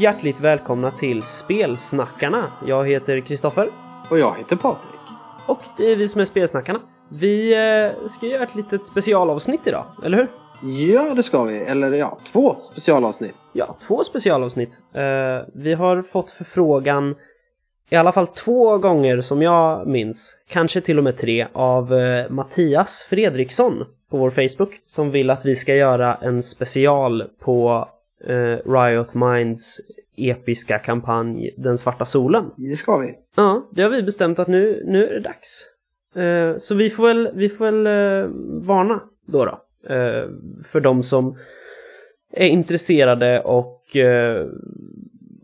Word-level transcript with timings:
Och 0.00 0.04
hjärtligt 0.04 0.40
välkomna 0.40 0.90
till 0.90 1.22
Spelsnackarna. 1.22 2.52
Jag 2.66 2.88
heter 2.88 3.20
Kristoffer 3.20 3.70
Och 4.10 4.18
jag 4.18 4.38
heter 4.38 4.56
Patrik. 4.56 5.00
och 5.46 5.58
det 5.76 5.84
är 5.84 5.96
vi 5.96 6.08
som 6.08 6.20
är 6.20 6.24
Spelsnackarna. 6.24 6.80
Vi 7.08 7.52
eh, 7.52 8.08
ska 8.08 8.26
göra 8.26 8.42
ett 8.42 8.54
litet 8.54 8.86
specialavsnitt 8.86 9.60
idag, 9.64 9.84
eller 10.04 10.18
hur? 10.18 10.28
Ja, 10.92 11.14
det 11.14 11.22
ska 11.22 11.42
vi. 11.42 11.58
Eller 11.58 11.92
ja, 11.92 12.18
två 12.32 12.56
specialavsnitt. 12.62 13.34
Ja, 13.52 13.76
två 13.86 14.04
specialavsnitt. 14.04 14.80
Eh, 14.94 15.02
vi 15.54 15.74
har 15.74 16.02
fått 16.02 16.30
förfrågan 16.30 17.14
i 17.90 17.96
alla 17.96 18.12
fall 18.12 18.26
två 18.26 18.78
gånger 18.78 19.20
som 19.20 19.42
jag 19.42 19.86
minns, 19.86 20.38
kanske 20.48 20.80
till 20.80 20.98
och 20.98 21.04
med 21.04 21.16
tre, 21.16 21.46
av 21.52 21.94
eh, 21.94 22.30
Mattias 22.30 23.06
Fredriksson 23.10 23.84
på 24.10 24.16
vår 24.16 24.30
Facebook 24.30 24.80
som 24.84 25.10
vill 25.10 25.30
att 25.30 25.44
vi 25.44 25.56
ska 25.56 25.74
göra 25.74 26.14
en 26.14 26.42
special 26.42 27.24
på 27.40 27.88
eh, 28.24 28.70
Riot 28.70 29.14
Minds 29.14 29.80
episka 30.16 30.78
kampanj 30.78 31.50
Den 31.56 31.78
svarta 31.78 32.04
solen. 32.04 32.50
Det 32.56 32.76
ska 32.76 32.98
vi. 32.98 33.14
Ja, 33.36 33.68
det 33.72 33.82
har 33.82 33.90
vi 33.90 34.02
bestämt 34.02 34.38
att 34.38 34.48
nu, 34.48 34.82
nu 34.86 35.06
är 35.06 35.14
det 35.14 35.20
dags. 35.20 35.66
Eh, 36.14 36.58
så 36.58 36.74
vi 36.74 36.90
får 36.90 37.06
väl, 37.06 37.30
vi 37.34 37.48
får 37.48 37.64
väl 37.64 37.86
eh, 37.86 38.30
varna 38.66 39.00
då, 39.26 39.44
då 39.44 39.60
eh, 39.94 40.28
för 40.64 40.80
de 40.80 41.02
som 41.02 41.38
är 42.32 42.46
intresserade 42.46 43.40
och, 43.40 43.96
eh, 43.96 44.46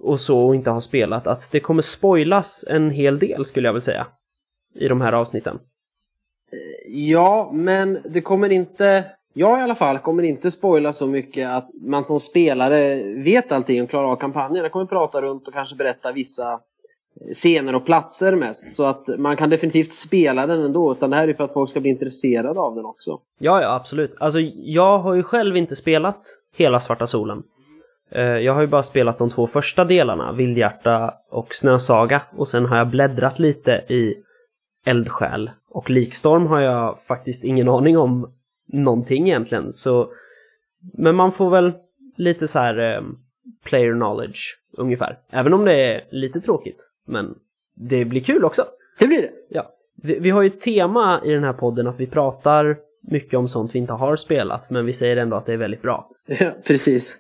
och 0.01 0.21
så 0.21 0.47
och 0.47 0.55
inte 0.55 0.71
har 0.71 0.81
spelat 0.81 1.27
att 1.27 1.53
det 1.53 1.61
kommer 1.61 1.83
spoilas 1.83 2.65
en 2.69 2.91
hel 2.91 3.19
del 3.19 3.45
skulle 3.45 3.69
jag 3.69 3.73
vilja 3.73 3.85
säga 3.85 4.07
i 4.75 4.89
de 4.89 5.01
här 5.01 5.13
avsnitten. 5.13 5.59
Ja, 6.89 7.51
men 7.53 7.99
det 8.05 8.21
kommer 8.21 8.53
inte... 8.53 9.05
Jag 9.39 9.59
i 9.59 9.63
alla 9.63 9.75
fall 9.75 9.99
kommer 9.99 10.23
inte 10.23 10.51
spoila 10.51 10.93
så 10.93 11.07
mycket 11.07 11.49
att 11.49 11.71
man 11.83 12.05
som 12.05 12.21
spelare 12.21 13.03
vet 13.23 13.53
allting 13.53 13.83
och 13.83 13.91
klarar 13.91 14.07
av 14.13 14.17
kampanjen. 14.17 14.63
Jag 14.63 14.73
kommer 14.73 14.87
prata 14.87 15.23
runt 15.23 15.49
och 15.49 15.55
kanske 15.55 15.77
berätta 15.77 16.13
vissa 16.13 16.53
eh, 16.53 16.59
scener 17.33 17.75
och 17.75 17.87
platser 17.87 18.37
mest. 18.37 18.75
Så 18.75 18.85
att 18.85 19.09
man 19.19 19.37
kan 19.37 19.51
definitivt 19.51 19.91
spela 19.91 20.47
den 20.47 20.61
ändå. 20.61 20.93
Utan 20.93 21.11
det 21.11 21.17
här 21.17 21.29
är 21.29 21.35
för 21.35 21.45
att 21.45 21.53
folk 21.53 21.71
ska 21.71 21.81
bli 21.81 21.91
intresserade 21.91 22.61
av 22.61 22.75
den 22.75 22.85
också. 22.85 23.19
Ja, 23.39 23.63
ja, 23.63 23.75
absolut. 23.75 24.15
Alltså, 24.19 24.41
jag 24.55 24.99
har 24.99 25.15
ju 25.15 25.23
själv 25.23 25.57
inte 25.57 25.77
spelat 25.77 26.21
hela 26.57 26.81
Svarta 26.81 27.07
Solen. 27.07 27.43
Eh, 28.11 28.23
jag 28.23 28.55
har 28.55 28.61
ju 28.61 28.67
bara 28.67 28.83
spelat 28.83 29.19
de 29.19 29.31
två 29.31 29.47
första 29.47 29.85
delarna, 29.85 30.33
Vildhjärta 30.33 31.15
och 31.31 31.55
Snösaga. 31.55 32.23
Och 32.37 32.49
sen 32.49 32.67
har 32.67 32.77
jag 32.77 32.91
bläddrat 32.91 33.39
lite 33.39 33.73
i 33.73 34.15
Eldsjäl. 34.87 35.51
Och 35.71 35.91
Likstorm 35.91 36.47
har 36.47 36.61
jag 36.61 36.99
faktiskt 37.07 37.45
ingen 37.45 37.69
aning 37.69 37.99
om 37.99 38.33
någonting 38.67 39.29
egentligen. 39.29 39.73
Så... 39.73 40.11
Men 40.81 41.15
man 41.15 41.33
får 41.33 41.51
väl 41.51 41.73
lite 42.17 42.49
så 42.49 42.59
här 42.59 42.79
eh, 42.79 43.03
player 43.65 43.93
knowledge 43.93 44.57
ungefär. 44.77 45.19
Även 45.31 45.55
om 45.55 45.65
det 45.65 45.75
är 45.75 46.05
lite 46.11 46.41
tråkigt. 46.41 46.91
Men 47.05 47.35
det 47.75 48.05
blir 48.05 48.21
kul 48.21 48.45
också. 48.45 48.65
Det 48.99 49.07
blir 49.07 49.23
det. 49.23 49.31
Ja, 49.49 49.73
vi, 50.03 50.19
vi 50.19 50.31
har 50.31 50.43
ju 50.43 50.47
ett 50.47 50.61
tema 50.61 51.21
i 51.25 51.31
den 51.31 51.45
här 51.45 51.53
podden 51.53 51.87
att 51.87 52.01
vi 52.01 52.07
pratar 52.07 52.77
mycket 53.01 53.35
om 53.35 53.49
sånt 53.49 53.75
vi 53.75 53.79
inte 53.79 53.93
har 53.93 54.17
spelat, 54.17 54.71
men 54.71 54.87
vi 54.87 54.93
säger 54.93 55.17
ändå 55.17 55.37
att 55.37 55.47
det 55.47 55.53
är 55.53 55.57
väldigt 55.57 55.83
bra. 55.83 56.11
Ja, 56.27 56.51
precis. 56.67 57.19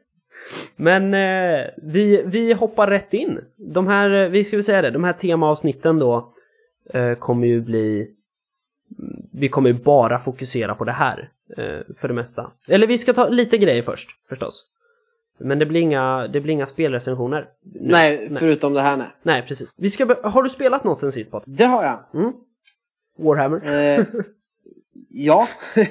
Men 0.77 1.15
eh, 1.15 1.67
vi, 1.77 2.23
vi 2.27 2.53
hoppar 2.53 2.87
rätt 2.87 3.15
in. 3.15 3.41
De 3.57 3.87
här, 3.87 4.11
eh, 4.11 4.29
vi 4.29 4.45
ska 4.45 4.57
väl 4.57 4.65
säga 4.65 4.83
det, 4.83 4.91
de 4.91 5.05
här 5.05 5.13
temaavsnitten 5.13 5.99
då 5.99 6.33
eh, 6.93 7.15
kommer 7.15 7.47
ju 7.47 7.61
bli 7.61 8.13
vi 9.33 9.49
kommer 9.49 9.71
ju 9.71 9.75
bara 9.75 10.19
fokusera 10.19 10.75
på 10.75 10.85
det 10.85 10.93
här 10.93 11.31
för 12.01 12.09
det 12.09 12.15
mesta. 12.15 12.51
Eller 12.71 12.87
vi 12.87 12.99
ska 12.99 13.13
ta 13.13 13.29
lite 13.29 13.59
grejer 13.59 13.83
först, 13.83 14.09
förstås. 14.29 14.65
Men 15.39 15.59
det 15.59 15.67
blir 15.67 15.81
inga, 15.81 16.29
det 16.29 16.41
blir 16.41 16.53
inga 16.53 16.67
spelrecensioner. 16.67 17.49
nu. 17.63 17.81
Nej, 17.81 18.31
förutom 18.39 18.75
det 18.75 18.83
här 18.83 18.97
nej. 18.97 19.09
Nej, 19.23 19.43
precis. 19.43 19.71
Vi 19.77 19.91
ska, 19.91 20.17
har 20.23 20.43
du 20.43 20.49
spelat 20.49 20.85
något 20.85 21.01
sen 21.01 21.13
sist 21.13 21.31
Patrik? 21.31 21.59
Det 21.59 21.65
har 21.65 21.85
jag. 21.85 22.23
Mm? 22.23 22.33
Warhammer? 23.19 23.97
Eh, 23.99 24.05
ja, 25.09 25.49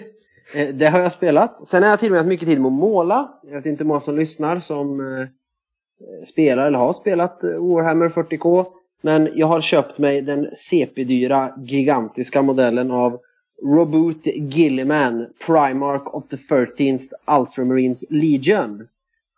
Eh, 0.54 0.76
det 0.76 0.86
har 0.86 1.00
jag 1.00 1.12
spelat. 1.12 1.68
Sen 1.68 1.84
har 1.84 1.90
jag 1.90 2.00
tillbringat 2.00 2.28
mycket 2.28 2.48
tid 2.48 2.62
med 2.62 2.68
att 2.68 2.74
måla. 2.74 3.32
Jag 3.44 3.56
vet 3.56 3.66
inte 3.66 3.84
hur 3.84 3.88
många 3.88 4.00
som 4.00 4.18
lyssnar 4.18 4.60
som 4.60 5.00
eh, 5.00 5.28
spelar 6.26 6.68
eller 6.68 6.78
har 6.78 6.94
spelat 6.94 7.44
eh, 7.44 7.50
Warhammer 7.50 8.10
40K. 8.10 8.66
Men 9.02 9.30
jag 9.36 9.48
har 9.48 9.62
köpt 9.62 9.98
mig 9.98 10.22
den 10.22 10.50
CP-dyra 10.56 11.54
gigantiska 11.58 12.42
modellen 12.42 12.92
av 12.92 13.20
Robot 13.64 14.26
Gilliman 14.26 15.28
Primarch 15.46 16.08
of 16.08 16.28
the 16.28 16.36
13th 16.36 17.08
Ultramarines 17.28 18.06
Legion. 18.10 18.88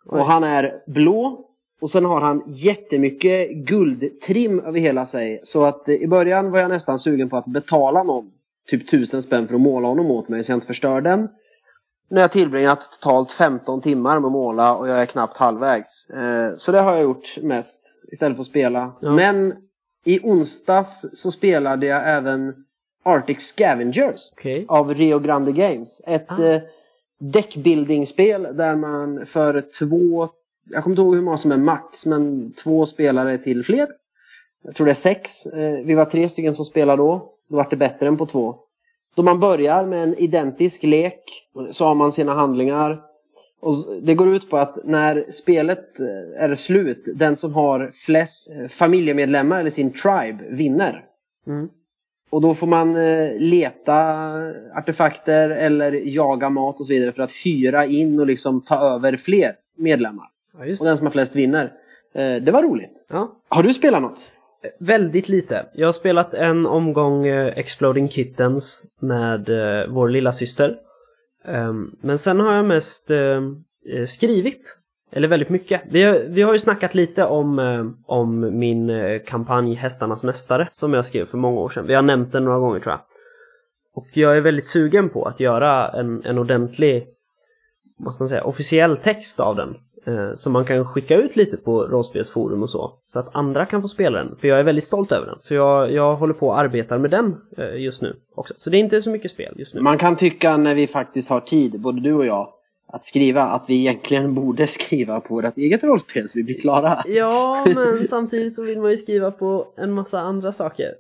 Och 0.06 0.26
han 0.26 0.44
är 0.44 0.74
blå. 0.88 1.44
Och 1.82 1.90
sen 1.90 2.06
har 2.06 2.22
han 2.22 2.44
jättemycket 2.48 3.52
guldtrim 3.52 4.60
över 4.60 4.80
hela 4.80 5.06
sig. 5.06 5.40
Så 5.44 5.66
att 5.66 5.90
eh, 5.90 5.96
i 5.96 6.08
början 6.08 6.52
var 6.52 6.60
jag 6.60 6.70
nästan 6.70 7.00
sugen 7.00 7.30
på 7.30 7.38
att 7.38 7.46
betala 7.46 8.04
någon 8.04 8.32
typ 8.68 8.90
tusen 8.90 9.22
spänn 9.22 9.48
för 9.48 9.56
att 9.56 9.62
måla 9.62 9.88
honom 9.88 10.12
åt 10.12 10.30
mig 10.30 10.44
så 10.44 10.52
jag 10.52 10.58
inte 10.58 10.68
förstör 10.68 11.02
den. 11.02 11.30
Nu 12.10 12.16
har 12.16 12.22
jag 12.22 12.32
tillbringat 12.32 12.90
totalt 12.92 13.32
15 13.32 13.82
timmar 13.82 14.20
med 14.20 14.28
att 14.28 14.32
måla 14.32 14.76
och 14.76 14.88
jag 14.88 15.02
är 15.02 15.06
knappt 15.06 15.38
halvvägs. 15.38 16.10
Eh, 16.10 16.56
så 16.58 16.72
det 16.72 16.80
har 16.80 16.94
jag 16.94 17.04
gjort 17.04 17.38
mest 17.42 18.00
istället 18.12 18.38
för 18.38 18.42
att 18.42 18.48
spela. 18.48 18.92
Ja. 19.02 19.12
Men 19.12 19.54
i 20.04 20.20
onsdags 20.24 21.06
så 21.14 21.32
spelade 21.32 21.86
jag 21.86 22.18
även 22.18 22.54
Arctic 23.08 23.42
Scavengers 23.42 24.32
Okej. 24.34 24.66
av 24.68 24.94
Rio 24.94 25.20
Grande 25.20 25.52
Games. 25.52 26.02
Ett 26.08 26.32
Ah. 26.32 26.44
eh, 26.44 26.62
deckbuilding-spel 27.20 28.48
där 28.54 28.76
man 28.76 29.26
för 29.26 29.64
två, 29.80 30.30
jag 30.70 30.84
kommer 30.84 30.94
inte 30.94 31.02
ihåg 31.02 31.16
hur 31.16 31.22
många 31.22 31.38
som 31.38 31.52
är 31.52 31.58
max, 31.58 32.06
men 32.06 32.52
två 32.52 32.86
spelare 32.86 33.38
till 33.38 33.64
fler. 33.64 33.88
Jag 34.64 34.76
tror 34.76 34.86
det 34.86 34.92
är 34.92 34.94
sex. 34.94 35.46
Eh, 35.46 35.86
vi 35.86 35.94
var 35.94 36.06
tre 36.06 36.30
stycken 36.30 36.54
som 36.54 36.66
spelade 36.66 37.02
då. 37.02 37.34
Då 37.50 37.56
var 37.56 37.68
det 37.70 37.76
bättre 37.76 38.08
än 38.08 38.18
på 38.18 38.26
två. 38.26 38.56
Då 39.16 39.24
man 39.24 39.40
börjar 39.40 39.86
med 39.86 40.04
en 40.04 40.16
identisk 40.18 40.84
lek 40.84 41.48
så 41.72 41.86
har 41.86 41.96
man 41.96 42.12
sina 42.12 42.34
handlingar. 42.34 43.02
Och 43.60 43.76
det 44.02 44.14
går 44.16 44.36
ut 44.36 44.50
på 44.50 44.58
att 44.58 44.78
när 44.86 45.32
spelet 45.32 46.00
eh, 46.00 46.44
är 46.44 46.56
slut, 46.56 47.04
den 47.16 47.36
som 47.36 47.54
har 47.54 47.92
flest 47.94 48.52
eh, 48.52 48.68
familjemedlemmar 48.68 49.60
eller 49.60 49.70
sin 49.70 49.94
tribe 49.94 50.44
vinner. 50.50 51.04
Mm. 51.48 51.70
Och 52.30 52.42
då 52.42 52.54
får 52.54 52.68
man 52.68 52.96
eh, 52.96 53.32
leta 53.38 53.96
artefakter 54.76 55.50
eller 55.50 55.92
jaga 55.92 56.50
mat 56.50 56.80
och 56.80 56.86
så 56.86 56.94
vidare 56.94 57.12
för 57.12 57.24
att 57.24 57.32
hyra 57.32 57.86
in 57.86 58.20
och 58.20 58.28
liksom 58.28 58.62
ta 58.62 58.76
över 58.76 59.18
fler 59.18 59.56
medlemmar. 59.78 60.26
Ja, 60.54 60.60
Och 60.80 60.86
den 60.86 60.98
som 60.98 61.06
har 61.06 61.12
flest 61.12 61.36
vinner. 61.36 61.72
Eh, 62.14 62.36
det 62.36 62.52
var 62.52 62.64
roligt. 62.64 63.06
Ja. 63.10 63.32
Har 63.50 63.64
du 63.64 63.74
spelat 63.74 64.02
något? 64.02 64.32
Väldigt 64.80 65.30
lite. 65.30 65.66
Jag 65.74 65.88
har 65.88 65.94
spelat 65.94 66.34
en 66.34 66.66
omgång 66.66 67.28
eh, 67.28 67.58
Exploding 67.58 68.10
Kittens 68.10 68.84
med 69.00 69.50
eh, 69.50 69.88
vår 69.90 70.10
lilla 70.10 70.32
syster. 70.32 70.78
Ehm, 71.46 71.96
men 72.02 72.18
sen 72.18 72.40
har 72.40 72.54
jag 72.56 72.66
mest 72.66 73.10
eh, 73.10 73.18
eh, 73.18 74.06
skrivit. 74.08 74.78
Eller 75.12 75.28
väldigt 75.28 75.50
mycket. 75.50 75.82
Vi 75.90 76.04
har, 76.04 76.20
vi 76.30 76.42
har 76.42 76.54
ju 76.54 76.60
snackat 76.60 76.96
lite 76.96 77.26
om, 77.26 77.60
eh, 77.60 77.86
om 78.06 78.60
min 78.60 78.90
eh, 78.90 79.22
kampanj 79.26 79.74
Hästarnas 79.74 80.24
Mästare 80.24 80.68
som 80.72 80.94
jag 80.94 81.06
skrev 81.06 81.26
för 81.26 81.38
många 81.38 81.60
år 81.60 81.70
sedan. 81.70 81.88
Vi 81.88 81.96
har 81.96 82.02
nämnt 82.02 82.32
den 82.32 82.46
några 82.46 82.60
gånger 82.60 82.80
tror 82.80 82.92
jag. 82.92 83.02
Och 83.94 84.08
jag 84.14 84.38
är 84.38 84.42
väldigt 84.42 84.68
sugen 84.68 85.10
på 85.10 85.26
att 85.26 85.40
göra 85.40 85.90
en, 85.90 86.26
en 86.26 86.38
ordentlig, 86.38 87.08
vad 87.98 88.14
ska 88.14 88.24
man 88.24 88.30
säga, 88.30 88.44
officiell 88.44 88.98
text 88.98 89.40
av 89.40 89.56
den. 89.56 89.76
Eh, 90.08 90.34
som 90.34 90.54
man 90.54 90.66
kan 90.66 90.86
skicka 90.86 91.16
ut 91.16 91.36
lite 91.36 91.58
på 91.58 91.84
rollspelsforum 91.84 92.64
och 92.64 92.70
så. 92.70 93.00
Så 93.02 93.20
att 93.20 93.36
andra 93.36 93.66
kan 93.66 93.82
få 93.82 93.88
spela 93.88 94.18
den. 94.18 94.36
För 94.42 94.48
jag 94.48 94.60
är 94.60 94.64
väldigt 94.64 94.88
stolt 94.88 95.12
över 95.12 95.26
den. 95.28 95.36
Så 95.40 95.54
jag, 95.54 95.92
jag 95.92 96.16
håller 96.16 96.34
på 96.34 96.48
och 96.48 96.60
arbetar 96.60 96.98
med 96.98 97.12
den 97.12 97.36
eh, 97.58 97.82
just 97.82 98.02
nu 98.02 98.16
också. 98.36 98.54
Så 98.58 98.70
det 98.70 98.78
är 98.78 98.80
inte 98.80 99.02
så 99.02 99.10
mycket 99.10 99.32
spel 99.32 99.54
just 99.58 99.76
nu. 99.76 99.82
Man 99.82 99.98
kan 99.98 100.16
tycka 100.16 100.58
när 100.58 100.76
vi 100.76 100.88
faktiskt 100.88 101.30
har 101.30 101.40
tid, 101.40 101.82
både 101.82 102.02
du 102.02 102.14
och 102.14 102.26
jag, 102.26 102.50
att 102.88 103.06
skriva 103.06 103.44
att 103.44 103.66
vi 103.68 103.80
egentligen 103.80 104.36
borde 104.36 104.68
skriva 104.68 105.20
på 105.20 105.36
vårt 105.36 105.58
eget 105.58 105.84
rollspel 105.84 106.30
så 106.30 106.40
vi 106.40 106.44
blir 106.44 106.60
klara. 106.60 107.04
Ja, 107.08 107.66
men 107.76 108.08
samtidigt 108.08 108.56
så 108.56 108.64
vill 108.64 108.82
man 108.82 108.92
ju 108.92 108.98
skriva 108.98 109.32
på 109.32 109.68
en 109.78 109.92
massa 109.92 110.20
andra 110.20 110.52
saker 110.52 110.94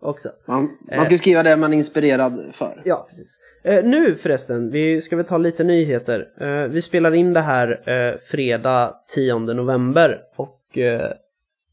också. 0.00 0.28
Man, 0.46 0.76
man 0.96 1.04
ska 1.04 1.16
skriva 1.16 1.42
det 1.42 1.56
man 1.56 1.72
är 1.72 1.76
inspirerad 1.76 2.44
för. 2.52 2.82
Ja, 2.84 3.06
precis. 3.08 3.38
Eh, 3.62 3.84
nu 3.84 4.14
förresten, 4.14 4.70
vi 4.70 5.00
ska 5.00 5.16
väl 5.16 5.26
ta 5.26 5.38
lite 5.38 5.64
nyheter. 5.64 6.28
Eh, 6.40 6.68
vi 6.68 6.82
spelar 6.82 7.14
in 7.14 7.32
det 7.32 7.40
här 7.40 7.90
eh, 7.90 8.18
fredag 8.30 8.94
10 9.14 9.38
november 9.38 10.20
och 10.36 10.78
eh, 10.78 11.12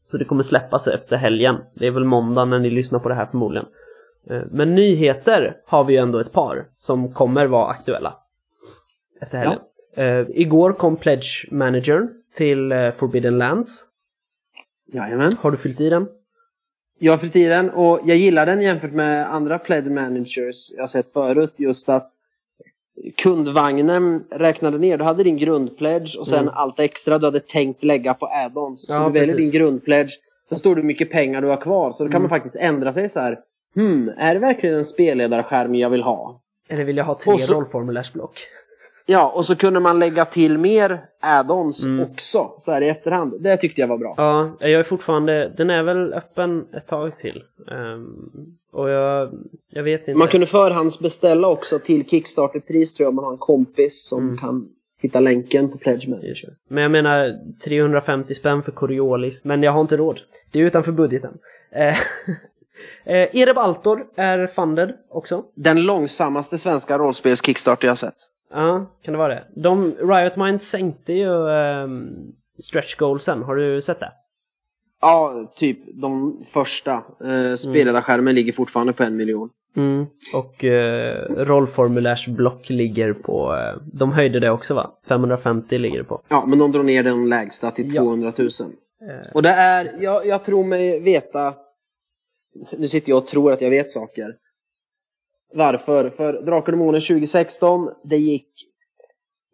så 0.02 0.18
det 0.18 0.24
kommer 0.24 0.42
släppas 0.42 0.86
efter 0.86 1.16
helgen. 1.16 1.56
Det 1.74 1.86
är 1.86 1.90
väl 1.90 2.04
måndag 2.04 2.44
när 2.44 2.58
ni 2.58 2.70
lyssnar 2.70 2.98
på 2.98 3.08
det 3.08 3.14
här 3.14 3.26
förmodligen. 3.26 3.66
Eh, 4.30 4.42
men 4.50 4.74
nyheter 4.74 5.56
har 5.66 5.84
vi 5.84 5.92
ju 5.92 5.98
ändå 5.98 6.18
ett 6.18 6.32
par 6.32 6.66
som 6.76 7.14
kommer 7.14 7.46
vara 7.46 7.70
aktuella 7.70 8.16
efter 9.20 9.38
helgen. 9.38 9.58
Eh, 9.96 10.26
igår 10.40 10.72
kom 10.72 10.96
Pledge 10.96 11.46
Managern 11.50 12.08
till 12.34 12.72
eh, 12.72 12.90
Forbidden 12.92 13.38
Lands. 13.38 13.84
Jajamän. 14.92 15.36
Har 15.40 15.50
du 15.50 15.56
fyllt 15.56 15.80
i 15.80 15.90
den? 15.90 16.08
Jag 16.98 17.12
har 17.12 17.18
fyllt 17.18 17.36
i 17.36 17.46
den 17.46 17.70
och 17.70 18.00
jag 18.04 18.16
gillar 18.16 18.46
den 18.46 18.60
jämfört 18.62 18.92
med 18.92 19.34
andra 19.34 19.58
pledge 19.58 19.90
managers 19.90 20.72
jag 20.76 20.90
sett 20.90 21.08
förut. 21.08 21.52
Just 21.56 21.88
att 21.88 22.10
kundvagnen 23.16 24.24
räknade 24.30 24.78
ner. 24.78 24.98
Du 24.98 25.04
hade 25.04 25.22
din 25.24 25.36
grundpledge 25.36 26.18
och 26.18 26.26
sen 26.26 26.38
Mm. 26.42 26.54
allt 26.54 26.80
extra 26.80 27.18
du 27.18 27.26
hade 27.26 27.40
tänkt 27.40 27.84
lägga 27.84 28.14
på 28.14 28.26
add-ons. 28.26 28.74
Så 28.74 28.92
Ja, 28.92 29.06
du 29.06 29.12
väljer 29.12 29.34
precis. 29.34 29.52
din 29.52 29.60
grundpledge. 29.60 30.10
Sen 30.48 30.58
står 30.58 30.74
det 30.74 30.80
hur 30.80 30.86
mycket 30.86 31.10
pengar 31.10 31.42
du 31.42 31.48
har 31.48 31.56
kvar. 31.56 31.92
Så 31.92 32.04
då 32.04 32.08
kan 32.10 32.16
Mm. 32.16 32.22
man 32.22 32.28
faktiskt 32.30 32.56
ändra 32.56 32.92
sig 32.92 33.08
så 33.08 33.20
här. 33.20 33.38
Hmm, 33.74 34.08
är 34.18 34.34
det 34.34 34.40
verkligen 34.40 34.76
en 34.76 34.84
spelledarskärm 34.84 35.74
jag 35.74 35.90
vill 35.90 36.02
ha? 36.02 36.40
Eller 36.68 36.84
vill 36.84 36.96
jag 36.96 37.04
ha 37.04 37.18
tre 37.18 37.38
så- 37.38 37.54
rollformulärsblock? 37.54 38.40
Ja, 39.08 39.32
och 39.34 39.44
så 39.44 39.56
kunde 39.56 39.80
man 39.80 39.98
lägga 39.98 40.24
till 40.24 40.58
mer 40.58 41.00
add-ons 41.20 41.84
Mm. 41.84 42.00
också 42.10 42.50
så 42.58 42.72
här 42.72 42.80
i 42.80 42.88
efterhand. 42.88 43.42
Det 43.42 43.56
tyckte 43.56 43.80
jag 43.80 43.88
var 43.88 43.98
bra. 43.98 44.14
Ja, 44.16 44.56
jag 44.60 44.72
är 44.72 44.82
fortfarande, 44.82 45.52
den 45.56 45.70
är 45.70 45.82
väl 45.82 46.12
öppen 46.14 46.66
ett 46.72 46.88
tag 46.88 47.16
till. 47.18 47.42
Ehm, 47.70 48.30
och 48.72 48.90
jag, 48.90 49.30
jag 49.70 49.82
vet 49.82 50.00
inte. 50.08 50.14
Man 50.18 50.28
kunde 50.28 50.46
förhandsbeställa 50.46 51.48
också 51.48 51.78
till 51.78 52.04
Kickstarter-pris 52.08 52.94
tror 52.94 53.04
jag 53.04 53.08
om 53.08 53.14
man 53.16 53.24
har 53.24 53.32
en 53.32 53.38
kompis 53.38 54.08
som 54.08 54.22
Mm. 54.22 54.38
kan 54.38 54.68
hitta 55.02 55.20
länken 55.20 55.68
på 55.70 55.78
Pledge 55.78 56.08
Manager. 56.08 56.50
Men 56.68 56.82
jag 56.82 56.90
menar 56.92 57.34
350 57.64 58.34
spänn 58.34 58.62
för 58.62 58.72
Coriolis, 58.72 59.44
men 59.44 59.62
jag 59.62 59.72
har 59.72 59.80
inte 59.80 59.96
råd. 59.96 60.20
Det 60.52 60.60
är 60.60 60.62
utanför 60.64 60.92
budgeten. 60.92 61.38
Eh, 61.70 61.88
eh, 63.04 63.36
Ereb 63.36 63.58
Altor 63.58 64.06
är 64.16 64.46
funded 64.46 64.92
också. 65.10 65.44
Den 65.54 65.82
långsammaste 65.82 66.58
svenska 66.58 66.98
rollspels-Kickstarter 66.98 67.86
jag 67.86 67.98
sett. 67.98 68.14
Ja, 68.50 68.86
kan 69.02 69.12
det 69.12 69.18
vara 69.18 69.34
det? 69.34 69.44
De, 69.54 69.94
Riot 70.00 70.36
Minds 70.36 70.68
sänkte 70.68 71.12
ju 71.12 71.48
ehm, 71.50 72.08
stretch 72.62 72.96
goalsen, 72.96 73.42
har 73.42 73.56
du 73.56 73.80
sett 73.80 74.00
det? 74.00 74.12
Ja, 75.00 75.52
typ 75.56 75.78
de 76.02 76.42
första. 76.46 76.92
Eh, 77.24 77.54
spelledarskärmen 77.56 78.34
ligger 78.34 78.52
fortfarande 78.52 78.92
på 78.92 79.02
en 79.02 79.16
miljon. 79.16 79.50
Mm. 79.76 80.06
Och 80.34 80.64
eh, 80.64 81.44
rollformulärsblock 81.44 82.70
ligger 82.70 83.12
på, 83.12 83.54
eh, 83.54 83.72
de 83.92 84.12
höjde 84.12 84.40
det 84.40 84.50
också 84.50 84.74
va? 84.74 84.90
550 85.08 85.78
ligger 85.78 85.98
det 85.98 86.04
på. 86.04 86.20
Ja, 86.28 86.44
men 86.46 86.58
de 86.58 86.72
drog 86.72 86.84
ner 86.84 87.02
den 87.02 87.28
lägsta 87.28 87.70
till 87.70 87.94
Ja. 87.94 88.02
200 88.02 88.32
000. 88.38 88.48
Eh, 88.48 89.32
Och 89.34 89.42
det 89.42 89.48
är, 89.50 89.90
jag, 90.00 90.26
jag 90.26 90.44
tror 90.44 90.64
mig 90.64 91.00
veta, 91.00 91.54
nu 92.78 92.88
sitter 92.88 93.10
jag 93.10 93.18
och 93.18 93.26
tror 93.26 93.52
att 93.52 93.60
jag 93.60 93.70
vet 93.70 93.90
saker. 93.90 94.34
Varför? 95.54 96.10
För 96.10 96.32
Drakar 96.32 96.72
och 96.72 96.78
Demoner 96.78 97.00
2016, 97.00 97.90
det 98.04 98.16
gick 98.16 98.48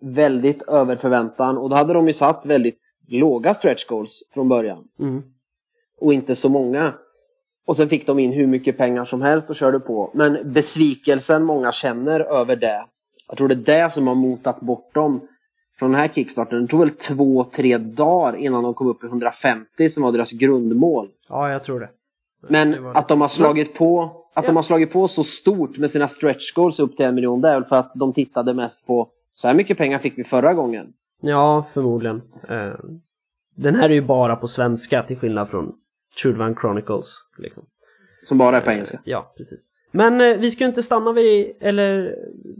väldigt 0.01 0.63
över 0.63 0.97
förväntan 0.97 1.59
och 1.59 1.71
då 1.71 1.77
hade 1.77 1.93
de 1.93 2.07
ju 2.07 2.13
satt 2.13 2.47
väldigt 2.47 2.93
låga 3.09 3.55
stretch 3.55 3.85
goals 3.85 4.23
från 4.35 4.49
början. 4.49 4.85
mm. 4.99 5.23
och 6.01 6.15
inte 6.15 6.35
så 6.35 6.49
många. 6.49 6.95
Och 7.67 7.77
sen 7.77 7.89
fick 7.89 8.07
de 8.07 8.19
in 8.19 8.33
hur 8.33 8.47
mycket 8.47 8.77
pengar 8.77 9.05
som 9.05 9.23
helst 9.23 9.51
och 9.51 9.57
körde 9.57 9.81
på. 9.81 10.11
Men 10.15 10.53
besvikelsen 10.53 11.45
många 11.45 11.73
känner 11.73 12.21
över 12.21 12.57
det. 12.57 12.85
Jag 13.29 13.37
tror 13.37 13.49
det 13.49 13.55
är 13.55 13.85
det 13.85 13.91
som 13.91 14.07
har 14.07 14.15
motat 14.15 14.61
bort 14.61 14.95
dem 14.95 15.29
från 15.79 15.91
den 15.91 16.01
här 16.01 16.09
kickstarten. 16.09 16.63
Det 16.63 16.69
tog 16.69 16.81
väl 16.81 16.91
två, 16.91 17.45
tre 17.45 17.79
dagar 17.79 18.37
innan 18.37 18.63
de 18.63 18.75
kom 18.75 18.87
upp 18.87 19.05
i 19.05 19.07
150 19.07 19.89
som 19.89 20.03
var 20.03 20.13
deras 20.13 20.33
grundmål. 20.33 21.09
Ja, 21.29 21.51
jag 21.51 21.63
tror 21.63 21.81
det. 21.81 21.89
Men 22.49 22.71
Det 22.71 22.93
att 22.95 23.09
de 23.09 23.21
har 23.21 23.29
slagit 23.29 23.75
på 23.75 24.22
att 24.35 24.45
Ja. 24.45 24.47
de 24.47 24.57
har 24.57 24.63
slagit 24.63 24.93
på 24.93 25.09
så 25.09 25.23
stort 25.23 25.79
med 25.79 25.91
sina 25.91 26.09
stretch 26.09 26.53
goals 26.53 26.81
upp 26.81 26.97
till 26.97 27.07
en 27.07 27.15
miljon, 27.15 27.41
det 27.41 27.49
är 27.49 27.55
väl 27.55 27.65
för 27.65 27.77
att 27.77 27.93
de 27.95 28.13
tittade 28.13 28.55
mest 28.55 28.87
på 28.87 29.09
så 29.35 29.49
här 29.49 29.55
mycket 29.55 29.79
pengar 29.79 29.99
fick 29.99 30.19
vi 30.19 30.25
förra 30.25 30.55
gången. 30.55 30.87
Ja, 31.21 31.67
förmodligen. 31.73 32.23
Eh, 32.49 32.73
den 33.57 33.75
här 33.75 33.91
är 33.91 33.95
ju 33.95 34.01
bara 34.03 34.37
på 34.37 34.49
svenska 34.49 35.03
till 35.03 35.17
skillnad 35.17 35.49
från 35.51 35.73
Trudvang 36.23 36.55
Chronicles. 36.57 37.15
Liksom. 37.39 37.63
Som 38.23 38.39
bara 38.39 38.57
är 38.57 38.61
på 38.61 38.71
engelska. 38.71 38.99
Ja, 39.05 39.33
precis. 39.37 39.69
Men 39.95 40.21
eh, 40.21 40.37
vi 40.37 40.51
ska 40.51 40.65
ju 40.65 40.69
inte 40.69 40.83
stanna 40.83 41.13
vid, 41.13 41.53
eller 41.61 42.15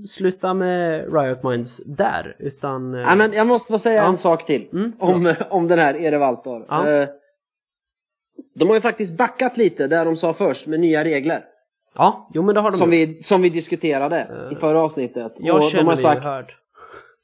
sluta 0.09 0.55
med 0.55 1.13
Riot 1.15 1.43
Minds 1.43 1.83
där, 1.85 2.37
utan... 2.39 2.95
eh, 2.95 3.01
Ja, 3.01 3.15
men 3.17 3.33
jag 3.33 3.47
måste 3.47 3.73
få 3.73 3.79
säga 3.79 3.97
Ja. 4.03 4.09
en 4.09 4.17
sak 4.17 4.47
till. 4.47 4.69
Mm, 4.73 4.93
om, 4.99 5.35
om 5.51 5.69
den 5.69 5.79
här 5.79 5.95
Erevaltor. 5.95 6.67
Ja. 6.69 6.89
Eh, 6.89 7.09
de 8.55 8.69
har 8.69 8.75
ju 8.75 8.81
faktiskt 8.81 9.17
backat 9.17 9.57
lite 9.57 9.87
där 9.87 10.05
de 10.05 10.17
sa 10.17 10.33
först 10.35 10.67
med 10.67 10.81
nya 10.81 11.05
regler. 11.05 11.45
Ja, 11.95 12.29
jo 12.35 12.43
men 12.43 12.55
det 12.55 12.61
har 12.61 12.71
de 12.71 12.77
Som 12.77 12.93
gjort. 12.93 13.09
vi, 13.09 13.23
som 13.23 13.43
vi 13.43 13.49
diskuterade 13.49 14.17
Eh, 14.47 14.53
i 14.53 14.57
förra 14.57 14.83
avsnittet. 14.83 15.33
Jag 15.39 15.57
Och 15.57 15.63
känner 15.63 15.83
de 15.83 15.87
har 15.87 15.93
mig 15.93 15.97
sagt, 15.97 16.25
hörd. 16.25 16.53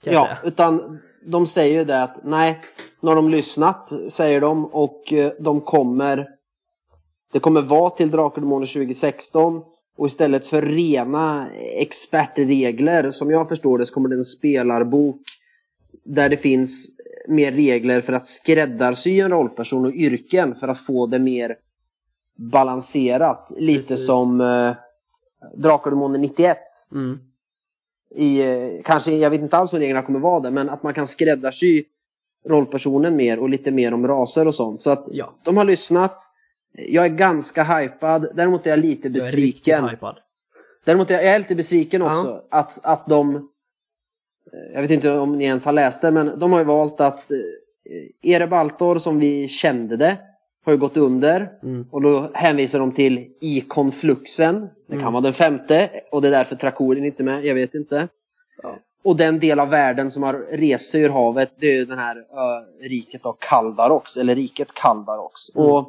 Ja, 0.04 0.24
säga. 0.24 0.38
utan 0.44 0.98
de 1.26 1.46
säger 1.46 1.78
ju 1.78 1.84
det 1.84 2.02
att 2.02 2.24
nej, 2.24 2.60
nu 3.00 3.08
har 3.08 3.16
de 3.16 3.30
lyssnat, 3.30 3.92
säger 4.08 4.40
de, 4.40 4.64
och 4.66 5.12
eh, 5.12 5.32
de 5.40 5.60
kommer 5.60 6.26
det 7.32 7.40
kommer 7.40 7.60
vara 7.60 7.90
till 7.90 8.10
Drakar 8.10 8.36
och 8.36 8.40
Demoner 8.40 8.66
2016 8.66 9.62
och 9.98 10.06
istället 10.06 10.46
för 10.46 10.62
rena 10.62 11.48
expertregler, 11.78 13.10
som 13.10 13.30
jag 13.30 13.48
förstår 13.48 13.78
det, 13.78 13.86
så 13.86 13.94
kommer 13.94 14.08
det 14.08 14.16
en 14.16 14.24
spelarbok 14.24 15.20
där 16.04 16.28
det 16.28 16.36
finns 16.36 16.88
mer 17.28 17.52
regler 17.52 18.00
för 18.00 18.12
att 18.12 18.26
skräddarsy 18.26 19.20
en 19.20 19.30
rollperson 19.30 19.84
och 19.86 19.92
yrken 19.92 20.54
för 20.54 20.68
att 20.68 20.78
få 20.78 21.06
det 21.06 21.18
mer 21.18 21.56
balanserat. 22.38 23.52
Lite 23.56 23.88
Precis. 23.88 24.06
som 24.06 24.40
eh, 24.40 24.72
Drakar 25.56 25.84
och 25.84 25.90
Demoner 25.96 26.18
91 26.18 26.58
Mm. 26.92 27.18
i, 28.14 28.40
eh, 28.40 28.82
kanske, 28.84 29.12
jag 29.12 29.30
vet 29.30 29.40
inte 29.40 29.56
alls 29.56 29.74
hur 29.74 29.78
reglerna 29.78 30.02
kommer 30.06 30.18
vara 30.20 30.40
där, 30.40 30.50
men 30.50 30.70
att 30.70 30.82
man 30.82 30.94
kan 30.94 31.06
skräddarsy 31.06 31.84
rollpersonen 32.48 33.16
mer 33.16 33.38
och 33.38 33.48
lite 33.48 33.70
mer 33.70 33.94
om 33.94 34.06
raser 34.08 34.46
och 34.46 34.54
sånt. 34.54 34.80
Så 34.80 34.90
att 34.90 35.04
Ja, 35.10 35.34
de 35.42 35.56
har 35.56 35.64
lyssnat. 35.64 36.22
Jag 36.72 37.04
är 37.04 37.08
ganska 37.08 37.64
hypad. 37.64 38.28
Däremot 38.34 38.66
är 38.66 38.70
jag 38.70 38.78
lite 38.78 39.00
jag 39.08 39.10
är 39.10 39.14
besviken. 39.14 39.88
hypad. 39.88 40.16
Däremot 40.84 41.10
är 41.10 41.14
jag, 41.14 41.24
jag 41.24 41.34
är 41.34 41.38
lite 41.38 41.54
besviken 41.54 42.00
Ja. 42.00 42.10
också. 42.10 42.42
Att, 42.50 42.78
att 42.82 43.06
de... 43.06 43.34
eh, 43.36 43.40
Jag 44.74 44.82
vet 44.82 44.90
inte 44.90 45.10
om 45.18 45.38
ni 45.38 45.44
ens 45.44 45.64
har 45.64 45.72
läst 45.72 46.02
det, 46.02 46.10
men 46.10 46.38
de 46.38 46.52
har 46.52 46.58
ju 46.58 46.64
valt 46.64 47.00
att 47.00 47.30
eh, 47.30 47.38
Erebaltor 48.32 48.98
som 48.98 49.18
vi 49.18 49.48
kände 49.48 49.96
det 49.96 50.16
har 50.68 50.72
ju 50.72 50.78
gått 50.78 50.96
under. 50.96 51.50
Mm. 51.62 51.86
Och 51.90 52.02
då 52.02 52.30
hänvisar 52.34 52.78
de 52.78 52.92
till 52.92 53.26
i 53.40 53.60
konfluxen. 53.60 54.60
Det 54.86 54.92
kan 54.92 55.00
Mm. 55.00 55.12
vara 55.12 55.22
den 55.22 55.32
femte 55.32 55.90
och 56.12 56.22
det 56.22 56.28
är 56.28 56.32
därför 56.32 56.56
Trakorin 56.56 57.04
inte 57.04 57.22
är 57.22 57.24
med. 57.24 57.44
Jag 57.44 57.54
vet 57.54 57.74
inte. 57.74 58.08
Och 59.02 59.16
den 59.16 59.38
del 59.38 59.60
av 59.60 59.68
världen 59.68 60.10
som 60.10 60.22
har 60.22 60.34
rest 60.34 60.90
sig 60.90 61.02
ur 61.02 61.08
havet 61.08 61.50
det 61.58 61.66
är 61.66 61.74
ju 61.74 61.84
den 61.84 61.98
här 61.98 62.16
ö, 62.16 62.64
riket 62.88 63.26
av 63.26 63.36
Kaldarox. 63.40 64.16
Eller 64.16 64.34
riket 64.34 64.74
Kaldarox. 64.74 65.40
Mm. 65.54 65.66
Och 65.70 65.84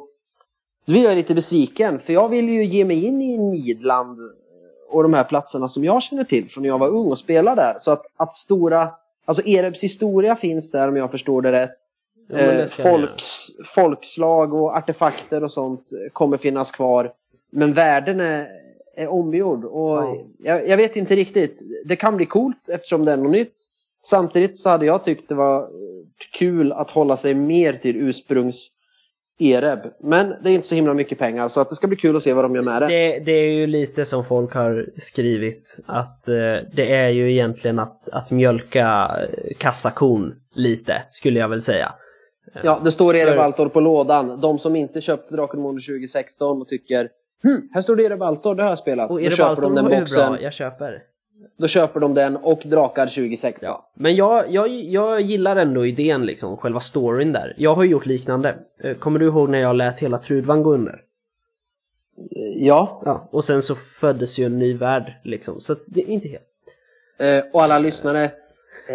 då 0.84 0.92
blir 0.92 1.04
jag 1.04 1.14
lite 1.14 1.34
besviken 1.34 1.98
för 1.98 2.12
jag 2.12 2.28
vill 2.28 2.48
ju 2.48 2.64
ge 2.64 2.84
mig 2.84 3.04
in 3.04 3.22
i 3.22 3.38
Midland 3.38 4.18
och 4.90 5.02
de 5.02 5.14
här 5.14 5.24
platserna 5.24 5.68
som 5.68 5.84
jag 5.84 6.02
känner 6.02 6.24
till 6.24 6.48
från 6.50 6.62
när 6.62 6.68
jag 6.68 6.78
var 6.78 6.88
ung 6.88 7.06
och 7.06 7.18
spelade 7.18 7.62
där. 7.62 7.74
Så 7.78 7.92
att, 7.92 8.02
att 8.16 8.34
stora, 8.34 8.90
alltså 9.24 9.46
Erebs 9.46 9.84
historia 9.84 10.36
finns 10.36 10.70
där 10.70 10.88
om 10.88 10.96
jag 10.96 11.10
förstår 11.10 11.42
det 11.42 11.52
rätt. 11.52 11.78
Eh, 12.32 12.66
folks, 12.66 13.46
folkslag 13.74 14.54
och 14.54 14.76
artefakter 14.76 15.44
och 15.44 15.52
sånt 15.52 15.84
kommer 16.12 16.36
finnas 16.36 16.70
kvar. 16.70 17.12
Men 17.52 17.72
världen 17.72 18.20
är, 18.20 18.48
är 18.96 19.08
omgjord 19.08 19.64
och 19.64 19.96
Ja. 19.96 20.16
jag, 20.38 20.68
jag 20.68 20.76
vet 20.76 20.96
inte 20.96 21.16
riktigt. 21.16 21.62
Det 21.84 21.96
kan 21.96 22.16
bli 22.16 22.26
coolt 22.26 22.68
eftersom 22.68 23.04
det 23.04 23.12
är 23.12 23.16
något 23.16 23.32
nytt. 23.32 23.54
Samtidigt 24.02 24.56
så 24.56 24.68
hade 24.70 24.86
jag 24.86 25.04
tyckt 25.04 25.28
det 25.28 25.34
var 25.34 25.58
eh, 25.62 25.66
kul 26.38 26.72
att 26.72 26.90
hålla 26.90 27.16
sig 27.16 27.34
mer 27.34 27.72
till 27.72 27.96
ursprungs 27.96 28.70
Ereb. 29.42 29.78
Men 30.00 30.34
det 30.42 30.50
är 30.50 30.54
inte 30.54 30.66
så 30.66 30.74
himla 30.74 30.94
mycket 30.94 31.18
pengar 31.18 31.48
så 31.48 31.60
att 31.60 31.68
det 31.68 31.74
ska 31.74 31.86
bli 31.86 31.96
kul 31.96 32.16
att 32.16 32.22
se 32.22 32.32
vad 32.32 32.44
de 32.44 32.54
gör 32.54 32.62
med 32.62 32.82
det. 32.82 32.86
Det, 32.88 33.18
det 33.18 33.32
är 33.32 33.50
ju 33.52 33.66
lite 33.66 34.04
som 34.04 34.24
folk 34.24 34.54
har 34.54 34.86
skrivit 34.96 35.78
att 35.86 36.28
eh, 36.28 36.34
det 36.72 36.94
är 36.94 37.08
ju 37.08 37.32
egentligen 37.32 37.78
att, 37.78 38.08
att 38.08 38.30
mjölka 38.30 39.10
eh, 39.22 39.54
kassakon 39.58 40.34
lite, 40.54 41.02
skulle 41.10 41.40
jag 41.40 41.48
väl 41.48 41.62
säga. 41.62 41.90
Ja, 42.62 42.80
det 42.84 42.90
står 42.90 43.16
Ereb 43.16 43.34
För- 43.34 43.42
Altor 43.42 43.68
på 43.68 43.80
lådan. 43.80 44.40
De 44.40 44.58
som 44.58 44.76
inte 44.76 45.00
köpte 45.00 45.36
Demoner 45.36 45.80
2016 45.86 46.60
och 46.62 46.68
tycker 46.68 47.08
hm, 47.42 47.68
här 47.72 47.80
står 47.80 47.96
det 47.96 48.02
Ereb 48.04 48.22
Altor, 48.22 48.54
det 48.54 48.62
har 48.62 48.68
jag 48.70 48.78
spelat. 48.78 49.10
Och 49.10 49.20
Balton 49.38 49.62
de 49.62 49.74
den 49.74 49.84
var 49.84 50.00
boxen. 50.00 50.32
bra, 50.32 50.40
jag 50.42 50.52
köper. 50.52 51.02
Då 51.58 51.66
köper 51.68 52.00
de 52.00 52.14
den 52.14 52.36
och 52.36 52.60
Drakar 52.64 53.06
2016. 53.06 53.66
Ja. 53.66 53.90
Men 53.94 54.14
jag, 54.14 54.50
jag, 54.50 54.68
jag 54.68 55.20
gillar 55.20 55.56
ändå 55.56 55.86
idén 55.86 56.26
liksom, 56.26 56.56
själva 56.56 56.80
storyn 56.80 57.32
där. 57.32 57.54
Jag 57.58 57.74
har 57.74 57.82
ju 57.82 57.90
gjort 57.90 58.06
liknande. 58.06 58.56
Eh, 58.82 58.94
Kommer 58.96 59.18
du 59.18 59.26
ihåg 59.26 59.48
när 59.50 59.58
jag 59.58 59.76
lät 59.76 59.98
hela 59.98 60.18
Trudvang 60.18 60.62
gå 60.62 60.74
under? 60.74 61.00
Ja. 62.56 63.02
Ja. 63.04 63.28
Och 63.32 63.44
sen 63.44 63.62
så 63.62 63.74
föddes 63.74 64.38
ju 64.38 64.44
en 64.46 64.58
ny 64.58 64.74
värld 64.76 65.12
liksom, 65.24 65.60
så 65.60 65.76
det 65.88 66.00
är 66.00 66.08
inte 66.08 66.28
helt... 66.28 66.42
Eh, 67.18 67.44
och 67.52 67.62
alla 67.62 67.78
lyssnare, 67.78 68.24
eh, 68.24 68.30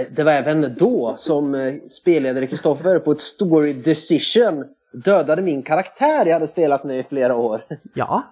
det 0.10 0.24
var 0.24 0.32
även 0.32 0.75
då 0.78 1.16
som 1.18 1.56
eh, 1.56 1.74
spelledare 1.90 2.48
Kristoffer 2.48 3.00
på 3.00 3.12
ett 3.12 3.22
story 3.22 3.74
decision 3.74 4.66
dödade 4.94 5.42
min 5.42 5.64
karaktär 5.64 6.25
jag 6.25 6.34
hade 6.34 6.48
spelat 6.48 6.84
med 6.84 7.00
i 7.00 7.04
flera 7.04 7.36
år. 7.36 7.62
Ja, 7.94 8.24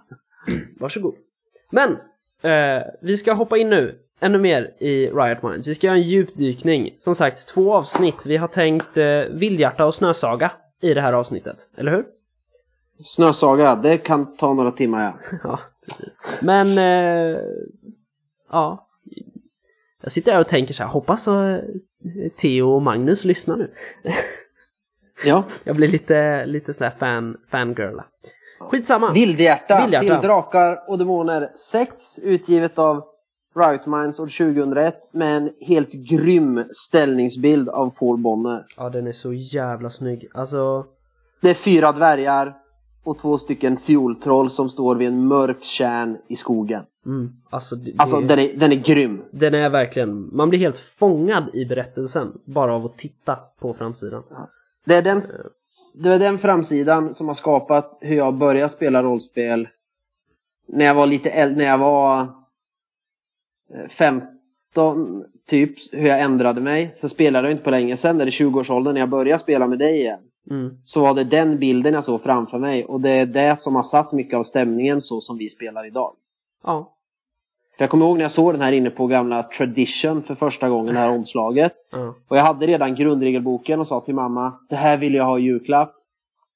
varsågod. 0.79 1.15
Men, 1.71 1.91
eh, 2.41 2.83
vi 3.01 3.17
ska 3.17 3.33
hoppa 3.33 3.57
in 3.57 3.69
nu 3.69 3.99
ännu 4.19 4.37
mer 4.37 4.61
i 4.79 5.07
Riot 5.07 5.43
Minds. 5.43 5.67
Vi 5.67 5.75
ska 5.75 5.87
göra 5.87 5.97
en 5.97 6.03
djupdykning. 6.03 6.95
Som 6.99 7.15
sagt, 7.15 7.47
två 7.47 7.73
avsnitt. 7.73 8.25
Vi 8.25 8.37
har 8.37 8.47
tänkt 8.47 8.97
eh, 8.97 9.05
Vildhjärta 9.31 9.85
och 9.85 9.95
Snösaga 9.95 10.51
i 10.81 10.93
det 10.93 11.01
här 11.01 11.13
avsnittet, 11.13 11.57
eller 11.77 11.91
hur? 11.91 12.05
Snösaga, 13.03 13.75
det 13.75 13.97
kan 13.97 14.35
ta 14.37 14.53
några 14.53 14.71
timmar 14.71 15.03
ja. 15.03 15.37
ja, 15.43 15.59
precis. 15.85 16.41
Men, 16.41 16.77
eh, 16.77 17.39
ja. 18.51 18.87
Jag 20.03 20.11
sitter 20.11 20.31
här 20.31 20.39
och 20.39 20.47
tänker 20.47 20.73
så 20.73 20.83
här, 20.83 20.89
hoppas 20.89 21.27
uh, 21.27 21.57
Theo 22.41 22.69
och 22.69 22.81
Magnus 22.81 23.23
lyssnar 23.25 23.57
nu. 23.57 23.71
Ja. 25.25 25.43
Jag 25.63 25.75
blir 25.75 25.87
lite, 25.87 26.45
lite 26.45 26.73
så 26.73 26.83
här 26.83 26.91
fan, 26.91 27.37
fangirla. 27.51 28.05
Skitsamma. 28.59 29.11
Vildhjärta, 29.11 29.81
Vildhjärta. 29.81 30.19
till 30.19 30.27
Drakar 30.27 30.89
och 30.89 30.97
Demoner 30.97 31.49
6, 31.55 32.19
utgivet 32.23 32.79
av 32.79 33.03
Riot 33.55 33.85
Minds 33.85 34.19
år 34.19 34.53
2001 34.53 34.95
med 35.13 35.37
en 35.37 35.49
helt 35.61 35.93
grym 35.93 36.63
ställningsbild 36.71 37.69
av 37.69 37.89
Paul 37.89 38.17
Bonner. 38.17 38.65
Ja, 38.77 38.89
den 38.89 39.07
är 39.07 39.11
så 39.11 39.33
jävla 39.33 39.89
snygg. 39.89 40.27
Alltså, 40.33 40.85
Det 41.41 41.49
är 41.49 41.53
fyra 41.53 41.91
dvärgar 41.91 42.53
och 43.03 43.17
två 43.17 43.37
stycken 43.37 43.77
fioltroll 43.77 44.49
som 44.49 44.69
står 44.69 44.95
vid 44.95 45.07
en 45.07 45.27
mörk 45.27 45.63
kärn 45.63 46.17
i 46.27 46.35
skogen. 46.35 46.83
mm, 47.05 47.31
alltså, 47.49 47.75
det, 47.75 47.93
Alltså 47.97 48.19
den 48.19 48.39
är, 48.39 48.53
den 48.57 48.71
är 48.71 48.75
grym. 48.75 49.23
den 49.31 49.53
är 49.53 49.69
verkligen, 49.69 50.29
man 50.35 50.49
blir 50.49 50.59
helt 50.59 50.77
fångad 50.77 51.55
i 51.55 51.65
berättelsen 51.65 52.31
bara 52.45 52.73
av 52.75 52.85
att 52.85 52.97
titta 52.97 53.39
på 53.59 53.73
framsidan. 53.73 54.23
Det 54.85 54.95
är 54.95 55.01
den, 55.01 55.21
det 55.93 56.09
är 56.09 56.19
den 56.19 56.37
framsidan 56.37 57.13
som 57.13 57.27
har 57.27 57.35
skapat 57.35 57.97
hur 58.01 58.15
jag 58.15 58.33
började 58.33 58.69
spela 58.69 59.03
rollspel 59.03 59.67
när 60.67 60.85
jag 60.85 60.95
var 60.95 61.05
lite 61.07 61.29
äldre, 61.29 61.57
när 61.57 61.65
jag 61.65 61.77
var 61.77 62.21
eh, 63.73 63.87
15 63.89 65.23
typ, 65.47 65.75
hur 65.91 66.07
jag 66.07 66.21
ändrade 66.21 66.61
mig. 66.61 66.91
Sen 66.93 67.09
spelade 67.09 67.47
jag 67.47 67.53
inte 67.53 67.63
på 67.63 67.69
länge 67.71 67.97
sen, 67.97 68.17
när 68.17 68.25
det 68.25 68.29
är 68.29 68.45
20-årsåldern, 68.45 68.93
när 68.93 69.01
jag 69.01 69.09
började 69.09 69.39
spela 69.39 69.67
med 69.67 69.79
dig 69.79 69.99
igen. 69.99 70.19
Mm. 70.49 70.77
Så 70.83 71.01
var 71.01 71.13
det 71.13 71.23
den 71.23 71.59
bilden 71.59 71.93
jag 71.93 72.03
såg 72.03 72.21
framför 72.21 72.59
mig 72.59 72.85
och 72.85 73.01
det 73.01 73.09
är 73.09 73.25
det 73.25 73.59
som 73.59 73.75
har 73.75 73.83
satt 73.83 74.11
mycket 74.11 74.37
av 74.37 74.43
stämningen 74.43 75.01
så 75.01 75.21
som 75.21 75.37
vi 75.37 75.49
spelar 75.49 75.85
idag. 75.85 76.13
Ja. 76.63 76.93
För 77.77 77.83
jag 77.83 77.89
kommer 77.89 78.05
ihåg 78.05 78.17
när 78.17 78.23
jag 78.23 78.31
såg 78.31 78.53
den 78.53 78.61
här 78.61 78.71
inne 78.71 78.89
på 78.89 79.07
gamla 79.07 79.43
Tradition 79.43 80.23
för 80.23 80.35
första 80.35 80.69
gången, 80.69 80.93
det 80.93 80.99
här 80.99 81.15
omslaget. 81.15 81.73
ja. 81.91 82.15
Och 82.27 82.37
jag 82.37 82.43
hade 82.43 82.67
redan 82.67 82.95
grundregelboken 82.95 83.79
och 83.79 83.87
sa 83.87 84.01
till 84.01 84.15
mamma, 84.15 84.53
det 84.69 84.75
här 84.75 84.97
vill 84.97 85.13
jag 85.13 85.25
ha 85.25 85.39
i 85.39 85.41
julklapp. 85.41 85.95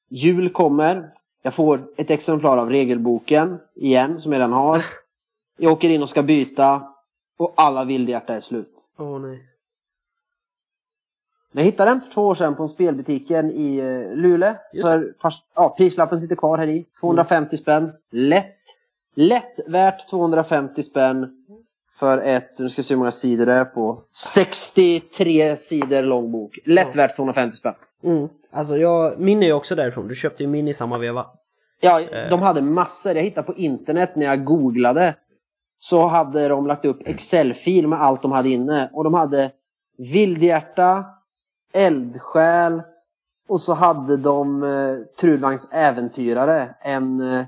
Jul 0.10 0.50
kommer, 0.50 1.10
jag 1.44 1.54
får 1.54 1.82
ett 1.98 2.12
exemplar 2.12 2.58
av 2.58 2.70
regelboken 2.70 3.58
igen, 3.76 4.20
som 4.20 4.32
jag 4.32 4.40
redan 4.40 4.54
har. 4.54 4.86
Jag 5.60 5.74
åker 5.74 5.90
in 5.90 6.02
och 6.02 6.10
ska 6.10 6.24
byta 6.24 6.84
och 7.38 7.54
alla 7.58 7.84
vildhjärta 7.84 8.36
är 8.36 8.40
slut. 8.40 8.90
Åh 8.98 9.20
nej. 9.20 9.44
Jag 11.58 11.64
hittade 11.64 11.92
den 11.92 12.02
för 12.02 12.12
två 12.12 12.22
år 12.28 12.36
sedan 12.36 12.56
på 12.56 12.68
spelbutiken 12.68 13.52
i 13.52 13.78
eh, 13.78 14.16
Luleå. 14.18 14.56
För 14.82 15.14
fast, 15.22 15.44
ja, 15.56 15.76
prislappen 15.78 16.18
sitter 16.18 16.36
kvar 16.36 16.58
här 16.58 16.68
i. 16.68 16.86
250 17.00 17.58
spänn. 17.58 17.92
Lätt. 18.12 18.58
Lätt 19.16 19.60
värt 19.68 20.10
250 20.10 20.84
spänn. 20.84 21.28
För 22.00 22.18
ett, 22.18 22.60
nu 22.60 22.70
ska 22.70 22.80
vi 22.80 22.84
se 22.84 22.94
hur 22.94 23.00
många 23.00 23.12
sidor 23.12 23.46
det 23.46 23.54
är 23.54 23.66
på. 23.66 24.04
63 24.14 25.56
sidor 25.58 26.02
lång 26.04 26.32
bok. 26.32 26.60
Lätt 26.66 26.96
värt 26.96 27.16
250 27.16 27.56
spänn. 27.56 27.74
Mm. 28.04 28.30
Alltså 28.52 28.78
jag, 28.78 29.20
min 29.20 29.44
är 29.44 29.48
ju 29.48 29.54
också 29.54 29.76
därifrån. 29.76 30.08
Du 30.08 30.16
köpte 30.16 30.44
ju 30.44 30.50
min 30.50 30.68
i 30.68 30.74
samma 30.74 30.98
veva. 30.98 31.26
Ja, 31.82 32.02
Eh. 32.02 32.30
de 32.30 32.42
hade 32.42 32.62
massor. 32.62 33.16
Jag 33.16 33.24
hittade 33.24 33.48
på 33.48 33.56
internet 33.56 34.16
när 34.16 34.26
jag 34.26 34.46
googlade. 34.46 35.16
Så 35.80 36.08
hade 36.08 36.48
de 36.48 36.68
lagt 36.68 36.86
upp 36.86 37.08
Excel-fil 37.08 37.88
med 37.88 38.02
allt 38.02 38.22
de 38.22 38.32
hade 38.32 38.50
inne. 38.50 38.90
Och 38.94 39.04
de 39.04 39.14
hade 39.14 39.52
vildhjärta, 39.98 41.06
eldsjäl 41.74 42.82
och 43.48 43.62
så 43.62 43.74
hade 43.74 44.18
de 44.18 44.64
eh, 44.64 44.98
Trudvangs 45.20 45.68
äventyrare. 45.72 46.76
En, 46.82 47.22
eh, 47.22 47.46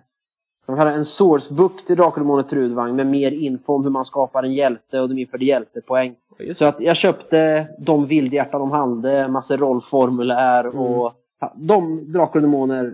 ska 0.57 0.71
man 0.71 0.79
kalla 0.79 0.91
en 0.91 1.05
sourcebook 1.05 1.85
till 1.85 1.97
Demoner 1.97 2.43
Trudvang 2.43 2.95
med 2.95 3.07
mer 3.07 3.31
info 3.31 3.75
om 3.75 3.83
hur 3.83 3.91
man 3.91 4.05
skapar 4.05 4.43
en 4.43 4.53
hjälte 4.53 4.99
och 4.99 5.09
de 5.09 5.17
införde 5.17 5.45
hjältepoäng. 5.45 6.15
Så 6.53 6.65
att 6.65 6.79
jag 6.79 6.95
köpte 6.95 7.67
de 7.79 8.05
vildhjärta 8.05 8.59
de 8.59 8.71
hade, 8.71 9.27
massor 9.27 9.57
rollformulär 9.57 10.63
Mm. 10.65 10.79
och 10.79 11.13
ja, 11.39 11.53
de 11.55 12.11
Drakar 12.11 12.35
och 12.35 12.41
Demoner, 12.41 12.93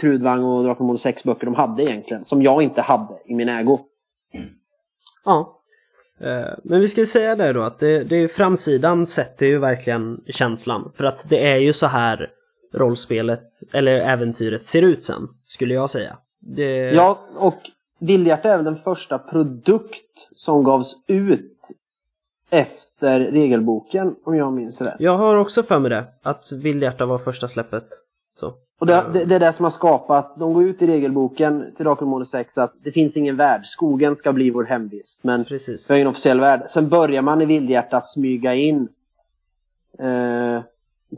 Trudvang 0.00 0.44
och 0.44 0.62
Drakar 0.62 0.70
och 0.70 0.84
Demoner 0.84 0.98
6 0.98 1.24
böcker 1.24 1.44
de 1.46 1.54
hade 1.54 1.82
egentligen, 1.82 2.24
som 2.24 2.42
jag 2.42 2.62
inte 2.62 2.82
hade 2.82 3.14
i 3.26 3.34
min 3.34 3.48
ägo. 3.48 3.78
Ja. 5.24 5.53
Eh, 6.20 6.48
Men 6.64 6.80
vi 6.80 6.88
ska 6.88 7.00
ju 7.00 7.06
säga 7.06 7.36
det 7.36 7.52
då 7.52 7.62
att 7.62 7.78
det, 7.78 8.04
det 8.04 8.16
är 8.16 8.28
framsidan 8.28 9.06
sätter 9.06 9.46
ju 9.46 9.58
verkligen 9.58 10.20
känslan. 10.26 10.92
För 10.96 11.04
att 11.04 11.30
det 11.30 11.46
är 11.46 11.56
ju 11.56 11.72
så 11.72 11.86
här 11.86 12.30
rollspelet, 12.74 13.42
eller 13.72 13.92
äventyret 13.92 14.66
ser 14.66 14.82
ut 14.82 15.04
sen, 15.04 15.28
skulle 15.46 15.74
jag 15.74 15.90
säga. 15.90 16.16
Det, 16.40 16.90
Ja, 16.90 17.18
och 17.36 17.58
Vildhjärta 17.98 18.48
är 18.48 18.52
även 18.52 18.64
den 18.64 18.76
första 18.76 19.18
produkt 19.18 20.28
som 20.34 20.64
gavs 20.64 20.94
ut 21.06 21.58
efter 22.50 23.20
regelboken, 23.20 24.14
om 24.24 24.36
jag 24.36 24.52
minns 24.52 24.82
rätt. 24.82 24.94
Jag 24.98 25.18
har 25.18 25.36
också 25.36 25.62
för 25.62 25.78
mig 25.78 25.90
det, 25.90 26.04
att 26.22 26.52
Vildhjärta 26.52 27.06
var 27.06 27.18
första 27.18 27.48
släppet. 27.48 27.84
Så. 28.34 28.54
Och 28.78 28.86
det, 28.86 29.04
det, 29.12 29.24
det 29.24 29.34
är 29.34 29.40
det 29.40 29.52
som 29.52 29.64
har 29.64 29.70
skapat, 29.70 30.36
de 30.38 30.52
går 30.54 30.62
ut 30.64 30.82
i 30.82 30.86
regelboken 30.86 31.72
till 31.76 31.84
Demoner 31.84 32.24
6 32.24 32.58
att 32.58 32.72
det 32.82 32.92
finns 32.92 33.16
ingen 33.16 33.36
värld, 33.36 33.60
skogen 33.64 34.16
ska 34.16 34.32
bli 34.32 34.50
vår 34.50 34.64
hemvist. 34.64 35.24
Men 35.24 35.44
Precis. 35.44 35.90
Vi 35.90 35.94
har 35.94 35.96
ingen 35.98 36.08
officiell 36.08 36.40
värld. 36.40 36.62
Sen 36.68 36.88
börjar 36.88 37.22
man 37.22 37.42
i 37.42 37.44
Vildhjärta 37.44 38.00
smyga 38.00 38.54
in 38.54 38.88
eh, 39.98 40.60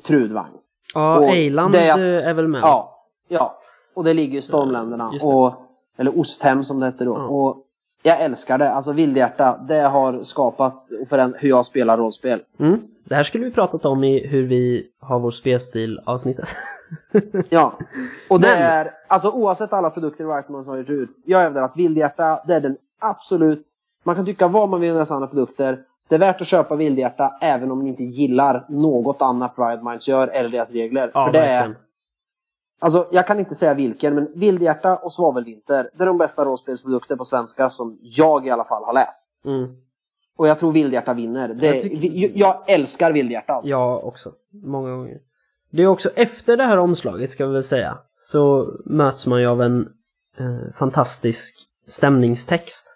Trudvang. 0.07 0.51
Ja, 0.95 1.19
Och 1.19 1.25
Eiland 1.31 1.73
det 1.75 1.85
är- 1.89 2.35
väl 2.35 2.49
med? 2.49 2.61
Ja, 2.61 3.03
ja. 3.29 3.59
Och 3.95 4.05
det 4.05 4.15
ligger 4.15 4.39
i 4.39 4.43
Stormländerna. 4.43 5.13
Och, 5.23 5.55
eller 5.97 6.19
Osthem 6.21 6.65
som 6.65 6.81
det 6.81 6.87
hette 6.87 7.05
då. 7.05 7.13
Ja. 7.13 7.23
Och 7.27 7.66
jag 8.07 8.21
älskar 8.21 8.59
det. 8.59 8.71
Alltså 8.73 8.93
Vildhjärta, 8.93 9.59
det 9.69 9.81
har 9.81 10.23
skapat 10.23 10.89
för 11.09 11.19
en, 11.19 11.35
hur 11.39 11.49
jag 11.49 11.67
spelar 11.67 11.97
rollspel. 11.99 12.43
Mm. 12.59 12.81
Det 13.05 13.15
här 13.15 13.23
skulle 13.23 13.45
vi 13.45 13.51
pratat 13.51 13.85
om 13.87 14.05
i 14.05 14.27
hur 14.27 14.47
vi 14.47 14.87
har 15.01 15.19
vår 15.19 15.31
spelstil 15.31 16.01
avsnittet. 16.05 16.49
Ja. 17.49 17.73
Och 18.31 18.41
det 18.41 18.49
Men- 18.49 18.63
är, 18.63 18.91
alltså 19.09 19.31
oavsett 19.31 19.73
alla 19.73 19.91
produkter 19.91 20.25
Whiteman 20.37 20.67
har 20.67 20.77
gjort 20.77 20.89
ut. 20.91 21.11
Jag 21.25 21.39
hävdar 21.39 21.63
att 21.63 21.77
Vildhjärta, 21.77 22.41
det 22.47 22.55
är 22.55 22.61
den 22.61 22.77
absolut, 22.99 23.67
man 24.05 24.15
kan 24.15 24.27
tycka 24.27 24.49
vad 24.49 24.69
man 24.69 24.81
vill 24.81 24.91
om 24.93 24.97
dessa 24.99 25.15
andra 25.15 25.29
produkter. 25.29 25.79
Det 26.09 26.15
är 26.15 26.19
värt 26.19 26.41
att 26.41 26.47
köpa 26.47 26.77
Vildhjärta 26.77 27.33
även 27.41 27.71
om 27.71 27.83
ni 27.85 27.89
inte 27.91 28.05
gillar 28.05 28.65
något 28.69 29.23
annat 29.23 29.55
Riot 29.59 29.83
Minds 29.83 30.09
gör 30.09 30.29
eller 30.29 30.49
deras 30.49 30.73
regler. 30.73 31.11
Ja, 31.15 31.25
För 31.25 31.33
det 31.33 31.39
är, 31.39 31.45
verkligen. 31.61 31.77
Alltså 32.79 33.09
jag 33.13 33.27
kan 33.27 33.39
inte 33.39 33.55
säga 33.55 33.75
vilken, 33.75 34.15
men 34.15 34.29
Vildhjärta 34.35 34.97
och 34.97 35.13
Svavelvinter, 35.13 35.91
det 35.95 36.03
är 36.03 36.07
de 36.07 36.19
bästa 36.19 36.45
rollspelsprodukter 36.45 37.17
på 37.17 37.25
svenska 37.25 37.69
som 37.69 37.99
jag 38.03 38.47
i 38.47 38.51
alla 38.51 38.65
fall 38.65 38.85
har 38.85 38.93
läst. 38.93 39.41
Mm. 39.45 39.77
Och 40.37 40.49
jag 40.49 40.59
tror 40.59 40.73
Vildhjärta 40.73 41.15
vinner. 41.15 41.49
Det, 41.49 41.67
Jag 41.67 41.83
tycker- 41.83 42.39
jag 42.39 42.71
älskar 42.71 43.13
Vildhjärta 43.13 43.53
alltså. 43.53 43.71
Jag 43.71 44.05
också. 44.05 44.33
Många 44.65 44.91
gånger. 44.91 45.19
Det 45.71 45.83
är 45.83 45.87
också 45.87 46.11
efter 46.15 46.57
det 46.57 46.65
här 46.65 46.77
omslaget 46.77 47.31
ska 47.31 47.47
vi 47.47 47.53
väl 47.53 47.65
säga. 47.65 47.99
Så 48.15 48.73
möts 48.85 49.27
man 49.27 49.41
ju 49.41 49.47
av 49.47 49.63
en 49.63 49.81
eh, 50.39 50.75
fantastisk 50.79 51.59
stämningstext. 51.87 52.87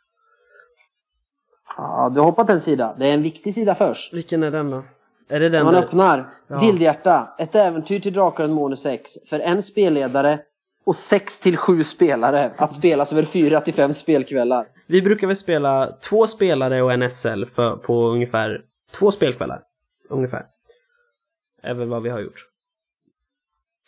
Ja, 1.76 2.10
du 2.14 2.20
har 2.20 2.26
hoppat 2.26 2.50
en 2.50 2.60
sida. 2.60 2.96
Det 2.98 3.06
är 3.06 3.14
en 3.14 3.22
viktig 3.22 3.54
sida 3.54 3.74
först. 3.74 4.14
Vilken 4.14 4.42
är 4.42 4.50
den 4.50 4.70
då? 4.70 4.82
Är 5.30 5.40
det 5.40 5.48
den 5.48 5.64
Man 5.64 5.74
där? 5.74 5.82
öppnar. 5.82 6.28
Ja. 6.46 6.58
Vildhjärta. 6.58 7.34
Ett 7.38 7.54
äventyr 7.54 8.00
till 8.00 8.12
Drakar 8.12 8.44
och 8.44 8.48
Demoner 8.48 8.76
6. 8.76 9.10
För 9.28 9.40
en 9.40 9.62
spelledare 9.62 10.38
och 10.84 10.96
6 10.96 11.40
till 11.40 11.56
7 11.56 11.84
spelare. 11.84 12.50
Att 12.56 12.72
spelas 12.74 13.12
över 13.12 13.22
4 13.22 13.60
till 13.60 13.74
5 13.74 13.92
spelkvällar. 13.92 14.66
Vi 14.86 15.02
brukar 15.02 15.26
väl 15.26 15.36
spela 15.36 15.92
två 16.02 16.26
spelare 16.26 16.82
och 16.82 16.92
en 16.92 17.10
SL 17.10 17.44
för, 17.54 17.76
på 17.76 18.06
ungefär 18.08 18.62
två 18.98 19.10
spelkvällar. 19.10 19.62
Ungefär. 20.08 20.46
Är 21.62 21.74
väl 21.74 21.88
vad 21.88 22.02
vi 22.02 22.08
har 22.10 22.20
gjort. 22.20 22.46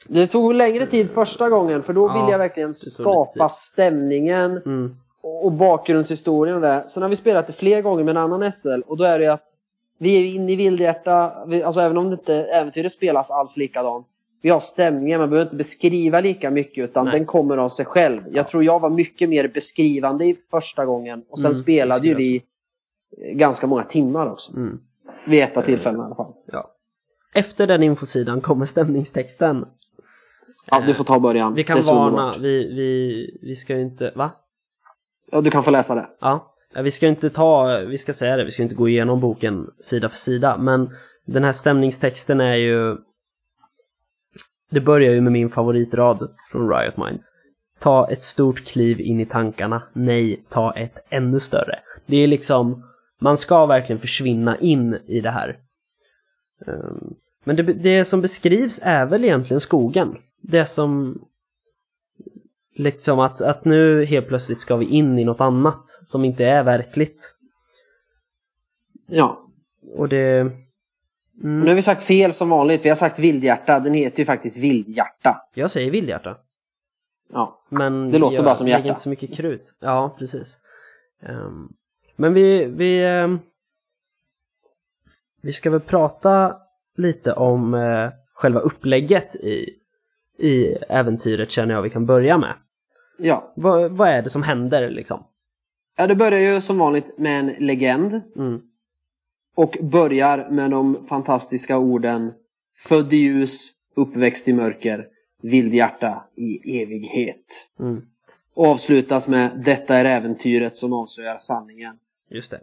Det 0.08 0.26
tog 0.26 0.54
längre 0.54 0.87
tid 0.87 1.11
första 1.11 1.49
gången 1.49 1.82
för 1.82 1.92
då 1.92 2.06
Ja, 2.08 2.12
ville 2.20 2.30
jag 2.32 2.38
verkligen 2.38 2.75
skapa 2.75 3.49
stämningen 3.49 4.62
Mm. 4.66 4.96
och 5.22 5.52
bakgrundshistorien 5.52 6.54
och 6.56 6.62
det. 6.62 6.84
Sen 6.88 7.02
har 7.02 7.11
vi 7.11 7.16
spelat 7.16 7.46
det 7.46 7.52
fler 7.52 7.82
gånger 7.82 8.04
med 8.04 8.11
en 8.16 8.22
annan 8.22 8.52
SL 8.52 8.80
och 8.87 8.96
då 8.96 9.04
är 9.04 9.18
det 9.18 9.26
att 9.32 9.42
vi 10.02 10.16
är 10.16 10.35
inne 10.35 10.52
i 10.52 10.56
Vildhjärta, 10.56 11.44
vi, 11.47 11.62
alltså 11.62 11.80
även 11.80 11.99
om 11.99 12.11
det 12.11 12.12
inte 12.12 12.35
äventyret 12.35 12.92
spelas 12.92 13.30
alls 13.30 13.56
likadant. 13.56 14.06
Vi 14.42 14.50
har 14.50 14.61
stämningen, 14.61 15.21
man 15.21 15.30
behöver 15.30 15.47
inte 15.47 15.56
beskriva 15.56 16.21
lika 16.21 16.50
mycket 16.50 16.85
utan 16.85 17.04
Nej. 17.04 17.18
den 17.18 17.26
kommer 17.26 17.56
av 17.56 17.68
sig 17.68 17.87
själv. 17.87 18.23
Jag 18.32 18.49
tror 18.49 18.64
jag 18.64 18.80
var 18.80 18.90
mycket 18.90 19.28
mer 19.28 19.49
beskrivande 19.49 20.25
i 20.25 20.37
första 20.50 20.85
gången 20.87 21.25
och 21.28 21.38
sen 21.38 21.47
Mm, 21.47 21.54
spelade 21.54 22.09
ju 22.09 22.14
vi 22.14 22.37
eh, 22.37 23.37
ganska 23.37 23.66
många 23.66 23.85
timmar 23.85 24.32
också. 24.32 24.56
Mm. 24.56 24.80
Vid 25.26 25.42
ett 25.42 25.56
av 25.56 25.62
tillfällena 25.62 26.02
i 26.02 26.06
alla 26.06 26.14
fall. 26.14 26.32
Ja. 26.47 26.71
Efter 27.35 27.66
den 27.66 27.82
infosidan 27.82 28.40
kommer 28.40 28.66
stämningstexten. 28.66 29.64
Ja, 30.66 30.82
du 30.87 30.94
får 30.94 31.04
ta 31.04 31.21
början. 31.21 31.54
Vi 31.54 31.62
Det 31.62 31.66
kan 31.66 31.80
varna, 31.82 32.35
vi, 32.38 32.75
vi, 32.75 33.38
vi 33.42 33.56
ska 33.56 33.76
ju 33.76 33.82
inte, 33.82 34.12
va? 34.16 34.30
Ja, 35.30 35.40
du 35.40 35.50
kan 35.50 35.62
få 35.62 35.71
läsa 35.71 35.94
det. 35.94 36.06
Ja, 36.21 36.52
vi 36.75 36.91
ska 36.91 37.09
inte 37.09 37.31
ta, 37.31 37.79
vi 37.79 37.99
ska 37.99 38.12
säga 38.12 38.37
det, 38.37 38.45
vi 38.45 38.50
ska 38.50 38.62
inte 38.62 38.75
gå 38.75 38.88
igenom 38.88 39.21
boken 39.21 39.71
sida 39.81 40.09
för 40.09 40.17
sida, 40.17 40.59
men 40.59 40.91
den 41.25 41.45
här 41.45 41.52
stämningstexten 41.52 42.41
är 42.41 42.55
ju 42.55 42.97
Det 44.71 44.81
börjar 44.81 45.12
ju 45.12 45.21
med 45.21 45.33
min 45.33 45.50
favoritrad 45.50 46.31
från 46.52 46.71
Riot 46.71 46.97
Minds. 46.97 47.33
Ta 47.79 48.11
ett 48.11 48.23
stort 48.23 48.64
kliv 48.64 49.00
in 49.00 49.21
i 49.21 49.26
tankarna, 49.26 49.83
nej, 49.93 50.45
ta 50.49 50.73
ett 50.73 50.99
ännu 51.09 51.41
större. 51.41 51.79
Det 52.07 52.17
är 52.17 52.26
liksom 52.26 52.85
Man 53.21 53.37
ska 53.37 53.67
verkligen 53.67 54.00
försvinna 54.00 54.59
in 54.59 54.99
i 55.07 55.21
det 55.21 55.31
här. 55.31 55.59
Ehm, 56.67 57.14
men 57.45 57.57
det, 57.57 57.62
det 57.62 58.05
som 58.05 58.21
beskrivs 58.21 58.81
är 58.83 59.07
väl 59.07 59.25
egentligen 59.25 59.61
skogen. 59.61 60.17
Det 60.43 60.67
som 60.67 61.23
liksom 62.75 63.21
att, 63.21 63.41
att 63.41 63.64
nu 63.64 64.05
helt 64.05 64.29
plötsligt 64.29 64.61
ska 64.61 64.76
vi 64.76 64.87
in 64.87 65.19
i 65.19 65.25
något 65.25 65.41
annat 65.41 65.85
som 65.85 66.25
inte 66.25 66.45
är 66.45 66.62
verkligt. 66.62 67.37
Ja. 69.07 69.47
Och 69.95 70.09
det... 70.09 70.41
Mm. 71.43 71.61
Nu 71.61 71.69
har 71.69 71.75
vi 71.75 71.83
sagt 71.83 72.02
fel 72.02 72.33
som 72.33 72.49
vanligt. 72.49 72.85
Vi 72.85 72.88
har 72.88 72.97
sagt 72.97 73.19
vildhjärta. 73.19 73.81
Den 73.81 73.95
heter 73.95 74.19
ju 74.19 74.25
faktiskt 74.25 74.59
vildhjärta. 74.59 75.43
Jag 75.55 75.71
säger 75.71 75.91
vildhjärta. 75.91 76.37
Ja. 77.33 77.61
Men 77.69 78.11
det 78.11 78.19
låter 78.19 78.37
jag 78.37 78.45
bara 78.45 78.55
som 78.55 78.69
hjärta. 78.69 78.88
inte 78.88 79.00
så 79.00 79.09
mycket 79.09 79.35
krut. 79.35 79.76
Ja, 79.81 80.17
precis. 80.19 80.59
Um, 81.21 81.73
men 82.17 82.35
vi, 82.35 82.64
vi, 82.64 83.07
um, 83.07 83.41
vi 85.43 85.52
ska 85.52 85.71
väl 85.71 85.81
prata 85.81 86.57
lite 86.97 87.33
om 87.33 87.75
uh, 87.75 88.11
själva 88.35 88.61
upplägget 88.61 89.37
i, 89.37 89.82
i 90.42 90.76
äventyret 90.88 91.50
känner 91.50 91.75
jag 91.75 91.82
vi 91.82 91.90
kan 91.90 92.06
börja 92.06 92.38
med. 92.38 92.54
Ja. 93.18 93.52
Va, 93.56 93.88
vad 93.88 94.08
är 94.08 94.22
det 94.22 94.30
som 94.30 94.42
händer 94.42 94.90
liksom? 94.90 95.25
Ja, 95.96 96.06
det 96.06 96.14
börjar 96.14 96.40
ju 96.40 96.61
som 96.61 96.78
vanligt 96.78 97.18
med 97.18 97.40
en 97.40 97.46
legend. 97.46 98.20
Mm. 98.37 98.61
Och 99.54 99.76
börjar 99.80 100.50
med 100.50 100.70
de 100.70 101.06
fantastiska 101.08 101.78
orden 101.78 102.32
Född 102.78 103.12
i 103.12 103.16
ljus, 103.16 103.70
uppväxt 103.96 104.49
i 104.49 104.52
mörker, 104.52 105.06
vildhjärta 105.42 106.25
i 106.34 106.82
evighet. 106.82 107.68
Mm. 107.80 108.02
Och 108.54 108.66
avslutas 108.66 109.28
med 109.28 109.62
Detta 109.64 109.96
är 109.96 110.04
äventyret 110.04 110.76
som 110.76 110.92
avslöjar 110.92 111.37
sanningen. 111.37 111.99
Just 112.30 112.50
det. 112.50 112.61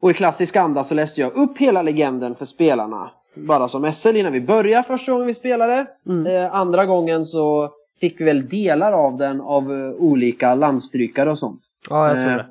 Och 0.00 0.10
i 0.10 0.14
klassisk 0.14 0.56
anda 0.56 0.84
så 0.84 0.94
läste 0.94 1.20
jag 1.20 1.32
upp 1.32 1.58
hela 1.58 1.82
legenden 1.82 2.34
för 2.34 2.44
spelarna. 2.44 3.10
Bara 3.34 3.68
som 3.68 3.92
SL 3.92 4.16
innan 4.16 4.32
vi 4.32 4.40
började 4.40 4.82
första 4.82 5.12
gången 5.12 5.26
vi 5.26 5.34
spelade. 5.34 5.86
Mm. 6.06 6.26
Eh, 6.26 6.54
andra 6.54 6.86
gången 6.86 7.24
så 7.24 7.70
fick 8.00 8.20
vi 8.20 8.24
väl 8.24 8.48
delar 8.48 8.92
av 8.92 9.16
den 9.16 9.40
av 9.40 9.72
eh, 9.72 9.90
olika 9.90 10.54
landstrykare 10.54 11.30
och 11.30 11.38
sånt. 11.38 11.60
Ja, 11.90 12.08
jag 12.08 12.16
tror 12.18 12.30
Eh, 12.30 12.36
det. 12.36 12.46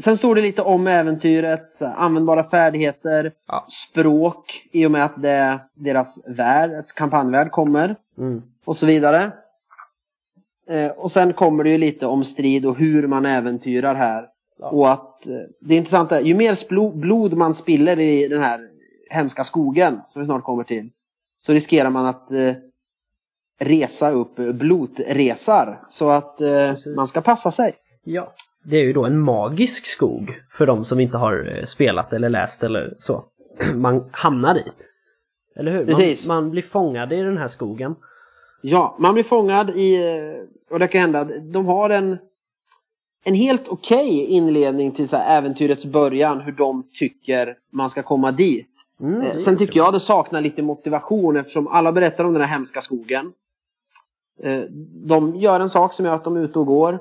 Sen 0.00 0.16
står 0.16 0.34
det 0.34 0.40
lite 0.40 0.62
om 0.62 0.86
äventyret, 0.86 1.72
så 1.72 1.86
här, 1.86 1.94
användbara 1.96 2.44
färdigheter, 2.44 3.32
Ja. 3.48 3.66
språk 3.68 4.68
i 4.72 4.86
och 4.86 4.90
med 4.90 5.04
att 5.04 5.22
det, 5.22 5.60
deras 5.74 6.24
värld, 6.26 6.74
alltså 6.76 6.94
kampanjvärld 6.94 7.50
kommer 7.50 7.96
Mm. 8.18 8.42
och 8.64 8.76
så 8.76 8.86
vidare. 8.86 9.32
Eh, 10.70 10.90
och 10.90 11.10
sen 11.10 11.32
kommer 11.32 11.64
det 11.64 11.70
ju 11.70 11.78
lite 11.78 12.06
om 12.06 12.24
strid 12.24 12.66
och 12.66 12.76
hur 12.78 13.06
man 13.06 13.26
äventyrar 13.26 13.94
här. 13.94 14.26
Ja. 14.58 14.68
Och 14.70 14.90
att 14.90 15.28
eh, 15.28 15.34
det 15.60 15.76
är, 15.94 16.20
ju 16.20 16.34
mer 16.34 16.54
blod 16.96 17.32
man 17.36 17.54
spiller 17.54 17.98
i 18.00 18.28
den 18.28 18.42
här 18.42 18.60
hemska 19.10 19.44
skogen, 19.44 20.00
som 20.08 20.22
vi 20.22 20.26
snart 20.26 20.44
kommer 20.44 20.64
till, 20.64 20.90
så 21.38 21.52
riskerar 21.52 21.90
man 21.90 22.06
att 22.06 22.32
eh, 22.32 22.54
resa 23.58 24.10
upp 24.10 24.36
blodresar. 24.36 25.80
Så 25.88 26.10
att 26.10 26.40
eh, 26.40 26.74
man 26.96 27.06
ska 27.06 27.20
passa 27.20 27.50
sig. 27.50 27.74
Ja. 28.04 28.32
Det 28.64 28.76
är 28.76 28.84
ju 28.84 28.92
då 28.92 29.04
en 29.04 29.20
magisk 29.20 29.86
skog 29.86 30.34
för 30.58 30.66
de 30.66 30.84
som 30.84 31.00
inte 31.00 31.16
har 31.16 31.56
eh, 31.56 31.64
spelat 31.64 32.12
eller 32.12 32.28
läst 32.28 32.62
eller 32.62 32.94
så. 32.98 33.24
Man 33.74 34.08
hamnar 34.12 34.58
i. 34.58 34.72
Eller 35.56 35.72
hur? 35.72 35.86
Precis. 35.86 36.28
Man, 36.28 36.36
man 36.36 36.50
blir 36.50 36.62
fångad 36.62 37.12
i 37.12 37.16
den 37.16 37.38
här 37.38 37.48
skogen. 37.48 37.94
Ja, 38.62 38.96
man 38.98 39.14
blir 39.14 39.24
fångad 39.24 39.70
i, 39.70 39.94
eh, 39.94 40.72
och 40.74 40.78
det 40.78 40.88
kan 40.88 41.00
hända, 41.00 41.24
de 41.24 41.66
har 41.66 41.90
en, 41.90 42.18
en 43.24 43.34
helt 43.34 43.68
okej 43.68 44.24
inledning 44.24 44.92
till 44.92 45.08
så 45.08 45.16
här 45.16 45.38
äventyrets 45.38 45.86
början, 45.86 46.40
hur 46.40 46.52
de 46.52 46.88
tycker 46.98 47.56
man 47.72 47.90
ska 47.90 48.02
komma 48.02 48.32
dit. 48.32 48.85
Mm, 49.00 49.22
Eh, 49.22 49.36
Sen 49.36 49.56
tycker 49.56 49.76
jag 49.80 49.92
det 49.92 50.00
saknar 50.00 50.40
lite 50.40 50.62
motivation 50.62 51.36
eftersom 51.36 51.68
alla 51.68 51.92
berättar 51.92 52.24
om 52.24 52.32
den 52.32 52.42
här 52.42 52.48
hemska 52.48 52.80
skogen. 52.80 53.32
Eh, 54.42 54.60
De 55.06 55.36
gör 55.36 55.60
en 55.60 55.70
sak 55.70 55.92
som 55.92 56.06
gör 56.06 56.14
att 56.14 56.24
de 56.24 56.36
är 56.36 56.40
ute 56.40 56.58
och 56.58 56.66
går. 56.66 56.98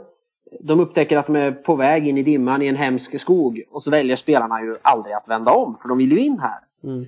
De 0.59 0.79
upptäcker 0.79 1.17
att 1.17 1.25
de 1.25 1.35
är 1.35 1.51
på 1.51 1.75
väg 1.75 2.07
in 2.07 2.17
i 2.17 2.23
dimman 2.23 2.61
i 2.61 2.67
en 2.67 2.75
hemsk 2.75 3.19
skog 3.19 3.61
och 3.71 3.83
så 3.83 3.91
väljer 3.91 4.15
spelarna 4.15 4.61
ju 4.61 4.77
aldrig 4.81 5.15
att 5.15 5.29
vända 5.29 5.51
om 5.51 5.75
för 5.75 5.89
de 5.89 5.97
vill 5.97 6.11
ju 6.11 6.19
in 6.19 6.39
här. 6.39 6.59
Mm. 6.83 7.05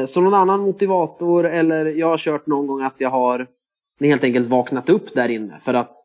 Eh, 0.00 0.06
Så 0.06 0.20
någon 0.20 0.34
annan 0.34 0.60
motivator 0.60 1.44
eller 1.46 1.86
jag 1.86 2.08
har 2.08 2.18
kört 2.18 2.46
någon 2.46 2.66
gång 2.66 2.82
att 2.82 2.94
jag 2.98 3.10
har 3.10 3.46
helt 4.00 4.24
enkelt 4.24 4.48
vaknat 4.48 4.88
upp 4.88 5.14
där 5.14 5.28
inne 5.28 5.58
för 5.62 5.74
att 5.74 5.96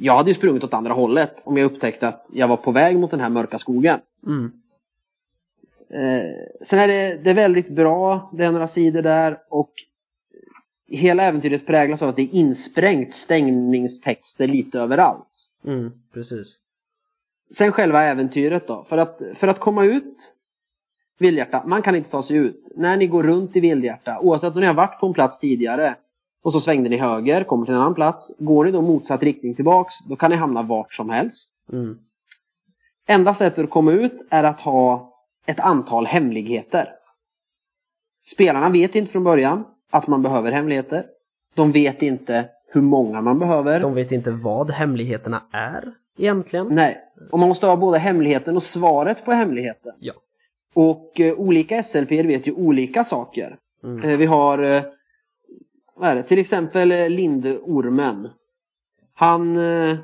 jag 0.00 0.16
hade 0.16 0.30
ju 0.30 0.34
sprungit 0.34 0.64
åt 0.64 0.74
andra 0.74 0.92
hållet 0.92 1.42
om 1.44 1.56
jag 1.56 1.72
upptäckte 1.72 2.08
att 2.08 2.26
jag 2.32 2.48
var 2.48 2.56
på 2.56 2.70
väg 2.72 2.98
mot 2.98 3.10
den 3.10 3.20
här 3.20 3.28
mörka 3.28 3.58
skogen. 3.58 4.00
Mm. 4.26 4.50
Eh, 5.90 6.30
sen 6.62 6.78
är 6.78 6.88
det, 6.88 7.20
det 7.24 7.30
är 7.30 7.34
väldigt 7.34 7.68
bra, 7.68 8.30
det 8.32 8.44
är 8.44 8.52
några 8.52 8.66
sidor 8.66 9.02
där 9.02 9.38
och 9.48 9.72
hela 10.88 11.22
äventyret 11.22 11.66
präglas 11.66 12.02
av 12.02 12.08
att 12.08 12.16
det 12.16 12.22
är 12.22 12.34
insprängt 12.34 13.14
stängningstexter 13.14 14.46
lite 14.46 14.80
överallt. 14.80 15.50
Mm. 15.64 15.92
Precis. 16.14 16.56
Sen 17.50 17.72
själva 17.72 18.02
äventyret 18.02 18.66
då. 18.66 18.82
För 18.82 18.98
att, 18.98 19.22
för 19.34 19.48
att 19.48 19.58
komma 19.58 19.84
ut 19.84 20.34
Vildhjärta, 21.18 21.62
man 21.66 21.82
kan 21.82 21.96
inte 21.96 22.10
ta 22.10 22.22
sig 22.22 22.36
ut. 22.36 22.72
När 22.76 22.96
ni 22.96 23.06
går 23.06 23.22
runt 23.22 23.56
i 23.56 23.60
Vildhjärta, 23.60 24.18
oavsett 24.20 24.54
om 24.54 24.60
ni 24.60 24.66
har 24.66 24.74
varit 24.74 25.00
på 25.00 25.06
en 25.06 25.14
plats 25.14 25.38
tidigare 25.38 25.96
och 26.42 26.52
så 26.52 26.60
svängde 26.60 26.88
ni 26.88 26.96
höger, 26.96 27.44
kommer 27.44 27.64
till 27.64 27.74
en 27.74 27.80
annan 27.80 27.94
plats. 27.94 28.34
Går 28.38 28.64
ni 28.64 28.70
då 28.70 28.82
motsatt 28.82 29.22
riktning 29.22 29.54
tillbaks, 29.54 29.94
då 30.08 30.16
kan 30.16 30.30
ni 30.30 30.36
hamna 30.36 30.62
vart 30.62 30.94
som 30.94 31.10
helst. 31.10 31.52
Mm. 31.72 31.98
Enda 33.06 33.34
sättet 33.34 33.64
att 33.64 33.70
komma 33.70 33.92
ut 33.92 34.26
är 34.30 34.44
att 34.44 34.60
ha 34.60 35.07
ett 35.48 35.60
antal 35.60 36.06
hemligheter. 36.06 36.88
Spelarna 38.24 38.68
vet 38.68 38.94
inte 38.94 39.12
från 39.12 39.24
början 39.24 39.64
att 39.90 40.06
man 40.06 40.22
behöver 40.22 40.52
hemligheter. 40.52 41.06
De 41.54 41.72
vet 41.72 42.02
inte 42.02 42.48
hur 42.72 42.80
många 42.80 43.20
man 43.20 43.38
behöver. 43.38 43.80
De 43.80 43.94
vet 43.94 44.12
inte 44.12 44.30
vad 44.30 44.70
hemligheterna 44.70 45.42
är 45.52 45.92
egentligen. 46.18 46.66
Nej. 46.66 46.98
Och 47.30 47.38
man 47.38 47.48
måste 47.48 47.66
ha 47.66 47.76
både 47.76 47.98
hemligheten 47.98 48.56
och 48.56 48.62
svaret 48.62 49.24
på 49.24 49.32
hemligheten. 49.32 49.92
Ja. 49.98 50.12
Och 50.74 51.20
eh, 51.20 51.34
olika 51.34 51.82
SLP 51.82 52.10
vet 52.10 52.46
ju 52.46 52.52
olika 52.52 53.04
saker. 53.04 53.56
Mm. 53.84 54.10
Eh, 54.10 54.16
vi 54.16 54.26
har 54.26 54.58
eh, 54.58 54.82
vad 55.94 56.10
är 56.10 56.14
det? 56.14 56.22
till 56.22 56.38
exempel 56.38 56.92
eh, 56.92 57.08
Lindormen. 57.08 58.28
Han, 59.14 59.56
eh, 59.56 59.96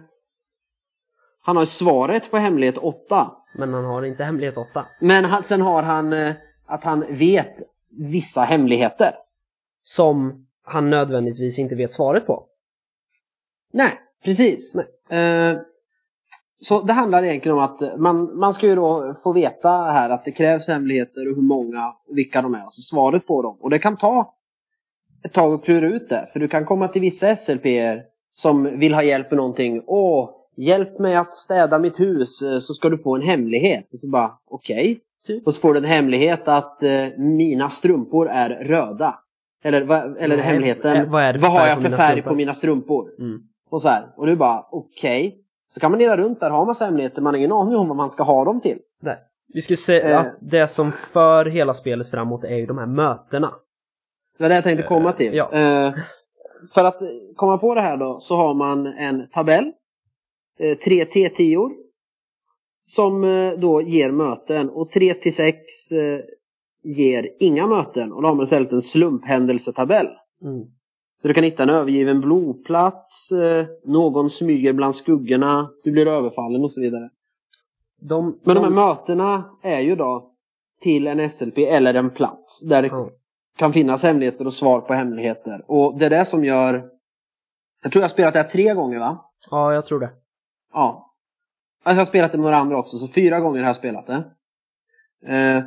han 1.40 1.56
har 1.56 1.64
svaret 1.64 2.30
på 2.30 2.36
hemlighet 2.36 2.78
8. 2.78 3.30
Men 3.54 3.74
han 3.74 3.84
har 3.84 4.02
inte 4.02 4.24
hemlighet 4.24 4.56
8. 4.56 4.86
Men 5.00 5.24
han, 5.24 5.42
sen 5.42 5.60
har 5.60 5.82
han 5.82 6.12
eh, 6.12 6.34
att 6.66 6.84
han 6.84 7.04
vet 7.08 7.52
vissa 7.90 8.40
hemligheter. 8.40 9.14
Som 9.82 10.46
han 10.64 10.90
nödvändigtvis 10.90 11.58
inte 11.58 11.74
vet 11.74 11.92
svaret 11.92 12.26
på. 12.26 12.46
Nej, 13.72 13.98
precis. 14.24 14.74
Eh, 15.08 15.58
så 16.60 16.82
det 16.82 16.92
handlar 16.92 17.24
egentligen 17.24 17.58
om 17.58 17.64
att 17.64 17.98
man, 17.98 18.38
man 18.38 18.54
ska 18.54 18.66
ju 18.66 18.74
då 18.74 19.14
få 19.22 19.32
veta 19.32 19.68
här 19.68 20.10
att 20.10 20.24
det 20.24 20.32
krävs 20.32 20.68
hemligheter 20.68 21.30
och 21.30 21.34
hur 21.36 21.42
många 21.42 21.88
och 21.88 22.18
vilka 22.18 22.42
de 22.42 22.54
är. 22.54 22.58
Alltså 22.58 22.80
svaret 22.80 23.26
på 23.26 23.42
dem. 23.42 23.56
Och 23.60 23.70
det 23.70 23.78
kan 23.78 23.96
ta 23.96 24.34
ett 25.24 25.32
tag 25.32 25.54
att 25.54 25.64
klura 25.64 25.86
ut 25.86 26.08
det. 26.08 26.26
För 26.32 26.40
du 26.40 26.48
kan 26.48 26.64
komma 26.64 26.88
till 26.88 27.00
vissa 27.00 27.34
SLP'er 27.34 28.02
som 28.32 28.78
vill 28.78 28.94
ha 28.94 29.02
hjälp 29.02 29.30
med 29.30 29.36
någonting. 29.36 29.82
Åh, 29.86 30.30
hjälp 30.56 30.98
mig 30.98 31.16
att 31.16 31.34
städa 31.34 31.78
mitt 31.78 32.00
hus 32.00 32.42
eh, 32.42 32.58
så 32.58 32.74
ska 32.74 32.88
du 32.88 32.98
få 32.98 33.16
en 33.16 33.22
hemlighet. 33.22 33.84
Och 33.92 33.98
så 33.98 34.08
bara, 34.08 34.32
okej. 34.50 35.00
Typ. 35.26 35.46
Och 35.46 35.54
så 35.54 35.60
får 35.60 35.74
du 35.74 35.78
en 35.78 35.84
hemlighet 35.84 36.48
att 36.48 36.82
eh, 36.82 37.06
mina 37.18 37.68
strumpor 37.68 38.28
är 38.28 38.48
röda. 38.50 39.18
Eller, 39.64 39.82
va, 39.82 40.02
eller 40.18 40.36
Nej, 40.36 40.46
hemligheten, 40.46 40.96
eh, 40.96 41.10
vad 41.10 41.36
vad 41.36 41.50
har 41.50 41.66
jag 41.66 41.82
för 41.82 41.88
färg 41.88 42.10
strumpor? 42.10 42.30
på 42.30 42.36
mina 42.36 42.52
strumpor? 42.52 43.10
Mm. 43.18 43.40
Och 43.70 43.82
så 43.82 43.88
här. 43.88 44.06
Och 44.16 44.26
du 44.26 44.36
bara, 44.36 44.66
okej. 44.70 45.40
Så 45.68 45.80
kan 45.80 45.90
man 45.90 46.00
leda 46.00 46.16
runt 46.16 46.40
där, 46.40 46.50
ha 46.50 46.64
massa 46.64 46.84
hemligheter, 46.84 47.22
man 47.22 47.34
har 47.34 47.38
ingen 47.38 47.52
aning 47.52 47.76
om 47.76 47.88
vad 47.88 47.96
man 47.96 48.10
ska 48.10 48.22
ha 48.22 48.44
dem 48.44 48.60
till. 48.60 48.78
Nej. 49.02 49.16
Vi 49.54 49.62
skulle 49.62 49.76
säga 49.76 50.18
att 50.18 50.36
det 50.40 50.68
som 50.68 50.92
för 50.92 51.44
hela 51.44 51.74
spelet 51.74 52.10
framåt 52.10 52.44
är 52.44 52.56
ju 52.56 52.66
de 52.66 52.78
här 52.78 52.86
mötena. 52.86 53.54
Det 54.38 54.44
var 54.44 54.48
det 54.48 54.54
jag 54.54 54.64
tänkte 54.64 54.86
komma 54.86 55.12
till. 55.12 55.34
ja. 55.34 55.50
För 56.74 56.84
att 56.84 56.98
komma 57.36 57.58
på 57.58 57.74
det 57.74 57.80
här 57.80 57.96
då, 57.96 58.16
så 58.18 58.36
har 58.36 58.54
man 58.54 58.86
en 58.86 59.28
tabell. 59.28 59.72
Eh, 60.58 60.78
tre 60.78 61.04
T10 61.04 61.70
Som 62.86 63.24
eh, 63.24 63.52
då 63.52 63.82
ger 63.82 64.10
möten. 64.10 64.70
Och 64.70 64.90
3 64.90 65.14
till 65.14 65.34
6 65.34 65.56
eh, 65.92 66.20
ger 66.82 67.28
inga 67.40 67.66
möten. 67.66 68.12
Och 68.12 68.22
då 68.22 68.28
har 68.28 68.34
man 68.34 68.42
istället 68.42 68.72
en 68.72 68.82
slumphändelsetabell. 68.82 70.06
Mm. 70.42 70.64
Så 71.22 71.28
du 71.28 71.34
kan 71.34 71.44
hitta 71.44 71.62
en 71.62 71.70
övergiven 71.70 72.20
blodplats, 72.20 73.32
eh, 73.32 73.66
någon 73.84 74.30
smyger 74.30 74.72
bland 74.72 74.94
skuggorna, 74.94 75.70
du 75.84 75.92
blir 75.92 76.06
överfallen 76.06 76.62
och 76.64 76.72
så 76.72 76.80
vidare. 76.80 77.10
De, 78.00 78.38
Men 78.44 78.54
de 78.54 78.64
här 78.64 78.70
mötena 78.70 79.44
är 79.62 79.80
ju 79.80 79.96
då 79.96 80.30
till 80.80 81.06
en 81.06 81.30
SLP 81.30 81.58
eller 81.58 81.94
en 81.94 82.10
plats 82.10 82.62
där 82.68 82.82
det 82.82 82.88
Ja. 82.88 83.08
kan 83.56 83.72
finnas 83.72 84.02
hemligheter 84.02 84.46
och 84.46 84.52
svar 84.52 84.80
på 84.80 84.94
hemligheter. 84.94 85.64
Och 85.66 85.98
det 85.98 86.06
är 86.06 86.10
det 86.10 86.24
som 86.24 86.44
gör... 86.44 86.72
Jag 87.82 87.92
tror 87.92 88.00
jag 88.00 88.04
har 88.04 88.08
spelat 88.08 88.32
det 88.34 88.40
här 88.40 88.48
tre 88.48 88.74
gånger 88.74 88.98
va? 88.98 89.24
ja, 89.50 89.74
jag 89.74 89.86
tror 89.86 90.00
det. 90.00 90.10
Ja. 90.74 91.14
Alltså, 91.82 91.96
jag 91.96 92.00
har 92.00 92.04
spelat 92.04 92.32
det 92.32 92.38
med 92.38 92.44
några 92.44 92.56
andra 92.56 92.78
också, 92.78 92.96
så 92.96 93.08
fyra 93.08 93.40
gånger 93.40 93.60
har 93.60 93.66
jag 93.66 93.76
spelat 93.76 94.06
det. 94.06 94.24
Eh, 95.26 95.64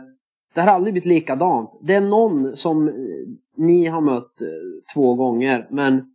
det 0.53 0.61
har 0.61 0.67
aldrig 0.67 0.93
blivit 0.93 1.07
likadant. 1.07 1.79
Det 1.81 1.93
är 1.93 2.01
någon 2.01 2.57
som 2.57 2.87
eh, 2.87 2.93
ni 3.57 3.85
har 3.85 4.01
mött 4.01 4.41
eh, 4.41 4.47
två 4.93 5.15
gånger, 5.15 5.67
men 5.69 6.05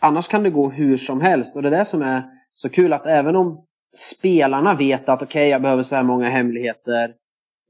annars 0.00 0.28
kan 0.28 0.42
det 0.42 0.50
gå 0.50 0.70
hur 0.70 0.96
som 0.96 1.20
helst. 1.20 1.56
Och 1.56 1.62
det 1.62 1.68
är 1.68 1.78
det 1.78 1.84
som 1.84 2.02
är 2.02 2.22
så 2.54 2.68
kul 2.68 2.92
att 2.92 3.06
även 3.06 3.36
om 3.36 3.66
spelarna 3.94 4.74
vet 4.74 5.08
att 5.08 5.22
okej, 5.22 5.40
okay, 5.40 5.48
jag 5.48 5.62
behöver 5.62 5.82
så 5.82 5.96
här 5.96 6.02
många 6.02 6.28
hemligheter. 6.28 7.14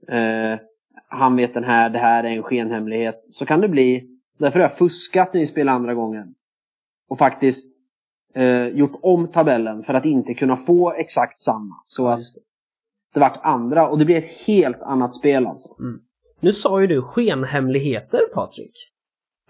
Eh, 0.09 0.59
han 1.09 1.37
vet 1.37 1.55
den 1.55 1.64
här, 1.64 1.90
det 1.90 1.98
här 1.98 2.24
är 2.24 2.28
en 2.28 2.42
skenhemlighet. 2.42 3.24
Så 3.26 3.46
kan 3.46 3.61
det 3.61 3.68
bli, 3.68 4.09
därför 4.38 4.59
har 4.59 4.64
jag 4.64 4.78
fuskat 4.78 5.35
när 5.35 5.40
vi 5.40 5.46
spelar 5.46 5.72
andra 5.72 5.94
gången. 5.94 6.35
Och 7.09 7.18
faktiskt 7.18 7.71
eh, 8.34 8.66
gjort 8.66 9.00
om 9.02 9.28
tabellen 9.28 9.82
för 9.82 9.94
att 9.94 10.04
inte 10.04 10.34
kunna 10.34 10.56
få 10.56 10.92
exakt 10.92 11.40
samma. 11.40 11.74
Så 11.84 12.08
att 12.08 12.20
det 13.14 13.20
vart 13.20 13.40
andra 13.42 13.88
och 13.88 13.98
det 13.98 14.04
blir 14.04 14.16
ett 14.16 14.46
helt 14.46 14.82
annat 14.82 15.14
spel 15.14 15.46
alltså. 15.46 15.74
Mm. 15.80 16.00
Nu 16.40 16.52
sa 16.52 16.80
ju 16.80 16.86
du 16.86 17.02
skenhemligheter 17.02 18.20
Patrik. 18.34 18.92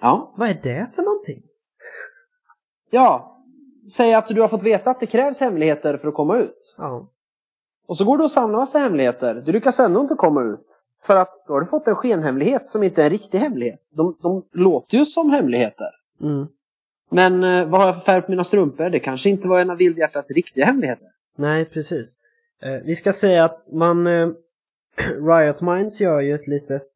Ja. 0.00 0.32
Vad 0.36 0.48
är 0.48 0.54
det 0.54 0.90
för 0.94 1.02
någonting? 1.02 1.42
Ja, 2.90 3.38
säg 3.90 4.14
att 4.14 4.26
du 4.26 4.40
har 4.40 4.48
fått 4.48 4.62
veta 4.62 4.90
att 4.90 5.00
det 5.00 5.06
krävs 5.06 5.40
hemligheter 5.40 5.96
för 5.96 6.08
att 6.08 6.14
komma 6.14 6.36
ut. 6.38 6.74
Ja. 6.78 7.08
Och 7.86 7.96
så 7.96 8.04
går 8.04 8.18
du 8.18 8.24
och 8.24 8.30
samlar 8.30 8.58
massa 8.58 8.78
hemligheter. 8.78 9.42
Du 9.46 9.52
lyckas 9.52 9.80
ändå 9.80 10.00
inte 10.00 10.14
komma 10.14 10.42
ut. 10.42 10.82
För 11.02 11.16
att 11.16 11.44
då 11.46 11.52
har 11.52 11.60
du 11.60 11.66
fått 11.66 11.86
en 11.86 11.94
skenhemlighet 11.94 12.66
som 12.66 12.82
inte 12.82 13.02
är 13.02 13.04
en 13.04 13.10
riktig 13.10 13.38
hemlighet. 13.38 13.90
De, 13.92 14.16
de 14.22 14.44
låter 14.52 14.98
ju 14.98 15.04
som 15.04 15.30
hemligheter. 15.30 15.90
Mm. 16.20 16.46
Men 17.12 17.44
eh, 17.44 17.64
vad 17.64 17.80
har 17.80 17.86
jag 17.86 17.94
för 17.94 18.02
färg 18.02 18.22
på 18.22 18.30
mina 18.30 18.44
strumpor? 18.44 18.90
Det 18.90 19.00
kanske 19.00 19.30
inte 19.30 19.48
var 19.48 19.60
en 19.60 19.70
av 19.70 19.76
Vildhjärtas 19.76 20.30
riktiga 20.30 20.64
hemligheter. 20.64 21.08
Nej, 21.36 21.64
precis. 21.64 22.16
Eh, 22.62 22.72
vi 22.84 22.94
ska 22.94 23.12
säga 23.12 23.44
att 23.44 23.72
man... 23.72 24.06
Eh, 24.06 24.28
Riot 25.28 25.60
Minds 25.60 26.00
gör 26.00 26.20
ju 26.20 26.34
ett 26.34 26.46
litet... 26.46 26.88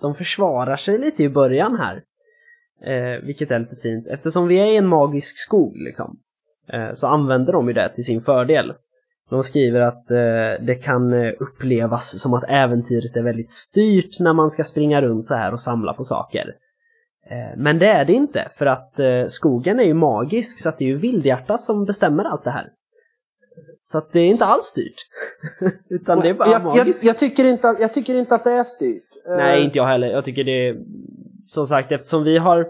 De 0.00 0.14
försvarar 0.14 0.76
sig 0.76 0.98
lite 0.98 1.22
i 1.22 1.28
början 1.28 1.76
här. 1.76 2.02
Vilket 3.22 3.50
är 3.50 3.58
lite 3.58 3.76
fint. 3.76 4.06
Eftersom 4.06 4.48
vi 4.48 4.58
är 4.58 4.66
i 4.66 4.76
en 4.76 4.86
magisk 4.86 5.38
skog 5.38 5.76
liksom. 5.76 6.18
Så 6.94 7.06
använder 7.06 7.52
de 7.52 7.68
ju 7.68 7.72
det 7.72 7.94
till 7.94 8.04
sin 8.04 8.22
fördel. 8.22 8.74
De 9.30 9.42
skriver 9.42 9.80
att 9.80 10.10
eh, 10.10 10.66
det 10.66 10.82
kan 10.82 11.14
upplevas 11.14 12.20
som 12.20 12.34
att 12.34 12.44
äventyret 12.48 13.16
är 13.16 13.22
väldigt 13.22 13.50
styrt 13.50 14.20
när 14.20 14.32
man 14.32 14.50
ska 14.50 14.64
springa 14.64 15.02
runt 15.02 15.26
så 15.26 15.34
här 15.34 15.52
och 15.52 15.60
samla 15.60 15.92
på 15.92 16.04
saker. 16.04 16.54
Eh, 17.30 17.56
men 17.56 17.78
det 17.78 17.86
är 17.86 18.04
det 18.04 18.12
inte, 18.12 18.48
för 18.58 18.66
att 18.66 18.98
eh, 18.98 19.24
skogen 19.26 19.80
är 19.80 19.84
ju 19.84 19.94
magisk 19.94 20.60
så 20.62 20.68
att 20.68 20.78
det 20.78 20.84
är 20.84 20.88
ju 20.88 20.96
Vildhjärta 20.98 21.58
som 21.58 21.84
bestämmer 21.84 22.24
allt 22.24 22.44
det 22.44 22.50
här. 22.50 22.70
Så 23.84 23.98
att 23.98 24.12
det 24.12 24.20
är 24.20 24.26
inte 24.26 24.44
alls 24.44 24.64
styrt. 24.64 24.94
Utan 25.90 26.20
det 26.20 26.28
är 26.28 26.34
bara 26.34 26.48
jag, 26.50 26.64
magiskt. 26.64 27.04
Jag, 27.04 27.10
jag, 27.10 27.18
tycker 27.18 27.44
inte, 27.44 27.68
att- 27.68 27.80
jag 27.80 27.92
tycker 27.92 28.14
inte 28.14 28.34
att 28.34 28.44
det 28.44 28.52
är 28.52 28.64
styrt. 28.64 29.02
Eh, 29.28 29.36
Nej, 29.36 29.64
inte 29.64 29.78
jag 29.78 29.86
heller. 29.86 30.08
Jag 30.08 30.24
tycker 30.24 30.44
det 30.44 30.68
är... 30.68 30.76
Som 31.48 31.66
sagt, 31.66 31.92
eftersom 31.92 32.24
vi 32.24 32.38
har 32.38 32.66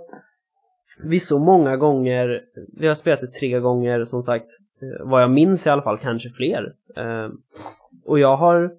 vi 1.04 1.20
så 1.20 1.38
många 1.38 1.76
gånger, 1.76 2.40
vi 2.78 2.86
har 2.86 2.94
spelat 2.94 3.20
det 3.20 3.26
tre 3.26 3.60
gånger 3.60 4.02
som 4.04 4.22
sagt, 4.22 4.46
vad 5.00 5.22
jag 5.22 5.30
minns 5.30 5.66
i 5.66 5.70
alla 5.70 5.82
fall, 5.82 5.98
kanske 5.98 6.30
fler. 6.30 6.72
Och 8.06 8.18
jag 8.18 8.36
har, 8.36 8.70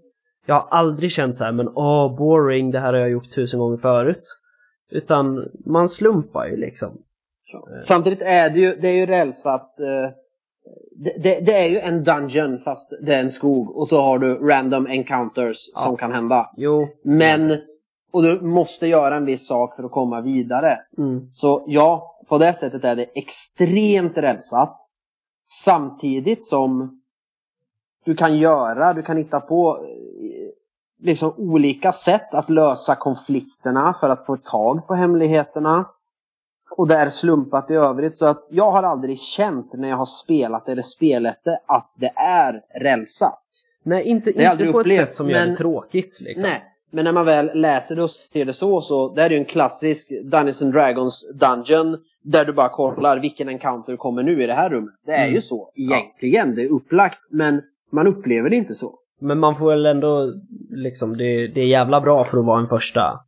jag 0.45 0.55
har 0.55 0.67
aldrig 0.77 1.11
känt 1.11 1.35
så 1.35 1.43
här, 1.43 1.51
men 1.51 1.67
åh, 1.67 2.17
boring, 2.17 2.71
det 2.71 2.79
här 2.79 2.93
har 2.93 2.99
jag 2.99 3.09
gjort 3.09 3.35
tusen 3.35 3.59
gånger 3.59 3.77
förut. 3.77 4.23
Utan 4.89 5.49
man 5.65 5.89
slumpar 5.89 6.47
ju 6.47 6.57
liksom. 6.57 6.97
Samtidigt 7.83 8.21
är 8.21 8.49
det 8.49 8.59
ju, 8.59 8.75
det 8.75 8.87
är 8.87 8.93
ju 8.95 9.05
rälsat. 9.05 9.79
Eh, 9.79 10.09
det, 10.95 11.13
det, 11.23 11.39
det 11.39 11.53
är 11.57 11.69
ju 11.69 11.79
en 11.79 12.03
dungeon 12.03 12.59
fast 12.59 12.93
det 13.01 13.13
är 13.15 13.19
en 13.19 13.31
skog. 13.31 13.75
Och 13.77 13.87
så 13.87 14.01
har 14.01 14.19
du 14.19 14.33
random 14.33 14.87
encounters 14.87 15.57
Ja. 15.75 15.81
som 15.81 15.97
kan 15.97 16.11
hända. 16.11 16.51
Jo. 16.57 16.87
Men, 17.03 17.57
och 18.11 18.23
du 18.23 18.41
måste 18.41 18.87
göra 18.87 19.15
en 19.17 19.25
viss 19.25 19.47
sak 19.47 19.75
för 19.75 19.83
att 19.83 19.91
komma 19.91 20.21
vidare. 20.21 20.79
Mm. 20.97 21.29
Så 21.33 21.63
ja, 21.67 22.19
på 22.27 22.37
det 22.37 22.53
sättet 22.53 22.83
är 22.83 22.95
det 22.95 23.05
extremt 23.15 24.17
rälsat. 24.17 24.77
Samtidigt 25.49 26.45
som 26.45 27.01
du 28.05 28.15
kan 28.15 28.37
göra, 28.37 28.93
du 28.93 29.03
kan 29.03 29.17
hitta 29.17 29.39
på 29.39 29.77
eh, 29.77 30.06
liksom 30.99 31.33
olika 31.37 31.91
sätt 31.91 32.33
att 32.33 32.49
lösa 32.49 32.95
konflikterna 32.95 33.93
för 33.93 34.09
att 34.09 34.25
få 34.25 34.37
tag 34.37 34.87
på 34.87 34.93
hemligheterna. 34.93 35.85
Och 36.77 36.87
det 36.87 36.95
är 36.95 37.09
slumpat 37.09 37.71
i 37.71 37.73
övrigt. 37.73 38.17
Så 38.17 38.25
att 38.25 38.47
jag 38.49 38.71
har 38.71 38.83
aldrig 38.83 39.19
känt 39.19 39.73
när 39.73 39.89
jag 39.89 39.97
har 39.97 40.05
spelat 40.05 40.69
eller 40.69 40.81
spelat 40.81 41.37
det 41.43 41.59
att 41.65 41.95
det 41.97 42.11
är 42.15 42.61
rälsat. 42.79 43.43
Nej, 43.83 44.03
inte, 44.03 44.29
inte 44.29 44.57
på 44.57 44.63
ett 44.63 44.75
upplevt, 44.75 44.99
sätt 44.99 45.15
som 45.15 45.29
gör 45.29 45.45
det 45.47 45.55
tråkigt. 45.55 46.19
Liksom. 46.19 46.43
Nej, 46.43 46.63
men 46.91 47.05
när 47.05 47.11
man 47.11 47.25
väl 47.25 47.51
läser 47.53 47.95
det 47.95 48.03
och 48.03 48.11
ser 48.11 48.45
det 48.45 48.53
så, 48.53 48.81
så 48.81 49.09
det 49.09 49.21
här 49.21 49.29
är 49.29 49.33
ju 49.33 49.39
en 49.39 49.45
klassisk 49.45 50.09
Dungeons 50.23 50.61
and 50.61 50.73
Dragons 50.73 51.27
Dungeon 51.33 51.97
där 52.23 52.45
du 52.45 52.53
bara 52.53 52.69
kollar 52.69 53.19
vilken 53.19 53.49
encounter 53.49 53.95
kommer 53.97 54.23
nu 54.23 54.43
i 54.43 54.47
det 54.47 54.53
här 54.53 54.69
rummet. 54.69 54.93
Det 55.05 55.11
är 55.11 55.21
Mm. 55.23 55.33
ju 55.35 55.41
så 55.41 55.71
egentligen, 55.75 56.55
det 56.55 56.61
är 56.63 56.71
upplagt, 56.71 57.19
men 57.29 57.61
man 57.91 58.07
upplever 58.07 58.49
det 58.49 58.55
inte 58.55 58.73
så. 58.73 58.93
Men 59.19 59.39
man 59.39 59.55
får 59.55 59.69
väl 59.69 59.85
ändå, 59.85 60.33
liksom, 60.69 61.17
det, 61.17 61.47
det 61.47 61.61
är 61.61 61.67
jävla 61.67 62.01
bra 62.01 62.23
för 62.25 62.37
att 62.37 62.45
vara 62.45 62.61
en 62.61 62.67
första, 62.67 63.19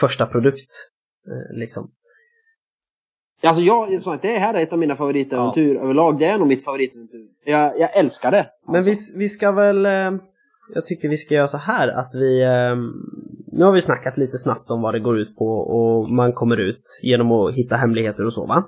första 0.00 0.26
produkt. 0.26 0.70
Eh, 1.26 1.58
liksom. 1.58 1.90
Alltså 3.42 3.62
jag, 3.62 4.02
sagt, 4.02 4.22
det 4.22 4.38
här 4.38 4.54
är 4.54 4.62
ett 4.62 4.72
av 4.72 4.78
mina 4.78 4.96
favoritäventyr 4.96 5.76
överlag. 5.76 6.18
Det 6.18 6.24
är 6.24 6.38
nog 6.38 6.48
mitt 6.48 6.64
favoritäventyr. 6.64 7.26
Jag, 7.44 7.80
jag 7.80 7.98
älskar 7.98 8.30
det. 8.30 8.46
Men 8.66 8.76
alltså. 8.76 8.90
vi, 8.90 9.18
vi 9.18 9.28
ska 9.28 9.52
väl, 9.52 9.86
eh, 9.86 10.12
jag 10.74 10.86
tycker 10.86 11.08
vi 11.08 11.16
ska 11.16 11.34
göra 11.34 11.48
så 11.48 11.58
här 11.58 11.88
att 11.88 12.10
vi, 12.14 12.42
eh, 12.42 12.76
nu 13.52 13.64
har 13.64 13.72
vi 13.72 13.80
snackat 13.80 14.18
lite 14.18 14.38
snabbt 14.38 14.70
om 14.70 14.82
vad 14.82 14.94
det 14.94 15.00
går 15.00 15.18
ut 15.18 15.36
på 15.36 15.46
och 15.46 16.10
man 16.10 16.32
kommer 16.32 16.56
ut 16.56 16.82
genom 17.02 17.32
att 17.32 17.54
hitta 17.54 17.76
hemligheter 17.76 18.26
och 18.26 18.32
så 18.32 18.46
va? 18.46 18.64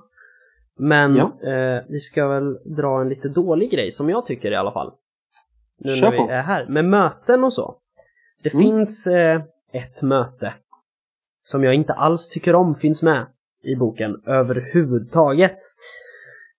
Men 0.79 1.17
Ja. 1.17 1.25
eh, 1.25 1.85
vi 1.89 1.99
ska 1.99 2.29
väl 2.29 2.55
dra 2.77 3.01
en 3.01 3.09
lite 3.09 3.29
dålig 3.29 3.71
grej 3.71 3.91
som 3.91 4.09
jag 4.11 4.27
tycker 4.27 4.51
i 4.53 4.57
alla 4.57 4.73
fall. 4.73 4.93
Nu 5.79 5.91
Kör 5.91 6.07
när 6.07 6.11
vi 6.13 6.19
på. 6.19 6.31
är 6.31 6.43
här. 6.43 6.67
Med 6.67 6.85
möten 6.85 7.45
och 7.45 7.53
så. 7.53 7.77
Det 8.43 8.55
Mm. 8.55 8.65
finns 8.65 9.07
eh, 9.07 9.43
ett 9.73 10.03
möte 10.03 10.55
som 11.43 11.65
jag 11.65 11.75
inte 11.75 11.93
alls 11.93 12.29
tycker 12.29 12.55
om 12.55 12.75
finns 12.75 13.03
med 13.03 13.27
i 13.63 13.77
boken 13.77 14.23
överhuvudtaget. 14.27 15.57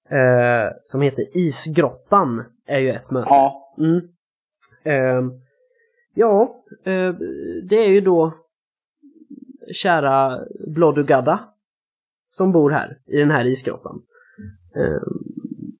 Eh, 0.10 0.72
som 0.84 1.02
heter 1.02 1.38
Isgrottan 1.38 2.44
är 2.66 2.80
ju 2.80 2.90
ett 2.90 3.12
möte. 3.12 3.28
Ja, 3.30 3.76
Mm. 3.78 4.02
Ehm, 4.84 5.32
ja, 6.14 6.56
eh, 6.86 7.14
det 7.70 7.76
är 7.76 7.88
ju 7.90 8.02
då 8.02 8.34
kära 9.74 10.40
Blodugadda 10.68 11.40
som 12.28 12.52
bor 12.52 12.70
här 12.72 12.98
i 13.06 13.18
den 13.18 13.32
här 13.32 13.46
isgrottan. 13.46 14.02
Ehm, 14.76 15.24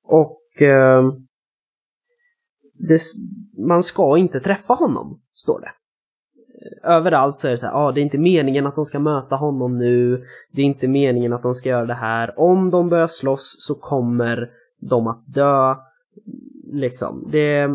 och 0.04 0.42
ehm, 0.62 1.28
det, 2.80 3.00
man 3.58 3.84
ska 3.84 4.18
inte 4.18 4.40
träffa 4.40 4.74
honom, 4.74 5.22
står 5.34 5.60
det. 5.60 5.72
Överallt 6.84 7.38
så 7.38 7.48
är 7.48 7.52
det 7.52 7.58
så 7.58 7.66
här, 7.66 7.74
ah, 7.74 7.92
det 7.92 8.02
är 8.02 8.04
inte 8.04 8.18
meningen 8.18 8.68
att 8.68 8.76
de 8.76 8.86
ska 8.86 9.00
möta 9.00 9.36
honom 9.36 9.78
nu, 9.78 10.26
det 10.52 10.62
är 10.62 10.66
inte 10.66 10.88
meningen 10.88 11.34
att 11.34 11.44
de 11.44 11.54
ska 11.54 11.70
göra 11.70 11.86
det 11.86 11.94
här. 11.94 12.40
Om 12.40 12.70
de 12.70 12.90
börjar 12.90 13.08
slåss 13.08 13.56
så 13.60 13.76
kommer 13.76 14.52
de 14.80 15.08
att 15.08 15.24
dö. 15.28 15.76
Liksom, 16.74 17.28
det, 17.32 17.70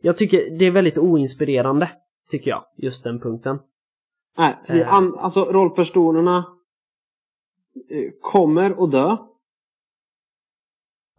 jag 0.00 0.18
tycker 0.18 0.58
det 0.58 0.64
är 0.64 0.70
väldigt 0.70 0.98
oinspirerande, 0.98 1.90
tycker 2.30 2.50
jag, 2.50 2.64
just 2.76 3.04
den 3.04 3.20
punkten. 3.20 3.58
nej. 4.38 4.56
för 4.66 4.76
Eh. 4.76 4.94
an, 4.94 5.18
alltså 5.18 5.44
rollpersonerna 5.44 6.46
eh, 7.90 8.10
kommer 8.20 8.84
att 8.84 8.90
dö. 8.90 9.16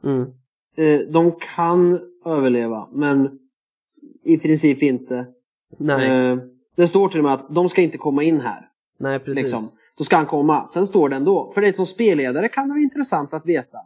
Mm. 0.03 0.33
Eh, 0.75 0.99
de 0.99 1.31
kan 1.55 1.99
överleva, 2.25 2.87
men 2.91 3.39
i 4.23 4.37
princip 4.37 4.83
inte. 4.83 5.25
Nej, 5.77 6.09
Eh, 6.31 6.37
det 6.75 6.87
står 6.87 7.09
till 7.09 7.19
och 7.19 7.23
med 7.23 7.33
att 7.33 7.49
de 7.55 7.69
ska 7.69 7.81
inte 7.81 7.97
komma 7.97 8.23
in 8.23 8.39
här. 8.41 8.69
nej 8.99 9.19
precis. 9.19 9.35
Liksom. 9.35 9.61
Då 9.97 10.03
ska 10.03 10.15
han 10.15 10.25
komma. 10.25 10.65
Sen 10.67 10.85
står 10.85 11.09
det 11.09 11.15
ändå. 11.15 11.51
För 11.53 11.61
dig 11.61 11.73
som 11.73 11.85
spelledare 11.85 12.49
kan 12.49 12.63
det 12.67 12.69
vara 12.73 12.81
intressant 12.81 13.33
att 13.33 13.45
veta. 13.45 13.77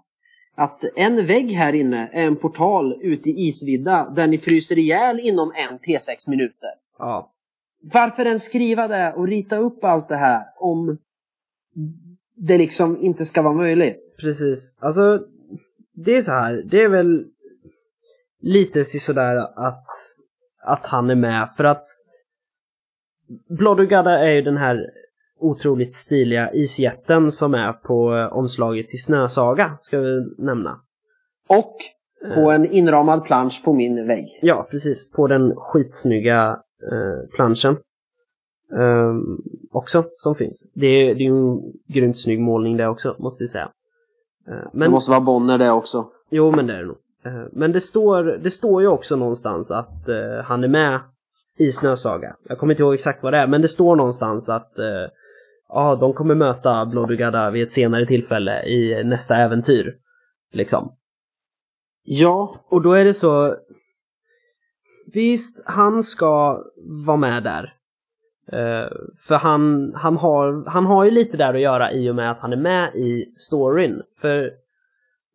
Att 0.55 0.83
en 0.95 1.25
vägg 1.25 1.51
här 1.51 1.73
inne 1.73 2.09
är 2.13 2.23
en 2.27 2.35
portal 2.35 2.99
ute 3.01 3.29
i 3.29 3.47
isvidda 3.47 4.09
där 4.15 4.27
ni 4.27 4.37
fryser 4.37 4.77
ihjäl 4.77 5.19
inom 5.19 5.51
en 5.55 5.79
T6 5.79 6.29
minuter. 6.29 6.69
Ja, 6.99 7.31
Varför 7.93 8.25
ens 8.25 8.43
skriva 8.43 8.87
det 8.87 9.13
och 9.13 9.27
rita 9.27 9.57
upp 9.57 9.83
allt 9.83 10.07
det 10.07 10.15
här 10.15 10.43
om 10.59 10.97
det 12.35 12.57
liksom 12.57 12.97
inte 13.01 13.25
ska 13.25 13.41
vara 13.41 13.53
möjligt? 13.53 14.15
precis. 14.19 14.77
Alltså, 14.79 15.19
det 15.93 16.15
är 16.15 16.21
så 16.21 16.31
här, 16.31 16.63
det 16.71 16.81
är 16.81 16.87
väl 16.89 17.25
lite 18.41 18.83
sådär 18.83 19.35
att, 19.35 19.85
att 20.67 20.85
han 20.85 21.09
är 21.09 21.15
med 21.15 21.49
för 21.57 21.63
att 21.63 21.83
Blodugadda 23.49 24.19
är 24.19 24.31
ju 24.31 24.41
den 24.41 24.57
här 24.57 24.89
otroligt 25.39 25.93
stiliga 25.93 26.53
isjätten 26.53 27.31
som 27.31 27.53
är 27.53 27.73
på 27.73 28.15
eh, 28.15 28.37
omslaget 28.37 28.87
till 28.87 29.03
Snösaga, 29.03 29.77
ska 29.81 29.99
vi 29.99 30.35
nämna. 30.37 30.79
Och 31.49 31.75
på 32.35 32.51
en 32.51 32.65
inramad 32.65 33.23
plansch 33.23 33.61
på 33.65 33.73
min 33.73 34.07
vägg. 34.07 34.39
Ja, 34.41 34.67
precis. 34.71 35.11
På 35.11 35.27
den 35.27 35.55
skitsnygga 35.55 36.59
eh, 36.91 37.29
planschen. 37.35 37.77
Eh, 38.77 39.13
också 39.71 40.05
som 40.13 40.35
finns. 40.35 40.71
Det 40.73 40.87
är, 40.87 41.15
det 41.15 41.21
är 41.21 41.25
ju 41.25 41.37
en 41.37 41.61
grymt 41.87 42.17
snygg 42.17 42.39
målning 42.39 42.77
det 42.77 42.87
också, 42.87 43.15
måste 43.19 43.43
jag 43.43 43.49
säga. 43.49 43.71
Eh, 44.47 44.69
men, 44.73 44.81
Det 44.81 44.89
måste 44.89 45.11
vara 45.11 45.21
Bonner 45.21 45.57
det 45.57 45.71
också. 45.71 46.07
Jo, 46.29 46.51
men 46.51 46.67
det 46.67 46.73
är 46.73 46.79
det 46.79 46.87
nog. 46.87 46.97
Eh, 47.25 47.43
Men 47.51 47.71
det 47.71 47.81
står, 47.81 48.23
det 48.23 48.51
står 48.51 48.81
ju 48.81 48.87
också 48.87 49.15
någonstans 49.15 49.71
att 49.71 50.09
eh, 50.09 50.43
han 50.43 50.63
är 50.63 50.67
med 50.67 50.99
i 51.57 51.71
Snösaga. 51.71 52.35
Jag 52.43 52.57
kommer 52.57 52.73
inte 52.73 52.83
ihåg 52.83 52.93
exakt 52.93 53.23
vad 53.23 53.33
det 53.33 53.37
är, 53.37 53.47
men 53.47 53.61
det 53.61 53.67
står 53.67 53.95
någonstans 53.95 54.49
att 54.49 54.79
eh, 54.79 55.07
ja, 55.69 55.95
de 55.95 56.13
kommer 56.13 56.35
möta 56.35 56.85
Blodugada 56.85 57.49
vid 57.49 57.63
ett 57.63 57.71
senare 57.71 58.05
tillfälle 58.05 58.63
i 58.65 59.03
nästa 59.03 59.35
äventyr. 59.35 59.95
Liksom. 60.51 60.93
Ja, 62.03 62.51
Och 62.69 62.81
då 62.81 62.93
är 62.93 63.05
det 63.05 63.13
så... 63.13 63.55
Visst, 65.13 65.59
han 65.65 66.03
ska 66.03 66.63
vara 67.05 67.17
med 67.17 67.43
där. 67.43 67.73
Eh, 68.51 68.89
för 69.27 69.35
han, 69.35 69.93
han, 69.95 70.17
har, 70.17 70.69
han 70.69 70.85
har 70.85 71.05
ju 71.05 71.11
lite 71.11 71.37
där 71.37 71.53
att 71.53 71.59
göra 71.59 71.91
i 71.91 72.09
och 72.09 72.15
med 72.15 72.31
att 72.31 72.39
han 72.39 72.53
är 72.53 72.57
med 72.57 72.95
i 72.95 73.33
storyn. 73.37 74.01
För 74.21 74.51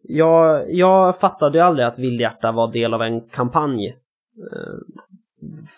jag, 0.08 0.72
jag 0.74 1.18
fattade 1.20 1.58
ju 1.58 1.64
aldrig 1.64 1.86
att 1.86 1.98
Vildhjärta 1.98 2.52
var 2.52 2.72
del 2.72 2.94
av 2.94 3.02
en 3.02 3.20
kampanj. 3.20 3.86
Eh, 4.52 4.74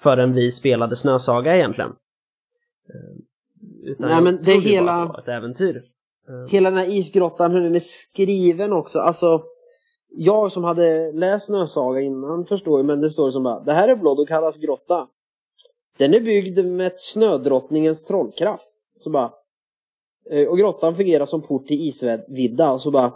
förrän 0.02 0.32
vi 0.34 0.50
spelade 0.50 0.96
Snösaga 0.96 1.56
egentligen. 1.56 1.90
Eh, 2.88 3.90
utan 3.90 4.06
Nej, 4.08 4.22
men 4.22 4.38
det 4.42 4.52
ju 4.52 4.60
hela- 4.60 5.00
det 5.00 5.08
var 5.08 5.18
ett 5.18 5.28
äventyr. 5.28 5.80
Eh, 6.28 6.50
hela 6.50 6.70
den 6.70 6.78
här 6.78 6.90
isgrottan, 6.90 7.52
hur 7.52 7.60
den 7.60 7.74
är 7.74 7.80
skriven 7.80 8.72
också. 8.72 8.98
Alltså, 8.98 9.42
jag 10.16 10.52
som 10.52 10.64
hade 10.64 11.12
läst 11.12 11.46
Snösaga 11.46 12.00
innan 12.00 12.44
förstår 12.46 12.80
ju, 12.80 12.86
men 12.86 13.00
det 13.00 13.10
står 13.10 13.30
som 13.30 13.42
bara 13.42 13.60
Det 13.60 13.72
här 13.72 13.88
är 13.88 13.96
Blodokallas 13.96 14.56
grotta. 14.58 15.08
Den 15.98 16.14
är 16.14 16.20
byggd 16.20 16.64
med 16.64 16.92
snödrottningens 16.96 18.04
trollkraft. 18.04 18.72
Så 18.94 19.10
bara, 19.10 19.32
och 20.48 20.58
grottan 20.58 20.96
fungerar 20.96 21.24
som 21.24 21.42
port 21.42 21.66
till 21.66 21.80
isvidda. 21.88 22.70
Och 22.72 22.80
så 22.80 22.90
bara, 22.90 23.12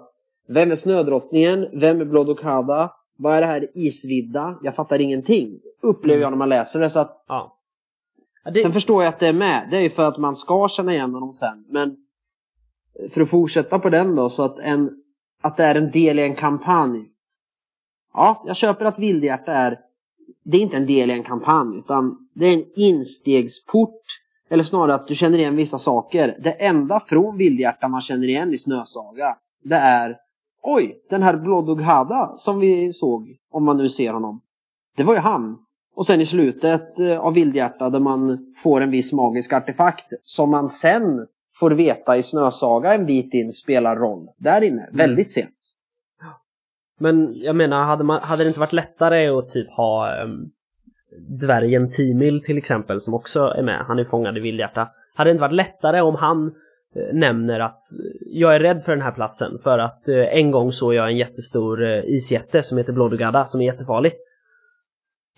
vem 0.51 0.71
är 0.71 0.75
snödrottningen? 0.75 1.69
Vem 1.73 2.01
är 2.01 2.05
Blodokada? 2.05 2.93
Vad 3.17 3.35
är 3.35 3.41
det 3.41 3.47
här 3.47 3.69
isvidda? 3.75 4.59
Jag 4.63 4.75
fattar 4.75 5.01
ingenting. 5.01 5.61
Upplever 5.81 6.23
jag 6.23 6.31
när 6.31 6.39
man 6.39 6.49
läser 6.49 6.81
det. 6.81 6.91
Så 6.91 7.01
att, 7.01 7.25
ja. 7.29 7.57
Ja, 8.45 8.51
det, 8.51 8.61
Sen 8.61 8.73
förstår 8.73 9.03
jag 9.03 9.09
att 9.09 9.19
det 9.19 9.27
är 9.27 9.33
med. 9.33 9.69
Det 9.71 9.77
är 9.77 9.81
ju 9.81 9.91
för 9.91 10.09
att 10.09 10.19
man 10.19 10.37
ska 10.37 10.69
känna 10.69 10.93
igen 10.93 11.15
honom 11.15 11.33
sen. 11.33 11.65
Men 11.69 11.97
för 13.11 13.21
att 13.21 13.31
fortsätta 13.31 13.79
på 13.79 13.89
den 13.89 14.17
då, 14.17 14.29
så 14.29 14.45
att, 14.45 14.59
en, 14.59 14.91
att 15.41 15.57
det 15.57 15.65
är 15.65 15.75
en 15.75 15.91
del 15.91 16.19
i 16.19 16.23
en 16.23 16.37
kampanj. 16.37 17.07
Ja, 18.15 18.43
jag 18.47 18.57
köper 18.57 18.85
att 18.85 18.99
Vildhjärta 18.99 19.53
är, 19.53 19.79
det 20.45 20.57
är 20.57 20.61
inte 20.61 20.77
en 20.77 20.87
del 20.87 21.11
i 21.11 21.13
en 21.13 21.25
kampanj, 21.25 21.79
utan 21.79 22.29
det 22.35 22.47
är 22.47 22.55
en 22.55 22.65
instegsport. 22.77 24.03
Eller 24.49 24.65
snarare 24.65 24.95
att 24.95 25.09
du 25.09 25.15
känner 25.15 25.39
igen 25.39 25.57
vissa 25.57 25.79
saker. 25.79 26.39
Det 26.41 26.51
enda 26.51 27.01
från 27.01 27.37
Vildhjärta 27.37 27.89
man 27.89 28.01
känner 28.01 28.29
igen 28.29 28.53
i 28.53 28.59
Snösaga, 28.59 29.37
det 29.63 29.77
är 29.77 30.17
Oj, 30.63 31.01
den 31.11 31.23
här 31.23 31.37
Blodoghada 31.37 32.33
som 32.37 32.61
vi 32.61 32.93
såg, 32.93 33.37
om 33.51 33.65
man 33.65 33.77
nu 33.77 33.89
ser 33.89 34.13
honom. 34.13 34.41
Det 34.97 35.03
var 35.03 35.15
ju 35.15 35.21
han. 35.21 35.59
Och 35.95 36.07
sen 36.07 36.21
i 36.21 36.27
slutet 36.27 36.99
eh, 36.99 37.19
av 37.19 37.35
Vildhjärta 37.35 37.91
där 37.91 38.01
man 38.01 38.47
får 38.63 38.81
en 38.81 38.91
viss 38.91 39.13
magisk 39.13 39.53
artefakt 39.53 40.07
som 40.23 40.51
man 40.51 40.69
sen 40.69 41.27
får 41.61 41.71
veta 41.71 42.17
i 42.17 42.23
Snösaga 42.23 42.95
en 42.95 43.07
bit 43.07 43.35
in 43.35 43.53
spelar 43.53 43.97
roll. 43.97 44.29
Där 44.37 44.63
inne, 44.63 44.89
väldigt 44.93 45.31
sent. 45.31 45.77
Men 46.99 47.35
jag 47.35 47.57
menar, 47.57 47.85
hade, 47.85 48.05
man, 48.05 48.21
hade 48.23 48.45
det 48.45 48.49
inte 48.49 48.61
varit 48.61 48.73
lättare 48.73 49.29
att 49.29 49.51
typ 49.51 49.71
ha 49.71 50.23
um, 50.25 50.51
dvärgen 51.19 51.91
Timil 51.91 52.43
till 52.45 52.59
exempel 52.59 53.01
som 53.01 53.15
också 53.15 53.41
är 53.41 53.63
med, 53.63 53.85
han 53.87 53.99
är 53.99 54.05
fångad 54.05 54.37
i 54.37 54.41
Vildhjärta. 54.41 54.89
Hade 55.15 55.31
det 55.31 55.33
inte 55.33 55.41
varit 55.41 55.55
lättare 55.55 56.01
om 56.01 56.15
han 56.15 56.55
nämner 57.13 57.61
att 57.61 57.81
eh, 57.93 58.21
jag 58.27 58.55
är 58.55 58.61
rädd 58.61 58.83
för 58.85 58.93
den 58.93 59.03
här 59.05 59.13
platsen 59.13 59.59
för 59.63 59.79
att 59.79 60.09
eh, 60.09 60.17
en 60.17 60.51
gång 60.51 60.73
såg 60.73 60.95
jag 60.95 61.09
en 61.11 61.17
jättestor 61.17 61.85
eh, 61.85 62.05
isjätte 62.05 62.63
som 62.63 62.79
heter 62.79 62.93
Blodugada 62.93 63.45
som 63.45 63.61
är 63.61 63.65
jättefarlig. 63.65 64.13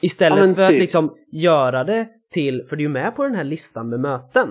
Istället 0.00 0.48
Ja, 0.48 0.54
för 0.54 0.62
att 0.62 0.68
typ. 0.68 0.80
liksom 0.80 1.14
göra 1.32 1.84
det 1.84 2.08
till, 2.32 2.66
för 2.68 2.76
du 2.76 2.82
är 2.82 2.88
ju 2.88 2.92
med 2.92 3.16
på 3.16 3.24
den 3.24 3.34
här 3.34 3.44
listan 3.44 3.88
med 3.88 4.00
möten. 4.00 4.48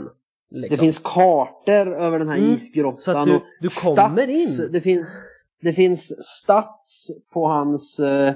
Liksom. 0.52 0.76
Det 0.76 0.80
finns 0.80 1.00
kartor 1.00 1.96
över 1.96 2.20
den 2.20 2.30
här 2.30 2.38
Mm. 2.38 2.52
isgrottan. 2.52 3.00
Så 3.00 3.12
att 3.18 3.26
du- 3.26 3.32
du 3.62 3.68
kommer 3.86 4.28
stats, 4.32 4.60
in. 4.66 4.72
Det 4.72 4.82
finns, 4.82 5.20
det 5.62 5.74
finns 5.74 6.24
stats 6.26 7.08
på 7.34 7.48
hans 7.48 8.00
eh, 8.00 8.34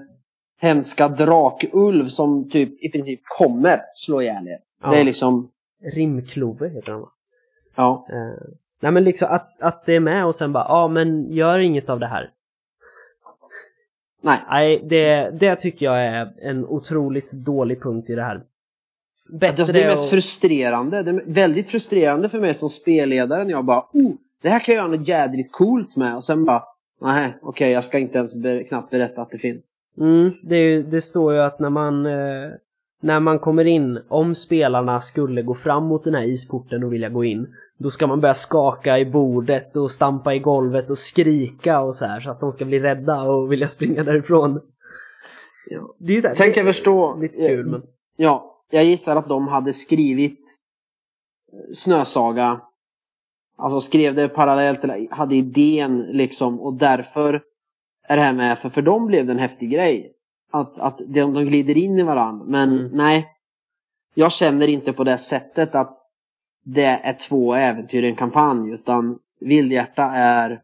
hemska 0.60 1.08
drakulv 1.08 2.08
som 2.08 2.49
typ 2.49 2.84
i 2.84 2.89
princip 2.91 3.19
kommer 3.39 3.82
slå 3.95 4.21
ihjäl 4.21 4.47
er. 4.47 4.58
Ja. 4.84 4.91
Det 4.91 4.97
är 4.99 5.04
liksom, 5.04 5.49
Rimklove 5.93 6.69
heter 6.69 6.91
han 6.91 7.01
va? 7.01 7.10
Ja. 7.76 8.08
Eh, 8.10 8.44
nej 8.82 8.92
men 8.92 9.04
liksom 9.04 9.28
att, 9.32 9.62
att 9.62 9.86
det 9.86 9.96
är 9.96 10.00
med 10.00 10.26
och 10.26 10.36
sen 10.36 10.54
bara, 10.54 10.66
ja 10.68 10.88
men 10.88 11.32
gör 11.32 11.60
inget 11.60 11.90
av 11.90 12.00
det 12.00 12.08
här. 12.08 12.30
Nej. 14.22 14.40
Nej, 14.50 14.82
det, 14.90 15.30
det 15.40 15.56
tycker 15.56 15.86
jag 15.86 16.06
är 16.06 16.34
en 16.42 16.66
otroligt 16.66 17.32
dålig 17.32 17.82
punkt 17.82 18.10
i 18.10 18.16
det 18.16 18.22
här. 18.24 18.42
Bättre 19.30 19.62
Alltså 19.62 19.74
det 19.74 19.82
är 19.84 19.90
mest 19.90 20.04
att- 20.04 20.10
frustrerande. 20.10 21.04
Det 21.04 21.10
är 21.12 21.24
väldigt 21.26 21.68
frustrerande 21.68 22.30
för 22.30 22.40
mig 22.40 22.54
som 22.54 22.70
spelledare 22.70 23.44
när 23.44 23.52
jag 23.52 23.66
bara 23.66 23.80
oh, 23.94 24.12
det 24.42 24.50
här 24.50 24.60
kan 24.60 24.76
jag 24.76 24.82
göra 24.84 24.98
något 24.98 25.08
jädrigt 25.08 25.52
coolt 25.52 25.96
med 25.96 26.16
och 26.16 26.24
sen 26.24 26.46
bara 26.46 26.64
nej, 27.02 27.38
okej, 27.42 27.72
jag 27.72 27.84
ska 27.84 27.98
inte 28.00 28.18
ens 28.18 28.36
ber- 28.36 28.64
knappt 28.64 28.90
berätta 28.92 29.22
att 29.22 29.30
det 29.32 29.38
finns. 29.38 29.72
Mm, 29.98 30.32
det, 30.44 30.82
det 30.82 31.02
står 31.02 31.34
ju 31.34 31.40
att 31.40 31.60
när 31.60 31.70
man, 31.70 32.06
eh, 32.06 32.50
när 33.02 33.20
man 33.20 33.40
kommer 33.40 33.66
in, 33.66 34.00
om 34.08 34.36
spelarna 34.36 35.00
skulle 35.02 35.42
gå 35.42 35.56
fram 35.56 35.84
mot 35.86 36.04
den 36.04 36.16
här 36.16 36.24
isporten 36.24 36.84
och 36.84 36.94
vilja 36.94 37.10
gå 37.10 37.24
in, 37.24 37.48
då 37.78 37.90
ska 37.90 38.08
man 38.08 38.22
börja 38.22 38.34
skaka 38.34 39.00
i 39.00 39.06
bordet 39.06 39.76
och 39.76 39.92
stampa 39.92 40.34
i 40.34 40.40
golvet 40.40 40.90
och 40.90 40.98
skrika 40.98 41.80
och 41.82 41.96
så 41.96 42.06
här 42.06 42.22
så 42.22 42.30
att 42.30 42.40
de 42.40 42.52
ska 42.52 42.66
bli 42.66 42.80
rädda 42.80 43.22
och 43.22 43.52
vilja 43.52 43.68
springa 43.68 44.04
därifrån. 44.04 44.62
Ja. 45.70 45.96
Det 45.98 46.18
är 46.18 46.22
så 46.22 46.28
här, 46.28 46.34
Sen 46.34 46.54
kan 46.54 46.66
jag 46.66 46.76
förstå, 46.76 47.16
Lite 47.22 47.38
kul 47.38 47.66
men... 47.66 47.84
ja, 48.16 48.62
jag 48.70 48.84
gissar 48.84 49.16
att 49.16 49.28
de 49.28 49.48
hade 49.48 49.74
skrivit 49.74 50.40
eh, 51.54 51.74
Snösaga, 51.74 52.62
alltså 53.58 53.82
skrev 53.82 54.16
det 54.16 54.28
parallellt 54.30 54.84
eller 54.84 55.08
hade 55.16 55.36
idén 55.36 56.00
liksom 56.00 56.62
och 56.62 56.74
därför 56.74 57.42
är 58.08 58.16
det 58.18 58.22
här 58.24 58.34
med, 58.34 58.60
för 58.60 58.70
för 58.70 58.82
dem 58.82 59.06
blev 59.08 59.26
det 59.26 59.32
en 59.32 59.40
häftig 59.40 59.72
grej. 59.72 60.12
Att, 60.52 60.80
att 60.80 60.98
de, 60.98 61.34
de 61.34 61.46
glider 61.46 61.78
in 61.78 62.00
i 62.00 62.04
varandra. 62.04 62.46
Men 62.48 62.80
Mm. 62.80 62.92
nej, 62.94 63.28
jag 64.14 64.32
känner 64.32 64.68
inte 64.68 64.94
på 64.94 65.04
det 65.04 65.18
sättet 65.18 65.76
att 65.76 65.98
det 66.65 66.86
är 66.86 67.13
två 67.13 67.54
äventyr 67.56 68.04
i 68.04 68.08
en 68.08 68.15
kampanj. 68.15 68.71
Utan 68.71 69.19
Vildhjärta 69.39 70.04
är... 70.04 70.62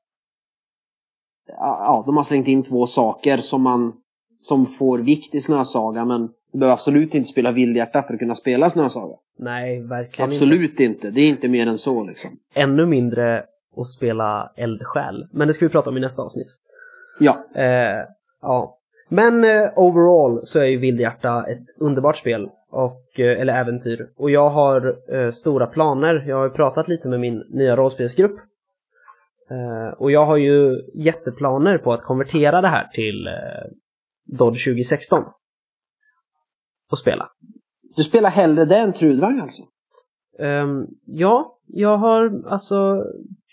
Ja, 1.47 2.03
de 2.05 2.17
har 2.17 2.23
slängt 2.23 2.47
in 2.47 2.63
två 2.63 2.85
saker 2.85 3.37
som 3.37 3.61
man 3.61 3.93
som 4.39 4.65
får 4.65 4.99
vikt 4.99 5.35
i 5.35 5.41
Snösaga. 5.41 6.05
Men 6.05 6.29
du 6.51 6.59
behöver 6.59 6.73
absolut 6.73 7.15
inte 7.15 7.29
spela 7.29 7.51
Vildhjärta 7.51 8.03
för 8.03 8.13
att 8.13 8.19
kunna 8.19 8.35
spela 8.35 8.69
Snösaga. 8.69 9.15
Nej, 9.39 9.81
verkligen 9.81 10.31
inte. 10.31 10.35
Absolut 10.35 10.79
inte. 10.79 11.09
Det 11.09 11.21
är 11.21 11.29
inte 11.29 11.47
mer 11.47 11.67
än 11.67 11.77
så 11.77 12.07
liksom. 12.07 12.31
ännu 12.53 12.85
mindre 12.85 13.43
att 13.77 13.87
spela 13.87 14.51
eldsjäl. 14.55 15.27
Men 15.31 15.47
det 15.47 15.53
ska 15.53 15.65
vi 15.65 15.71
prata 15.71 15.89
om 15.89 15.97
i 15.97 15.99
nästa 15.99 16.21
avsnitt. 16.21 16.47
Ja, 17.19 17.45
Eh, 17.55 18.05
ja. 18.41 18.80
Men 19.13 19.43
eh, 19.43 19.69
overall 19.75 20.39
så 20.43 20.59
är 20.59 20.65
ju 20.65 20.77
Vildhjärta 20.77 21.45
ett 21.47 21.65
underbart 21.79 22.17
spel. 22.17 22.49
Och, 22.69 23.19
eh, 23.19 23.41
eller 23.41 23.53
äventyr. 23.53 24.07
Och 24.17 24.31
jag 24.31 24.49
har 24.49 24.97
eh, 25.15 25.31
stora 25.31 25.67
planer. 25.67 26.25
Jag 26.27 26.35
har 26.35 26.43
ju 26.43 26.49
pratat 26.49 26.87
lite 26.87 27.07
med 27.07 27.19
min 27.19 27.43
nya 27.49 27.75
rollspelsgrupp. 27.75 28.39
Eh, 29.49 29.93
och 29.97 30.11
jag 30.11 30.25
har 30.25 30.37
ju 30.37 30.81
jätteplaner 30.93 31.77
på 31.77 31.93
att 31.93 32.03
konvertera 32.03 32.61
det 32.61 32.67
här 32.67 32.87
till 32.87 33.27
eh, 33.27 33.33
Dodge 34.37 34.65
2016. 34.65 35.23
Och 36.91 36.97
spela. 36.97 37.29
du 37.95 38.03
spelar 38.03 38.29
hellre 38.29 38.65
det 38.65 38.77
än 38.77 38.93
Trudvang 38.93 39.39
alltså? 39.39 39.63
Ehm, 40.39 40.87
ja, 41.05 41.57
jag 41.67 41.97
har 41.97 42.43
alltså 42.45 43.03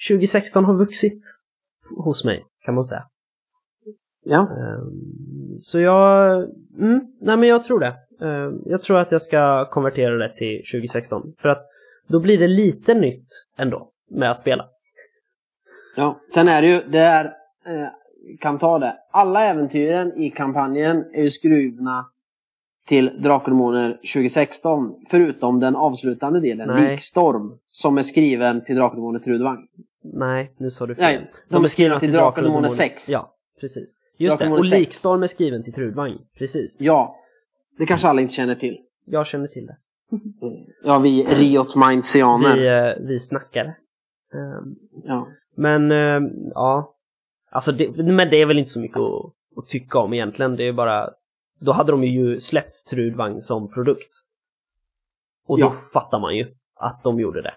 2016 0.09 0.65
har 0.65 0.75
vuxit 0.79 1.21
hos 1.97 2.25
mig 2.25 2.45
kan 2.65 2.75
man 2.75 2.85
säga. 2.85 3.05
Ja. 4.25 4.41
Ehm, 4.41 5.48
så 5.61 5.81
jag, 5.81 6.37
mm, 6.79 7.01
nej 7.21 7.37
men 7.37 7.49
jag 7.49 7.65
tror 7.65 7.81
det. 7.81 7.95
Ehm, 8.21 8.63
jag 8.67 8.83
tror 8.83 8.99
att 8.99 9.13
jag 9.13 9.23
ska 9.23 9.71
konvertera 9.71 10.15
det 10.17 10.33
till 10.35 10.63
2016 10.73 11.33
för 11.43 11.49
att 11.49 11.67
då 12.07 12.21
blir 12.21 12.39
det 12.39 12.49
lite 12.49 12.95
nytt 12.95 13.29
ändå 13.57 13.89
med 14.11 14.31
att 14.31 14.39
spela. 14.39 14.67
Ja, 15.97 16.21
sen 16.35 16.49
är 16.49 16.63
det 16.63 16.69
ju, 16.69 16.83
det 16.89 16.99
är, 16.99 17.25
eh, 17.67 17.89
kan 18.41 18.59
ta 18.59 18.79
det. 18.79 18.97
Alla 19.11 19.45
äventyren 19.45 20.21
i 20.21 20.31
kampanjen 20.31 21.05
är 21.13 21.23
ju 21.23 21.31
skrivna 21.31 22.07
till 22.87 23.23
Drakar 23.23 23.93
2016. 23.93 24.95
Förutom 25.11 25.61
den 25.61 25.77
avslutande 25.77 26.41
delen, 26.41 26.69
Nej. 26.69 26.91
Likstorm, 26.91 27.59
som 27.71 27.99
är 27.99 28.03
skriven 28.03 28.65
till 28.65 28.77
Drakar 28.77 29.19
Trudvang. 29.19 29.69
Nej, 30.03 30.53
nu 30.57 30.71
sa 30.71 30.87
du 30.87 30.95
fel. 30.95 31.05
Nej, 31.05 31.31
de 31.49 31.65
är 31.65 31.69
skrivna 31.69 32.01
till 32.01 32.13
Demoner 32.13 32.69
6. 32.69 33.09
Ja, 33.11 33.33
precis. 33.61 33.95
Just 34.19 34.39
det, 34.39 34.45
och 34.45 34.51
Demoner 34.51 34.63
6. 34.63 34.81
Likstorm 34.81 35.23
är 35.23 35.27
skriven 35.27 35.65
till 35.65 35.73
Trudvang. 35.73 36.19
Precis. 36.39 36.81
Ja, 36.81 37.17
det 37.79 37.87
kanske 37.87 38.09
alla 38.09 38.21
inte 38.21 38.35
känner 38.35 38.55
till. 38.55 38.79
Jag 39.05 39.27
känner 39.27 39.47
till 39.49 39.67
det. 39.67 39.77
Ja, 40.85 40.99
vi 40.99 41.25
Riot 41.25 41.75
Mindsianer. 41.77 42.57
Vi, 42.57 42.67
eh, 43.01 43.07
vi 43.09 43.19
snackare. 43.19 43.77
Ehm, 44.35 44.75
Ja. 45.05 45.29
Men 45.57 45.93
ehm, 45.93 46.25
ja, 46.55 46.95
alltså 47.51 47.73
det, 47.73 47.97
men 47.97 48.31
det 48.31 48.37
är 48.37 48.47
väl 48.47 48.59
inte 48.59 48.71
så 48.71 48.81
mycket 48.81 48.97
att, 48.99 49.33
att 49.57 49.67
tycka 49.69 49.99
om 49.99 50.13
egentligen. 50.15 50.57
Det 50.57 50.65
är 50.65 50.73
bara, 50.73 51.11
då 51.61 51.73
hade 51.73 51.93
de 51.93 52.05
ju 52.05 52.41
släppt 52.41 52.87
Trudvang 52.91 53.43
som 53.43 53.71
produkt. 53.73 54.11
Och 55.47 55.59
då 55.59 55.65
Ja. 55.67 55.75
fattar 55.93 56.19
man 56.19 56.37
ju 56.37 56.47
att 56.77 57.03
de 57.03 57.21
gjorde 57.21 57.43
det. 57.43 57.55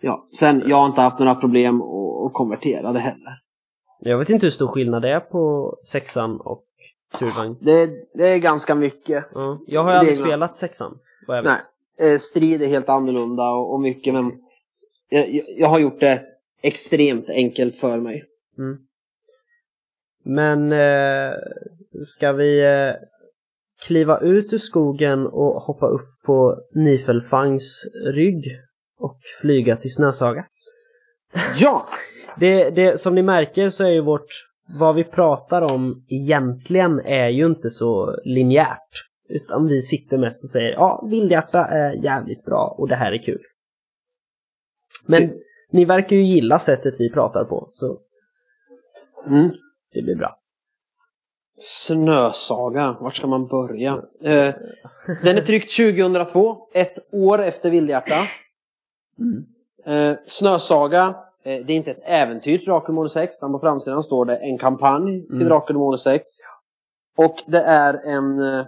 ja. 0.00 0.26
Sen, 0.38 0.62
jag 0.66 0.76
har 0.76 0.86
inte 0.86 1.00
haft 1.00 1.18
några 1.18 1.34
problem 1.34 1.82
att 1.82 2.32
konvertera 2.32 2.92
det 2.92 3.00
heller. 3.00 3.38
Jag 4.04 4.18
vet 4.18 4.30
inte 4.30 4.46
hur 4.46 4.50
stor 4.50 4.68
skillnad 4.68 5.02
det 5.02 5.08
är 5.12 5.20
på 5.20 5.76
sexan 5.84 6.40
och 6.40 6.64
Trudvang. 7.18 7.56
Det, 7.60 7.86
det 8.14 8.28
är 8.28 8.38
ganska 8.38 8.74
mycket. 8.74 9.24
Ja. 9.34 9.58
Jag 9.66 9.82
har 9.84 9.90
ju 9.92 9.96
aldrig 9.98 10.16
spelat 10.16 10.56
sexan. 10.56 10.98
Vad 11.26 11.36
jag 11.36 11.42
vet. 11.42 11.52
Nej, 11.98 12.12
eh, 12.12 12.18
strid 12.18 12.62
är 12.62 12.66
helt 12.66 12.88
annorlunda 12.88 13.42
och, 13.42 13.72
och 13.74 13.80
mycket, 13.80 14.14
men 14.14 14.32
jag, 15.08 15.34
jag- 15.34 15.44
jag 15.58 15.68
har 15.68 15.78
gjort 15.78 16.00
det 16.00 16.22
extremt 16.62 17.28
enkelt 17.28 17.76
för 17.76 17.96
mig. 17.98 18.24
Mm. 18.58 18.78
Men 20.24 20.72
eh, 20.72 21.34
ska 22.04 22.32
vi 22.32 22.60
eh, 22.60 22.94
kliva 23.86 24.20
ut 24.20 24.52
ur 24.52 24.58
skogen 24.58 25.26
och 25.26 25.62
hoppa 25.62 25.86
upp 25.86 26.08
på 26.24 26.56
Nifelfangs 26.74 27.84
rygg 28.14 28.44
och 28.98 29.18
flyga 29.40 29.76
till 29.76 29.94
Snösaga? 29.94 30.44
Ja! 31.58 31.88
Det, 32.38 32.70
det, 32.70 33.00
som 33.00 33.14
ni 33.14 33.22
märker 33.22 33.68
så 33.68 33.84
är 33.84 33.88
ju 33.90 34.00
vårt, 34.00 34.26
vad 34.78 34.94
vi 34.94 35.04
pratar 35.04 35.62
om 35.62 36.04
egentligen 36.08 37.00
är 37.00 37.28
ju 37.28 37.46
inte 37.46 37.70
så 37.70 38.16
linjärt. 38.24 39.08
Utan 39.28 39.66
vi 39.66 39.82
sitter 39.82 40.18
mest 40.18 40.42
och 40.42 40.48
säger 40.50 40.70
ja, 40.72 41.04
Vildhjärta 41.10 41.64
är 41.66 41.92
jävligt 41.92 42.44
bra 42.44 42.74
och 42.78 42.88
det 42.88 42.96
här 42.96 43.12
är 43.12 43.24
kul. 43.24 43.42
Men 45.06 45.28
Så- 45.28 45.34
ni 45.70 45.84
verkar 45.84 46.16
ju 46.16 46.22
gilla 46.24 46.58
sättet 46.58 46.94
vi 46.98 47.10
pratar 47.10 47.44
på 47.44 47.66
så 47.70 47.98
Mm. 49.26 49.50
det 49.92 50.02
blir 50.02 50.18
bra. 50.18 50.34
Snösaga, 51.58 52.96
vart 53.00 53.14
ska 53.16 53.26
man 53.26 53.46
börja? 53.48 53.92
Eh, 54.22 54.54
den 55.22 55.36
är 55.36 55.40
tryckt 55.40 55.70
2002, 55.76 56.68
ett 56.74 56.92
år 57.12 57.42
efter 57.42 57.70
Vildhjärta. 57.70 58.26
Mm. 59.18 59.44
Eh, 59.86 60.16
Snösaga, 60.24 61.14
det 61.42 61.50
är 61.50 61.70
inte 61.70 61.90
ett 61.90 62.02
äventyr 62.04 62.58
till 62.58 62.66
Drakar 62.66 63.08
6, 63.08 63.36
utan 63.36 63.52
på 63.52 63.58
framsidan 63.58 64.02
står 64.02 64.24
det 64.24 64.36
en 64.36 64.58
kampanj 64.58 65.26
till 65.26 65.36
Mm. 65.36 65.48
Drakar 65.48 65.96
6. 65.96 66.22
Och 67.16 67.36
det 67.46 67.62
är 67.62 67.94
en, 67.94 68.38
eh, 68.38 68.66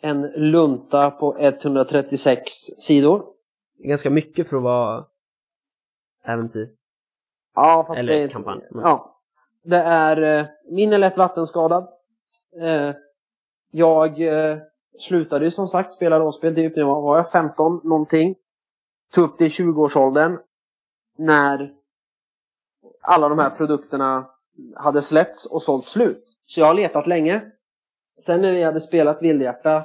en 0.00 0.22
lunta 0.22 1.10
på 1.10 1.36
136 1.38 2.52
sidor. 2.78 3.24
Ganska 3.78 4.10
mycket 4.10 4.48
för 4.48 4.56
att 4.56 4.62
vara 4.62 5.04
äventyr. 6.24 6.68
Ja, 7.54 7.84
fast 7.86 8.00
Eller 8.00 8.12
det 8.12 8.22
är 8.22 8.28
kampanj. 8.28 8.60
Mm. 8.70 8.84
Ja. 8.84 9.18
Det 9.64 9.76
är 9.76 10.38
eh, 10.40 10.46
min 10.70 10.92
är 10.92 10.98
lätt 10.98 11.16
vattenskadad. 11.16 11.88
Eh, 12.60 12.94
jag 13.70 14.20
eh, 14.20 14.58
slutade 14.98 15.44
ju 15.44 15.50
som 15.50 15.68
sagt 15.68 15.92
spela 15.92 16.18
rollspel 16.18 16.54
typ 16.54 16.76
när 16.76 16.82
jag 16.82 16.86
var, 16.86 17.02
var 17.02 17.16
jag 17.16 17.30
15 17.30 17.80
någonting. 17.84 18.34
Tog 19.14 19.24
upp 19.24 19.38
det 19.38 19.44
i 19.44 19.48
20-årsåldern. 19.48 20.38
När 21.18 21.70
alla 23.00 23.28
de 23.28 23.38
här 23.38 23.50
produkterna 23.50 24.26
hade 24.76 25.02
släppts 25.02 25.46
och 25.46 25.62
sålt 25.62 25.86
slut. 25.86 26.24
Så 26.46 26.60
jag 26.60 26.66
har 26.66 26.74
letat 26.74 27.06
länge. 27.06 27.42
Sen 28.18 28.42
när 28.42 28.52
vi 28.52 28.62
hade 28.62 28.80
spelat 28.80 29.22
Vildhjärta 29.22 29.84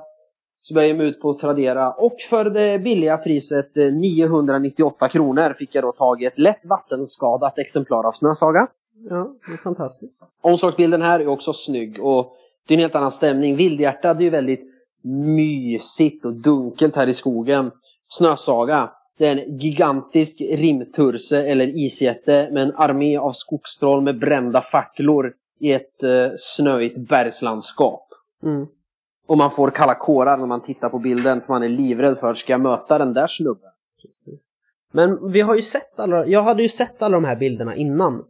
så 0.62 0.74
började 0.74 0.90
jag 0.90 0.98
mig 0.98 1.08
ut 1.08 1.22
på 1.22 1.34
Tradera 1.34 1.92
och 1.92 2.16
för 2.30 2.46
det 2.46 2.80
billiga 2.80 3.18
priset 3.18 3.78
eh, 3.78 3.86
998 3.86 5.10
kronor 5.10 5.54
fick 5.54 5.76
jag 5.76 5.84
då 5.84 5.92
tag 5.92 6.24
i 6.24 6.26
ett 6.26 6.40
lätt 6.40 6.66
vattenskadat 6.66 7.58
exemplar 7.58 8.08
av 8.08 8.12
Snösaga. 8.12 8.68
Ja, 9.10 9.34
det 9.48 9.54
är 9.54 9.58
fantastiskt. 9.58 10.22
Omslagsbilden 10.42 11.02
här 11.02 11.20
är 11.20 11.28
också 11.28 11.54
snygg 11.54 12.04
och 12.04 12.38
det 12.68 12.74
är 12.74 12.78
en 12.78 12.82
helt 12.82 12.96
annan 12.96 13.12
stämning. 13.12 13.56
Vildhjärta 13.56 14.14
det 14.14 14.22
är 14.22 14.24
ju 14.24 14.30
väldigt 14.30 14.74
mysigt 15.36 16.26
och 16.26 16.34
dunkelt 16.34 16.96
här 16.96 17.08
i 17.08 17.14
skogen. 17.14 17.72
Snösaga, 18.08 18.92
det 19.18 19.28
är 19.28 19.38
en 19.38 19.58
gigantisk 19.58 20.42
rimturse 20.42 21.44
eller 21.44 21.68
isjätte 21.68 22.50
med 22.52 22.64
en 22.64 22.76
armé 22.76 23.18
av 23.18 23.32
skogstroll 23.32 24.02
med 24.02 24.20
brända 24.20 24.62
facklor 24.62 25.34
i 25.60 25.74
ett 25.74 26.04
eh, 26.04 26.30
snöigt 26.38 26.98
bergslandskap. 26.98 28.08
Mm. 28.44 28.68
Och 29.28 29.38
man 29.38 29.52
får 29.52 29.70
kalla 29.70 29.96
kårar 29.96 30.38
när 30.38 30.46
man 30.46 30.62
tittar 30.62 30.90
på 30.90 31.00
bilden 31.00 31.42
för 31.42 31.54
man 31.54 31.64
är 31.64 31.70
livrädd 31.70 32.18
för 32.18 32.34
ska 32.34 32.54
jag 32.54 32.62
möta 32.62 32.98
den 32.98 33.14
där 33.14 33.28
snubben? 33.28 33.72
Precis. 34.02 34.42
Men 34.92 35.32
vi 35.32 35.42
har 35.42 35.56
ju 35.56 35.62
sett 35.62 36.00
alla, 36.00 36.26
jag 36.26 36.44
hade 36.44 36.64
ju 36.64 36.70
sett 36.70 37.02
alla 37.02 37.18
de 37.18 37.26
här 37.26 37.36
bilderna 37.36 37.76
innan. 37.76 38.24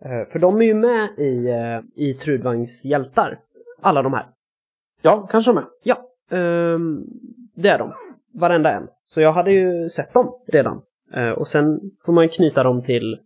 Eh, 0.00 0.32
För 0.32 0.38
de 0.38 0.60
är 0.60 0.64
ju 0.66 0.74
med 0.74 1.10
i, 1.18 1.50
eh, 1.50 2.04
i 2.06 2.14
Trudvangs 2.14 2.84
hjältar. 2.84 3.38
Alla 3.80 4.02
de 4.02 4.12
här. 4.12 4.26
Ja, 5.02 5.26
kanske 5.30 5.50
de 5.50 5.58
är. 5.58 5.66
Ja, 5.82 5.96
ehm, 6.30 7.04
det 7.56 7.68
är 7.68 7.78
de. 7.78 7.92
Varenda 8.38 8.70
en. 8.70 8.88
Så 9.06 9.20
jag 9.20 9.32
hade 9.32 9.50
ju 9.52 9.88
sett 9.88 10.12
dem 10.12 10.38
redan. 10.46 10.82
Eh, 11.14 11.30
Och 11.30 11.48
sen 11.48 11.80
får 12.04 12.12
man 12.12 12.28
knyta 12.28 12.62
dem 12.62 12.82
till, 12.82 13.18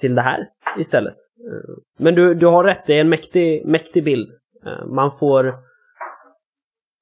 till 0.00 0.14
det 0.14 0.22
här 0.22 0.48
istället. 0.78 1.14
Eh, 1.38 1.74
Men 1.98 2.14
du, 2.14 2.34
du 2.34 2.46
har 2.46 2.64
rätt, 2.64 2.82
det 2.86 2.94
är 2.94 3.00
en 3.00 3.08
mäktig, 3.08 3.66
mäktig 3.66 4.04
bild. 4.04 4.30
Eh, 4.66 4.86
Man 4.86 5.10
får 5.18 5.54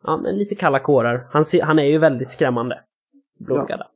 ja, 0.03 0.17
men 0.17 0.37
lite 0.39 0.55
kalla 0.55 0.79
kårar. 0.81 1.27
Han, 1.33 1.45
han 1.63 1.79
är 1.79 1.85
ju 1.85 1.99
väldigt 1.99 2.31
skrämmande. 2.31 2.81
Blodgada. 3.39 3.87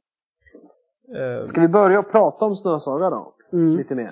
Eh, 1.17 1.43
Ska 1.43 1.61
vi 1.61 1.69
börja 1.69 2.03
prata 2.03 2.45
om 2.45 2.57
Snösaga 2.57 3.11
då? 3.11 3.35
Mm. 3.53 3.77
Lite 3.77 3.95
mer. 3.95 4.11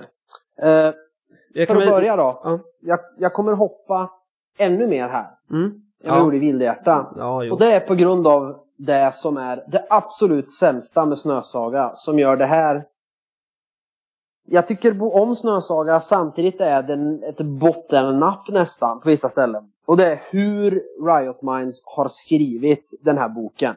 Jag 1.54 1.66
för 1.68 1.74
att 1.76 1.80
väl- 1.82 1.88
börja 1.90 2.16
då. 2.16 2.40
Ja. 2.44 2.60
Jag, 2.80 2.98
jag 3.18 3.32
kommer 3.32 3.52
hoppa 3.52 4.10
ännu 4.58 4.86
mer 4.86 5.08
här 5.08 5.26
Mm. 5.50 5.64
än 5.64 5.72
vad 6.04 6.10
jag 6.12 6.16
Ja. 6.20 6.24
gjorde 6.24 6.36
i 6.36 6.40
Vildhjärta. 6.40 7.12
Ja. 7.16 7.52
Och 7.52 7.58
det 7.58 7.72
är 7.72 7.80
på 7.80 7.94
grund 7.94 8.26
av 8.26 8.60
det 8.78 9.14
som 9.14 9.36
är 9.36 9.64
det 9.68 9.86
absolut 9.90 10.50
sämsta 10.50 11.06
med 11.06 11.18
Snösaga 11.18 11.92
som 11.94 12.18
gör 12.18 12.36
det 12.36 12.46
här. 12.46 12.86
Jag 14.46 14.66
tycker 14.66 15.14
om 15.14 15.36
Snösaga, 15.36 16.00
samtidigt 16.00 16.60
är 16.60 16.82
den 16.82 17.22
ett 17.22 17.40
bottennapp 17.40 18.48
nästan 18.48 19.00
på 19.00 19.08
vissa 19.08 19.28
ställen. 19.28 19.72
Och 19.86 19.96
det 19.96 20.06
är 20.12 20.22
hur 20.30 20.82
Riot 21.06 21.42
Minds 21.42 21.82
har 21.84 22.08
skrivit 22.08 22.98
den 23.00 23.18
här 23.18 23.28
boken. 23.28 23.74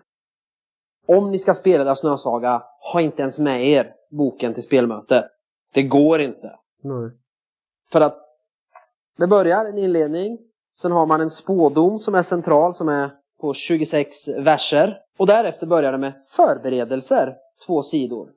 Om 1.08 1.32
ni 1.32 1.40
ska 1.40 1.54
spela 1.54 1.96
Snösaga, 1.96 2.64
ha 2.94 3.02
inte 3.02 3.22
ens 3.22 3.40
med 3.40 3.68
er 3.68 3.94
boken 4.12 4.54
till 4.54 4.64
spelmötet. 4.64 5.26
Det 5.74 5.84
går 5.84 6.22
inte. 6.22 6.60
Nej. 6.84 7.12
För 7.92 8.02
att 8.02 8.18
det 9.18 9.28
börjar 9.28 9.66
en 9.66 9.78
inledning. 9.78 10.40
Sen 10.78 10.92
har 10.92 11.06
man 11.06 11.22
en 11.22 11.30
spådom 11.30 12.00
som 12.00 12.16
är 12.16 12.22
central 12.22 12.74
som 12.74 12.90
är 12.90 13.20
på 13.41 13.54
26 13.54 14.27
verser. 14.27 14.99
Och 15.17 15.27
därefter 15.27 15.67
börjar 15.67 15.91
det 15.91 15.97
med 15.97 16.13
förberedelser, 16.27 17.36
två 17.65 17.82
sidor. 17.82 18.30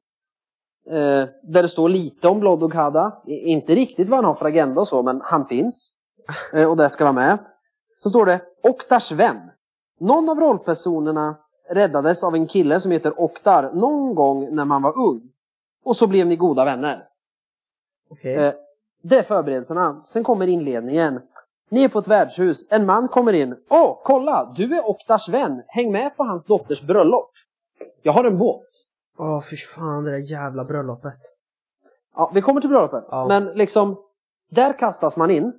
Eh, 0.86 1.28
där 1.42 1.62
det 1.62 1.68
står 1.68 1.88
lite 1.88 2.28
om 2.28 2.40
Blood 2.40 2.62
och 2.62 2.74
Hada. 2.74 3.22
Inte 3.26 3.74
riktigt 3.74 4.08
vad 4.08 4.18
han 4.18 4.24
har 4.24 4.34
för 4.34 4.46
agenda 4.46 4.80
och 4.80 4.88
så, 4.88 5.02
men 5.02 5.20
han 5.24 5.46
finns. 5.46 5.94
Eh, 6.52 6.70
och 6.70 6.76
det 6.76 6.88
ska 6.88 7.04
vara 7.04 7.12
med. 7.12 7.38
Så 7.98 8.10
står 8.10 8.26
det 8.26 8.40
Oktars 8.62 9.12
vän. 9.12 9.50
Någon 10.00 10.28
av 10.28 10.40
rollpersonerna 10.40 11.36
räddades 11.70 12.24
av 12.24 12.34
en 12.34 12.46
kille 12.46 12.80
som 12.80 12.90
heter 12.90 13.20
Oktar 13.20 13.72
någon 13.72 14.14
gång 14.14 14.54
när 14.54 14.64
man 14.64 14.82
var 14.82 14.98
ung. 14.98 15.22
Och 15.84 15.96
så 15.96 16.06
blev 16.06 16.26
ni 16.26 16.36
goda 16.36 16.64
vänner. 16.64 17.04
Okej. 18.10 18.34
Eh, 18.34 18.54
det 19.02 19.18
är 19.18 19.22
förberedelserna. 19.22 20.02
Sen 20.06 20.24
kommer 20.24 20.46
inledningen. 20.46 21.20
Ni 21.68 21.84
är 21.84 21.88
på 21.88 21.98
ett 21.98 22.08
värdshus. 22.08 22.66
En 22.70 22.86
man 22.86 23.08
kommer 23.08 23.32
in. 23.32 23.56
Åh, 23.68 24.00
kolla! 24.04 24.52
Du 24.56 24.74
är 24.74 24.88
Oktars 24.88 25.28
vän. 25.28 25.62
Häng 25.66 25.92
med 25.92 26.16
på 26.16 26.24
hans 26.24 26.46
dotters 26.46 26.82
bröllop. 26.82 27.30
Jag 28.02 28.12
har 28.12 28.24
en 28.24 28.38
båt. 28.38 28.66
Åh, 29.18 29.42
fy 29.50 29.56
fan 29.56 30.04
det 30.04 30.10
där 30.10 30.18
jävla 30.18 30.64
bröllopet. 30.64 31.18
Ja, 32.14 32.30
vi 32.34 32.42
kommer 32.42 32.60
till 32.60 32.70
bröllopet. 32.70 33.04
Ja. 33.10 33.26
Men 33.28 33.44
liksom, 33.44 33.96
där 34.50 34.78
kastas 34.78 35.16
man 35.16 35.30
in. 35.30 35.52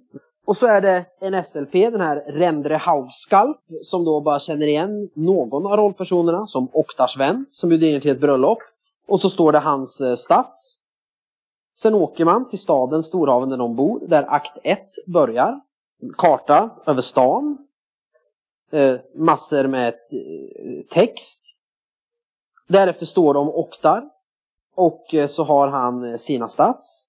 Och 0.45 0.55
så 0.55 0.67
är 0.67 0.81
det 0.81 1.05
en 1.19 1.43
SLP, 1.43 1.71
den 1.71 2.01
här 2.01 2.15
Rendre 2.27 2.75
Haugskall, 2.75 3.53
som 3.81 4.05
då 4.05 4.21
bara 4.21 4.39
känner 4.39 4.67
igen 4.67 5.09
någon 5.13 5.65
av 5.65 5.77
rollpersonerna 5.77 6.45
som 6.45 6.69
Oktars 6.73 7.17
vän, 7.17 7.45
som 7.51 7.69
bjuder 7.69 7.87
in 7.87 8.01
till 8.01 8.11
ett 8.11 8.21
bröllop. 8.21 8.59
Och 9.07 9.21
så 9.21 9.29
står 9.29 9.51
det 9.51 9.59
hans 9.59 10.01
eh, 10.01 10.13
stats. 10.13 10.79
Sen 11.73 11.93
åker 11.93 12.25
man 12.25 12.49
till 12.49 12.59
staden 12.59 13.03
Storhaven 13.03 13.49
där 13.49 13.57
de 13.57 13.75
bor, 13.75 14.07
där 14.07 14.33
akt 14.33 14.57
1 14.63 14.79
börjar. 15.13 15.61
Karta 16.17 16.69
över 16.85 17.01
stan. 17.01 17.57
Eh, 18.71 18.95
massor 19.15 19.67
med 19.67 19.87
eh, 19.93 20.85
text. 20.89 21.41
Därefter 22.67 23.05
står 23.05 23.33
det 23.33 23.39
om 23.39 23.49
Oktar. 23.49 24.09
Och 24.75 25.13
eh, 25.13 25.27
så 25.27 25.43
har 25.43 25.67
han 25.67 26.17
sina 26.17 26.47
stats. 26.47 27.07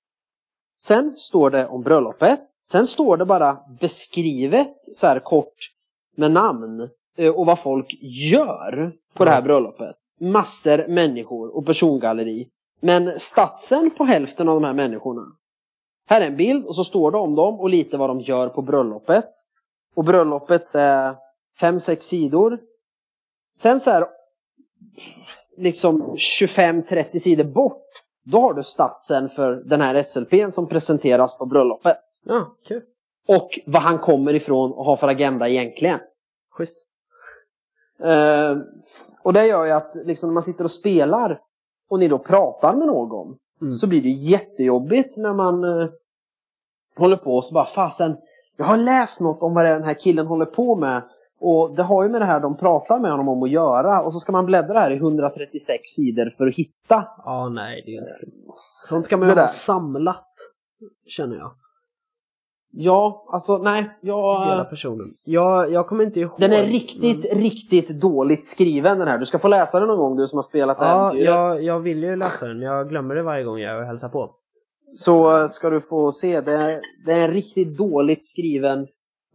Sen 0.78 1.14
står 1.16 1.51
det 1.51 1.66
om 1.66 1.82
bröllopet. 1.82 2.41
Sen 2.64 2.87
står 2.87 3.16
det 3.16 3.24
bara 3.24 3.59
beskrivet 3.80 4.76
så 4.95 5.07
här 5.07 5.18
kort 5.18 5.72
med 6.16 6.30
namn. 6.30 6.89
och 7.34 7.47
vad 7.47 7.59
folk 7.59 7.87
gör 8.03 8.93
på 9.14 9.24
det 9.24 9.30
här 9.30 9.43
bröllopet. 9.43 9.97
Massor 10.20 10.87
människor 10.89 11.57
och 11.57 11.66
persongalleri. 11.66 12.49
Men 12.80 13.20
statsen 13.20 13.91
på 13.91 14.05
hälften 14.05 14.49
av 14.49 14.55
de 14.55 14.66
här 14.66 14.72
människorna. 14.72 15.22
Här 16.07 16.20
är 16.20 16.26
en 16.26 16.36
bild 16.36 16.66
och 16.66 16.76
så 16.76 16.84
står 16.84 17.11
det 17.11 17.18
om 17.18 17.34
dem 17.34 17.61
och 17.61 17.68
lite 17.68 17.96
vad 17.96 18.11
de 18.11 18.20
gör 18.20 18.48
på 18.48 18.62
bröllopet. 18.62 19.30
Och 19.94 20.04
bröllopet 20.04 20.74
är 20.74 21.16
fem 21.61 21.80
sex 21.80 22.04
sidor. 22.04 22.59
Sen 23.57 23.80
så 23.80 23.90
här 23.90 24.07
liksom 25.57 26.02
25-30 26.16 27.18
sidor 27.18 27.44
bort 27.44 27.82
då 28.24 28.40
har 28.40 28.54
du 28.54 28.62
statsen 28.62 29.28
för 29.28 29.52
den 29.52 29.80
här 29.80 30.02
SLPn 30.02 30.50
som 30.52 30.68
presenteras 30.68 31.38
på 31.38 31.46
bröllopet. 31.46 32.00
Ja, 32.24 32.57
kul. 32.68 32.82
Och 33.28 33.59
vad 33.66 33.82
han 33.82 33.98
kommer 33.98 34.34
ifrån 34.34 34.72
och 34.72 34.84
har 34.84 34.96
för 34.96 35.09
agenda 35.09 35.48
egentligen. 35.48 36.00
Schysst. 36.50 36.78
Eh, 38.00 38.57
och 39.22 39.32
det 39.32 39.46
gör 39.46 39.64
ju 39.64 39.70
att 39.70 39.94
liksom, 40.04 40.28
när 40.28 40.34
man 40.34 40.42
sitter 40.42 40.64
och 40.64 40.70
spelar 40.70 41.40
och 41.88 41.98
ni 41.98 42.09
då 42.09 42.18
pratar 42.18 42.76
med 42.76 42.86
någon 42.86 43.38
Mm. 43.61 43.70
så 43.70 43.86
blir 43.86 44.02
det 44.02 44.09
jättejobbigt 44.09 45.16
när 45.16 45.34
man 45.34 45.64
eh, 45.64 45.88
håller 46.96 47.16
på 47.16 47.36
och 47.36 47.44
så 47.44 47.54
bara 47.54 47.64
fasen, 47.64 48.16
jag 48.57 48.64
har 48.64 48.76
läst 48.76 49.20
något 49.20 49.42
om 49.42 49.54
vad 49.54 49.64
det 49.64 49.68
är 49.68 49.74
den 49.74 49.84
här 49.84 50.00
killen 50.00 50.26
håller 50.26 50.44
på 50.44 50.76
med 50.76 51.02
och 51.40 51.76
det 51.76 51.82
har 51.82 52.02
ju 52.02 52.09
med 52.09 52.20
det 52.20 52.24
här 52.24 52.40
de 52.40 52.57
pratar 52.57 52.98
med 52.98 53.11
honom 53.11 53.28
om 53.28 53.42
att 53.42 53.50
göra 53.50 54.02
och 54.02 54.12
så 54.12 54.20
ska 54.20 54.32
man 54.32 54.46
bläddra 54.46 54.80
här 54.80 54.90
i 54.90 54.96
136 54.96 55.82
sidor 55.84 56.30
för 56.36 56.46
att 56.46 56.54
hitta. 56.54 57.09
Ja, 57.24 57.48
nej, 57.48 57.82
det 57.86 57.96
är 57.96 58.18
kul. 58.20 58.32
Sånt 58.88 59.04
ska 59.04 59.16
man 59.16 59.28
ju 59.28 59.34
ha 59.34 59.48
samlat, 59.48 60.32
känner 61.07 61.36
jag. 61.36 61.52
Ja, 62.78 63.24
alltså 63.28 63.58
nej, 63.58 63.82
Hela 64.02 64.56
jag... 64.56 64.70
personen. 64.70 65.06
Jag, 65.24 65.72
jag 65.72 65.86
kommer 65.86 66.04
inte 66.04 66.20
ihåg. 66.20 66.30
Den 66.38 66.52
är 66.52 66.62
riktigt, 66.62 67.26
men- 67.32 67.40
riktigt 67.42 67.88
dåligt 68.00 68.44
skriven 68.46 68.98
den 68.98 69.08
här. 69.08 69.18
Du 69.18 69.26
ska 69.26 69.38
få 69.38 69.48
läsa 69.48 69.78
den 69.80 69.88
någon 69.88 69.98
gång 69.98 70.16
du 70.16 70.26
som 70.26 70.36
har 70.36 70.42
spelat 70.42 70.76
Ja, 70.80 71.00
äventyret. 71.08 71.26
jag, 71.34 71.62
jag 71.62 71.80
vill 71.80 72.02
ju 72.02 72.16
läsa 72.16 72.46
den. 72.46 72.60
Jag 72.62 72.88
glömmer 72.88 73.14
det 73.14 73.22
varje 73.22 73.44
gång 73.44 73.58
jag 73.58 73.84
hälsar 73.86 74.08
på. 74.08 74.30
Så 74.96 75.38
eh, 75.40 75.46
ska 75.46 75.70
du 75.70 75.80
få 75.80 76.12
se. 76.12 76.40
Det 76.40 76.52
är, 76.52 76.80
det 77.06 77.12
är 77.12 77.28
en 77.28 77.30
riktigt 77.34 77.78
dåligt 77.78 78.24
skriven 78.24 78.86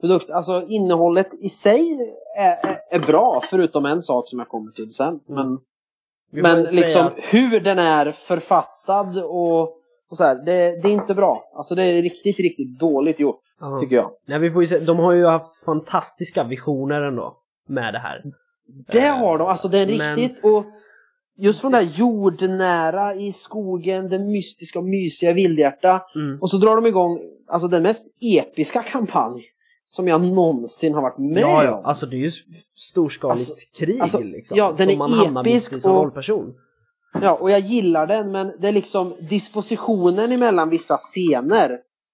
produkt. 0.02 0.30
Alltså 0.30 0.64
innehållet 0.68 1.30
i 1.40 1.50
sig 1.50 1.98
är, 2.38 2.68
är, 2.70 2.80
är 2.92 3.00
bra, 3.00 3.42
förutom 3.50 3.86
en 3.86 4.02
sak 4.02 4.28
som 4.30 4.40
jag 4.40 4.48
kommer 4.50 4.72
till 4.72 4.92
sen. 4.92 5.20
Men, 5.28 5.58
får 6.32 6.42
men 6.42 6.68
säga 6.68 6.82
liksom 6.82 7.06
att- 7.08 7.14
hur 7.18 7.60
den 7.60 7.80
är 7.80 8.12
författad 8.12 9.18
och, 9.24 9.78
och 10.12 10.18
så 10.18 10.24
här, 10.24 10.36
det, 10.36 10.82
det 10.82 10.88
är 10.88 10.94
inte 10.94 11.14
bra. 11.16 11.52
Alltså 11.56 11.76
det 11.76 11.84
är 11.84 12.02
riktigt, 12.02 12.40
riktigt 12.40 12.80
dåligt 12.80 13.20
gjort, 13.20 13.40
Ja. 13.60 13.80
tycker 13.82 13.96
jag. 13.96 14.12
Nej, 14.28 14.40
vi 14.40 14.52
får 14.52 14.66
se. 14.66 14.80
De 14.80 15.00
har 15.00 15.14
ju 15.14 15.26
haft 15.26 15.64
fantastiska 15.66 16.44
visioner 16.44 17.02
ändå 17.02 17.38
med 17.68 17.94
det 17.94 18.00
här. 18.00 18.24
Det 18.92 19.08
har 19.08 19.38
de, 19.38 19.48
alltså 19.48 19.68
det 19.68 19.80
är 19.80 19.98
Men- 19.98 20.16
riktigt. 20.16 20.44
Och 20.44 20.66
just 21.38 21.62
från 21.62 21.72
det 21.72 21.78
här 21.78 21.90
jordnära 21.96 23.16
i 23.16 23.32
skogen, 23.32 24.10
det 24.10 24.20
mystiska 24.20 24.80
och 24.80 24.86
mysiga 24.86 25.34
vildhjärta. 25.34 26.02
Mm. 26.16 26.42
Och 26.42 26.50
så 26.50 26.58
drar 26.58 26.76
de 26.76 26.86
igång 26.86 27.20
alltså 27.48 27.68
den 27.68 27.84
mest 27.84 28.08
episka 28.22 28.84
kampanj 28.84 29.44
som 29.88 30.08
jag 30.08 30.22
någonsin 30.22 30.94
har 30.94 31.02
varit 31.02 31.18
med 31.18 31.44
Ja, 31.44 31.64
ja. 31.64 31.78
om. 31.78 31.86
Alltså 31.86 32.06
det 32.06 32.16
är 32.16 32.20
ju 32.20 32.32
storskaligt 32.76 33.32
Alltså- 33.40 33.54
krig 33.78 34.02
alltså, 34.02 34.24
liksom. 34.24 34.58
ja, 34.58 34.74
den 34.78 34.86
som 34.86 34.94
är 34.94 34.98
man 34.98 35.14
hamnar 35.14 35.44
mitt 35.44 35.56
i 35.56 35.60
som 35.80 35.92
och- 35.96 36.02
rollperson. 36.04 36.54
Ja, 37.14 37.38
och 37.42 37.52
jag 37.52 37.60
gillar 37.60 38.08
den, 38.08 38.32
men 38.32 38.52
det 38.60 38.68
är 38.68 38.72
liksom 38.72 39.14
dispositionen 39.30 40.32
emellan 40.32 40.70
vissa 40.70 40.98
scener. 40.98 41.70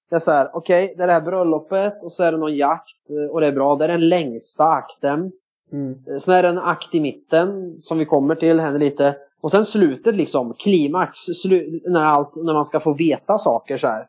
Det 0.09 0.15
är 0.15 0.19
så 0.19 0.31
här, 0.31 0.49
okej, 0.53 0.93
det 0.97 1.03
är 1.03 1.07
det 1.07 1.13
här 1.13 1.21
bröllopet 1.21 2.03
och 2.03 2.11
så 2.11 2.23
är 2.23 2.31
det 2.31 2.37
någon 2.37 2.55
jakt 2.55 3.09
eh, 3.09 3.31
och 3.31 3.41
det 3.41 3.47
är 3.47 3.51
bra. 3.51 3.75
Det 3.75 3.83
är 3.83 3.87
den 3.87 4.09
längsta 4.09 4.63
akten. 4.63 5.31
Mm. 5.71 5.95
Eh, 6.07 6.17
Sen 6.17 6.33
är 6.35 6.43
det 6.43 6.49
en 6.49 6.57
akt 6.57 6.95
i 6.95 6.99
mitten 6.99 7.77
som 7.79 7.97
vi 7.97 8.05
kommer 8.05 8.35
till, 8.35 8.59
händer 8.59 8.79
lite. 8.79 9.15
Och 9.41 9.51
sen 9.51 9.65
slutet 9.65 10.15
liksom, 10.15 10.53
klimax, 10.53 11.19
slu, 11.19 11.79
när, 11.85 12.03
allt, 12.03 12.35
när 12.35 12.53
man 12.53 12.65
ska 12.65 12.79
få 12.79 12.93
veta 12.93 13.37
saker 13.37 13.77
så 13.77 13.87
här. 13.87 14.05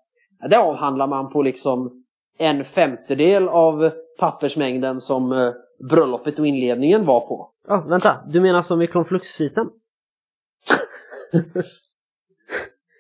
Det 0.51 0.59
avhandlar 0.59 1.07
man 1.07 1.33
på 1.33 1.43
liksom 1.43 2.05
en 2.39 2.65
femtedel 2.65 3.49
av 3.49 3.91
pappersmängden 4.19 5.01
som 5.01 5.33
eh, 5.33 5.53
bröllopet 5.91 6.39
och 6.39 6.47
inledningen 6.47 7.07
var 7.07 7.21
på. 7.21 7.51
Ja, 7.69 7.85
vänta. 7.89 8.17
Du 8.29 8.41
menar 8.41 8.63
som 8.63 8.83
i 8.83 8.87
Kronflux-sviten? 8.87 9.69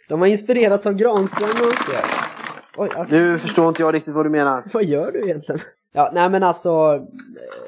De 0.09 0.20
har 0.20 0.29
inspirerats 0.29 0.87
av 0.87 0.93
Granström 0.95 1.49
och... 1.49 2.83
Oj, 2.83 2.89
alltså, 2.97 3.14
Nu 3.14 3.39
förstår 3.39 3.68
inte 3.68 3.83
jag 3.83 3.95
riktigt 3.95 4.14
vad 4.14 4.26
du 4.26 4.31
menar. 4.31 4.64
vad 4.72 4.85
gör 4.85 5.12
du 5.12 5.22
egentligen? 5.24 5.61
Ja, 5.93 6.11
nej 6.14 6.29
men 6.31 6.43
alltså... 6.43 6.70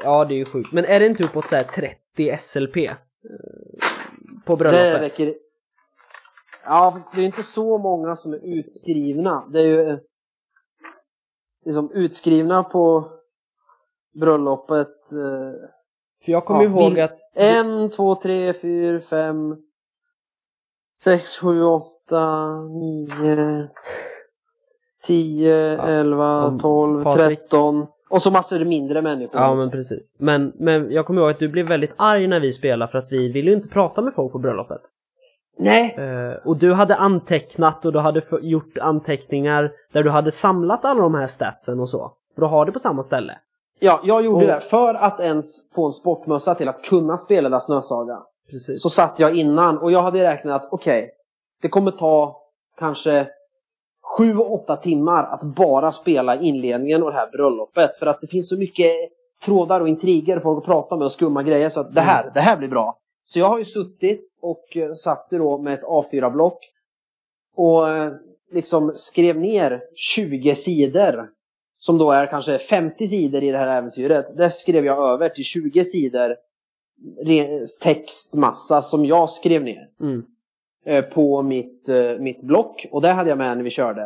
Ja, 0.03 0.25
det 0.25 0.35
är 0.35 0.37
ju 0.37 0.45
sjukt. 0.45 0.73
Men 0.73 0.85
är 0.85 1.01
det 1.01 1.07
inte 1.07 1.25
uppåt 1.25 1.47
så 1.49 1.57
här 1.57 1.63
30 1.63 2.37
SLP? 2.39 2.77
eh, 2.77 2.95
På 4.47 4.57
Det 4.57 4.59
bröllopet? 4.59 5.01
räcker. 5.01 5.35
Ja, 6.65 6.99
det 7.15 7.21
är 7.21 7.25
inte 7.25 7.43
så 7.43 7.79
många 7.79 8.17
som 8.17 8.33
är 8.33 8.59
utskrivna. 8.59 9.49
Det 9.53 9.61
är 9.61 9.65
ju 9.67 9.99
liksom 11.65 11.93
utskrivna 11.93 12.63
på 12.65 13.13
bröllopet. 14.21 15.13
eh, 15.13 15.69
För 16.25 16.33
jag 16.33 16.45
kommer 16.45 16.65
Ja, 16.65 16.69
ihåg 16.71 17.01
att... 17.01 17.17
En, 17.35 17.91
två, 17.91 18.15
tre, 18.15 18.53
fyra, 18.53 19.01
fem, 19.01 19.57
sex, 21.05 21.39
sju, 21.39 21.63
åtta, 21.63 22.55
nio, 22.61 23.69
tio, 25.03 25.83
elva, 25.83 26.59
tolv, 26.61 27.13
tretton. 27.13 27.87
Och 28.11 28.23
så 28.23 28.31
massor 28.31 28.65
mindre 28.65 29.03
människor. 29.03 29.41
Ja 29.41 29.51
också. 29.51 29.57
men 29.57 29.71
precis. 29.71 30.11
Men, 30.19 30.53
men 30.59 30.91
jag 30.93 31.07
kommer 31.07 31.21
ihåg 31.23 31.31
att 31.31 31.39
du 31.39 31.49
blev 31.49 31.67
väldigt 31.69 31.93
arg 31.97 32.27
när 32.27 32.41
vi 32.41 32.53
spelade 32.53 32.93
för 32.93 32.99
att 32.99 33.13
vi 33.13 33.33
ville 33.33 33.51
ju 33.51 33.57
inte 33.57 33.69
prata 33.69 34.01
med 34.03 34.15
folk 34.15 34.33
på 34.33 34.39
bröllopet. 34.39 34.81
Nej, 35.59 35.95
Eh, 35.99 36.47
och 36.49 36.57
du 36.57 36.73
hade 36.73 36.97
antecknat 36.97 37.85
och 37.85 37.93
du 37.93 37.99
hade 37.99 38.23
gjort 38.43 38.79
anteckningar 38.79 39.73
där 39.93 40.03
du 40.03 40.11
hade 40.11 40.31
samlat 40.31 40.85
alla 40.85 41.01
de 41.01 41.15
här 41.15 41.27
statsen 41.27 41.81
och 41.81 41.89
så. 41.89 42.13
För 42.37 42.43
att 42.43 42.51
ha 42.51 42.65
det 42.65 42.73
på 42.73 42.79
samma 42.79 43.03
ställe. 43.03 43.39
ja, 43.79 44.01
jag 44.05 44.25
gjorde 44.25 44.37
Och- 44.47 44.53
det. 44.53 44.61
För 44.61 44.95
att 44.95 45.21
ens 45.21 45.73
få 45.75 45.87
en 45.87 45.93
sportmössa 45.93 46.55
till 46.55 46.69
att 46.69 46.83
kunna 46.85 47.17
spela 47.17 47.49
La 47.49 47.61
Snösaga. 47.61 48.19
Precis. 48.51 48.83
så 48.83 48.91
satt 48.91 49.19
jag 49.19 49.37
innan 49.37 49.79
och 49.79 49.93
jag 49.93 50.03
hade 50.03 50.23
räknat 50.23 50.63
att 50.63 50.73
okej, 50.73 51.11
det 51.63 51.69
kommer 51.69 51.91
ta 51.91 52.43
kanske 52.79 53.29
sju, 54.17 54.37
åtta 54.37 54.77
timmar 54.77 55.25
att 55.25 55.43
bara 55.43 55.93
spela 55.93 56.41
inledningen 56.41 57.03
och 57.03 57.11
det 57.11 57.17
här 57.17 57.31
bröllopet. 57.31 57.97
För 57.97 58.07
att 58.07 58.21
det 58.21 58.27
finns 58.27 58.49
så 58.49 58.57
mycket 58.57 58.93
trådar 59.45 59.81
och 59.81 59.89
intriger 59.89 60.41
folk 60.41 60.59
att 60.59 60.65
prata 60.65 60.97
med 60.97 61.05
och 61.05 61.13
skumma 61.13 61.43
grejer 61.43 61.69
så 61.69 61.81
att 61.81 61.95
det 61.95 62.01
här, 62.01 62.31
det 62.35 62.41
här 62.41 62.57
blir 62.57 62.69
bra. 62.69 62.99
Så 63.25 63.39
jag 63.39 63.49
har 63.49 63.59
ju 63.59 63.65
suttit 63.65 64.21
och 64.43 64.77
eh, 64.77 64.93
satt 64.95 65.31
då 65.31 65.59
med 65.59 65.75
ett 65.75 65.85
A4-block 65.85 66.59
och 67.57 67.89
eh, 67.89 68.13
liksom 68.53 68.93
skrev 68.95 69.39
ner 69.39 69.83
20 69.95 70.55
sidor 70.55 71.29
som 71.79 71.99
då 71.99 72.11
är 72.11 72.27
kanske 72.27 72.59
50 72.59 73.07
sidor 73.07 73.43
i 73.43 73.51
det 73.51 73.59
här 73.59 73.79
äventyret. 73.79 74.37
Det 74.37 74.51
skrev 74.51 74.85
jag 74.85 75.13
över 75.13 75.29
till 75.29 75.45
20 75.45 75.85
sidor 75.85 76.37
textmassa 77.83 78.83
som 78.83 79.05
jag 79.05 79.31
skrev 79.31 79.63
ner 79.63 79.89
Mm. 80.01 80.23
eh, 80.87 81.05
på 81.05 81.43
mitt, 81.43 81.89
eh, 81.89 82.19
mitt 82.19 82.43
block. 82.43 82.87
Och 82.93 83.03
det 83.03 83.09
hade 83.13 83.29
jag 83.29 83.39
med 83.39 83.57
när 83.57 83.65
vi 83.65 83.71
körde. 83.71 84.01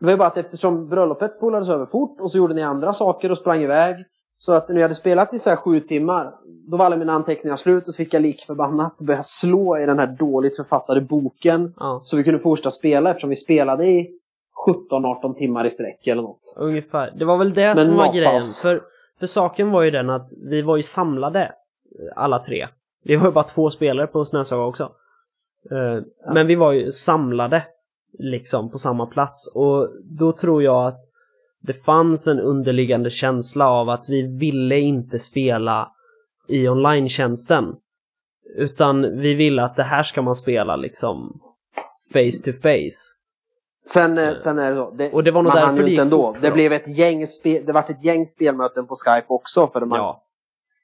Det 0.00 0.04
var 0.06 0.10
ju 0.12 0.16
bara 0.18 0.28
att 0.28 0.36
eftersom 0.36 0.88
bröllopet 0.88 1.32
spolades 1.32 1.68
över 1.68 1.86
fort 1.86 2.20
och 2.20 2.30
så 2.30 2.38
gjorde 2.38 2.54
ni 2.54 2.62
andra 2.62 2.92
saker 2.92 3.30
och 3.30 3.38
sprang 3.38 3.62
iväg. 3.62 3.96
Så 4.38 4.52
att 4.52 4.68
när 4.68 4.76
jag 4.76 4.82
hade 4.82 4.94
spelat 4.94 5.34
i 5.34 5.38
så 5.38 5.50
här 5.50 5.56
sju 5.56 5.80
timmar, 5.80 6.34
då 6.70 6.76
var 6.76 6.86
alla 6.86 6.96
mina 6.96 7.12
anteckningar 7.12 7.56
slut 7.56 7.88
och 7.88 7.94
så 7.94 7.96
fick 7.98 8.14
jag 8.14 8.22
lik 8.22 8.44
förbannat 8.46 8.98
börja 8.98 9.22
slå 9.22 9.78
i 9.78 9.86
den 9.86 9.98
här 9.98 10.06
dåligt 10.06 10.56
författade 10.56 11.00
boken. 11.00 11.74
Ja, 11.76 12.00
Så 12.02 12.16
vi 12.16 12.24
kunde 12.24 12.38
fortsätta 12.38 12.70
spela 12.70 13.10
eftersom 13.10 13.30
vi 13.30 13.36
spelade 13.36 13.86
i 13.86 14.10
17-18 14.66 15.34
timmar 15.34 15.64
i 15.64 15.70
sträck 15.70 16.06
eller 16.06 16.22
något. 16.22 16.54
ungefär. 16.56 17.14
Det 17.18 17.24
var 17.24 17.36
väl 17.38 17.54
det 17.54 17.74
Men 17.74 17.86
som 17.86 17.96
var 17.96 18.12
grejen. 18.12 18.42
För, 18.62 18.82
för 19.18 19.26
saken 19.26 19.70
var 19.70 19.82
ju 19.82 19.90
den 19.90 20.10
att 20.10 20.28
vi 20.50 20.62
var 20.62 20.76
ju 20.76 20.82
samlade, 20.82 21.52
alla 22.16 22.38
tre. 22.38 22.68
Vi 23.04 23.16
var 23.16 23.26
ju 23.26 23.32
bara 23.32 23.44
två 23.44 23.70
spelare 23.70 24.06
på 24.06 24.24
Snösaga 24.24 24.62
också. 24.64 24.92
Eh, 25.70 26.02
Men 26.34 26.46
vi 26.46 26.54
var 26.54 26.72
ju 26.72 26.92
samlade 26.92 27.66
liksom 28.18 28.70
på 28.70 28.78
samma 28.78 29.06
plats 29.06 29.52
och 29.54 29.88
då 30.04 30.32
tror 30.32 30.62
jag 30.62 30.86
att 30.86 30.98
det 31.62 31.72
fanns 31.74 32.26
en 32.26 32.40
underliggande 32.40 33.10
känsla 33.10 33.68
av 33.68 33.88
att 33.88 34.08
vi 34.08 34.22
ville 34.38 34.78
inte 34.78 35.18
spela 35.18 35.92
i 36.48 36.68
online-tjänsten. 36.68 37.76
Utan 38.56 39.20
vi 39.20 39.34
ville 39.34 39.62
att 39.64 39.76
det 39.76 39.82
här 39.82 40.02
ska 40.02 40.22
man 40.22 40.36
spela 40.36 40.76
liksom 40.76 41.40
face 42.12 42.44
to 42.52 42.52
face. 42.62 43.16
Sen, 43.86 44.18
eh, 44.18 44.34
sen 44.34 44.58
är 44.58 44.70
det 44.70 44.76
så. 44.76 44.90
Det, 44.90 45.12
Och 45.12 45.24
det 45.24 45.30
var 45.30 45.42
nog 45.42 45.52
man 45.54 45.62
därför 45.62 45.82
det 45.84 45.90
gick 45.90 45.98
ändå. 46.00 46.36
Det 46.40 46.48
oss. 46.48 46.54
blev 46.54 46.72
ett 46.72 46.88
gäng 46.98 47.26
spe, 47.26 47.60
det 47.60 47.72
vart 47.72 47.90
ett 47.90 48.04
gäng 48.04 48.26
spelmöten 48.26 48.86
på 48.86 48.94
Skype 48.94 49.26
också. 49.28 49.66
För 49.66 49.80
man, 49.80 49.98
Ja, 49.98 50.22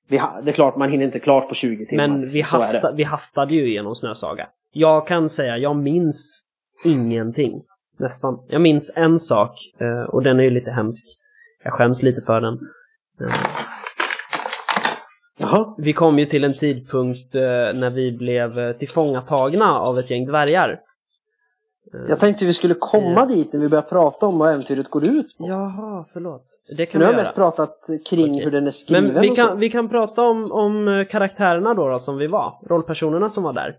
vi, 0.08 0.22
det 0.44 0.50
är 0.50 0.52
klart, 0.52 0.76
man 0.76 0.90
hinner 0.90 1.04
inte 1.04 1.18
klart 1.18 1.48
på 1.48 1.54
20 1.54 1.86
timmar. 1.86 2.08
men 2.08 2.28
vi, 2.28 2.40
hasta, 2.40 2.92
vi 2.92 3.02
hastade 3.02 3.54
ju 3.54 3.68
igenom 3.68 3.94
Snösaga. 3.94 4.48
Jag 4.72 5.06
kan 5.06 5.28
säga, 5.28 5.58
jag 5.58 5.76
minns 5.76 6.42
ingenting. 6.84 7.62
Nästan. 7.98 8.38
Jag 8.48 8.60
minns 8.60 8.92
en 8.96 9.18
sak 9.18 9.58
eh, 9.80 10.08
och 10.08 10.22
den 10.22 10.40
är 10.40 10.44
ju 10.44 10.50
lite 10.50 10.70
hemsk. 10.70 11.06
Jag 11.64 11.72
skäms 11.72 12.02
lite 12.02 12.20
för 12.20 12.40
den. 12.40 12.54
Eh, 13.20 13.36
Jaha. 15.38 15.74
Vi 15.78 15.92
kom 15.92 16.18
ju 16.18 16.26
till 16.26 16.44
en 16.44 16.54
tidpunkt 16.54 17.34
eh, 17.34 17.40
när 17.74 17.90
vi 17.90 18.12
blev 18.12 18.78
tillfångatagna 18.78 19.78
av 19.78 19.98
ett 19.98 20.10
gäng 20.10 20.26
dvärgar. 20.26 20.80
Jag 22.08 22.18
tänkte 22.20 22.44
vi 22.44 22.52
skulle 22.52 22.74
komma 22.74 23.20
Ja. 23.20 23.26
dit 23.26 23.52
när 23.52 23.60
vi 23.60 23.68
börjar 23.68 23.82
prata 23.82 24.26
om 24.26 24.38
vad 24.38 24.50
äventyret 24.52 24.88
går 24.90 25.04
ut 25.08 25.38
på. 25.38 25.48
Jaha, 25.48 26.04
förlåt. 26.12 26.42
Det 26.76 26.86
kan 26.86 26.98
nu 26.98 27.04
vi 27.04 27.04
har 27.04 27.12
jag 27.12 27.16
göra. 27.18 27.22
mest 27.22 27.34
pratat 27.34 27.76
kring 28.10 28.30
Okej. 28.32 28.44
hur 28.44 28.50
den 28.50 28.66
är 28.66 28.70
skriven 28.70 29.12
Men 29.12 29.22
vi 29.22 29.28
kan, 29.28 29.58
vi 29.58 29.70
kan 29.70 29.88
prata 29.88 30.22
om, 30.22 30.52
om 30.52 30.88
eh, 30.88 31.04
karaktärerna 31.04 31.74
då, 31.74 31.88
då 31.88 31.98
som 31.98 32.16
vi 32.16 32.26
var. 32.26 32.52
Rollpersonerna 32.68 33.30
som 33.30 33.42
var 33.44 33.52
där. 33.52 33.74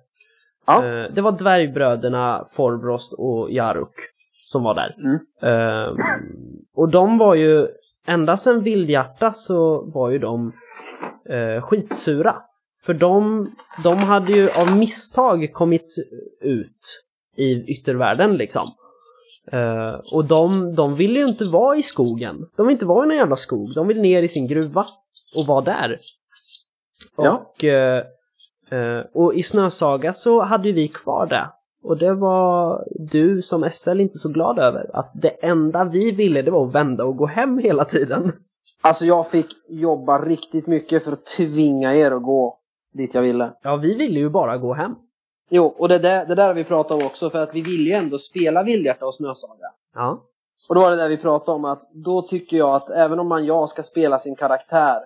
Ja. 0.65 0.85
Eh, 0.85 1.13
Det 1.13 1.21
var 1.21 1.31
dvärgbröderna 1.31 2.47
Forbrost 2.55 3.13
och 3.13 3.51
Jaruk 3.51 3.93
som 4.51 4.63
var 4.63 4.75
där. 4.75 4.95
Mm. 4.99 5.19
Eh, 5.43 5.87
och 6.75 6.89
de 6.89 7.17
var 7.17 7.35
ju, 7.35 7.67
ända 8.07 8.37
sedan 8.37 8.63
Vildhjärta 8.63 9.31
så 9.33 9.91
var 9.93 10.09
ju 10.09 10.19
de 10.19 10.51
eh, 11.29 11.61
skitsura. 11.61 12.35
För 12.85 12.93
de, 12.93 13.47
de 13.83 13.97
hade 13.97 14.31
ju 14.31 14.49
av 14.49 14.77
misstag 14.77 15.49
kommit 15.53 15.95
ut 16.41 17.03
i 17.37 17.63
yttervärlden 17.67 18.37
liksom. 18.37 18.67
Eh, 19.51 19.93
och 20.13 20.25
de, 20.25 20.75
de 20.75 20.95
ville 20.95 21.19
ju 21.19 21.25
inte 21.25 21.45
vara 21.45 21.77
i 21.77 21.83
skogen. 21.83 22.45
De 22.57 22.67
vill 22.67 22.73
inte 22.73 22.85
vara 22.85 23.05
i 23.05 23.07
någon 23.07 23.17
jävla 23.17 23.35
skog. 23.35 23.73
De 23.75 23.87
vill 23.87 24.01
ner 24.01 24.23
i 24.23 24.27
sin 24.27 24.47
gruva 24.47 24.85
och 25.35 25.45
vara 25.47 25.61
där. 25.61 25.99
Ja. 27.17 27.31
Och, 27.31 27.63
eh, 27.63 28.03
eh, 28.71 29.05
och 29.13 29.33
i 29.33 29.43
Snösaga 29.43 30.13
så 30.13 30.43
hade 30.43 30.67
ju 30.67 30.73
vi 30.73 30.87
kvar 30.87 31.25
det. 31.29 31.49
Och 31.83 31.97
det 31.97 32.13
var 32.13 32.83
du 33.11 33.41
som 33.41 33.69
SL 33.69 33.99
inte 33.99 34.17
så 34.17 34.29
glad 34.29 34.59
över. 34.59 34.89
Att 34.93 35.09
det 35.21 35.29
enda 35.29 35.83
vi 35.83 36.11
ville 36.11 36.41
det 36.41 36.51
var 36.51 36.67
att 36.67 36.75
vända 36.75 37.05
och 37.05 37.17
gå 37.17 37.25
hem 37.25 37.57
hela 37.57 37.85
tiden. 37.85 38.31
Alltså 38.81 39.05
jag 39.05 39.29
fick 39.29 39.47
jobba 39.69 40.25
riktigt 40.25 40.67
mycket 40.67 41.03
för 41.03 41.11
att 41.11 41.25
tvinga 41.25 41.95
er 41.95 42.11
att 42.11 42.23
gå 42.23 42.57
dit 42.93 43.13
jag 43.13 43.21
ville. 43.21 43.53
Ja, 43.61 43.75
vi 43.75 43.95
ville 43.95 44.19
ju 44.19 44.29
bara 44.29 44.57
gå 44.57 44.73
hem. 44.73 44.95
Jo, 45.49 45.75
och 45.77 45.89
det 45.89 45.97
där, 45.99 46.25
det 46.25 46.35
där 46.35 46.47
har 46.47 46.53
vi 46.53 46.63
pratat 46.63 46.91
om 47.01 47.05
också 47.05 47.29
för 47.29 47.39
att 47.39 47.53
vi 47.53 47.61
ville 47.61 47.89
ju 47.89 47.95
ändå 47.95 48.17
spela 48.19 48.63
Vildhjärta 48.63 49.05
och 49.05 49.15
Snösaga. 49.15 49.71
Ja. 49.95 50.21
Och 50.69 50.75
då 50.75 50.81
var 50.81 50.91
det 50.91 50.97
där 50.97 51.07
vi 51.09 51.17
pratade 51.17 51.55
om 51.55 51.65
att 51.65 51.89
då 51.91 52.21
tycker 52.21 52.57
jag 52.57 52.69
att 52.75 52.89
även 52.89 53.19
om 53.19 53.27
man 53.27 53.45
jag 53.45 53.69
ska 53.69 53.83
spela 53.83 54.19
sin 54.19 54.35
karaktär 54.35 54.99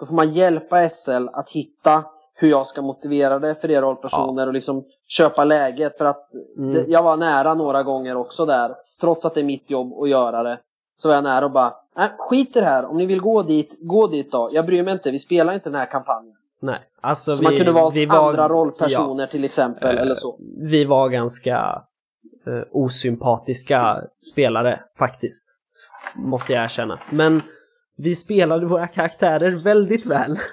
då 0.00 0.06
får 0.06 0.14
man 0.14 0.32
hjälpa 0.32 0.88
SL 0.88 1.28
att 1.32 1.50
hitta 1.50 2.04
hur 2.34 2.48
jag 2.48 2.66
ska 2.66 2.82
motivera 2.82 3.38
det 3.38 3.54
för 3.54 3.70
er 3.70 3.80
rollpersoner 3.82 4.46
och 4.46 4.52
liksom 4.52 4.84
köpa 5.08 5.44
läget 5.44 5.98
för 5.98 6.04
att 6.04 6.32
Mm. 6.58 6.74
det, 6.74 6.84
jag 6.88 7.02
var 7.02 7.16
nära 7.16 7.54
några 7.54 7.82
gånger 7.82 8.16
också 8.16 8.46
där. 8.46 8.74
Trots 9.00 9.24
att 9.24 9.34
det 9.34 9.40
är 9.40 9.44
mitt 9.44 9.70
jobb 9.70 9.92
att 10.02 10.08
göra 10.08 10.42
det. 10.42 10.58
Så 10.98 11.08
var 11.08 11.14
jag 11.14 11.24
nära 11.24 11.44
och 11.44 11.50
bara, 11.50 11.74
nej 11.96 12.10
skit 12.18 12.56
i 12.56 12.60
det 12.60 12.66
här. 12.66 12.84
Om 12.84 12.96
ni 12.96 13.06
vill 13.06 13.20
gå 13.20 13.42
dit, 13.42 13.76
gå 13.80 14.06
dit 14.06 14.32
då. 14.32 14.48
Jag 14.52 14.66
bryr 14.66 14.82
mig 14.82 14.92
inte, 14.92 15.10
vi 15.10 15.18
spelar 15.18 15.54
inte 15.54 15.70
den 15.70 15.78
här 15.78 15.86
kampanjen. 15.86 16.36
Nej, 16.66 16.78
alltså 17.00 17.34
Så 17.34 17.38
vi, 17.40 17.44
man 17.44 17.56
kunde 17.56 17.72
valt 17.72 17.94
var, 18.08 18.28
andra 18.28 18.48
rollpersoner 18.48 19.26
till 19.26 19.44
exempel 19.44 19.96
Eh, 19.96 20.02
eller 20.02 20.14
så. 20.14 20.38
Vi 20.70 20.84
var 20.84 21.08
ganska 21.08 21.82
eh, 22.46 22.62
osympatiska 22.70 24.02
spelare 24.32 24.80
faktiskt. 24.98 25.48
Måste 26.16 26.52
jag 26.52 26.64
erkänna. 26.64 27.00
Men 27.10 27.42
vi 27.96 28.14
spelade 28.14 28.66
våra 28.66 28.86
karaktärer 28.88 29.50
väldigt 29.50 30.06
väl. 30.06 30.36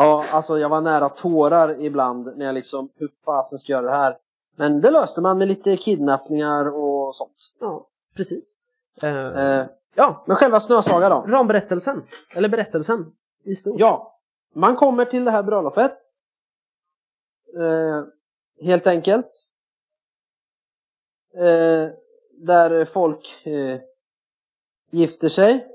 Ja, 0.00 0.24
alltså 0.32 0.58
jag 0.58 0.68
var 0.68 0.80
nära 0.80 1.08
tårar 1.08 1.82
ibland 1.84 2.36
när 2.36 2.46
jag 2.46 2.54
liksom, 2.54 2.88
hur 2.96 3.08
fasen 3.24 3.58
ska 3.58 3.72
jag 3.72 3.82
göra 3.82 3.90
det 3.90 3.96
här? 3.96 4.16
Men 4.56 4.80
det 4.80 4.90
löste 4.90 5.20
man 5.20 5.38
med 5.38 5.48
lite 5.48 5.76
kidnappningar 5.76 6.68
och 6.68 7.14
sånt. 7.14 7.36
ja, 7.60 7.86
precis. 8.16 8.52
Eh, 9.02 9.08
Eh, 9.16 9.66
ja, 9.96 10.24
men 10.26 10.36
själva 10.36 10.60
Snösaga 10.60 11.08
då? 11.08 11.20
ramberättelsen, 11.28 12.02
eller 12.36 12.48
berättelsen 12.48 13.06
i 13.44 13.54
stort. 13.54 13.80
Ja, 13.80 14.17
man 14.54 14.76
kommer 14.76 15.04
till 15.04 15.24
det 15.24 15.30
här 15.30 15.42
bröllopet. 15.42 15.96
Eh, 17.58 18.04
helt 18.66 18.86
enkelt. 18.86 19.46
Eh, 21.34 21.88
där 22.32 22.84
folk 22.84 23.46
eh, 23.46 23.80
gifter 24.90 25.28
sig. 25.28 25.66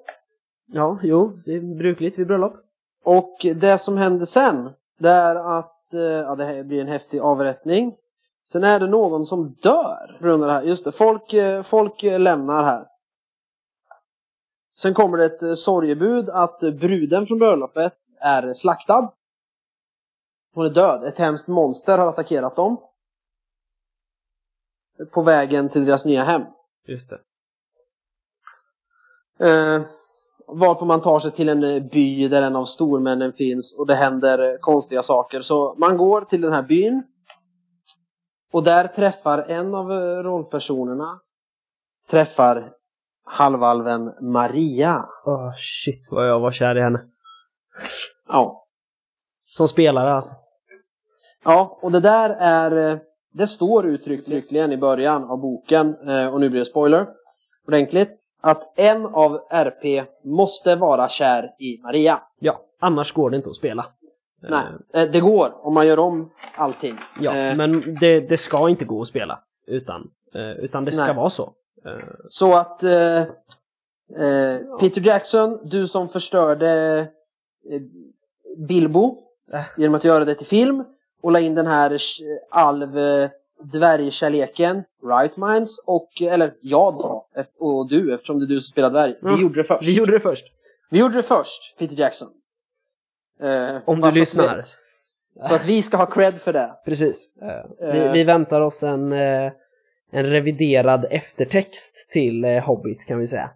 ja, 0.65 0.99
jo, 1.03 1.39
det 1.45 1.53
är 1.53 1.61
brukligt 1.77 2.19
vid 2.19 2.27
bröllop. 2.27 2.55
Och 3.03 3.45
det 3.55 3.77
som 3.77 3.97
händer 3.97 4.25
sen, 4.25 4.69
det 4.99 5.09
är 5.09 5.35
att 5.59 5.93
eh, 5.93 5.99
ja, 6.01 6.35
det 6.35 6.45
här 6.45 6.63
blir 6.63 6.81
en 6.81 6.87
häftig 6.87 7.19
avrättning. 7.19 7.95
Sen 8.45 8.63
är 8.63 8.79
det 8.79 8.87
någon 8.87 9.25
som 9.25 9.55
dör 9.61 10.17
på 10.19 10.25
grund 10.25 10.43
av 10.43 10.47
det 10.47 10.53
här. 10.53 10.63
Just 10.63 10.85
det, 10.85 10.91
folk, 10.91 11.33
eh, 11.33 11.61
folk 11.61 12.03
lämnar 12.03 12.63
här. 12.63 12.87
Sen 14.75 14.93
kommer 14.93 15.17
det 15.17 15.25
ett 15.25 15.43
eh, 15.43 15.53
sorgebud 15.53 16.29
att 16.29 16.59
bruden 16.59 17.27
från 17.27 17.39
bröllopet 17.39 17.97
är 18.23 18.53
slaktad. 18.53 19.13
Hon 20.53 20.65
är 20.65 20.69
död. 20.69 21.03
Ett 21.03 21.17
hemskt 21.17 21.47
monster 21.47 21.97
har 21.97 22.07
attackerat 22.07 22.55
dem. 22.55 22.81
På 25.11 25.21
vägen 25.21 25.69
till 25.69 25.85
deras 25.85 26.05
nya 26.05 26.23
hem. 26.23 26.41
Just 26.87 27.09
det. 27.09 27.19
Eh, 29.39 29.81
varpå 30.47 30.85
man 30.85 31.01
tar 31.01 31.19
sig 31.19 31.31
till 31.31 31.49
en 31.49 31.63
eh, 31.63 31.83
by 31.83 32.27
där 32.27 32.41
en 32.41 32.55
av 32.55 32.65
stormännen 32.65 33.33
finns 33.33 33.75
och 33.77 33.87
det 33.87 33.95
händer 33.95 34.51
eh, 34.51 34.57
konstiga 34.59 35.01
saker. 35.01 35.41
Så 35.41 35.75
man 35.77 35.97
går 35.97 36.21
till 36.21 36.41
den 36.41 36.53
här 36.53 36.63
byn. 36.63 37.03
Och 38.51 38.63
där 38.63 38.87
träffar 38.87 39.37
en 39.37 39.75
av 39.75 39.91
eh, 39.91 40.23
rollpersonerna 40.23 41.19
träffar 42.09 42.71
halvalven 43.23 44.13
Maria. 44.21 45.05
Åh 45.25 45.53
shit 45.57 46.07
vad 46.11 46.29
jag 46.29 46.39
var 46.39 46.51
kär 46.51 46.77
i 46.77 46.81
henne. 46.81 46.99
Ja. 48.33 48.65
Som 49.55 49.67
spelare 49.67 50.13
alltså. 50.13 50.33
Ja, 51.43 51.79
och 51.81 51.91
det 51.91 51.99
där 51.99 52.29
är... 52.29 52.91
eh, 52.91 52.97
Det 53.35 53.47
står 53.47 53.85
uttryckligen 53.85 54.71
i 54.71 54.77
början 54.77 55.23
av 55.23 55.37
boken, 55.37 55.95
eh, 56.09 56.27
och 56.33 56.39
nu 56.41 56.49
blir 56.49 56.59
det 56.59 56.65
spoiler, 56.65 57.07
ordentligt, 57.67 58.09
att 58.41 58.79
en 58.79 59.05
av 59.05 59.39
RP 59.49 60.05
måste 60.23 60.75
vara 60.75 61.09
kär 61.09 61.51
i 61.59 61.81
Maria. 61.81 62.21
Ja, 62.39 62.59
annars 62.79 63.13
går 63.13 63.29
det 63.29 63.37
inte 63.37 63.49
att 63.49 63.55
spela. 63.55 63.85
Nej, 64.41 64.63
eh, 64.93 65.11
det 65.11 65.19
går 65.19 65.65
om 65.65 65.73
man 65.73 65.87
gör 65.87 65.99
om 65.99 66.31
allting. 66.55 66.97
Ja, 67.19 67.35
Eh, 67.35 67.55
men 67.55 67.97
det, 67.99 68.19
det 68.19 68.37
ska 68.37 68.69
inte 68.69 68.85
gå 68.85 69.01
att 69.01 69.07
spela 69.07 69.39
utan, 69.67 70.09
utan 70.59 70.85
det 70.85 70.91
ska 70.91 71.05
Nej. 71.05 71.15
vara 71.15 71.29
så. 71.29 71.53
Så 72.29 72.53
att 72.55 72.83
eh, 72.83 73.23
Peter 74.79 75.01
Jackson, 75.01 75.59
du 75.63 75.87
som 75.87 76.09
förstörde 76.09 77.07
Bilbo 78.57 79.17
Äh. 79.53 79.61
genom 79.77 79.95
att 79.95 80.03
göra 80.03 80.25
det 80.25 80.35
till 80.35 80.47
film 80.47 80.83
och 81.21 81.31
la 81.31 81.39
in 81.39 81.55
den 81.55 81.67
här 81.67 81.91
eh, 81.91 81.97
alv 82.51 82.97
eh, 82.99 83.29
dvärgkärleken, 83.63 84.83
Right 85.07 85.37
Minds 85.37 85.79
och, 85.85 86.21
eller 86.21 86.53
jag 86.61 86.93
då, 86.93 87.27
och 87.59 87.89
du 87.89 88.13
eftersom 88.13 88.39
det 88.39 88.45
är 88.45 88.47
du 88.47 88.59
som 88.59 88.71
spelar 88.71 88.89
dvärg. 88.89 89.15
Mm. 89.21 89.35
Vi 89.35 89.41
gjorde 89.41 89.55
det 89.59 89.63
först. 89.63 89.83
vi 89.87 89.93
gjorde 89.93 90.11
det 90.11 90.19
först. 90.19 90.45
Vi 90.91 90.99
gjorde 90.99 91.15
det 91.15 91.23
först, 91.23 91.75
Peter 91.79 91.95
Jackson. 91.95 92.27
Eh, 93.41 93.75
Om 93.85 94.01
du 94.01 94.11
så 94.11 94.19
lyssnar. 94.19 94.57
att- 94.57 94.79
Så 95.47 95.55
att 95.55 95.65
vi 95.65 95.81
ska 95.81 95.97
ha 95.97 96.05
cred 96.05 96.33
för 96.35 96.53
det. 96.53 96.73
Precis. 96.85 97.33
vi, 97.79 97.87
Eh. 97.99 98.11
vi 98.11 98.23
väntar 98.23 98.61
oss 98.61 98.83
en, 98.83 99.11
eh, 99.13 99.51
en 100.11 100.25
reviderad 100.25 101.05
eftertext 101.11 101.95
till 102.11 102.45
eh, 102.45 102.59
Hobbit 102.65 103.05
kan 103.05 103.19
vi 103.19 103.27
säga. 103.27 103.49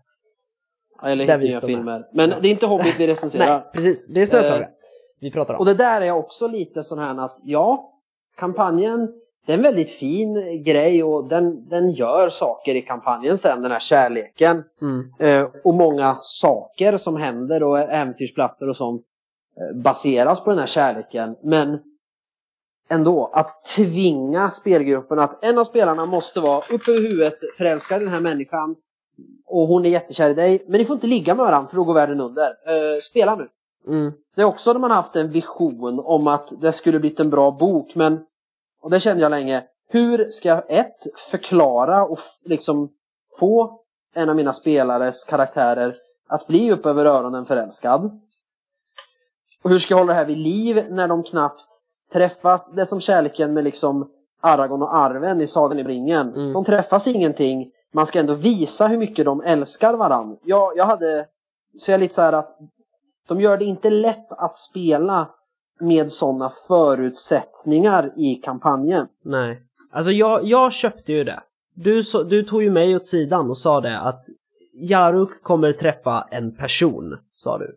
Eller 1.04 1.26
Där 1.26 1.32
helt 1.34 1.44
vi 1.44 1.48
nya 1.48 1.56
med. 1.60 1.66
filmer. 1.68 2.06
Men 2.14 2.30
det 2.30 2.48
är 2.48 2.52
inte 2.52 2.66
Hobbit 2.66 3.00
vi 3.00 3.08
recenserar. 3.08 3.46
Nej, 3.60 3.70
precis. 3.74 4.08
Det 4.08 4.22
är 4.22 4.26
Snösaga. 4.26 4.70
Vi 5.20 5.32
pratar 5.32 5.54
om. 5.54 5.60
Och 5.60 5.66
det 5.66 5.74
där 5.74 6.02
är 6.02 6.12
också 6.12 6.48
lite 6.48 6.84
sån 6.84 7.00
här 7.00 7.26
att, 7.26 7.38
ja, 7.44 7.94
kampanjen, 8.38 9.14
det 9.46 9.54
är 9.54 9.58
en 9.58 9.64
väldigt 9.64 9.90
fin 9.90 10.64
grej 10.64 11.04
och 11.04 11.28
den, 11.28 11.70
den 11.70 11.92
gör 11.92 12.30
saker 12.30 12.76
i 12.76 12.82
kampanjen 12.82 13.38
sen, 13.38 13.62
den 13.62 13.72
här 13.72 13.80
kärleken. 13.80 14.64
Mm. 14.82 15.14
Eh, 15.20 15.50
och 15.64 15.74
många 15.74 16.18
saker 16.22 16.98
som 16.98 17.16
händer 17.16 17.64
och 17.64 17.80
äventyrsplatser 17.80 18.70
och 18.70 18.76
sånt 18.76 19.06
eh, 19.58 19.82
baseras 19.82 20.44
på 20.44 20.50
den 20.50 20.60
här 20.60 20.66
kärleken. 20.66 21.36
Men 21.44 21.80
ändå, 22.90 23.32
att 23.34 23.64
tvinga 23.76 24.50
spelgruppen 24.50 25.20
att 25.20 25.44
en 25.44 25.58
av 25.58 25.64
spelarna 25.64 26.06
måste 26.06 26.40
vara 26.40 26.62
uppe 26.70 26.92
över 26.92 27.02
huvudet 27.02 27.40
förälskad 27.58 28.02
i 28.02 28.06
den 28.06 28.14
här 28.14 28.22
människan 28.22 28.76
och 29.46 29.68
hon 29.68 29.86
är 29.86 29.90
jättekär 29.90 30.30
i 30.30 30.34
dig, 30.34 30.66
men 30.68 30.80
ni 30.80 30.86
får 30.86 30.94
inte 30.94 31.08
ligga 31.08 31.36
med 31.36 31.46
varandra 31.46 31.70
för 31.70 31.76
då 31.78 31.84
går 31.84 31.94
världen 31.94 32.22
under. 32.22 32.48
Eh, 32.48 33.00
spela 33.02 33.36
nu. 33.36 33.48
Mm. 33.88 34.14
Det 34.36 34.42
är 34.42 34.46
också 34.46 34.74
när 34.74 34.80
man 34.80 34.92
haft 34.92 35.16
en 35.16 35.32
vision 35.32 36.00
om 36.06 36.28
att 36.28 36.62
det 36.62 36.72
skulle 36.72 37.00
blivit 37.00 37.20
en 37.20 37.30
bra 37.30 37.52
bok, 37.52 37.96
men 37.96 38.26
och 38.82 38.90
det 38.90 39.00
kände 39.00 39.24
jag 39.24 39.30
länge. 39.30 39.64
Hur 39.90 40.30
ska 40.30 40.50
jag 40.50 40.64
ett 40.68 41.08
förklara 41.32 42.06
och 42.06 42.20
liksom 42.46 42.90
få 43.40 43.82
en 44.14 44.30
av 44.30 44.36
mina 44.36 44.54
spelares 44.54 45.24
karaktärer 45.24 45.96
att 46.28 46.48
bli 46.48 46.72
upp 46.72 46.86
över 46.86 47.06
öronen 47.06 47.46
förälskad? 47.46 48.22
Och 49.64 49.70
hur 49.70 49.80
ska 49.80 49.94
jag 49.94 50.00
hålla 50.00 50.14
det 50.14 50.20
här 50.20 50.26
vid 50.26 50.38
liv 50.38 50.86
när 50.90 51.08
de 51.08 51.24
knappt 51.24 51.66
träffas? 52.14 52.72
Det 52.72 52.82
är 52.82 52.86
som 52.86 53.00
kärleken 53.00 53.54
med 53.54 53.64
liksom 53.64 54.12
Aragorn 54.42 54.82
och 54.82 54.96
Arven 54.96 55.42
i 55.42 55.48
Sagan 55.48 55.80
i 55.80 55.84
ringen. 55.84 56.36
Mm. 56.36 56.54
De 56.54 56.66
träffas 56.66 57.08
ingenting. 57.08 57.72
Man 57.94 58.06
ska 58.06 58.20
ändå 58.20 58.34
visa 58.34 58.88
hur 58.88 58.98
mycket 58.98 59.26
de 59.26 59.42
älskar 59.42 59.94
varandra. 59.94 60.38
Jag, 60.44 60.78
jag 60.78 60.86
hade... 60.86 61.26
Så 61.78 61.92
jag 61.92 61.96
är 61.96 62.00
lite 62.00 62.16
så 62.16 62.22
här 62.22 62.34
att 62.34 62.58
de 63.28 63.42
gör 63.42 63.58
det 63.58 63.66
inte 63.66 63.90
lätt 63.90 64.32
att 64.32 64.56
spela 64.56 65.30
med 65.80 66.12
sådana 66.12 66.52
förutsättningar 66.68 68.12
i 68.18 68.36
kampanjen. 68.36 69.08
Nej. 69.24 69.62
Alltså 69.92 70.12
jag, 70.12 70.46
jag 70.46 70.74
köpte 70.74 71.12
ju 71.12 71.24
det. 71.24 71.40
Du, 71.74 72.04
så, 72.04 72.24
du 72.24 72.44
tog 72.44 72.64
ju 72.64 72.72
mig 72.72 72.96
åt 72.96 73.06
sidan 73.06 73.50
och 73.50 73.58
sa 73.58 73.82
det 73.82 74.00
att 74.00 74.22
Jaruk 74.74 75.44
kommer 75.44 75.74
träffa 75.74 76.28
en 76.32 76.56
person, 76.56 77.18
sa 77.36 77.58
du. 77.58 77.76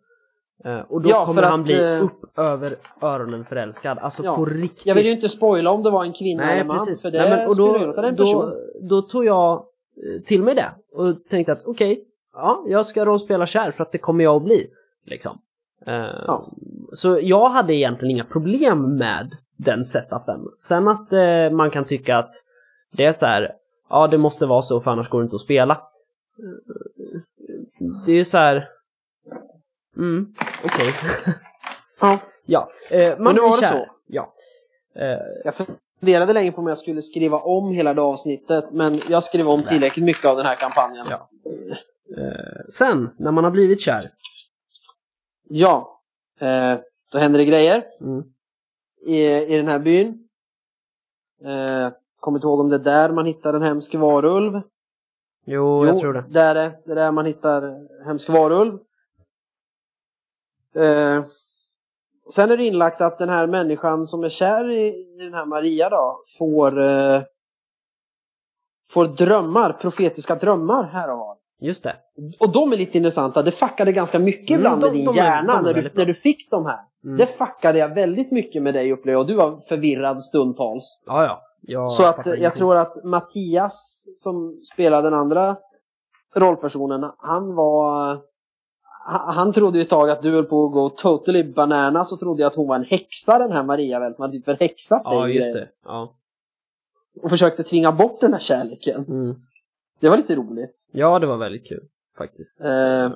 Eh, 0.64 0.80
och 0.88 1.02
då 1.02 1.08
Ja, 1.10 1.26
kommer 1.26 1.42
han 1.42 1.60
att, 1.60 1.66
bli 1.66 1.96
eh, 1.96 2.04
upp 2.04 2.38
över 2.38 2.74
öronen 3.02 3.44
förälskad. 3.44 3.98
Alltså 3.98 4.24
Ja, 4.24 4.36
på 4.36 4.44
riktigt. 4.44 4.86
Jag 4.86 4.94
vill 4.94 5.06
ju 5.06 5.12
inte 5.12 5.28
spoila 5.28 5.70
om 5.70 5.82
det 5.82 5.90
var 5.90 6.04
en 6.04 6.12
kvinna 6.12 6.44
Nej, 6.44 6.54
eller 6.54 6.64
man, 6.64 6.78
precis. 6.78 7.02
för 7.02 7.10
det 7.10 7.18
Nej, 7.18 7.30
men, 7.30 7.48
och 7.48 7.56
då, 7.56 7.78
låta 7.78 8.08
en 8.08 8.16
person. 8.16 8.50
då, 8.80 9.00
då 9.00 9.02
tog 9.02 9.24
jag 9.24 9.52
eh, 9.52 10.22
till 10.22 10.42
mig 10.42 10.54
det 10.54 10.70
och 10.92 11.24
tänkte 11.30 11.52
att 11.52 11.64
okej, 11.64 12.04
ja, 12.34 12.64
jag 12.66 12.86
ska 12.86 13.04
rollspela 13.04 13.46
kär 13.46 13.70
för 13.70 13.82
att 13.82 13.92
det 13.92 13.98
kommer 13.98 14.24
jag 14.24 14.36
att 14.36 14.44
bli. 14.44 14.70
Liksom. 15.10 15.38
Eh, 15.86 16.24
Ja. 16.26 16.46
Så 16.92 17.18
jag 17.22 17.50
hade 17.50 17.74
egentligen 17.74 18.10
inga 18.10 18.24
problem 18.24 18.96
med 18.96 19.30
den 19.56 19.84
setupen. 19.84 20.40
Sen 20.58 20.88
att 20.88 21.12
eh, 21.12 21.50
man 21.56 21.70
kan 21.70 21.84
tycka 21.84 22.18
att 22.18 22.30
det 22.96 23.04
är 23.04 23.12
så 23.12 23.26
här, 23.26 23.52
ja 23.90 24.06
det 24.06 24.18
måste 24.18 24.46
vara 24.46 24.62
så 24.62 24.80
för 24.80 24.90
annars 24.90 25.08
går 25.08 25.18
det 25.20 25.24
inte 25.24 25.36
att 25.36 25.42
spela. 25.42 25.80
Det 28.06 28.12
är 28.12 28.16
ju 28.16 28.24
så 28.24 28.38
här, 28.38 28.68
mm, 29.96 30.34
okej. 30.64 30.92
Ja. 32.00 32.18
ja, 32.46 32.70
eh, 32.90 33.08
man 33.08 33.24
Men 33.24 33.34
nu 33.34 33.40
var 33.40 33.60
det 33.60 33.66
så. 33.66 33.86
Ja. 34.06 34.34
Jag 35.44 35.54
funderade 36.00 36.32
länge 36.32 36.52
på 36.52 36.60
om 36.60 36.66
jag 36.66 36.78
skulle 36.78 37.02
skriva 37.02 37.38
om 37.38 37.72
hela 37.72 37.94
det 37.94 38.02
avsnittet, 38.02 38.64
men 38.72 39.00
jag 39.08 39.22
skrev 39.22 39.48
om 39.48 39.62
tillräckligt 39.62 40.04
mycket 40.04 40.24
av 40.24 40.36
den 40.36 40.46
här 40.46 40.54
kampanjen. 40.54 41.06
Ja. 41.10 41.28
Sen, 42.68 43.10
när 43.18 43.30
man 43.30 43.44
har 43.44 43.50
blivit 43.50 43.80
kär. 43.80 44.02
Ja. 45.52 46.00
Eh, 46.38 46.78
då 47.12 47.18
händer 47.18 47.38
det 47.38 47.44
grejer 47.44 47.82
Mm. 48.00 48.24
i, 49.06 49.26
i 49.26 49.56
den 49.56 49.68
här 49.68 49.78
byn. 49.78 50.28
Eh, 51.44 51.92
kommer 52.20 52.38
inte 52.38 52.46
ihåg 52.46 52.60
om 52.60 52.68
det 52.68 52.76
är 52.76 52.78
där 52.78 53.10
man 53.10 53.26
hittar 53.26 53.54
en 53.54 53.62
hemsk 53.62 53.94
varulv. 53.94 54.60
Jo, 55.44 55.86
jag 55.86 55.98
tror 56.00 56.12
det. 56.12 56.24
Där 56.28 56.54
är, 56.54 56.78
det 56.84 56.90
är 56.92 56.94
där 56.94 57.12
man 57.12 57.26
hittar 57.26 57.86
hemsk 58.04 58.28
varulv. 58.28 58.78
Eh, 60.74 61.24
sen 62.34 62.50
är 62.50 62.56
det 62.56 62.64
inlagt 62.64 63.00
att 63.00 63.18
den 63.18 63.28
här 63.28 63.46
människan 63.46 64.06
som 64.06 64.24
är 64.24 64.28
kär 64.28 64.70
i, 64.70 64.86
i 64.86 65.24
den 65.24 65.34
här 65.34 65.44
Maria 65.46 65.88
då 65.90 66.22
får 66.38 66.80
eh, 66.82 67.22
får 68.90 69.06
drömmar, 69.06 69.72
profetiska 69.72 70.34
drömmar 70.34 70.82
här 70.84 71.10
och 71.10 71.18
var. 71.18 71.36
Just 71.60 71.82
det. 71.82 71.96
Och 72.40 72.52
de 72.52 72.72
är 72.72 72.76
lite 72.76 72.98
intressanta. 72.98 73.42
Det 73.42 73.50
fuckade 73.52 73.92
ganska 73.92 74.18
mycket 74.18 74.50
Mm, 74.50 74.60
ibland 74.60 74.80
de- 74.80 74.86
med 74.86 74.92
din 74.96 75.04
de 75.06 75.18
är- 75.18 75.24
hjärna 75.24 75.52
de 75.62 75.68
är 75.70 75.74
när, 75.74 75.82
du, 75.82 75.90
när 75.94 76.06
du 76.06 76.14
fick 76.14 76.50
de 76.50 76.66
här. 76.66 76.78
Mm. 77.04 77.16
Det 77.16 77.26
fuckade 77.26 77.78
jag 77.78 77.94
väldigt 77.94 78.30
mycket 78.32 78.62
med 78.62 78.74
dig 78.74 78.92
upplevde. 78.92 79.18
Och 79.20 79.26
du 79.26 79.34
var 79.34 79.60
förvirrad 79.68 80.22
stundtals. 80.22 81.02
Ja, 81.06 81.24
ja. 81.24 81.42
Jag 81.62 81.90
Så 81.92 82.06
att 82.08 82.26
jag 82.26 82.54
tror 82.56 82.76
att 82.76 83.04
Mattias 83.04 84.06
som 84.16 84.60
spelade 84.72 85.10
den 85.10 85.18
andra 85.18 85.56
rollpersonen, 86.34 87.10
han 87.18 87.54
var... 87.54 88.20
Han, 89.06 89.52
trodde 89.52 89.78
ju 89.78 89.82
ett 89.82 89.90
tag 89.90 90.10
att 90.10 90.22
du 90.22 90.30
höll 90.30 90.44
på 90.44 90.66
att 90.66 90.72
gå 90.72 90.88
totally 90.88 91.44
bananas 91.52 92.12
och 92.12 92.20
trodde 92.20 92.46
att 92.46 92.54
hon 92.54 92.68
var 92.68 92.76
en 92.76 92.84
häxa 92.84 93.38
den 93.38 93.52
här 93.52 93.62
Maria 93.62 93.98
väl, 94.00 94.14
som 94.14 94.22
hade 94.22 94.32
typ 94.32 94.44
förhäxat 94.44 95.04
dig. 95.04 95.14
Ja, 95.18 95.28
just 95.28 95.54
det. 95.54 95.68
Ja. 95.84 96.08
Och 97.22 97.30
försökte 97.30 97.62
tvinga 97.62 97.92
bort 97.92 98.20
den 98.20 98.32
här 98.32 98.40
kärleken. 98.40 99.04
Mm. 99.08 99.34
Det 100.00 100.08
var 100.08 100.16
lite 100.16 100.34
roligt. 100.34 100.88
ja, 100.92 101.18
det 101.18 101.26
var 101.26 101.36
väldigt 101.36 101.68
kul 101.68 101.82
faktiskt. 102.18 102.60
Eh, 102.60 103.10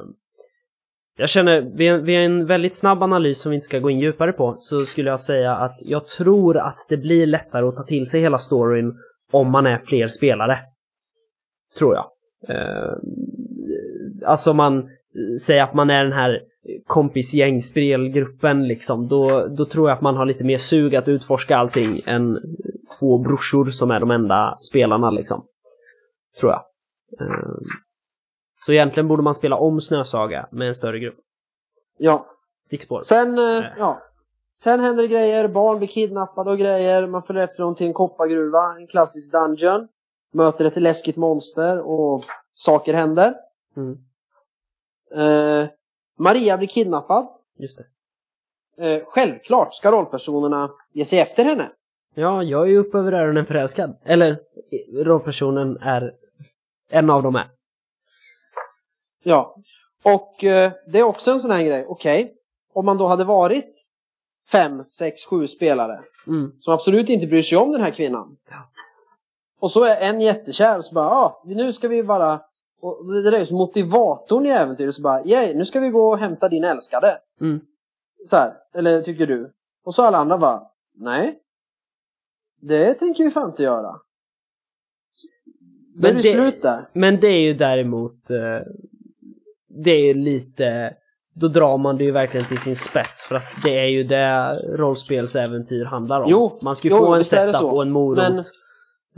Jag 1.17 1.29
känner, 1.29 1.61
vid 2.03 2.17
en, 2.17 2.47
väldigt 2.47 2.75
snabb 2.75 3.03
analys 3.03 3.41
som 3.41 3.51
vi 3.51 3.55
inte 3.55 3.67
ska 3.67 3.79
gå 3.79 3.91
in 3.91 4.01
djupare 4.01 4.33
på, 4.33 4.57
så 4.59 4.81
skulle 4.81 5.11
jag 5.11 5.21
säga 5.21 5.57
att 5.57 5.77
jag 5.81 6.07
tror 6.07 6.57
att 6.59 6.87
det 6.89 6.97
blir 6.97 7.27
lättare 7.27 7.67
att 7.67 7.77
ta 7.77 7.83
till 7.83 8.11
sig 8.11 8.21
hela 8.21 8.39
storyn 8.39 8.93
om 9.33 9.51
man 9.51 9.67
är 9.67 9.79
fler 9.79 10.09
spelare. 10.09 10.59
Tror 11.79 11.95
jag. 11.95 12.07
Eh, 12.49 12.93
alltså 14.27 14.55
man 14.55 14.89
säger 15.47 15.63
att 15.63 15.75
man 15.75 15.91
är 15.91 16.05
den 16.05 16.13
här 16.13 16.41
kompisgängspelgruppen 16.87 18.69
liksom, 18.69 19.09
då, 19.09 19.47
då 19.47 19.65
tror 19.65 19.89
jag 19.89 19.97
att 19.97 20.03
man 20.03 20.17
har 20.17 20.27
lite 20.27 20.45
mer 20.45 20.59
sug 20.59 20.97
att 20.97 21.09
utforska 21.09 21.57
allting 21.57 22.03
än 22.07 22.39
två 22.99 23.19
brorsor 23.19 23.71
som 23.71 23.91
är 23.91 24.01
de 24.01 24.11
enda 24.11 24.57
spelarna 24.61 25.11
liksom. 25.11 25.45
Tror 26.41 26.53
jag. 26.53 26.63
Eh, 27.21 27.27
så 28.61 28.73
egentligen 28.73 29.09
borde 29.09 29.23
man 29.23 29.35
spela 29.35 29.57
om 29.57 29.81
Snösaga 29.81 30.49
med 30.51 30.69
en 30.69 30.75
större 30.75 30.99
grupp. 30.99 31.17
ja. 31.99 32.27
Stickspår. 32.61 33.01
Sen, 33.01 33.39
eh, 33.39 33.65
ja. 33.79 34.03
Sen 34.57 34.81
händer 34.81 35.03
det 35.03 35.09
grejer, 35.09 35.49
barn 35.49 35.79
blir 35.79 35.89
kidnappade 35.89 36.51
och 36.51 36.59
grejer. 36.59 37.07
Man 37.07 37.23
följer 37.23 37.45
efter 37.45 37.63
dem 37.63 37.75
till 37.75 37.87
en 37.87 37.93
koppargruva, 37.93 38.77
en 38.77 38.87
klassisk 38.87 39.33
dungeon. 39.33 39.89
Möter 40.33 40.65
ett 40.65 40.77
läskigt 40.83 41.17
monster 41.17 41.79
och 41.81 42.25
saker 42.53 42.95
händer. 42.95 43.35
Mm, 43.77 43.99
Eh, 45.17 45.69
Maria 46.19 46.59
blir 46.59 46.69
kidnappad. 46.69 47.29
just 47.59 47.79
det. 47.79 47.85
Eh, 48.87 49.03
självklart 49.07 49.75
ska 49.75 49.91
rollpersonerna 49.93 50.71
ge 50.93 51.05
sig 51.05 51.19
efter 51.21 51.45
henne. 51.45 51.71
Ja, 52.15 52.43
jag 52.43 52.63
är 52.63 52.67
ju 52.67 52.79
upp 52.79 52.95
över 52.95 53.13
öronen 53.13 53.47
förälskad. 53.47 53.97
Eller, 54.05 54.31
eh, 54.31 55.05
rollpersonen 55.05 55.77
är... 55.77 56.15
En 56.89 57.11
av 57.11 57.23
dem 57.23 57.37
är. 57.37 57.49
Ja. 59.23 59.57
Och 60.03 60.45
eh, 60.45 60.73
det 60.93 60.99
är 60.99 61.03
också 61.03 61.31
en 61.31 61.41
sån 61.41 61.51
här 61.51 61.63
grej. 61.63 61.87
Okej, 61.89 62.35
om 62.73 62.87
man 62.87 62.99
då 62.99 63.07
hade 63.07 63.25
varit 63.25 63.89
fem, 64.53 64.85
sex, 64.89 65.25
sju 65.25 65.47
spelare 65.47 66.01
Mm. 66.27 66.53
som 66.59 66.75
absolut 66.75 67.09
inte 67.09 67.27
bryr 67.27 67.43
sig 67.43 67.59
om 67.59 67.73
den 67.73 67.81
här 67.81 67.91
kvinnan. 67.91 68.37
Ja. 68.51 68.69
Och 69.59 69.71
så 69.71 69.85
är 69.85 69.97
en 69.97 70.21
jättekär 70.21 70.79
och 70.79 70.85
så 70.85 70.95
bara, 70.95 71.09
ja, 71.11 71.43
nu 71.45 71.73
ska 71.73 71.89
vi 71.89 72.03
bara... 72.03 72.41
Och 72.83 73.13
det 73.13 73.23
där 73.23 73.33
är 73.33 73.39
ju 73.39 73.47
som 73.47 73.57
motivatorn 73.57 74.47
i 74.47 74.51
äventyret. 74.51 74.95
Så 74.95 75.03
bara, 75.03 75.25
yay, 75.25 75.55
nu 75.55 75.65
ska 75.65 75.81
vi 75.81 75.89
gå 75.89 76.11
och 76.11 76.19
hämta 76.19 76.49
din 76.49 76.65
älskade. 76.65 77.19
Mm. 77.41 77.61
Så 78.27 78.37
här, 78.37 78.53
eller 78.75 79.03
tycker 79.03 79.27
du? 79.27 79.51
Och 79.85 79.95
så 79.95 80.03
alla 80.03 80.19
andra 80.19 80.39
bara, 80.39 80.63
nej. 80.95 81.39
Det 82.61 82.95
tänker 82.95 83.25
vi 83.25 83.31
fan 83.31 83.51
inte 83.51 83.63
göra. 83.63 84.01
Då 85.95 86.09
är 86.09 86.13
Men 86.13 86.23
det 86.23 86.29
det- 86.29 86.33
slut 86.35 86.63
där. 86.63 86.85
Men 86.95 87.21
det 87.21 87.27
är 87.29 87.41
ju 87.41 87.55
däremot... 87.55 88.31
eh, 88.31 88.37
Det 89.69 89.91
är 89.91 90.05
ju 90.07 90.15
lite... 90.15 90.95
Då 91.37 91.49
drar 91.49 91.79
man 91.79 91.97
det 91.99 92.05
ju 92.05 92.11
verkligen 92.11 92.47
till 92.47 92.59
sin 92.59 92.77
spets 92.77 93.25
för 93.27 93.35
att 93.35 93.49
det 93.65 93.79
är 93.79 93.85
ju 93.87 94.05
det 94.05 94.53
rollspelsäventyr 94.77 95.85
handlar 95.85 96.21
om. 96.21 96.27
Jo, 96.31 96.59
man 96.63 96.77
ska 96.77 96.89
ju 96.89 96.95
jo, 96.95 96.99
få 96.99 97.15
en 97.15 97.25
setup 97.25 97.63
och 97.63 97.83
en 97.83 97.91
morot. 97.91 98.19
Men- 98.19 98.45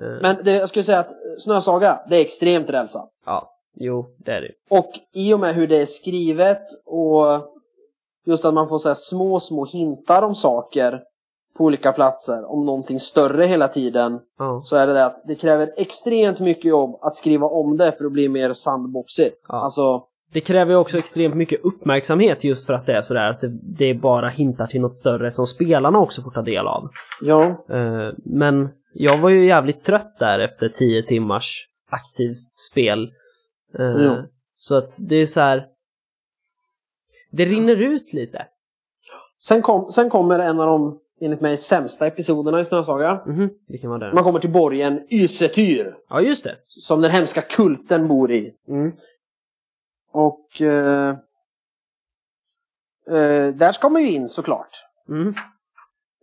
Eh, 0.03 0.07
Men 0.23 0.37
det, 0.45 0.51
jag 0.53 0.69
skulle 0.69 0.83
säga 0.83 0.99
att 0.99 1.11
Snösaga, 1.39 2.01
det 2.09 2.17
är 2.17 2.21
extremt 2.21 2.69
rälsat. 2.71 3.11
Ja, 3.27 3.51
jo, 3.75 4.07
det 4.19 4.33
är 4.33 4.41
det. 4.41 4.51
Och 4.71 4.93
i 5.15 5.35
och 5.35 5.41
med 5.41 5.55
hur 5.55 5.67
det 5.67 5.77
är 5.81 5.85
skrivet 5.87 6.63
och 6.87 7.47
just 8.27 8.45
att 8.45 8.55
man 8.55 8.69
får 8.69 8.79
så 8.79 8.95
små, 8.95 9.41
små 9.41 9.65
hintar 9.67 10.23
om 10.23 10.35
saker 10.35 11.03
på 11.59 11.65
olika 11.65 11.93
platser, 11.93 12.53
om 12.53 12.67
någonting 12.67 13.01
större 13.01 13.45
hela 13.47 13.69
tiden, 13.69 14.21
Ja. 14.39 14.61
så 14.65 14.77
är 14.77 14.87
det 14.87 14.93
det 14.93 15.05
att 15.07 15.23
det 15.27 15.35
kräver 15.35 15.69
extremt 15.77 16.41
mycket 16.41 16.65
jobb 16.65 16.99
att 17.03 17.15
skriva 17.15 17.47
om 17.47 17.77
det 17.77 17.93
för 17.93 18.05
att 18.05 18.13
bli 18.13 18.29
mer 18.29 18.53
sandboxigt. 18.53 19.37
Ja. 19.49 19.55
Alltså, 19.55 20.05
Det 20.33 20.41
kräver 20.41 20.75
också 20.77 20.97
extremt 20.97 21.35
mycket 21.35 21.61
uppmärksamhet 21.65 22.45
just 22.45 22.67
för 22.67 22.73
att 22.73 22.87
det 22.87 22.93
är 22.97 23.01
sådär 23.03 23.31
att 23.31 23.41
det, 23.41 23.49
det 23.79 23.95
bara 23.95 24.29
hintar 24.29 24.67
till 24.67 24.81
något 24.81 24.95
större 24.97 25.31
som 25.31 25.47
spelarna 25.47 25.99
också 25.99 26.23
får 26.23 26.31
ta 26.31 26.43
del 26.43 26.67
av. 26.67 26.89
ja. 27.21 27.43
Eh, 27.71 28.13
men 28.25 28.69
jag 28.93 29.19
var 29.19 29.31
ju 29.31 29.47
jävligt 29.47 29.85
trött 29.85 30.17
där 30.19 30.39
efter 30.39 30.69
10 30.69 31.03
timmars 31.03 31.69
aktivt 31.91 32.55
spel. 32.71 33.13
Eh, 33.79 33.85
Ja. 33.85 34.23
Så 34.57 34.77
att 34.77 34.89
det 35.09 35.17
är 35.17 35.27
så 35.27 35.41
här. 35.41 35.67
Det 37.33 37.45
rinner 37.45 37.77
ut 37.77 38.13
lite. 38.13 38.47
Sen, 39.39 39.63
kom, 39.63 39.91
sen 39.93 40.11
kommer 40.11 40.39
en 40.39 40.61
av 40.61 40.67
de, 40.67 41.01
enligt 41.21 41.41
mig, 41.41 41.57
sämsta 41.57 42.07
episoderna 42.07 42.61
i 42.61 42.65
Snösaga. 42.65 43.23
Mhm, 43.27 43.51
vilken 43.69 43.91
var 43.91 43.99
det? 43.99 44.13
Man 44.13 44.25
kommer 44.25 44.41
till 44.41 44.51
borgen 44.53 45.07
Ysetyr, 45.11 45.97
Ja, 46.09 46.21
just 46.21 46.45
det. 46.45 46.57
som 46.69 47.01
den 47.01 47.11
hemska 47.11 47.43
kulten 47.43 48.09
bor 48.09 48.33
i. 48.33 48.55
Mm. 48.69 48.93
Och 50.11 50.61
eh, 50.63 51.09
eh, 53.07 53.55
där 53.55 53.73
ska 53.73 53.89
man 53.89 54.03
ju 54.03 54.11
in 54.13 54.29
såklart. 54.29 54.77
Mm. 55.09 55.35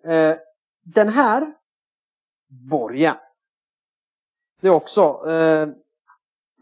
Eh, 0.04 0.38
den 0.84 1.10
här 1.10 1.54
borgen. 2.48 3.16
Det 4.62 4.68
är 4.68 4.72
också... 4.72 5.20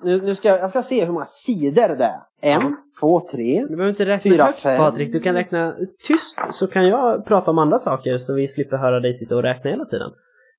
Eh, 0.02 0.06
nu, 0.06 0.22
nu 0.22 0.36
ska 0.36 0.48
jag, 0.48 0.60
jag 0.60 0.70
ska 0.70 0.82
se 0.82 1.06
hur 1.06 1.14
många 1.14 1.26
sidor 1.26 1.96
det 1.96 2.04
är. 2.04 2.20
En, 2.42 2.62
Ja. 2.62 2.76
två, 3.00 3.20
tre. 3.32 3.66
Du 3.70 3.76
behöver 3.76 3.90
inte 3.90 4.06
räkna 4.06 4.32
Fyra, 4.32 4.44
högt 4.44 4.60
fem. 4.60 4.78
Patrik. 4.78 5.12
Du 5.12 5.20
kan 5.20 5.36
räkna 5.36 5.76
tyst 6.08 6.40
så 6.52 6.68
kan 6.68 6.88
jag 6.88 7.26
prata 7.26 7.52
om 7.52 7.58
andra 7.58 7.78
saker 7.78 8.18
så 8.18 8.34
vi 8.34 8.48
slipper 8.48 8.78
höra 8.78 9.00
dig 9.00 9.14
sitta 9.14 9.36
och 9.36 9.44
räkna 9.44 9.70
hela 9.70 9.86
tiden. 9.86 10.12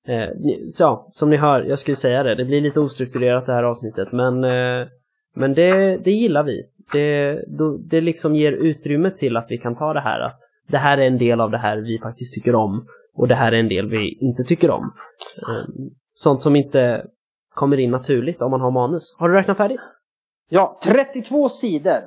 Eh, 0.07 0.29
så, 0.71 1.07
som 1.11 1.31
ni 1.31 1.37
hör, 1.37 1.63
jag 1.63 1.79
skulle 1.79 1.97
säga 1.97 2.23
det. 2.23 2.35
Det 2.35 2.45
blir 2.45 2.61
lite 2.61 2.81
ostrukturerat 2.81 3.47
det 3.47 3.53
här 3.53 3.63
avsnittet 3.63 4.13
men, 4.13 4.45
eh, 4.45 4.87
men 5.35 5.55
det, 5.55 5.97
det 5.97 6.11
gillar 6.11 6.43
vi. 6.43 6.63
Det, 6.93 7.45
då, 7.47 7.77
det 7.77 8.01
liksom 8.01 8.37
ger 8.37 8.53
utrymme 8.53 9.11
till 9.11 9.37
att 9.37 9.47
vi 9.49 9.59
kan 9.59 9.77
ta 9.77 9.93
det 9.93 10.01
här 10.01 10.21
att 10.21 10.39
det 10.69 10.79
här 10.79 10.99
är 10.99 11.07
en 11.07 11.19
del 11.19 11.41
av 11.41 11.51
det 11.51 11.59
här 11.59 11.77
vi 11.77 11.99
faktiskt 11.99 12.35
tycker 12.35 12.55
om 12.55 12.87
och 13.15 13.29
det 13.29 13.35
här 13.35 13.53
är 13.53 13.57
en 13.57 13.69
del 13.69 13.89
vi 13.89 14.19
inte 14.21 14.45
tycker 14.45 14.71
om. 14.71 14.93
Um, 15.49 15.91
sånt 16.15 16.43
som 16.43 16.57
inte 16.57 17.07
kommer 17.55 17.81
in 17.81 17.91
naturligt 17.91 18.43
om 18.43 18.51
man 18.51 18.61
har 18.61 18.71
manus. 18.71 19.17
Har 19.19 19.29
du 19.29 19.35
räknat 19.35 19.57
färdigt? 19.57 19.81
Ja, 20.49 20.79
32 20.83 21.49
sidor. 21.49 22.03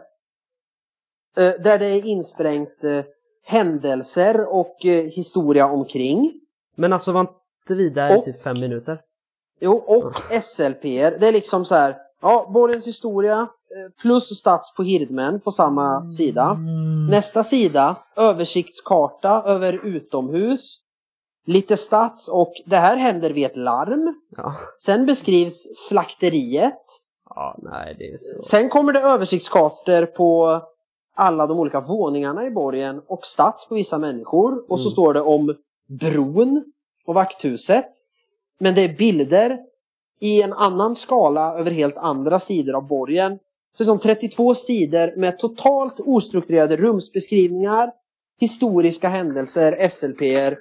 Eh, 1.38 1.54
där 1.64 1.80
det 1.80 1.86
är 1.86 2.06
insprängt 2.06 2.84
eh, 2.84 3.04
händelser 3.44 4.54
och 4.54 4.86
eh, 4.86 5.06
historia 5.06 5.68
omkring. 5.68 6.34
Men 6.76 6.94
alltså 6.94 7.12
var 7.12 7.22
inte 7.22 7.74
vi 7.74 7.90
där 7.90 8.22
i 8.22 8.26
typ 8.26 8.44
fem 8.44 8.60
minuter? 8.60 9.02
Jo, 9.60 9.74
och 9.74 10.14
SLPR. 10.44 11.20
Det 11.20 11.28
är 11.28 11.32
liksom 11.32 11.66
så 11.66 11.76
här. 11.76 11.98
Ja, 12.22 12.50
borgens 12.54 12.88
historia 12.88 13.48
plus 14.02 14.40
stats 14.40 14.74
på 14.74 14.84
Hirdmen 14.84 15.40
på 15.40 15.52
samma 15.52 16.12
sida. 16.12 16.58
Nästa 17.10 17.44
sida, 17.44 17.96
översiktskarta 18.16 19.44
över 19.46 19.86
utomhus. 19.86 20.85
Lite 21.46 21.78
stats 21.78 22.28
och 22.28 22.54
det 22.66 22.78
här 22.78 22.96
händer 22.96 23.30
vid 23.30 23.46
ett 23.46 23.56
larm. 23.58 24.16
Ja. 24.38 24.56
Sen 24.78 25.06
beskrivs 25.06 25.68
slakteriet. 25.90 26.82
Ja, 27.30 27.58
nej 27.62 27.96
det 28.00 28.06
är 28.12 28.18
så. 28.18 28.42
Sen 28.42 28.70
kommer 28.70 28.94
det 28.94 29.00
översiktskartor 29.00 30.06
på 30.06 30.62
alla 31.16 31.48
de 31.48 31.60
olika 31.60 31.82
våningarna 31.82 32.46
i 32.46 32.52
borgen 32.52 33.02
och 33.08 33.26
stats 33.26 33.68
på 33.68 33.76
vissa 33.76 33.98
människor. 33.98 34.72
Och 34.72 34.80
så 34.80 34.86
Mm. 34.88 34.92
står 34.92 35.14
det 35.14 35.22
om 35.22 35.56
bron 35.88 36.64
och 37.06 37.14
vakthuset. 37.16 37.90
Men 38.60 38.76
det 38.76 38.82
är 38.82 38.98
bilder 38.98 39.60
i 40.20 40.42
en 40.42 40.54
annan 40.54 40.96
skala 40.96 41.60
över 41.60 41.72
helt 41.72 41.98
andra 41.98 42.40
sidor 42.40 42.76
av 42.76 42.88
borgen. 42.88 43.40
Så 43.78 43.84
som 43.84 44.00
32 44.00 44.56
sidor 44.56 45.14
med 45.18 45.40
totalt 45.40 46.00
ostrukturerade 46.00 46.78
rumsbeskrivningar, 46.78 47.92
historiska 48.40 49.10
händelser, 49.10 49.88
SLPR 49.90 50.58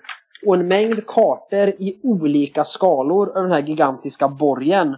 och 0.46 0.54
en 0.54 0.68
mängd 0.68 1.06
kartor 1.06 1.68
i 1.68 1.94
olika 2.04 2.64
skalor 2.64 3.28
över 3.30 3.42
den 3.42 3.52
här 3.52 3.62
gigantiska 3.68 4.28
borgen. 4.28 4.96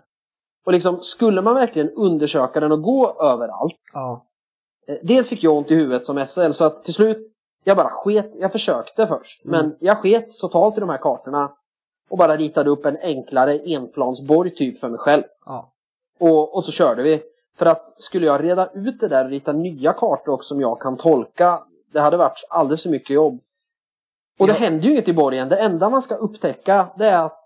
Och 0.66 0.72
liksom, 0.72 0.98
skulle 1.02 1.42
man 1.42 1.54
verkligen 1.54 1.90
undersöka 1.90 2.60
den 2.60 2.72
och 2.72 2.82
gå 2.82 3.16
överallt. 3.20 3.80
Ja. 3.94 4.26
eh, 4.88 4.96
Dels 5.02 5.28
fick 5.28 5.42
jag 5.42 5.56
ont 5.56 5.70
i 5.70 5.74
huvudet 5.74 6.06
som 6.06 6.26
SL 6.26 6.50
så 6.50 6.64
att 6.64 6.84
till 6.84 6.94
slut, 6.94 7.18
jag 7.64 7.76
bara 7.76 7.90
sket. 7.90 8.32
Jag 8.40 8.52
försökte 8.52 9.06
först, 9.06 9.44
Mm. 9.44 9.60
men 9.60 9.76
jag 9.80 9.98
sket 9.98 10.38
totalt 10.40 10.76
i 10.76 10.80
de 10.80 10.88
här 10.88 10.98
kartorna. 10.98 11.52
Och 12.10 12.18
bara 12.18 12.36
ritade 12.36 12.70
upp 12.70 12.86
en 12.86 12.96
enklare 13.02 13.58
enplansborg 13.58 14.50
typ 14.54 14.80
för 14.80 14.88
mig 14.88 14.98
själv. 14.98 15.22
Ja. 15.46 15.72
Och, 16.18 16.56
och 16.56 16.64
så 16.64 16.72
körde 16.72 17.02
vi. 17.02 17.22
För 17.58 17.66
att 17.66 18.02
skulle 18.02 18.26
jag 18.26 18.44
reda 18.44 18.70
ut 18.74 19.00
det 19.00 19.08
där 19.08 19.24
och 19.24 19.30
rita 19.30 19.52
nya 19.52 19.92
kartor 19.92 20.32
också 20.32 20.48
som 20.48 20.60
jag 20.60 20.80
kan 20.80 20.96
tolka, 20.96 21.58
det 21.92 22.00
hade 22.00 22.16
varit 22.16 22.46
alldeles 22.50 22.82
för 22.82 22.90
mycket 22.90 23.10
jobb. 23.10 23.40
Och 24.40 24.46
det 24.46 24.52
Ja. 24.52 24.58
händer 24.58 24.84
ju 24.84 24.90
inget 24.92 25.08
i 25.08 25.12
borgen. 25.12 25.48
Det 25.48 25.56
enda 25.56 25.90
man 25.90 26.02
ska 26.02 26.14
upptäcka 26.14 26.88
det 26.98 27.06
är 27.06 27.24
att 27.24 27.42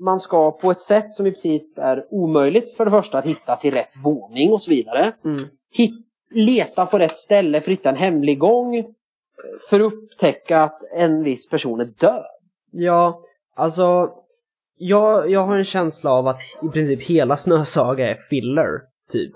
man 0.00 0.20
ska 0.20 0.50
på 0.50 0.70
ett 0.70 0.82
sätt 0.82 1.14
som 1.14 1.26
i 1.26 1.30
princip 1.30 1.78
är 1.78 2.06
omöjligt 2.10 2.76
för 2.76 2.84
det 2.84 2.90
första 2.90 3.18
att 3.18 3.26
hitta 3.26 3.56
till 3.56 3.74
rätt 3.74 3.96
våning 4.04 4.52
och 4.52 4.62
så 4.62 4.70
vidare. 4.70 5.12
Mm. 5.24 5.44
Hit, 5.72 6.06
leta 6.34 6.86
på 6.86 6.98
rätt 6.98 7.16
ställe 7.16 7.60
för 7.60 7.72
att 7.72 7.78
hitta 7.78 7.88
en 7.88 7.96
hemlig 7.96 8.38
gång. 8.38 8.94
För 9.70 9.80
att 9.80 9.92
upptäcka 9.92 10.62
att 10.62 10.82
en 10.92 11.22
viss 11.22 11.48
person 11.48 11.80
är 11.80 11.84
död. 11.84 12.24
Ja, 12.72 13.20
alltså 13.54 14.10
jag, 14.78 15.30
jag 15.30 15.46
har 15.46 15.56
en 15.56 15.64
känsla 15.64 16.10
av 16.10 16.26
att 16.28 16.38
i 16.62 16.68
princip 16.68 17.02
hela 17.08 17.36
Snösaga 17.36 18.10
är 18.10 18.14
filler, 18.14 18.80
typ. 19.12 19.32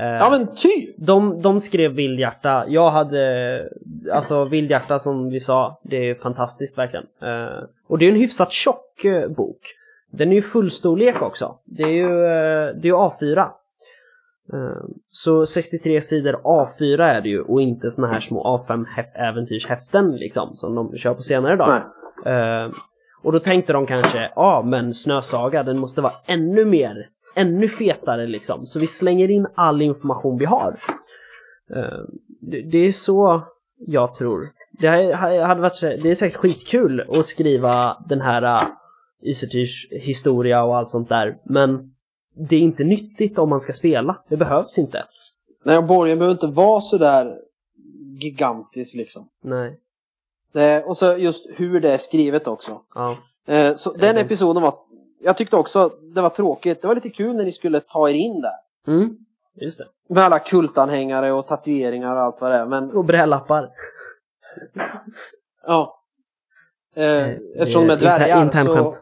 Eh, 0.00 0.06
Ja 0.06 0.30
men 0.30 0.46
typ! 0.56 0.94
de, 0.98 1.42
de 1.42 1.60
skrev 1.60 1.90
Vildhjärta, 1.92 2.64
jag 2.68 2.90
hade, 2.90 3.62
alltså 4.12 4.44
Vildhjärta 4.44 4.98
som 4.98 5.30
vi 5.30 5.40
sa, 5.40 5.80
det 5.82 6.10
är 6.10 6.14
fantastiskt 6.14 6.78
verkligen. 6.78 7.06
Eh, 7.22 7.62
och 7.88 7.98
det 7.98 8.04
är 8.04 8.08
en 8.10 8.16
hyfsat 8.20 8.52
tjock 8.52 9.04
eh, 9.04 9.28
bok. 9.28 9.60
Den 10.12 10.30
är 10.32 10.34
ju 10.36 10.42
fullstorlek 10.42 11.22
också. 11.22 11.58
Det 11.64 11.82
är 11.82 11.88
ju, 11.88 12.24
eh, 12.24 12.74
det 12.74 12.88
är 12.88 12.92
ju 12.92 12.94
A4. 12.94 13.38
Eh, 14.52 14.84
så 15.08 15.46
63 15.46 16.00
sidor 16.00 16.32
A4 16.44 17.02
är 17.02 17.20
det 17.20 17.28
ju 17.28 17.40
och 17.40 17.60
inte 17.62 17.90
såna 17.90 18.08
här 18.08 18.20
små 18.20 18.64
A5 18.68 18.84
hä- 18.96 19.28
äventyrshäften 19.28 20.16
liksom 20.16 20.56
som 20.56 20.74
de 20.74 20.96
kör 20.96 21.14
på 21.14 21.22
senare 21.22 21.56
dagar. 21.56 21.82
Eh, 22.26 22.70
och 23.22 23.32
då 23.32 23.38
tänkte 23.38 23.72
de 23.72 23.86
kanske, 23.86 24.30
ja 24.36 24.62
men 24.66 24.94
Snösaga 24.94 25.62
den 25.62 25.78
måste 25.78 26.00
vara 26.00 26.12
ännu 26.26 26.64
mer, 26.64 27.06
ännu 27.40 27.68
fetare 27.68 28.26
liksom. 28.26 28.66
Så 28.66 28.78
vi 28.78 28.86
slänger 28.86 29.30
in 29.30 29.46
all 29.54 29.82
information 29.82 30.38
vi 30.38 30.44
har. 30.44 30.80
Eh, 31.70 32.04
det, 32.40 32.78
är 32.78 32.92
så 32.92 33.42
jag 33.78 34.14
tror. 34.14 34.48
Det 34.70 34.88
ha- 35.16 35.46
hade 35.46 35.60
varit, 35.60 35.80
det 35.80 36.10
är 36.10 36.14
säkert 36.14 36.38
skitkul 36.38 37.00
att 37.08 37.26
skriva 37.26 37.96
den 38.08 38.20
här 38.20 38.62
Ysertyrs 39.22 39.88
historia 39.90 40.64
och 40.64 40.76
allt 40.76 40.90
sånt 40.90 41.08
där. 41.08 41.36
Men 41.44 41.94
det 42.34 42.56
är 42.56 42.60
inte 42.60 42.84
nyttigt 42.84 43.38
om 43.38 43.48
man 43.48 43.60
ska 43.60 43.72
spela. 43.72 44.16
Det 44.28 44.36
behövs 44.36 44.78
inte. 44.78 45.04
Nej, 45.64 45.78
och 45.78 45.84
borgen 45.84 46.18
behöver 46.18 46.34
inte 46.34 46.46
vara 46.46 46.80
så 46.80 46.98
där 46.98 47.38
gigantisk 48.20 48.96
liksom. 48.96 49.28
Nej. 49.42 49.78
Det, 50.52 50.82
och 50.84 50.96
så 50.96 51.16
just 51.16 51.50
hur 51.56 51.80
det 51.80 51.92
är 51.92 51.98
skrivet 51.98 52.46
också. 52.46 52.80
Ja. 52.94 53.16
Eh, 53.46 53.74
så 53.74 53.92
den 53.92 54.16
episoden 54.16 54.62
var... 54.62 54.74
Jag 55.22 55.36
tyckte 55.36 55.56
också 55.56 55.88
det 56.14 56.20
var 56.20 56.30
tråkigt. 56.30 56.82
Det 56.82 56.88
var 56.88 56.94
lite 56.94 57.10
kul 57.10 57.36
när 57.36 57.44
ni 57.44 57.52
skulle 57.52 57.80
ta 57.80 58.08
er 58.10 58.14
in 58.14 58.40
där. 58.40 58.92
Mm. 58.92 59.16
Just 59.54 59.78
det. 59.78 59.84
Med 60.08 60.22
alla 60.24 60.38
kultanhängare 60.38 61.32
och 61.32 61.46
tatueringar 61.46 62.16
och 62.16 62.22
allt 62.22 62.40
vad 62.40 62.50
det 62.50 62.56
är. 62.56 62.66
Men 62.66 62.90
Och 62.90 63.04
brälappar. 63.04 63.70
ja. 65.66 65.96
Eh, 66.96 67.04
Eh, 67.04 67.36
eftersom 67.56 67.86
de 67.86 67.92
är 67.92 67.96
är 67.96 67.98
inter- 67.98 68.18
dvärgar 68.18 68.64
så... 68.64 68.94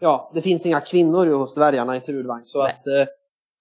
Ja, 0.00 0.30
det 0.34 0.42
finns 0.42 0.66
inga 0.66 0.80
kvinnor 0.80 1.26
ju 1.26 1.34
hos 1.34 1.54
dvärgarna 1.54 1.96
i 1.96 2.00
Trudvang. 2.00 2.40
Så 2.44 2.62
Nej. 2.62 2.72
att... 2.80 2.86
Eh, 2.86 3.12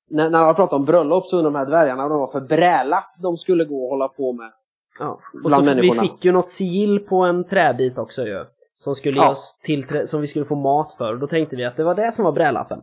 när, 0.10 0.30
när 0.30 0.40
alla 0.40 0.54
pratar 0.54 0.78
om 0.78 0.86
bröllop 0.86 1.26
så 1.26 1.38
undrar 1.38 1.52
de 1.52 1.58
här 1.58 1.66
dvärgarna 1.66 2.04
vad 2.04 2.12
det 2.12 2.20
var 2.20 2.28
för 2.28 2.42
brälapp 2.42 3.14
de 3.22 3.38
skulle 3.38 3.66
gå 3.66 3.84
och 3.84 3.90
hålla 3.90 4.08
på 4.08 4.34
med. 4.34 4.52
Ja. 5.00 5.06
Och 5.34 5.40
Bland 5.44 5.54
så 5.54 5.62
vi 5.70 5.76
människorna. 5.76 6.02
fick 6.02 6.26
ju 6.26 6.32
något 6.32 6.48
sigill 6.48 7.00
på 7.00 7.16
en 7.18 7.44
träbit 7.44 7.98
också 7.98 8.26
ju. 8.26 8.46
Som 8.76 8.96
skulle 8.96 9.18
Ja. 9.18 9.30
oss 9.30 9.62
tillträ- 9.68 10.06
som 10.06 10.22
vi 10.22 10.28
skulle 10.28 10.46
få 10.46 10.56
mat 10.56 10.94
för. 10.98 11.14
Och 11.14 11.20
då 11.20 11.28
tänkte 11.28 11.56
vi 11.56 11.66
att 11.66 11.78
det 11.78 11.84
var 11.84 11.96
det 11.96 12.12
som 12.12 12.26
var 12.26 12.32
brälappen. 12.32 12.82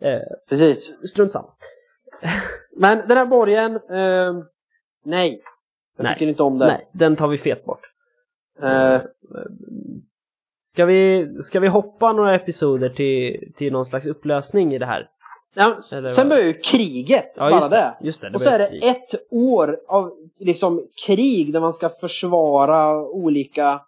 Eh, 0.00 0.20
Precis. 0.48 1.08
strunt 1.10 1.32
samma. 1.32 1.48
Men 2.76 2.98
den 3.08 3.16
här 3.16 3.26
borgen... 3.26 3.74
Eh, 3.76 4.44
nej. 5.04 5.42
Jag 5.96 6.04
Nej. 6.04 6.14
tycker 6.14 6.26
inte 6.26 6.42
om 6.42 6.58
den. 6.58 6.68
Nej, 6.68 6.88
den 6.92 7.16
tar 7.16 7.28
vi 7.28 7.38
fet 7.38 7.64
bort. 7.64 7.80
Eh, 8.62 9.00
Ska 10.72 10.84
vi, 10.84 11.28
ska 11.42 11.60
vi 11.60 11.68
hoppa 11.68 12.12
några 12.12 12.34
episoder 12.34 12.88
till, 12.88 13.52
till 13.56 13.72
någon 13.72 13.84
slags 13.84 14.06
upplösning 14.06 14.74
i 14.74 14.78
det 14.78 14.86
här? 14.86 15.08
Ja, 15.54 15.76
Eller 15.96 16.08
sen 16.08 16.28
börjar 16.28 16.44
ju 16.44 16.52
kriget, 16.52 17.32
Ja, 17.36 17.50
bara 17.50 17.68
det. 17.68 17.76
det. 17.76 17.94
Just 18.06 18.20
det, 18.20 18.30
och 18.34 18.40
så 18.40 18.50
är 18.50 18.58
det 18.58 18.68
krig. 18.68 18.84
ett 18.84 19.14
år 19.30 19.80
av 19.88 20.12
liksom 20.38 20.86
krig 21.06 21.52
där 21.52 21.60
man 21.60 21.72
ska 21.72 21.88
försvara 21.88 23.02
olika 23.02 23.80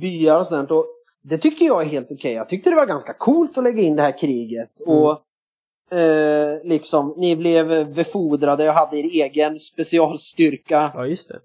byar 0.00 0.38
och 0.38 0.46
sådant. 0.46 0.70
Och 0.70 0.86
det 1.22 1.38
tycker 1.38 1.66
jag 1.66 1.82
är 1.82 1.86
helt 1.86 2.10
okej. 2.10 2.32
Jag 2.32 2.48
tyckte 2.48 2.70
det 2.70 2.76
var 2.76 2.86
ganska 2.86 3.12
coolt 3.12 3.58
att 3.58 3.64
lägga 3.64 3.82
in 3.82 3.96
det 3.96 4.02
här 4.02 4.18
kriget. 4.18 4.80
Mm. 4.86 4.98
Och 4.98 5.22
eh, 5.98 6.64
liksom, 6.64 7.14
ni 7.16 7.36
blev 7.36 7.94
befordrade 7.94 8.68
och 8.68 8.74
hade 8.74 8.96
er 8.96 9.04
egen 9.04 9.58
specialstyrka. 9.58 10.90
Ja, 10.94 11.06
just 11.06 11.28
det. 11.28 11.40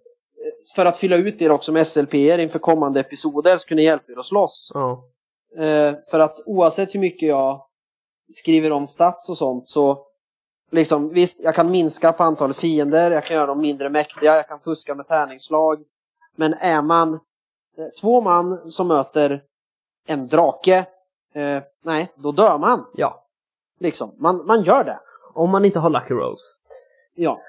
För 0.75 0.85
att 0.85 0.97
fylla 0.97 1.15
ut 1.15 1.41
er 1.41 1.51
också 1.51 1.71
med 1.71 1.87
SLPR 1.87 2.39
inför 2.39 2.59
kommande 2.59 2.99
episoder 2.99 3.57
så 3.57 3.67
kunde 3.67 3.83
hjälpa 3.83 4.11
er 4.11 4.19
att 4.19 4.25
slåss. 4.25 4.71
Ja. 4.73 5.03
Eh, 5.57 5.95
för 6.11 6.19
att 6.19 6.37
oavsett 6.45 6.95
hur 6.95 6.99
mycket 6.99 7.29
jag 7.29 7.65
skriver 8.29 8.71
om 8.71 8.87
stats 8.87 9.29
och 9.29 9.37
sånt 9.37 9.67
så 9.67 10.05
liksom 10.71 11.09
visst, 11.09 11.39
jag 11.43 11.55
kan 11.55 11.71
minska 11.71 12.13
på 12.13 12.23
antalet 12.23 12.57
fiender, 12.57 13.11
jag 13.11 13.25
kan 13.25 13.35
göra 13.35 13.47
dem 13.47 13.61
mindre 13.61 13.89
mäktiga, 13.89 14.35
jag 14.35 14.47
kan 14.47 14.59
fuska 14.59 14.95
med 14.95 15.07
tärningsslag. 15.07 15.83
Men 16.35 16.53
är 16.53 16.81
man 16.81 17.13
eh, 17.13 17.19
två 18.01 18.21
man 18.21 18.71
som 18.71 18.87
möter 18.87 19.43
en 20.05 20.27
drake, 20.27 20.85
eh, 21.33 21.61
nej, 21.83 22.11
då 22.15 22.31
dör 22.31 22.57
man. 22.57 22.85
ja. 22.95 23.25
Liksom, 23.79 24.11
man, 24.17 24.45
man 24.45 24.63
gör 24.63 24.83
det. 24.83 24.99
Om 25.33 25.49
man 25.49 25.65
inte 25.65 25.79
har 25.79 25.89
lucky 25.89 26.13
rolls. 26.13 26.41
Ja. 27.15 27.39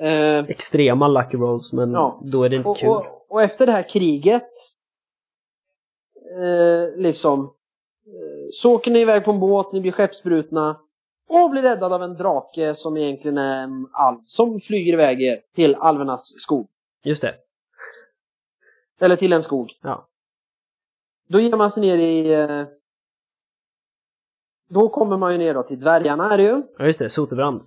Eh, 0.00 0.38
Extrema 0.44 1.08
lucky 1.08 1.36
rolls, 1.36 1.72
men 1.72 1.92
Ja. 1.92 2.20
då 2.22 2.42
är 2.44 2.48
det 2.48 2.56
inte 2.56 2.68
och, 2.68 2.76
kul. 2.76 2.88
och, 2.88 3.26
och 3.28 3.42
efter 3.42 3.66
det 3.66 3.72
här 3.72 3.88
kriget 3.88 4.50
eh, 6.42 6.96
liksom 7.00 7.40
eh, 8.06 8.48
så 8.52 8.74
åker 8.74 8.90
ni 8.90 9.00
iväg 9.00 9.24
på 9.24 9.30
en 9.30 9.40
båt, 9.40 9.72
ni 9.72 9.80
blir 9.80 9.92
skeppsbrutna 9.92 10.76
och 11.28 11.50
blir 11.50 11.62
räddad 11.62 11.92
av 11.92 12.02
en 12.02 12.16
drake 12.16 12.74
som 12.74 12.96
egentligen 12.96 13.38
är 13.38 13.62
en 13.62 13.88
alv 13.92 14.18
som 14.26 14.60
flyger 14.60 14.92
iväg 14.92 15.22
er 15.22 15.40
till 15.54 15.74
alvernas 15.74 16.26
skog. 16.36 16.68
Just 17.04 17.22
det. 17.22 17.34
Eller 19.00 19.16
till 19.16 19.32
en 19.32 19.42
skog. 19.42 19.70
Ja. 19.82 20.06
Då 21.28 21.40
ger 21.40 21.56
man 21.56 21.70
sig 21.70 21.80
ner 21.80 21.98
i... 21.98 22.32
Eh, 22.32 22.64
då 24.68 24.88
kommer 24.88 25.16
man 25.16 25.32
ju 25.32 25.38
ner 25.38 25.54
då 25.54 25.62
till 25.62 25.80
dvärgarna 25.80 26.32
är 26.34 26.36
det 26.38 26.42
ju. 26.44 26.62
Ja, 26.78 26.84
just 26.84 26.98
det. 26.98 27.08
Soterbrand. 27.08 27.62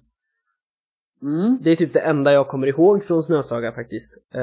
Mm. 1.22 1.58
Det 1.62 1.72
är 1.72 1.76
typ 1.76 1.94
det 1.94 2.00
enda 2.00 2.32
jag 2.34 2.48
kommer 2.48 2.68
ihåg 2.68 3.04
från 3.06 3.24
Snösaga 3.24 3.72
faktiskt. 3.72 4.14
Eh, 4.34 4.42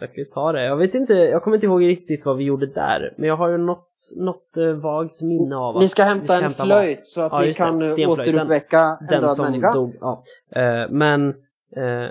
jag 0.00 0.08
kan 0.08 0.14
ju 0.16 0.24
ta 0.24 0.52
det. 0.52 0.64
Jag 0.64 0.76
vet 0.76 0.94
inte, 0.94 1.12
jag 1.14 1.42
kommer 1.42 1.56
inte 1.56 1.66
ihåg 1.66 1.82
riktigt 1.84 2.24
vad 2.24 2.36
vi 2.36 2.44
gjorde 2.44 2.66
där. 2.66 3.14
Men 3.18 3.28
jag 3.28 3.36
har 3.36 3.48
ju 3.48 3.56
något, 3.58 3.90
något 4.16 4.56
eh, 4.56 4.66
vagt 4.72 5.20
minne 5.20 5.56
av 5.56 5.78
Ni 5.80 5.88
ska 5.88 6.02
vi 6.02 6.08
hämta 6.08 6.36
en 6.36 6.42
vad? 6.42 6.66
flöjt 6.66 7.06
så 7.06 7.20
att 7.22 7.32
Ja, 7.32 7.40
ni 7.40 7.46
just 7.46 7.58
det. 7.58 7.64
kan 7.64 7.82
eh, 7.82 8.10
återuppväcka 8.10 8.98
en 9.00 9.06
Den 9.06 9.20
död 9.22 9.30
som 9.30 9.44
människa. 9.44 9.72
dog. 9.72 9.96
Ja. 10.00 10.24
Eh, 10.50 10.90
men 10.90 11.28
eh, 11.76 12.08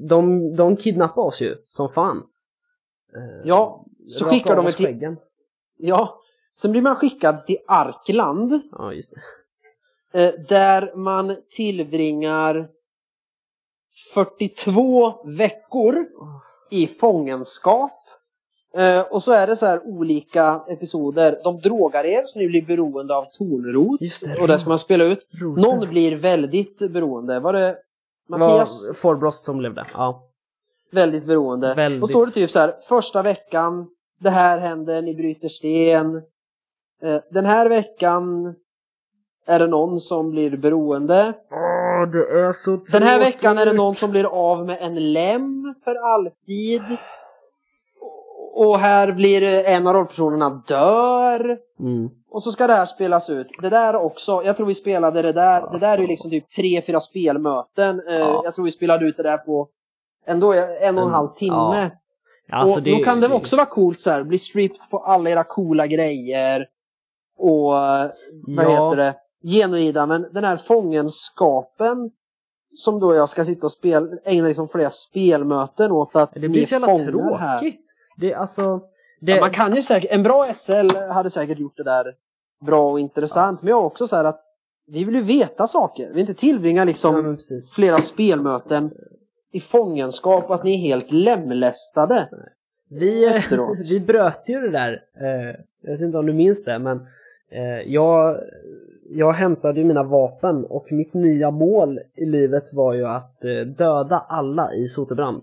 de, 0.00 0.56
de 0.56 0.76
kidnappade 0.76 1.26
oss 1.26 1.42
ju 1.42 1.54
som 1.68 1.88
fan. 1.92 2.22
Eh, 3.16 3.40
Ja, 3.44 3.86
så 4.08 4.24
skickar 4.24 4.56
de 4.56 4.66
oss 4.66 4.76
till... 4.76 5.16
Ja, 5.76 6.20
sen 6.56 6.72
blir 6.72 6.82
man 6.82 6.96
skickad 6.96 7.46
till 7.46 7.58
Arkland. 7.66 8.60
Ja, 8.72 8.92
just 8.92 9.14
det. 9.14 9.20
Eh, 10.22 10.34
där 10.48 10.96
man 10.96 11.36
tillbringar 11.50 12.68
42 14.14 15.14
veckor 15.24 16.06
i 16.70 16.86
fångenskap. 16.86 18.00
Eh, 18.76 19.00
och 19.00 19.22
så 19.22 19.32
är 19.32 19.46
det 19.46 19.56
så 19.56 19.66
här 19.66 19.86
olika 19.86 20.60
episoder. 20.68 21.40
De 21.44 21.60
drogar 21.60 22.04
er 22.04 22.22
så 22.26 22.38
ni 22.38 22.48
blir 22.48 22.66
beroende 22.66 23.16
av 23.16 23.24
tornrot. 23.24 24.00
Det. 24.00 24.40
Och 24.40 24.48
det 24.48 24.58
ska 24.58 24.68
man 24.68 24.78
spela 24.78 25.04
ut. 25.04 25.26
Roten. 25.40 25.62
Någon 25.62 25.88
blir 25.88 26.16
väldigt 26.16 26.78
beroende. 26.78 27.40
Var 27.40 27.52
det 27.52 27.76
Mattias? 28.28 28.88
var 28.88 28.94
Forbrost 28.94 29.44
som 29.44 29.58
blev 29.58 29.74
det. 29.74 29.86
Ja. 29.92 30.28
Väldigt 30.94 31.24
beroende. 31.26 31.74
Väldigt. 31.74 32.00
Då 32.00 32.06
står 32.06 32.26
det 32.26 32.32
typ 32.32 32.50
så 32.50 32.58
här. 32.58 32.74
Första 32.88 33.22
veckan. 33.22 33.86
Det 34.20 34.30
här 34.30 34.58
händer. 34.58 35.02
Ni 35.02 35.14
bryter 35.14 35.48
sten. 35.48 36.16
Eh, 37.02 37.20
den 37.30 37.46
här 37.46 37.68
veckan 37.68 38.54
är 39.46 39.58
det 39.58 39.66
någon 39.66 40.00
som 40.00 40.30
blir 40.30 40.56
beroende. 40.56 41.32
Åh, 41.50 42.10
det 42.12 42.40
är 42.40 42.52
så 42.52 42.70
Den 42.70 43.02
här 43.02 43.16
tråkigt. 43.18 43.34
veckan 43.34 43.58
är 43.58 43.66
det 43.66 43.72
någon 43.72 43.94
som 43.94 44.10
blir 44.10 44.24
av 44.24 44.66
med 44.66 44.78
en 44.80 45.12
lem 45.12 45.74
för 45.84 45.94
alltid. 46.14 46.82
Och 48.56 48.78
här 48.78 49.12
blir 49.12 49.42
en 49.42 49.86
av 49.86 49.94
rollpersonerna 49.94 50.62
dör. 50.68 51.58
Mm. 51.80 52.10
Och 52.30 52.42
så 52.42 52.52
ska 52.52 52.66
det 52.66 52.72
här 52.74 52.84
spelas 52.84 53.30
ut. 53.30 53.46
Det 53.62 53.68
där 53.68 53.96
också, 53.96 54.42
jag 54.44 54.56
tror 54.56 54.66
vi 54.66 54.74
spelade 54.74 55.22
det 55.22 55.32
där, 55.32 55.72
det 55.72 55.78
där 55.78 55.92
är 55.98 55.98
ju 56.02 56.06
liksom 56.06 56.30
typ 56.30 56.50
tre, 56.50 56.82
fyra 56.86 57.00
spelmöten. 57.00 58.00
Eh, 58.08 58.14
Ja. 58.18 58.40
Jag 58.44 58.54
tror 58.54 58.64
vi 58.64 58.70
spelade 58.70 59.04
ut 59.06 59.16
det 59.16 59.22
där 59.22 59.36
på 59.38 59.68
ändå 60.26 60.52
en 60.80 60.98
och 60.98 61.04
en 61.04 61.10
halv 61.14 61.28
timme. 61.28 61.90
Ja, 62.46 62.56
Alltså, 62.56 62.76
och 62.78 62.82
det, 62.82 62.98
då 62.98 63.04
kan 63.04 63.20
det 63.20 63.28
det- 63.28 63.34
också 63.34 63.56
vara 63.56 63.66
coolt 63.66 64.00
så 64.00 64.10
här, 64.10 64.22
bli 64.22 64.38
stripped 64.38 64.80
på 64.90 64.98
alla 64.98 65.30
era 65.30 65.44
coola 65.44 65.86
grejer. 65.86 66.66
Och 67.38 67.70
vad 67.72 68.10
Ja. 68.46 68.60
heter 68.90 68.96
det? 68.96 69.14
Genuida, 69.48 70.06
men 70.06 70.26
den 70.32 70.44
här 70.44 70.56
fångenskapen 70.56 72.10
som 72.74 73.00
då 73.00 73.14
jag 73.14 73.28
ska 73.28 73.44
sitta 73.44 73.66
och 73.66 73.72
spela, 73.72 74.06
ägna 74.24 74.48
liksom 74.48 74.68
flera 74.68 74.90
spelmöten 74.90 75.92
åt 75.92 76.16
att 76.16 76.30
Det 76.34 76.48
blir 76.48 76.64
så 76.64 76.74
jävla 76.74 76.86
här. 76.86 77.06
tråkigt. 77.06 77.84
Det, 78.16 78.34
alltså, 78.34 78.80
det, 79.20 79.32
Ja, 79.32 79.40
man 79.40 79.50
kan 79.50 79.74
ju 79.74 79.82
säkert, 79.82 80.10
en 80.12 80.22
bra 80.22 80.46
SL 80.54 80.96
hade 81.12 81.30
säkert 81.30 81.58
gjort 81.58 81.76
det 81.76 81.84
där 81.84 82.04
bra 82.66 82.90
och 82.90 83.00
intressant. 83.00 83.62
Men 83.62 83.68
jag 83.70 83.76
har 83.76 83.84
också 83.84 84.06
så 84.06 84.16
här 84.16 84.24
att 84.24 84.40
vi 84.86 85.04
vill 85.04 85.14
ju 85.14 85.20
veta 85.22 85.66
saker. 85.66 86.06
Vi 86.06 86.12
vill 86.12 86.20
inte 86.20 86.34
tillbringa 86.34 86.84
liksom 86.84 87.26
ja, 87.50 87.58
flera 87.74 87.98
spelmöten 87.98 88.92
i 89.54 89.60
fångenskap 89.60 90.48
och 90.48 90.54
att 90.54 90.64
ni 90.64 90.74
är 90.74 90.78
helt 90.78 91.10
lemlästade. 91.10 92.28
Vi, 92.90 93.24
efteråt. 93.24 93.78
vi 93.90 94.00
bröt 94.00 94.42
ju 94.46 94.60
det 94.60 94.70
där. 94.70 95.02
Eh, 95.20 95.56
jag 95.82 95.90
vet 95.90 96.00
inte 96.00 96.18
om 96.18 96.26
du 96.26 96.32
minns 96.32 96.64
det, 96.64 96.78
men 96.78 96.96
eh, 97.50 97.92
jag, 97.92 98.40
jag 99.10 99.32
hämtade 99.32 99.80
ju 99.80 99.86
mina 99.86 100.02
vapen 100.02 100.64
och 100.64 100.92
mitt 100.92 101.14
nya 101.14 101.50
mål 101.50 102.00
i 102.16 102.24
livet 102.24 102.64
var 102.72 102.94
ju 102.94 103.06
att 103.06 103.44
eh, 103.44 103.66
döda 103.66 104.26
alla 104.28 104.74
i 104.74 104.86
Sotebrand. 104.86 105.42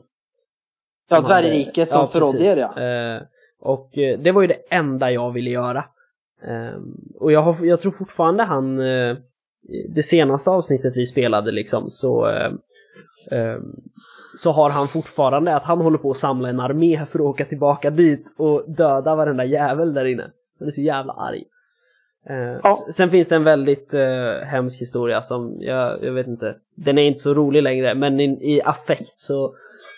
Ja, 1.10 1.22
dvärgriket 1.22 1.90
som 1.90 2.08
förrådde 2.08 2.46
er 2.46 2.58
ja. 2.58 2.82
Eh, 2.82 3.22
och 3.60 3.98
eh, 3.98 4.20
det 4.20 4.32
var 4.32 4.42
ju 4.42 4.48
det 4.48 4.60
enda 4.70 5.12
jag 5.12 5.32
ville 5.32 5.50
göra. 5.50 5.86
Eh, 6.44 6.80
och 7.20 7.32
jag, 7.32 7.42
har, 7.42 7.66
jag 7.66 7.82
tror 7.82 7.92
fortfarande 7.92 8.44
han, 8.44 8.80
eh, 8.80 9.18
det 9.90 10.04
senaste 10.04 10.50
avsnittet 10.50 10.94
vi 10.96 11.06
spelade 11.06 11.52
liksom, 11.52 11.90
så, 11.90 12.30
eh, 12.30 12.46
eh, 12.46 12.52
så 14.38 14.52
har 14.52 14.70
han 14.70 14.88
fortfarande 14.88 15.56
att 15.56 15.64
han 15.64 15.82
håller 15.82 15.98
på 15.98 16.12
att 16.12 16.18
samla 16.18 16.50
en 16.50 16.60
armé 16.60 17.06
för 17.06 17.20
att 17.20 17.26
åka 17.26 17.46
tillbaka 17.46 17.90
dit 17.90 18.26
och 18.38 18.64
döda 18.68 19.16
varenda 19.16 19.46
jävel 19.46 19.94
där 19.94 20.06
inne. 20.06 20.32
Han 20.60 20.68
är 20.68 20.72
så 20.72 20.82
jävla 20.82 21.14
arg. 21.14 21.44
Eh, 22.30 22.60
Ja. 22.64 22.78
Sen 22.92 23.10
finns 23.10 23.30
det 23.30 23.36
en 23.36 23.44
väldigt 23.44 23.94
eh, 23.94 24.46
hemsk 24.46 24.82
historia 24.82 25.22
som, 25.22 25.58
jag, 25.60 26.04
jag 26.04 26.12
vet 26.12 26.28
inte, 26.28 26.56
den 26.86 26.98
är 26.98 27.02
inte 27.02 27.20
så 27.20 27.34
rolig 27.34 27.64
längre, 27.64 27.96
men 27.96 28.20
i, 28.20 28.56
i 28.56 28.62
affekt 28.62 29.20
så 29.20 29.56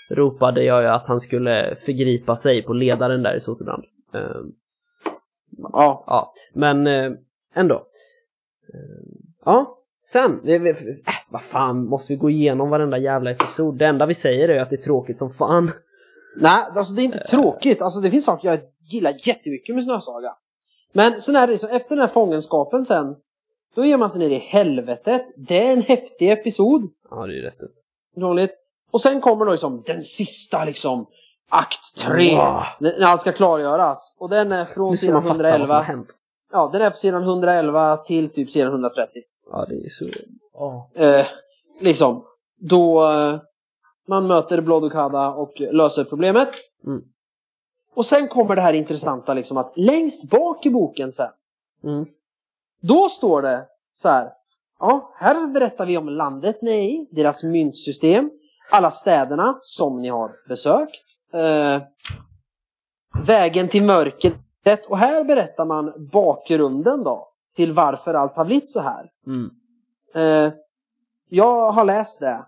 ropade 0.10 0.64
jag 0.64 0.82
ju 0.82 0.88
att 0.88 1.08
han 1.08 1.20
skulle 1.20 1.76
förgripa 1.86 2.36
sig 2.36 2.64
på 2.64 2.74
ledaren 2.74 3.24
där 3.24 3.36
i 3.36 3.40
Sotebrand. 3.40 3.84
Eh, 4.14 4.42
ja. 5.58 6.04
ja, 6.08 6.34
men 6.54 6.88
eh, 6.88 7.12
ändå. 7.56 7.82
Ja, 9.46 9.78
sen, 10.06 10.40
vi, 10.44 10.58
vi, 10.58 10.70
äh, 10.70 11.14
vad 11.30 11.42
fan, 11.42 11.86
måste 11.86 12.14
vi 12.14 12.18
gå 12.18 12.30
igenom 12.30 12.70
varenda 12.70 12.98
jävla 12.98 13.32
episod? 13.32 13.78
Det 13.78 13.86
enda 13.86 14.06
vi 14.06 14.14
säger 14.14 14.50
är 14.50 14.62
att 14.62 14.70
det 14.70 14.76
är 14.76 14.82
tråkigt 14.82 15.18
som 15.18 15.34
fan. 15.34 15.72
Nej, 16.38 16.66
alltså 16.76 16.94
det 16.94 17.02
är 17.02 17.04
inte 17.04 17.24
tråkigt. 17.24 17.82
Alltså 17.82 18.00
det 18.00 18.12
finns 18.12 18.26
saker 18.26 18.48
jag 18.48 18.60
gillar 18.92 19.14
jättemycket 19.28 19.76
med 19.76 19.84
Snösaga. 19.84 20.36
Men 20.94 21.22
sen 21.22 21.36
är 21.36 21.48
det 21.48 21.54
liksom, 21.54 21.70
efter 21.70 21.90
den 21.90 22.00
här 22.00 22.14
fångenskapen 22.14 22.86
sen, 22.86 23.16
då 23.76 23.86
ger 23.86 23.98
man 23.98 24.10
sig 24.10 24.20
ner 24.20 24.30
i 24.30 24.38
helvetet. 24.38 25.22
Det 25.36 25.68
är 25.68 25.72
en 25.72 25.82
häftig 25.82 26.32
episod. 26.32 26.90
Ja, 27.10 27.28
det 27.28 27.40
är 27.40 27.42
rätt. 27.42 27.60
Roligt. 28.18 28.52
Och 28.92 29.02
sen 29.02 29.22
kommer 29.22 29.46
då 29.46 29.52
liksom 29.52 29.84
den 29.86 30.02
sista 30.02 30.66
liksom, 30.66 31.06
akt 31.50 31.98
3. 31.98 32.36
Wow. 32.36 32.64
När 32.80 33.02
allt 33.06 33.22
ska 33.22 33.32
klargöras. 33.32 34.16
Och 34.20 34.30
den 34.30 34.52
är 34.52 34.66
från 34.66 34.98
sidan 34.98 35.14
man 35.14 35.24
fatta 35.24 35.44
vad 35.44 35.44
som 35.44 35.46
har 35.46 35.58
111. 35.58 35.82
hänt. 35.82 36.08
Ja, 36.52 36.70
den 36.74 36.82
är 36.82 36.90
från 36.90 36.98
sidan 36.98 37.24
111 37.24 37.98
till 37.98 38.30
typ 38.30 38.52
sidan 38.52 38.72
130. 38.72 39.22
Ja, 39.52 39.66
det 39.70 39.76
är 39.76 39.90
så... 39.90 40.06
Ja. 40.54 40.90
Eh, 40.96 41.26
liksom. 41.82 42.26
Då 42.60 43.12
eh, 43.12 43.40
man 44.08 44.28
möter 44.28 44.62
Blodokada 44.62 45.30
och 45.30 45.54
löser 45.60 46.04
problemet. 46.04 46.50
Mm. 46.86 47.02
Och 47.96 48.06
sen 48.06 48.28
kommer 48.28 48.56
det 48.56 48.62
här 48.62 48.74
intressanta 48.74 49.34
liksom 49.34 49.58
att 49.58 49.74
längst 49.76 50.24
bak 50.24 50.66
i 50.66 50.70
boken 50.70 51.12
sen. 51.12 51.32
Mm. 51.84 52.06
Då 52.82 53.10
står 53.10 53.42
det 53.42 53.66
så 53.94 54.10
här. 54.10 54.32
Ja, 54.80 55.14
här 55.16 55.48
berättar 55.48 55.86
vi 55.86 55.98
om 55.98 56.10
landet 56.10 56.62
ni 56.62 56.72
är 56.72 56.82
i, 56.82 57.08
deras 57.12 57.44
myntsystem, 57.44 58.32
alla 58.72 58.92
städerna 58.92 59.60
som 59.62 60.02
ni 60.02 60.10
har 60.10 60.32
besökt, 60.48 61.06
eh, 61.34 61.82
vägen 63.26 63.68
till 63.68 63.84
mörkret 63.84 64.86
och 64.88 64.98
här 64.98 65.24
berättar 65.24 65.66
man 65.66 66.10
bakgrunden 66.12 67.04
då 67.04 67.33
till 67.56 67.72
varför 67.74 68.14
allt 68.14 68.36
har 68.36 68.46
blivit 68.46 68.70
så 68.70 68.82
här. 68.82 69.10
Mm. 69.28 69.50
Eh, 70.16 70.54
jag 71.30 71.72
har 71.72 71.86
läst 71.86 72.20
det 72.20 72.46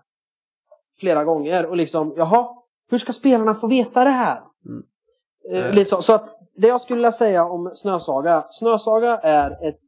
flera 1.00 1.24
gånger 1.24 1.66
och 1.66 1.76
liksom, 1.76 2.14
jaha, 2.16 2.48
hur 2.90 2.98
ska 2.98 3.12
spelarna 3.12 3.54
få 3.54 3.66
veta 3.66 4.04
det 4.04 4.10
här? 4.10 4.40
Mm. 4.66 5.78
Eh, 5.78 5.84
så, 5.84 6.02
så 6.02 6.14
att 6.14 6.36
det 6.56 6.68
jag 6.68 6.80
skulle 6.80 6.96
vilja 6.96 7.12
säga 7.12 7.44
om 7.44 7.72
Snösaga, 7.74 8.46
Snösaga 8.50 9.18
är 9.18 9.68
ett, 9.68 9.78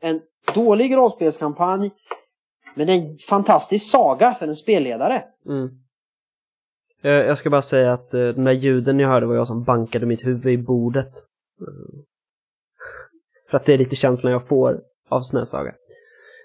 en 0.00 0.20
dålig 0.54 0.96
rollspelskampanj 0.96 1.90
men 2.74 2.88
en 2.88 3.16
fantastisk 3.28 3.90
saga 3.90 4.34
för 4.34 4.48
en 4.48 4.54
spelledare. 4.54 5.24
Mm. 5.46 5.68
Eh, 7.02 7.10
Jag 7.10 7.38
ska 7.38 7.50
bara 7.50 7.62
säga 7.62 7.92
att 7.92 8.14
eh, 8.14 8.20
de 8.20 8.44
där 8.44 8.52
ljuden 8.52 8.98
jag 8.98 9.08
hörde 9.08 9.26
var 9.26 9.34
jag 9.34 9.46
som 9.46 9.64
bankade 9.64 10.06
mitt 10.06 10.24
huvud 10.24 10.52
i 10.52 10.56
bordet. 10.56 11.12
För 13.50 13.56
att 13.56 13.64
det 13.66 13.74
är 13.74 13.78
lite 13.78 13.96
känslan 13.96 14.32
jag 14.32 14.48
får 14.48 14.80
av 15.08 15.20
Snösaga. 15.20 15.74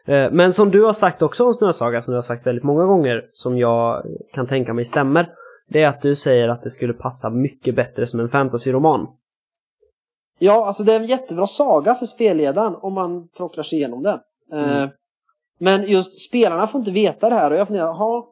Eh, 0.06 0.32
Men 0.32 0.54
som 0.54 0.72
du 0.72 0.84
har 0.84 0.94
sagt 0.94 1.22
också 1.22 1.46
om 1.46 1.54
Snösaga, 1.54 2.02
som 2.02 2.12
du 2.12 2.18
har 2.18 2.22
sagt 2.22 2.48
väldigt 2.48 2.64
många 2.64 2.86
gånger, 2.86 3.28
som 3.32 3.58
jag 3.58 4.06
kan 4.34 4.48
tänka 4.48 4.74
mig 4.74 4.86
stämmer, 4.86 5.34
det 5.68 5.84
är 5.84 5.88
att 5.88 6.02
du 6.02 6.16
säger 6.16 6.48
att 6.50 6.64
det 6.64 6.70
skulle 6.70 6.94
passa 6.94 7.30
mycket 7.30 7.76
bättre 7.76 8.08
som 8.08 8.20
en 8.20 8.30
fantasyroman. 8.30 9.08
Ja, 10.40 10.66
alltså 10.68 10.84
det 10.84 10.94
är 10.94 11.00
en 11.00 11.06
jättebra 11.06 11.46
saga 11.48 11.96
för 11.96 12.06
spelledaren 12.06 12.76
om 12.76 12.94
man 12.94 13.28
tråcklar 13.28 13.64
sig 13.64 13.78
igenom 13.80 14.04
den. 14.04 14.20
Eh, 14.54 14.78
Mm. 14.78 14.90
Men 15.60 15.84
just 15.90 16.28
spelarna 16.28 16.68
får 16.68 16.80
inte 16.80 16.92
veta 16.92 17.30
det 17.30 17.36
här 17.36 17.52
och 17.52 17.58
jag 17.58 17.68
funderar, 17.68 17.88
jaha, 17.88 18.24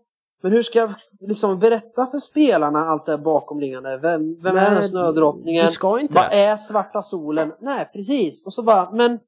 men 0.41 0.51
hur 0.51 0.61
ska 0.63 0.79
jag 0.79 0.93
liksom 1.19 1.59
berätta 1.59 2.07
för 2.07 2.17
spelarna 2.17 2.85
allt 2.85 3.05
det 3.05 3.11
här 3.11 3.17
bakomliggande? 3.17 3.97
Vem, 3.97 4.41
vem 4.41 4.57
är 4.57 4.61
den 4.65 4.73
här 4.73 4.81
snödrottningen? 4.81 5.65
Du 5.65 5.71
ska 5.71 5.99
inte 5.99 6.13
Vad 6.13 6.27
är 6.31 6.57
svarta 6.57 7.01
solen? 7.01 7.53
Nej, 7.59 7.89
precis. 7.93 8.45
Och 8.45 8.53
så 8.53 8.61
bara, 8.63 8.91
men 8.91 9.19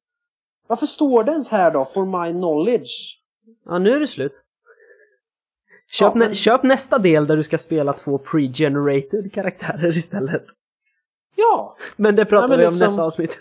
varför 0.68 0.86
står 0.86 1.24
det 1.24 1.32
ens 1.32 1.51
här 1.51 1.72
då? 1.72 1.86
For 1.86 2.05
my 2.26 2.32
knowledge. 2.39 3.18
Ja, 3.66 3.78
nu 3.80 3.91
är 3.95 3.99
det 3.99 4.07
slut. 4.07 4.43
Köp, 5.91 6.12
Ja, 6.14 6.20
men- 6.20 6.28
nä- 6.30 6.36
köp 6.36 6.64
nästa 6.64 6.97
del 6.97 7.28
där 7.28 7.38
du 7.38 7.43
ska 7.43 7.57
spela 7.57 7.93
två 7.93 8.18
pre-generated 8.18 9.34
karaktärer 9.34 9.97
istället. 9.97 10.45
Ja, 11.36 11.76
Men 11.95 12.16
det 12.16 12.26
pratar 12.26 12.43
Ja, 12.43 12.47
men 12.47 12.59
vi 12.59 12.66
om 12.66 12.72
liksom- 12.72 12.88
nästa 12.88 13.03
avsnitt. 13.03 13.39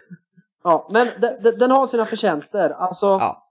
ja 0.65 0.89
men 0.91 1.09
de, 1.21 1.29
de, 1.43 1.51
den 1.51 1.71
har 1.71 1.87
sina 1.87 2.05
förtjänster. 2.07 2.71
Alltså, 2.71 3.07
Ja. 3.07 3.47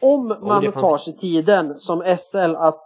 om 0.00 0.26
man 0.28 0.62
fanns- 0.62 0.74
tar 0.74 0.98
sig 0.98 1.16
tiden 1.16 1.78
som 1.78 2.02
SL 2.18 2.54
att 2.56 2.82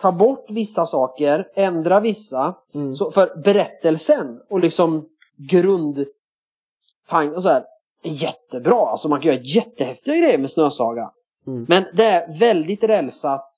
ta 0.00 0.12
bort 0.12 0.44
vissa 0.48 0.86
saker, 0.86 1.48
ändra 1.54 2.00
vissa, 2.00 2.54
Mm. 2.74 2.94
så 2.94 3.10
för 3.10 3.36
berättelsen 3.36 4.40
och 4.50 4.60
liksom 4.60 5.08
grund 5.36 6.06
och 7.34 7.42
så 7.42 7.48
här, 7.48 7.64
är 8.02 8.10
jättebra. 8.10 8.86
Alltså 8.90 9.08
man 9.08 9.20
kan 9.20 9.32
göra 9.32 9.42
jättehäftiga 9.42 10.16
grejer 10.16 10.38
med 10.38 10.50
Snösaga. 10.50 11.10
Mm. 11.46 11.66
Men 11.68 11.84
det 11.94 12.04
är 12.04 12.38
väldigt 12.38 12.84
rälsat. 12.84 13.50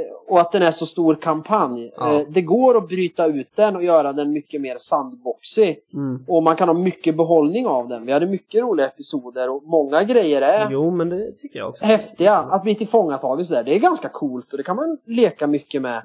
Eh, 0.00 0.32
Och 0.32 0.40
att 0.40 0.52
den 0.52 0.62
är 0.62 0.70
så 0.70 0.86
stor 0.86 1.14
kampanj. 1.14 1.92
Ja. 1.96 2.12
Eh, 2.14 2.26
Det 2.28 2.42
går 2.42 2.76
att 2.76 2.88
bryta 2.88 3.26
ut 3.26 3.48
den 3.54 3.76
och 3.76 3.84
göra 3.84 4.12
den 4.12 4.32
mycket 4.32 4.60
mer 4.60 4.76
sandboxig. 4.78 5.78
Mm. 5.94 6.24
Och 6.28 6.42
man 6.42 6.56
kan 6.56 6.68
ha 6.68 6.74
mycket 6.74 7.16
behållning 7.16 7.66
av 7.66 7.88
den. 7.88 8.06
Vi 8.06 8.12
hade 8.12 8.26
mycket 8.26 8.62
roliga 8.62 8.86
episoder 8.86 9.50
och 9.50 9.62
många 9.64 10.02
grejer 10.02 10.42
är 10.42 10.68
Jo, 10.70 10.90
men 10.90 11.08
det 11.08 11.32
tycker 11.32 11.58
jag 11.58 11.68
också. 11.68 11.84
häftiga. 11.84 12.36
Att 12.36 12.62
bli 12.62 12.74
tillfångatagen 12.74 13.44
sådär, 13.44 13.62
det 13.62 13.74
är 13.74 13.78
ganska 13.78 14.08
coolt 14.08 14.52
och 14.52 14.56
det 14.58 14.64
kan 14.64 14.76
man 14.76 14.98
leka 15.06 15.46
mycket 15.46 15.82
med. 15.82 16.02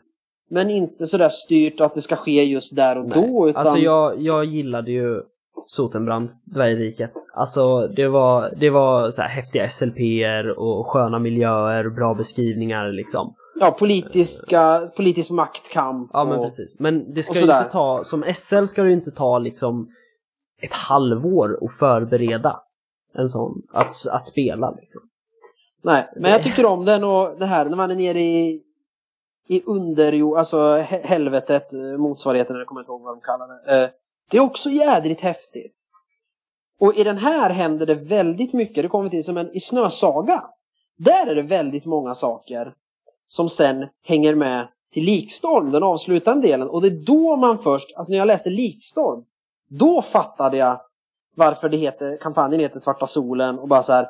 Men 0.49 0.69
inte 0.69 1.05
sådär 1.05 1.29
styrt 1.29 1.81
att 1.81 1.93
det 1.93 2.01
ska 2.01 2.15
ske 2.15 2.43
just 2.43 2.75
där 2.75 2.97
och 2.97 3.05
Nej. 3.05 3.27
då. 3.29 3.49
Utan... 3.49 3.59
Alltså 3.59 3.77
jag, 3.79 4.21
jag 4.21 4.45
gillade 4.45 4.91
ju 4.91 5.21
Sotenbrand, 5.65 6.29
Dvärgriket. 6.43 7.11
Alltså 7.33 7.87
det 7.87 8.07
var, 8.07 8.53
det 8.59 8.69
var 8.69 9.11
så 9.11 9.21
här 9.21 9.29
häftiga 9.29 9.65
SLP'er 9.65 10.49
och 10.49 10.87
sköna 10.87 11.19
miljöer, 11.19 11.89
bra 11.89 12.13
beskrivningar 12.13 12.91
liksom. 12.91 13.33
Ja, 13.59 13.71
politiska, 13.71 14.91
politisk 14.97 15.31
maktkamp. 15.31 16.09
Ja 16.13 16.25
men 16.25 16.39
och... 16.39 16.45
precis. 16.45 16.75
Men 16.79 17.13
det 17.13 17.23
ska 17.23 17.33
ju 17.33 17.41
inte 17.41 17.69
ta, 17.71 18.03
som 18.03 18.23
SL 18.33 18.63
ska 18.65 18.81
det 18.83 18.87
ju 18.87 18.93
inte 18.93 19.11
ta 19.11 19.37
liksom 19.39 19.91
ett 20.61 20.73
halvår 20.73 21.59
att 21.65 21.73
förbereda 21.79 22.61
en 23.13 23.29
sån, 23.29 23.61
att, 23.73 23.91
att 24.11 24.25
spela 24.25 24.71
liksom. 24.71 25.01
Nej, 25.81 26.09
men 26.15 26.31
jag 26.31 26.43
tycker 26.43 26.65
om 26.65 26.85
den 26.85 27.03
och 27.03 27.39
det 27.39 27.45
här 27.45 27.65
när 27.65 27.77
man 27.77 27.91
är 27.91 27.95
nere 27.95 28.21
i, 28.21 28.61
i 29.47 29.61
underjord, 29.65 30.37
alltså 30.37 30.57
he- 30.77 31.03
helvetet, 31.03 31.73
eh, 31.73 31.79
motsvarigheten, 31.79 32.55
jag 32.55 32.67
kommer 32.67 32.81
inte 32.81 32.91
ihåg 32.91 33.01
vad 33.01 33.15
de 33.15 33.21
kallar 33.21 33.47
det. 33.47 33.83
Eh, 33.83 33.89
Det 34.31 34.37
är 34.37 34.41
också 34.41 34.69
jädrigt 34.69 35.21
häftigt. 35.21 35.73
Och 36.79 36.95
i 36.95 37.03
den 37.03 37.17
här 37.17 37.49
händer 37.49 37.85
det 37.85 37.95
väldigt 37.95 38.53
mycket, 38.53 38.83
det 38.83 38.89
kommer 38.89 39.09
till 39.09 39.23
som 39.23 39.37
en 39.37 39.51
i 39.55 39.59
Snösaga. 39.59 40.43
Där 40.97 41.27
är 41.31 41.35
det 41.35 41.41
väldigt 41.41 41.85
många 41.85 42.13
saker 42.15 42.73
som 43.27 43.49
sen 43.49 43.87
hänger 44.03 44.35
med 44.35 44.67
till 44.93 45.03
Likstorm, 45.03 45.71
den 45.71 45.83
avslutande 45.83 46.47
delen. 46.47 46.69
Och 46.69 46.81
det 46.81 46.87
är 46.87 47.05
då 47.05 47.35
man 47.35 47.57
först, 47.57 47.87
alltså 47.95 48.11
när 48.11 48.17
jag 48.17 48.27
läste 48.27 48.49
Likstorm, 48.49 49.23
då 49.69 50.01
fattade 50.01 50.57
jag 50.57 50.81
varför 51.35 51.69
det 51.69 51.77
heter, 51.77 52.17
kampanjen 52.17 52.61
heter 52.61 52.79
Svarta 52.79 53.07
solen 53.07 53.59
och 53.59 53.67
bara 53.67 53.83
så 53.83 53.93
här. 53.93 54.07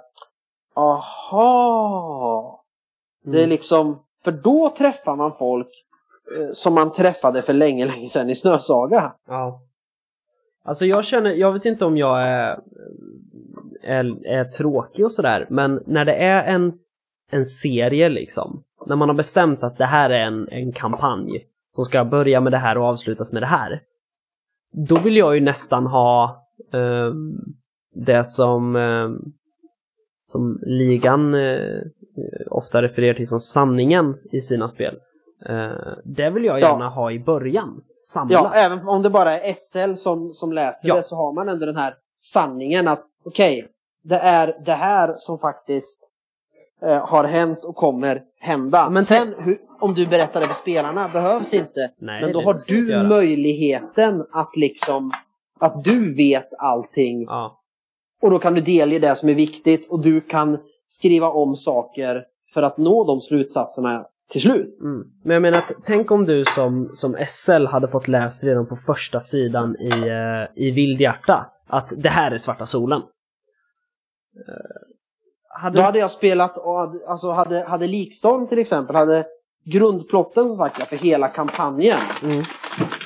Aha! 0.74 2.64
Det 3.24 3.38
är 3.38 3.44
Mm. 3.44 3.50
liksom, 3.50 4.00
för 4.24 4.32
då 4.32 4.70
träffar 4.78 5.16
man 5.16 5.32
folk 5.40 5.68
eh, 6.38 6.50
som 6.52 6.74
man 6.74 6.92
träffade 6.92 7.42
för 7.42 7.54
länge, 7.54 7.86
länge 7.92 8.08
sedan 8.08 8.30
i 8.30 8.36
Snösaga. 8.36 9.14
Ja. 9.28 9.62
Alltså 10.64 10.86
jag 10.86 11.06
känner, 11.06 11.30
jag 11.30 11.52
vet 11.54 11.66
inte 11.66 11.86
om 11.86 11.98
jag 11.98 12.22
är, 12.22 12.60
är, 13.84 14.26
är 14.28 14.44
tråkig 14.44 15.06
och 15.06 15.12
sådär, 15.12 15.48
men 15.50 15.84
när 15.86 16.06
det 16.06 16.14
är 16.16 16.44
en, 16.44 16.74
en 17.32 17.46
serie 17.46 18.10
liksom, 18.10 18.64
när 18.88 18.96
man 18.96 19.10
har 19.10 19.16
bestämt 19.16 19.64
att 19.64 19.78
det 19.78 19.86
här 19.86 20.10
är 20.10 20.20
en, 20.20 20.48
en 20.50 20.72
kampanj 20.72 21.46
som 21.70 21.86
ska 21.86 22.06
börja 22.06 22.42
med 22.42 22.52
det 22.54 22.58
här 22.58 22.78
och 22.78 22.86
avslutas 22.86 23.34
med 23.34 23.42
det 23.42 23.46
här. 23.48 23.82
Då 24.88 25.00
vill 25.00 25.18
jag 25.18 25.36
ju 25.36 25.42
nästan 25.42 25.86
ha 25.88 26.44
ehm, 26.74 27.38
det 27.96 28.24
som, 28.24 28.76
ehm, 28.76 29.18
som 30.22 30.60
ligan 30.62 31.34
eh, 31.34 31.82
ofta 32.52 32.82
refererar 32.82 33.14
till 33.14 33.28
som 33.28 33.40
sanningen 33.40 34.18
i 34.32 34.40
sina 34.42 34.68
spel. 34.70 34.96
Eh, 35.46 35.72
det 36.06 36.30
vill 36.30 36.46
jag 36.46 36.60
Ja. 36.60 36.68
gärna 36.70 36.90
ha 36.90 37.12
i 37.12 37.20
början, 37.20 37.82
samlat. 38.00 38.32
Ja, 38.32 38.54
även 38.54 38.88
om 38.88 39.02
det 39.02 39.10
bara 39.10 39.40
är 39.40 39.54
SL 39.54 39.94
som, 39.96 40.34
som 40.34 40.54
läser 40.54 40.90
Ja. 40.90 40.96
det 40.96 41.04
så 41.04 41.16
har 41.16 41.34
man 41.34 41.50
ändå 41.50 41.66
den 41.66 41.76
här 41.78 41.96
sanningen 42.18 42.88
att 42.88 43.04
okej, 43.26 43.68
det 44.04 44.20
är 44.20 44.56
det 44.66 44.74
här 44.74 45.14
som 45.18 45.40
faktiskt 45.40 46.04
eh, 46.04 46.07
har 46.82 47.24
hänt 47.24 47.64
och 47.64 47.76
kommer 47.76 48.22
hända. 48.40 48.90
Men 48.90 49.04
Sen 49.04 49.34
hur, 49.38 49.60
om 49.80 49.94
du 49.94 50.08
berättar 50.08 50.40
det 50.40 50.48
för 50.48 50.54
spelarna 50.54 51.10
behövs 51.10 51.54
inte. 51.54 51.92
Nej, 52.00 52.22
men 52.22 52.34
då 52.34 52.42
har 52.42 52.60
du 52.68 53.08
möjligheten 53.08 54.26
att 54.32 54.56
liksom 54.56 55.12
att 55.60 55.84
du 55.84 56.16
vet 56.16 56.54
allting 56.60 57.24
Ja. 57.24 57.56
och 58.22 58.32
då 58.32 58.40
kan 58.40 58.54
du 58.54 58.62
delge 58.62 59.00
det 59.00 59.16
som 59.16 59.30
är 59.30 59.34
viktigt 59.34 59.92
och 59.92 60.02
du 60.02 60.22
kan 60.22 60.58
skriva 60.84 61.30
om 61.30 61.56
saker 61.56 62.24
för 62.54 62.62
att 62.62 62.78
nå 62.78 63.04
de 63.04 63.20
slutsatserna 63.20 64.06
till 64.30 64.42
slut. 64.42 64.82
Mm. 64.84 65.08
Men 65.24 65.34
jag 65.34 65.42
menar, 65.42 65.58
att, 65.58 65.72
tänk 65.86 66.12
om 66.12 66.26
du 66.26 66.46
som, 66.46 66.90
som 66.94 67.18
SL 67.28 67.66
hade 67.66 67.88
fått 67.88 68.08
läst 68.08 68.44
redan 68.44 68.68
på 68.68 68.76
första 68.76 69.20
sidan 69.20 69.76
i, 69.80 69.92
uh, 69.92 70.66
i 70.68 70.72
Vildhjärta 70.72 71.46
att 71.68 71.94
det 71.98 72.10
här 72.10 72.32
är 72.32 72.38
Svarta 72.38 72.66
solen. 72.66 73.02
Hade, 75.58 75.78
Då 75.78 75.84
hade 75.84 76.00
jag 76.00 76.12
spelat, 76.12 76.58
och 76.58 76.80
hade- 76.80 77.08
alltså 77.08 77.32
hade, 77.32 77.64
hade 77.64 77.88
Likstorm 77.88 78.48
till 78.48 78.60
exempel, 78.60 78.96
hade 78.96 79.28
grundplotten 79.64 80.48
som 80.48 80.58
sagt 80.58 80.84
för 80.84 80.96
hela 80.98 81.28
kampanjen, 81.28 82.00
mm. 82.24 82.44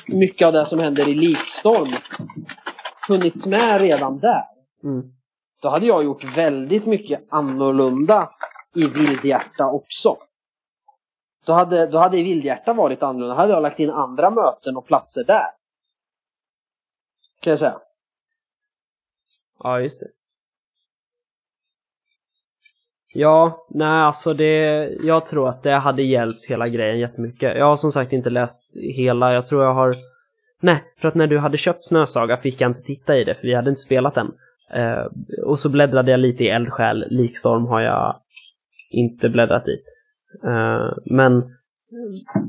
mycket 0.06 0.46
av 0.46 0.52
det 0.52 0.66
som 0.66 0.78
händer 0.78 1.08
i 1.08 1.14
Likstorm, 1.14 1.88
funnits 3.06 3.46
med 3.46 3.80
redan 3.80 4.18
där. 4.18 4.44
Mm. 4.84 5.02
Då 5.62 5.68
hade 5.68 5.86
jag 5.86 6.04
gjort 6.04 6.36
väldigt 6.36 6.86
mycket 6.86 7.20
annorlunda 7.28 8.30
i 8.74 8.86
Vildhjärta 8.86 9.66
också. 9.66 10.16
Då 11.44 11.52
hade, 11.52 11.86
då 11.86 11.98
hade 11.98 12.16
Vildhjärta 12.16 12.72
varit 12.72 13.02
annorlunda. 13.02 13.34
Då 13.34 13.40
hade 13.40 13.52
jag 13.52 13.62
lagt 13.62 13.80
in 13.80 13.90
andra 13.90 14.30
möten 14.30 14.76
och 14.76 14.86
platser 14.86 15.24
där. 15.24 15.46
Kan 17.40 17.50
jag 17.50 17.58
säga. 17.58 17.80
Ja, 19.58 19.80
just 19.80 20.00
det. 20.00 20.21
Ja, 23.14 23.66
nej 23.70 24.02
alltså 24.02 24.34
det, 24.34 24.88
jag 25.02 25.26
tror 25.26 25.48
att 25.48 25.62
det 25.62 25.78
hade 25.78 26.02
hjälpt 26.02 26.44
hela 26.44 26.68
grejen 26.68 26.98
jättemycket. 26.98 27.56
Jag 27.56 27.66
har 27.66 27.76
som 27.76 27.92
sagt 27.92 28.12
inte 28.12 28.30
läst 28.30 28.60
hela, 28.96 29.34
jag 29.34 29.46
tror 29.46 29.62
jag 29.62 29.74
har 29.74 29.94
Nej, 30.62 30.84
för 31.00 31.08
att 31.08 31.14
när 31.14 31.26
du 31.26 31.38
hade 31.38 31.58
köpt 31.58 31.84
Snösaga 31.84 32.36
fick 32.36 32.60
jag 32.60 32.70
inte 32.70 32.82
titta 32.82 33.16
i 33.16 33.24
det 33.24 33.34
för 33.34 33.42
vi 33.42 33.54
hade 33.54 33.70
inte 33.70 33.82
spelat 33.82 34.14
den. 34.14 34.30
Eh, 34.74 35.06
och 35.44 35.58
så 35.58 35.68
bläddrade 35.68 36.10
jag 36.10 36.20
lite 36.20 36.44
i 36.44 36.48
Eldsjäl, 36.48 37.04
Likstorm 37.10 37.66
har 37.66 37.80
jag 37.80 38.14
inte 38.92 39.28
bläddrat 39.28 39.68
i. 39.68 39.76
Eh, 40.46 40.92
men, 41.14 41.44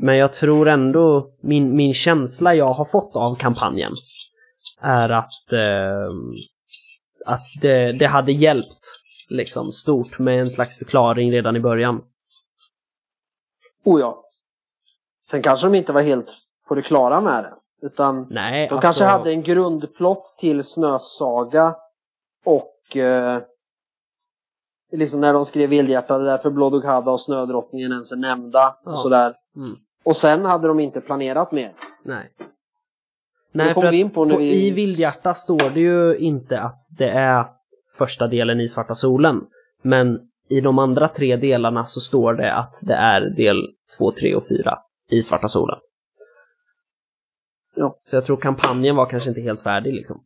men 0.01 0.17
jag 0.17 0.33
tror 0.33 0.69
ändå, 0.69 1.29
min, 1.43 1.75
min 1.75 1.93
känsla 1.93 2.55
jag 2.55 2.73
har 2.73 2.85
fått 2.85 3.15
av 3.15 3.35
kampanjen 3.35 3.93
är 4.81 5.09
att, 5.09 5.53
eh, 5.53 6.07
att 7.25 7.45
det, 7.61 7.91
det 7.91 8.07
hade 8.07 8.31
hjälpt 8.31 9.02
liksom 9.29 9.71
stort 9.71 10.19
med 10.19 10.39
en 10.39 10.47
slags 10.49 10.77
förklaring 10.77 11.31
redan 11.31 11.55
i 11.55 11.59
början. 11.59 12.01
Oh 13.83 13.99
ja. 13.99 14.23
Sen 15.25 15.41
kanske 15.41 15.67
de 15.67 15.75
inte 15.75 15.91
var 15.93 16.01
helt 16.01 16.27
på 16.67 16.75
det 16.75 16.81
klara 16.81 17.21
med 17.21 17.43
det. 17.43 17.53
Utan 17.87 18.27
Nej, 18.29 18.67
de 18.67 18.73
alltså, 18.75 18.81
kanske 18.87 19.03
hade 19.03 19.31
en 19.31 19.43
grundplott 19.43 20.35
till 20.39 20.63
Snösaga 20.63 21.75
och 22.45 22.97
eh, 22.97 23.41
liksom 24.91 25.21
när 25.21 25.33
de 25.33 25.45
skrev 25.45 25.69
Vildhjärta, 25.69 26.17
det 26.17 26.23
är 26.23 26.31
därför 26.31 26.49
Blod 26.49 26.85
Hada 26.85 27.11
och 27.11 27.21
Snödrottningen 27.21 27.91
ens 27.91 28.11
är 28.11 28.17
nämnda 28.17 28.75
Ja. 28.85 28.91
och 28.91 28.99
sådär. 28.99 29.33
Mm. 29.55 29.75
Och 30.03 30.15
sen 30.15 30.45
hade 30.45 30.67
de 30.67 30.79
inte 30.79 31.01
planerat 31.01 31.51
mer. 31.51 31.73
Nej. 32.03 32.31
Nej, 33.51 33.73
för 33.73 33.81
vi 33.81 33.87
att 33.87 33.93
in 33.93 34.09
på 34.09 34.29
på, 34.29 34.37
vi- 34.37 34.67
i 34.67 34.71
Vildhjärta 34.71 35.33
står 35.33 35.69
det 35.69 35.79
ju 35.79 36.17
inte 36.17 36.59
att 36.59 36.79
det 36.97 37.09
är 37.09 37.45
första 37.93 38.27
delen 38.27 38.59
i 38.59 38.67
Svarta 38.67 38.93
solen. 38.93 39.41
Men 39.81 40.29
i 40.49 40.61
de 40.61 40.79
andra 40.79 41.07
tre 41.07 41.35
delarna 41.35 41.85
så 41.85 41.99
står 41.99 42.33
det 42.33 42.53
att 42.53 42.75
det 42.83 42.93
är 42.93 43.21
del 43.21 43.75
2, 43.97 44.11
3 44.11 44.35
och 44.35 44.47
4 44.47 44.79
i 45.09 45.21
Svarta 45.21 45.47
solen. 45.47 45.79
Ja. 47.75 47.97
Så 47.99 48.15
jag 48.15 48.25
tror 48.25 48.37
kampanjen 48.37 48.95
var 48.95 49.05
kanske 49.05 49.29
inte 49.29 49.41
helt 49.41 49.61
färdig 49.61 49.93
liksom. 49.93 50.23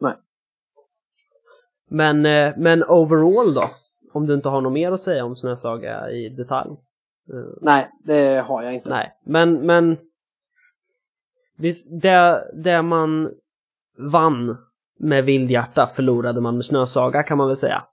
Nej. 0.00 0.14
Men, 1.88 2.26
eh, 2.26 2.54
men 2.56 2.84
overall 2.84 3.54
då? 3.54 3.70
Om 4.12 4.26
du 4.26 4.34
inte 4.34 4.48
har 4.48 4.60
något 4.60 4.72
mer 4.72 4.92
att 4.92 5.00
säga 5.00 5.24
om 5.24 5.36
Snösaga 5.36 6.10
i 6.10 6.28
detalj? 6.28 6.70
Eh, 7.32 7.58
Nej, 7.60 7.90
det 8.04 8.44
har 8.46 8.62
jag 8.62 8.74
inte. 8.74 8.88
Nej, 8.88 9.12
men, 9.24 9.66
men 9.66 9.96
det, 12.02 12.44
det 12.54 12.82
man 12.82 13.34
vann 13.98 14.56
med 15.00 15.24
Vildhjärta 15.24 15.90
förlorade 15.96 16.40
man 16.40 16.56
med 16.56 16.64
Snösaga 16.64 17.22
kan 17.22 17.38
man 17.38 17.46
väl 17.48 17.56
säga. 17.56 17.84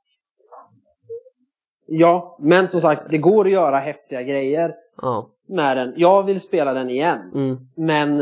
Ja, 1.88 2.38
men 2.40 2.68
som 2.68 2.82
sagt, 2.82 3.02
det 3.10 3.18
går 3.18 3.46
att 3.46 3.52
göra 3.52 3.80
häftiga 3.80 4.22
grejer 4.24 4.74
Ja. 5.02 5.30
med 5.48 5.78
den. 5.78 5.94
Jag 5.98 6.24
vill 6.24 6.42
spela 6.42 6.74
den 6.74 6.90
igen. 6.90 7.32
Mm. 7.36 7.58
Men, 7.78 8.20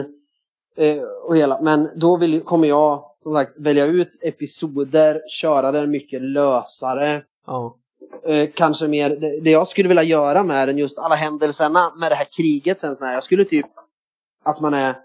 eh, 0.77 1.01
och 1.27 1.37
hela, 1.37 1.61
men 1.61 1.89
då 1.95 2.17
vill, 2.17 2.41
kommer 2.41 2.67
jag 2.67 3.03
som 3.19 3.33
sagt 3.33 3.51
välja 3.57 3.85
ut 3.85 4.11
episoder, 4.21 5.21
köra 5.29 5.71
den 5.71 5.91
mycket 5.91 6.21
lösare. 6.21 7.23
Ja. 7.47 7.75
eh, 8.25 8.49
kanske 8.55 8.87
mer, 8.87 9.09
det, 9.09 9.39
det 9.39 9.51
jag 9.51 9.67
skulle 9.67 9.87
vilja 9.87 10.03
göra 10.03 10.43
med 10.43 10.67
den, 10.67 10.77
just 10.77 10.99
alla 10.99 11.15
händelserna 11.15 11.93
med 11.99 12.11
det 12.11 12.15
här 12.15 12.27
kriget 12.37 12.79
sen, 12.79 12.95
så 12.95 13.05
här, 13.05 13.13
jag 13.13 13.23
skulle 13.23 13.45
typ 13.45 13.65
att 14.43 14.59
man 14.59 14.73
är 14.73 14.95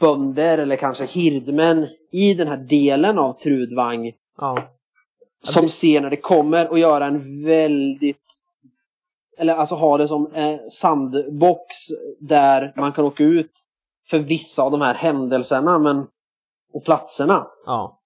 bönder 0.00 0.58
eller 0.58 0.76
kanske 0.76 1.04
hirdmän 1.04 1.86
i 2.12 2.34
den 2.34 2.48
här 2.48 2.56
delen 2.56 3.18
av 3.18 3.32
Trudvang 3.32 4.12
Ja. 4.38 4.62
som 5.42 5.68
ser 5.68 6.00
när 6.00 6.10
det 6.10 6.16
kommer 6.16 6.70
och 6.70 6.78
göra 6.78 7.06
en 7.06 7.44
väldigt 7.44 8.36
eller 9.38 9.54
alltså 9.54 9.74
ha 9.74 9.98
det 9.98 10.08
som 10.08 10.32
eh, 10.34 10.58
sandbox 10.70 11.76
där 12.20 12.72
man 12.76 12.92
kan 12.92 13.04
åka 13.04 13.22
ut 13.24 13.50
för 14.10 14.18
vissa 14.18 14.62
av 14.62 14.70
de 14.70 14.80
här 14.80 14.94
händelserna 14.94 15.78
men 15.78 16.06
och 16.72 16.84
platserna. 16.84 17.46
Ja. 17.66 18.00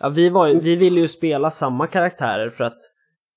Ja, 0.00 0.08
vi, 0.08 0.28
var, 0.28 0.46
ju- 0.46 0.60
vi 0.60 0.76
ville 0.76 1.00
ju 1.00 1.08
spela 1.08 1.50
samma 1.50 1.86
karaktärer 1.86 2.50
för 2.50 2.64
att 2.64 2.76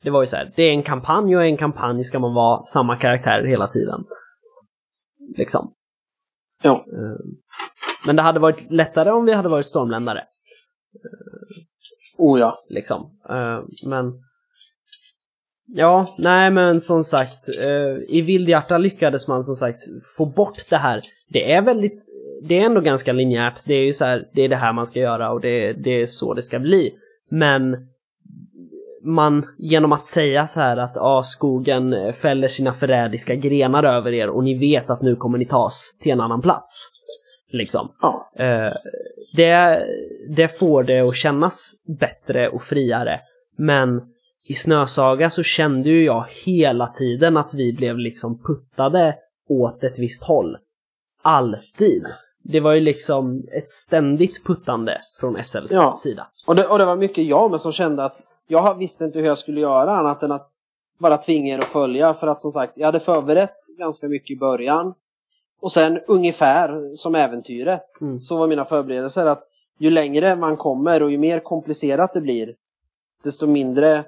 det 0.04 0.10
var 0.10 0.22
ju 0.22 0.28
så 0.28 0.36
här, 0.36 0.54
det 0.56 0.64
är 0.64 0.72
en 0.72 0.84
kampanj 0.84 1.38
och 1.38 1.46
i 1.46 1.50
en 1.50 1.58
kampanj 1.58 2.04
ska 2.04 2.20
man 2.20 2.34
vara 2.34 2.62
samma 2.62 2.96
karaktärer 2.96 3.46
hela 3.48 3.68
tiden. 3.68 4.04
Liksom. 5.38 5.74
Ja. 6.62 6.86
Eh, 6.93 7.18
Men 8.05 8.16
det 8.16 8.22
hade 8.22 8.39
varit 8.39 8.72
lättare 8.72 9.12
om 9.12 9.26
vi 9.26 9.34
hade 9.34 9.49
varit 9.49 9.66
stormländare. 9.66 10.24
Oh 12.18 12.39
ja. 12.39 12.55
Liksom. 12.70 13.12
Eh, 13.30 13.59
Men 13.86 14.14
Ja, 15.74 16.07
nej 16.18 16.51
men 16.51 16.82
som 16.82 17.03
sagt, 17.03 17.49
eh, 17.66 18.18
i 18.18 18.22
Vildhjärta 18.22 18.78
lyckades 18.78 19.28
man 19.28 19.43
som 19.43 19.55
sagt 19.55 19.80
få 20.18 20.34
bort 20.36 20.70
det 20.70 20.78
här. 20.78 21.01
Det 21.30 21.51
är 21.51 21.62
väldigt, 21.62 22.03
det 22.47 22.57
är 22.57 22.66
ändå 22.66 22.82
ganska 22.82 23.14
linjärt. 23.14 23.68
Det 23.68 23.74
är 23.74 23.86
ju 23.86 23.93
så 23.93 24.05
här, 24.05 24.28
det 24.34 24.41
är 24.41 24.49
det 24.49 24.55
här 24.55 24.74
man 24.74 24.88
ska 24.88 24.99
göra 24.99 25.32
och 25.32 25.41
det, 25.41 25.74
det 25.74 26.01
är 26.01 26.07
så 26.07 26.34
det 26.34 26.41
ska 26.41 26.59
bli. 26.59 26.89
Men 27.32 27.74
man, 29.04 29.45
genom 29.58 29.91
att 29.91 30.06
säga 30.06 30.47
så 30.47 30.60
här 30.60 30.78
att 30.78 30.97
ah, 30.97 31.24
skogen 31.24 31.95
fäller 32.22 32.47
sina 32.47 32.74
förrädiska 32.74 33.36
grenar 33.36 33.84
över 33.84 34.12
er 34.14 34.30
och 34.30 34.43
ni 34.43 34.58
vet 34.58 34.89
att 34.89 35.02
nu 35.02 35.16
kommer 35.16 35.38
ni 35.38 35.45
tas 35.45 35.95
till 36.02 36.12
en 36.12 36.22
annan 36.22 36.41
plats. 36.41 36.89
Liksom. 37.52 37.91
Ja. 38.02 38.32
Eh, 38.36 38.74
det, 39.36 39.86
det 40.36 40.60
får 40.60 40.84
det 40.84 40.99
att 40.99 41.16
kännas 41.16 41.72
bättre 41.99 42.49
och 42.49 42.64
friare. 42.64 43.20
Men 43.58 44.02
i 44.47 44.54
Snösaga 44.54 45.30
så 45.30 45.43
kände 45.43 45.89
ju 45.89 46.06
jag 46.06 46.26
hela 46.45 46.88
tiden 46.88 47.38
att 47.38 47.54
vi 47.54 47.74
blev 47.74 47.97
liksom 47.97 48.36
puttade 48.47 49.16
åt 49.49 49.84
ett 49.84 49.99
visst 49.99 50.24
håll. 50.24 50.58
Alltid. 51.24 52.06
Det 52.43 52.60
var 52.60 52.74
ju 52.74 52.82
liksom 52.82 53.41
ett 53.58 53.72
ständigt 53.72 54.45
puttande 54.45 54.97
från 55.20 55.43
SLs 55.43 55.72
Ja. 55.72 55.95
sida. 55.99 56.28
Och 56.47 56.56
det, 56.56 56.68
och 56.68 56.78
det 56.78 56.86
var 56.86 56.95
mycket 56.95 57.26
jag 57.26 57.49
men 57.49 57.60
som 57.60 57.72
kände 57.72 58.06
att 58.06 58.18
jag 58.52 58.76
visste 58.78 59.06
inte 59.06 59.20
hur 59.20 59.26
jag 59.26 59.38
skulle 59.38 59.62
göra 59.62 59.91
annat 59.97 60.24
än 60.24 60.32
att 60.32 60.49
bara 60.97 61.18
tvinga 61.18 61.54
er 61.56 61.60
att 61.60 61.66
följa 61.66 62.14
för 62.14 62.28
att 62.28 62.41
som 62.41 62.52
sagt 62.52 62.74
jag 62.76 62.86
hade 62.86 62.99
förberett 62.99 63.56
ganska 63.78 64.08
mycket 64.08 64.32
i 64.32 64.39
början. 64.39 64.93
Och 65.62 65.72
sen 65.72 65.99
ungefär 66.08 66.95
som 66.95 67.16
äventyret 67.16 67.82
Mm. 68.02 68.20
så 68.20 68.38
var 68.38 68.47
mina 68.47 68.66
förberedelser 68.66 69.26
att 69.26 69.43
ju 69.78 69.89
längre 69.89 70.36
man 70.36 70.58
kommer 70.58 71.04
och 71.04 71.12
ju 71.12 71.18
mer 71.18 71.39
komplicerat 71.39 72.14
det 72.14 72.22
blir 72.22 72.56
desto 73.24 73.47
mindre 73.47 74.04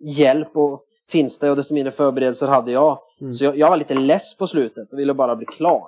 hjälp 0.00 0.56
och 0.56 0.84
finns 1.08 1.38
det 1.38 1.50
och 1.50 1.56
desto 1.56 1.74
mindre 1.74 1.90
förberedelser 1.92 2.46
hade 2.48 2.72
jag. 2.72 2.98
Mm. 3.20 3.34
Så 3.34 3.44
jag, 3.44 3.58
jag 3.58 3.70
var 3.70 3.76
lite 3.76 3.94
less 3.94 4.36
på 4.36 4.46
slutet 4.46 4.92
och 4.92 4.98
ville 4.98 5.14
bara 5.14 5.36
bli 5.36 5.46
klar. 5.46 5.84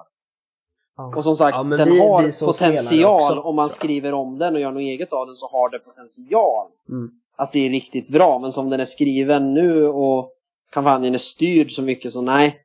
Ja. 0.96 1.16
Och 1.16 1.24
som 1.24 1.36
sagt, 1.36 1.56
Ja, 1.56 1.62
den 1.62 1.92
vi- 1.92 2.00
har 2.00 2.22
vi 2.22 2.32
potential 2.46 3.14
också, 3.14 3.40
om 3.40 3.56
man 3.56 3.68
skriver 3.68 4.14
om 4.14 4.38
den 4.38 4.54
och 4.54 4.60
gör 4.60 4.70
något 4.70 4.80
eget 4.80 5.12
av 5.12 5.26
den 5.26 5.34
så 5.34 5.46
har 5.48 5.70
det 5.70 5.78
potential 5.78 6.66
Mm. 6.88 7.10
Att 7.42 7.52
bli 7.52 7.68
riktigt 7.68 8.08
bra. 8.08 8.38
Men 8.38 8.52
som 8.52 8.70
den 8.70 8.80
är 8.80 8.84
skriven 8.84 9.54
nu 9.54 9.86
och 9.86 10.32
kampanjen 10.72 11.14
är 11.14 11.18
styrd 11.18 11.70
så 11.70 11.82
mycket 11.82 12.12
så 12.12 12.22
nej. 12.22 12.58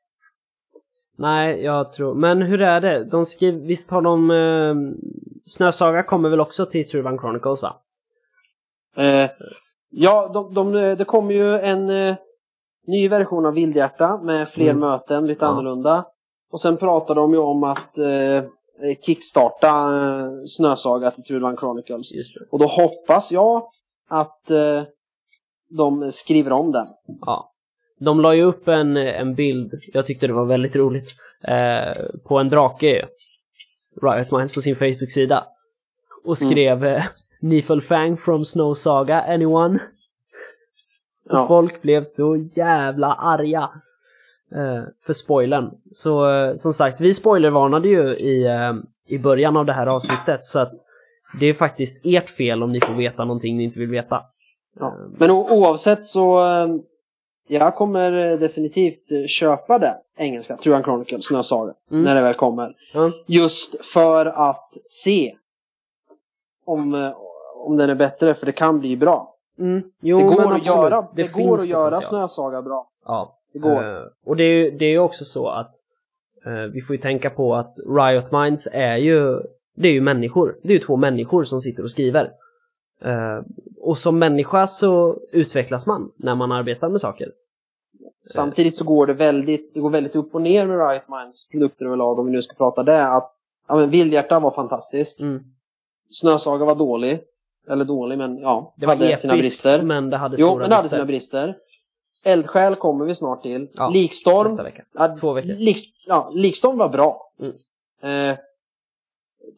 Nej, 1.17 1.63
jag 1.63 1.91
tror... 1.91 2.13
Men 2.15 2.41
hur 2.41 2.61
är 2.61 2.81
det? 2.81 3.03
De 3.03 3.25
skriv... 3.25 3.53
Visst 3.53 3.91
har 3.91 4.01
de... 4.01 4.31
Eh... 4.31 4.75
Snösaga 5.45 6.03
kommer 6.03 6.29
väl 6.29 6.39
också 6.39 6.65
till 6.65 6.89
Truvan 6.89 7.17
Chronicles 7.19 7.61
va? 7.61 7.75
Eh, 8.97 9.29
ja, 9.89 10.31
de, 10.33 10.53
de, 10.53 10.71
det 10.95 11.05
kommer 11.05 11.33
ju 11.33 11.59
en 11.59 11.89
eh, 11.89 12.15
ny 12.87 13.09
version 13.09 13.45
av 13.45 13.53
Vildhjärta 13.53 14.17
med 14.17 14.49
fler 14.49 14.69
Mm. 14.69 14.79
möten, 14.79 15.27
lite 15.27 15.45
Ja. 15.45 15.49
annorlunda. 15.51 16.05
Och 16.51 16.61
sen 16.61 16.77
pratar 16.77 17.15
de 17.15 17.31
ju 17.33 17.37
om 17.37 17.63
att 17.63 17.97
eh, 17.97 18.43
kickstarta 19.05 19.69
eh, 19.69 20.29
Snösaga 20.45 21.11
till 21.11 21.23
Trudvang 21.23 21.57
Chronicles. 21.57 22.11
Det. 22.11 22.45
Och 22.51 22.59
då 22.59 22.65
hoppas 22.65 23.31
jag 23.31 23.69
att 24.07 24.51
eh, 24.51 24.83
de 25.69 26.11
skriver 26.11 26.51
om 26.51 26.71
den. 26.71 26.87
Ja. 27.21 27.53
De 27.99 28.21
la 28.21 28.35
ju 28.35 28.43
upp 28.43 28.67
en, 28.67 28.97
en 28.97 29.35
bild, 29.35 29.73
jag 29.93 30.05
tyckte 30.05 30.27
det 30.27 30.33
var 30.33 30.45
väldigt 30.45 30.75
roligt, 30.75 31.15
eh, 31.43 31.93
på 32.27 32.37
en 32.39 32.49
drake, 32.49 33.07
Riot 34.01 34.31
Minds 34.31 34.53
på 34.53 34.61
sin 34.61 34.75
Facebook-sida. 34.75 35.43
Och 36.25 36.37
skrev 36.37 36.83
mm. 36.83 37.01
Niflfang 37.41 38.17
from 38.17 38.45
Snow 38.45 38.73
Saga, 38.73 39.21
anyone? 39.21 39.79
Och 41.29 41.37
Ja. 41.37 41.47
folk 41.47 41.81
blev 41.81 42.03
så 42.03 42.35
jävla 42.55 43.13
arga 43.13 43.69
eh, 44.55 44.83
för 45.05 45.13
spoilern. 45.13 45.71
Så 45.91 46.31
eh, 46.31 46.55
som 46.55 46.73
sagt, 46.73 47.01
vi 47.01 47.13
spoilervarnade 47.13 47.89
ju 47.89 48.13
i, 48.13 48.45
eh, 48.45 48.73
i 49.07 49.19
början 49.19 49.57
av 49.57 49.65
det 49.65 49.73
här 49.73 49.87
avsnittet 49.87 50.43
så 50.43 50.59
att 50.59 50.73
det 51.39 51.45
är 51.45 51.53
faktiskt 51.53 51.99
ert 52.05 52.29
fel 52.29 52.63
om 52.63 52.71
ni 52.71 52.79
får 52.79 52.93
veta 52.93 53.25
någonting 53.25 53.57
ni 53.57 53.63
inte 53.63 53.79
vill 53.79 53.89
veta. 53.89 54.23
Ja. 54.79 54.93
Men 55.17 55.31
o- 55.31 55.47
oavsett 55.51 56.05
så 56.05 56.45
eh, 56.45 56.67
jag 57.47 57.75
kommer 57.75 58.31
eh, 58.31 58.39
definitivt 58.39 59.11
eh, 59.11 59.25
köpa 59.27 59.79
det 59.79 59.97
engelska, 60.17 60.57
Truan 60.57 60.83
Chronicles, 60.83 61.25
Snösaga, 61.27 61.73
Mm. 61.91 62.03
när 62.03 62.15
det 62.15 62.21
väl 62.21 62.33
kommer. 62.33 62.73
Ja. 62.93 63.11
Just 63.27 63.85
för 63.85 64.25
att 64.25 64.73
se 64.85 65.35
om, 66.65 66.93
eh, 66.95 67.11
om 67.55 67.77
den 67.77 67.89
är 67.89 67.95
bättre, 67.95 68.33
för 68.33 68.45
det 68.45 68.51
kan 68.51 68.79
bli 68.79 68.97
bra. 68.97 69.33
Mm. 69.59 69.83
Jo, 70.01 70.17
det 70.17 70.23
går 70.23 70.35
men 70.45 70.53
att 70.53 70.65
göra, 70.65 71.07
det 71.15 71.23
finns 71.23 71.47
går 71.47 71.53
att 71.59 71.67
göra. 71.67 72.01
Snösaga 72.01 72.61
bra. 72.61 72.87
Ja. 73.05 73.33
Det 73.53 73.59
går. 73.59 73.95
Eh, 73.97 74.01
och 74.25 74.35
det 74.35 74.43
är 74.43 74.53
ju 74.53 74.71
det 74.71 74.85
är 74.85 74.99
också 74.99 75.25
så 75.25 75.47
att 75.49 75.71
eh, 76.45 76.53
vi 76.73 76.81
får 76.81 76.95
ju 76.95 77.01
tänka 77.01 77.29
på 77.29 77.55
att 77.55 77.75
Riot 77.97 78.31
Minds 78.31 78.67
är 78.71 78.97
ju 78.97 79.39
det 79.77 79.87
är 79.87 79.91
ju 79.91 80.01
människor. 80.01 80.57
Det 80.63 80.69
är 80.69 80.73
ju 80.73 80.79
två 80.79 80.95
människor 80.95 81.43
som 81.43 81.61
sitter 81.61 81.83
och 81.83 81.91
skriver. 81.91 82.31
Eh, 83.01 83.39
och 83.81 83.97
som 83.97 84.19
människa 84.19 84.67
så 84.67 85.19
utvecklas 85.31 85.85
man 85.85 86.11
när 86.15 86.35
man 86.35 86.51
arbetar 86.51 86.89
med 86.89 87.01
saker. 87.01 87.31
Samtidigt 88.33 88.75
så 88.75 88.85
går 88.85 89.07
det 89.07 89.13
väldigt, 89.13 89.73
det 89.73 89.79
går 89.79 89.89
väldigt 89.89 90.15
upp 90.15 90.35
och 90.35 90.41
ner 90.41 90.65
med 90.65 90.89
Riot 90.89 91.03
Minds 91.09 91.49
produkter 91.49 91.85
överlag, 91.85 92.19
om 92.19 92.25
vi 92.25 92.31
nu 92.31 92.41
ska 92.41 92.55
prata 92.55 92.83
det. 92.83 93.07
Att, 93.07 93.31
ja 93.67 93.75
men 93.75 93.89
Vildhjärta 93.89 94.39
var 94.39 94.51
fantastisk. 94.51 95.19
Mm. 95.19 95.43
Snösaga 96.09 96.65
var 96.65 96.75
dålig. 96.75 97.19
Eller 97.69 97.85
dålig, 97.85 98.17
men 98.17 98.37
ja. 98.37 98.73
Det 98.77 98.85
var 98.85 98.95
hade 98.95 99.05
episkt 99.05 99.21
sina 99.21 99.33
brister. 99.33 99.81
men 99.81 100.09
det 100.09 100.17
hade 100.17 100.35
Jo, 100.39 100.47
stora 100.47 100.59
men 100.59 100.69
det 100.69 100.75
hade 100.75 100.81
brister. 100.83 100.97
sina 100.97 101.05
brister. 101.05 101.57
Eldsjäl 102.23 102.75
kommer 102.75 103.05
vi 103.05 103.15
snart 103.15 103.41
till. 103.41 103.69
Ja, 103.73 103.89
Likstorm. 103.89 104.47
Nästa 104.47 104.63
vecka. 104.63 104.83
Två 105.19 105.33
veckor. 105.33 105.53
Lik, 105.53 105.77
ja, 106.07 106.31
Likstorm 106.33 106.77
var 106.77 106.89
bra. 106.89 107.31
Mm. 107.39 108.31
Eh, 108.31 108.37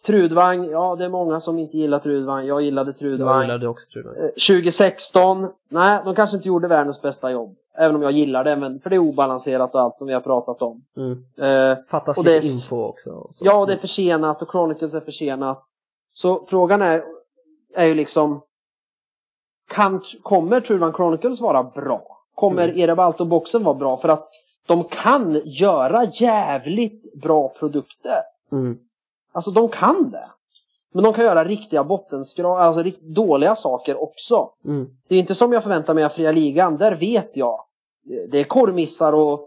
Trudvang, 0.05 0.65
ja 0.69 0.95
det 0.95 1.05
är 1.05 1.09
många 1.09 1.39
som 1.39 1.59
inte 1.59 1.77
gillar 1.77 1.99
Trudvang. 1.99 2.45
Jag 2.45 2.61
gillade 2.61 2.89
Jag 2.89 2.97
Trudvang. 2.97 3.41
gillade 3.41 3.67
också 3.67 3.85
tror 3.93 4.05
jag. 4.15 4.23
Eh, 4.25 4.29
2016, 4.29 5.47
nej 5.69 6.01
de 6.05 6.15
kanske 6.15 6.37
inte 6.37 6.47
gjorde 6.47 6.67
världens 6.67 7.01
bästa 7.01 7.31
jobb. 7.31 7.55
Även 7.77 7.95
om 7.95 8.01
jag 8.01 8.11
gillar 8.11 8.43
det, 8.43 8.55
men 8.55 8.79
för 8.79 8.89
det 8.89 8.95
är 8.95 8.99
obalanserat 8.99 9.73
och 9.73 9.81
allt 9.81 9.97
som 9.97 10.07
vi 10.07 10.13
har 10.13 10.21
pratat 10.21 10.61
om. 10.61 10.81
Mm. 10.97 11.11
Eh, 11.41 11.77
Fattas 11.89 12.17
Och 12.17 12.23
lite 12.25 12.47
är 12.47 12.53
info 12.53 12.83
också. 12.83 13.09
och 13.11 13.29
ja, 13.39 13.65
det 13.65 13.73
är 13.73 13.77
försenat 13.77 14.41
och 14.41 14.51
Chronicles 14.51 14.93
är 14.93 14.99
försenat. 15.01 15.61
Så 16.13 16.45
frågan 16.45 16.81
är, 16.81 17.03
är 17.75 17.85
ju 17.85 17.95
liksom, 17.95 18.41
kan, 19.69 20.01
kommer 20.23 20.61
Trudvang 20.61 20.93
Chronicles 20.93 21.41
vara 21.41 21.63
bra? 21.63 22.01
Kommer 22.35 22.63
Mm. 22.69 22.79
Erebalto-boxen 22.81 23.63
vara 23.63 23.75
bra? 23.75 23.97
För 23.97 24.09
att 24.09 24.29
de 24.67 24.83
kan 24.83 25.41
göra 25.45 26.05
jävligt 26.05 27.21
bra 27.21 27.49
produkter. 27.59 28.21
Mm. 28.51 28.77
Alltså 29.39 29.51
de 29.51 29.69
kan 29.69 30.11
det. 30.11 30.29
Men 30.93 31.03
de 31.03 31.13
kan 31.13 31.25
göra 31.25 31.45
riktiga 31.45 31.83
bottenskrap, 31.83 32.59
alltså 32.59 32.81
rikt- 32.81 33.01
dåliga 33.01 33.55
saker 33.55 34.03
också. 34.03 34.49
Mm. 34.65 34.87
Det 35.07 35.15
är 35.15 35.19
inte 35.19 35.35
som 35.35 35.53
jag 35.53 35.63
förväntar 35.63 35.93
mig 35.93 36.03
av 36.03 36.09
fria 36.09 36.31
ligan. 36.31 36.77
Där 36.77 36.95
vet 36.95 37.31
jag. 37.33 37.63
Det 38.31 38.39
är 38.39 38.43
korvmissar 38.43 39.15
och 39.15 39.39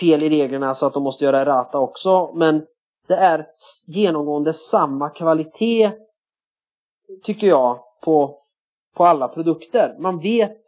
fel 0.00 0.22
i 0.22 0.28
reglerna 0.28 0.74
så 0.74 0.86
att 0.86 0.94
de 0.94 1.02
måste 1.02 1.24
göra 1.24 1.40
errata 1.40 1.78
också. 1.78 2.32
Men 2.34 2.66
det 3.06 3.14
är 3.14 3.46
genomgående 3.86 4.52
samma 4.52 5.10
kvalitet, 5.10 5.92
tycker 7.22 7.46
jag, 7.46 7.78
på, 8.04 8.38
på 8.94 9.04
alla 9.04 9.28
produkter. 9.28 9.96
Man 9.98 10.18
vet 10.20 10.58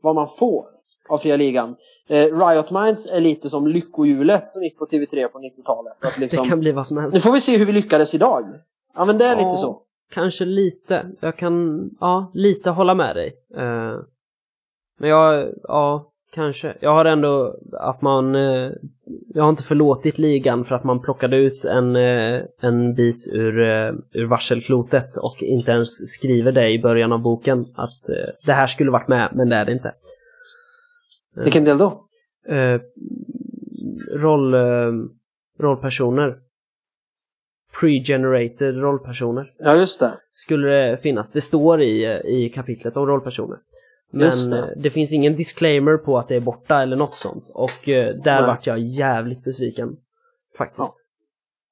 vad 0.00 0.14
man 0.14 0.28
får 0.28 0.73
av 1.08 1.18
fria 1.18 1.36
ligan. 1.36 1.76
Eh, 2.08 2.16
Riot 2.48 2.70
Minds 2.70 3.06
är 3.10 3.20
lite 3.20 3.48
som 3.48 3.66
lyckohjulet 3.66 4.50
som 4.50 4.62
gick 4.62 4.78
på 4.78 4.86
TV3 4.86 5.28
på 5.28 5.38
90-talet. 5.38 5.92
Att 6.00 6.14
Det 6.14 6.20
liksom, 6.20 6.48
kan 6.48 6.60
bli 6.60 6.72
vad 6.72 6.86
som 6.86 6.96
helst. 6.96 7.14
nu 7.14 7.20
får 7.20 7.32
vi 7.32 7.40
se 7.40 7.58
hur 7.58 7.66
vi 7.66 7.72
lyckades 7.72 8.14
idag. 8.14 8.44
Ja 8.94 9.04
men 9.04 9.18
det 9.18 9.24
är 9.24 9.32
Ja. 9.40 9.44
lite 9.48 9.56
så. 9.56 9.78
Kanske 10.14 10.44
lite. 10.44 11.06
Jag 11.20 11.36
kan, 11.36 11.90
ja, 12.00 12.30
lite 12.34 12.70
hålla 12.70 12.94
med 12.94 13.16
dig. 13.16 13.34
Eh, 13.56 13.94
men 14.98 15.10
jag, 15.10 15.48
ja, 15.62 16.06
kanske. 16.34 16.76
Jag 16.80 16.94
har 16.94 17.04
ändå 17.04 17.54
att 17.72 18.02
man... 18.02 18.34
Eh, 18.34 18.70
jag 19.34 19.42
har 19.42 19.50
inte 19.50 19.62
förlåtit 19.62 20.18
ligan 20.18 20.64
för 20.64 20.74
att 20.74 20.84
man 20.84 21.00
plockade 21.02 21.36
ut 21.36 21.64
en, 21.64 21.96
eh, 21.96 22.40
en 22.60 22.94
bit 22.94 23.28
ur, 23.32 23.60
eh, 23.62 23.92
ur 24.12 24.26
varselklotet 24.26 25.16
och 25.16 25.42
inte 25.42 25.70
ens 25.70 25.88
skriver 26.12 26.52
det 26.52 26.68
i 26.70 26.78
början 26.82 27.12
av 27.12 27.22
boken 27.22 27.60
att 27.60 28.08
eh, 28.08 28.28
det 28.46 28.52
här 28.52 28.66
skulle 28.66 28.90
varit 28.90 29.08
med, 29.08 29.28
men 29.34 29.48
det 29.48 29.56
är 29.56 29.64
det 29.64 29.72
inte. 29.72 29.92
Vilken 31.34 31.64
del 31.64 31.78
då? 31.78 32.06
Eh, 32.48 32.80
roll, 34.16 34.54
eh, 34.54 34.92
rollpersoner. 35.58 36.38
Pre-generated 37.80 38.80
rollpersoner 38.80 39.52
Ja, 39.58 39.76
just 39.76 40.00
det. 40.00 40.18
skulle 40.34 40.68
det 40.68 40.98
finnas. 41.02 41.32
Det 41.32 41.40
står 41.40 41.82
i, 41.82 42.04
eh, 42.04 42.10
i 42.12 42.52
kapitlet 42.54 42.96
om 42.96 43.06
rollpersoner. 43.06 43.58
Men 44.12 44.30
det. 44.50 44.50
det. 44.50 44.74
det 44.76 44.90
finns 44.90 45.12
ingen 45.12 45.36
disclaimer 45.36 45.96
på 45.96 46.18
att 46.18 46.28
det 46.28 46.36
är 46.36 46.40
borta 46.40 46.82
eller 46.82 46.96
något 46.96 47.18
sånt. 47.18 47.50
Och 47.54 47.88
eh, 47.88 48.14
där 48.14 48.38
Nej. 48.40 48.46
vart 48.46 48.66
jag 48.66 48.78
jävligt 48.78 49.44
besviken. 49.44 49.96
Faktiskt. 50.58 50.94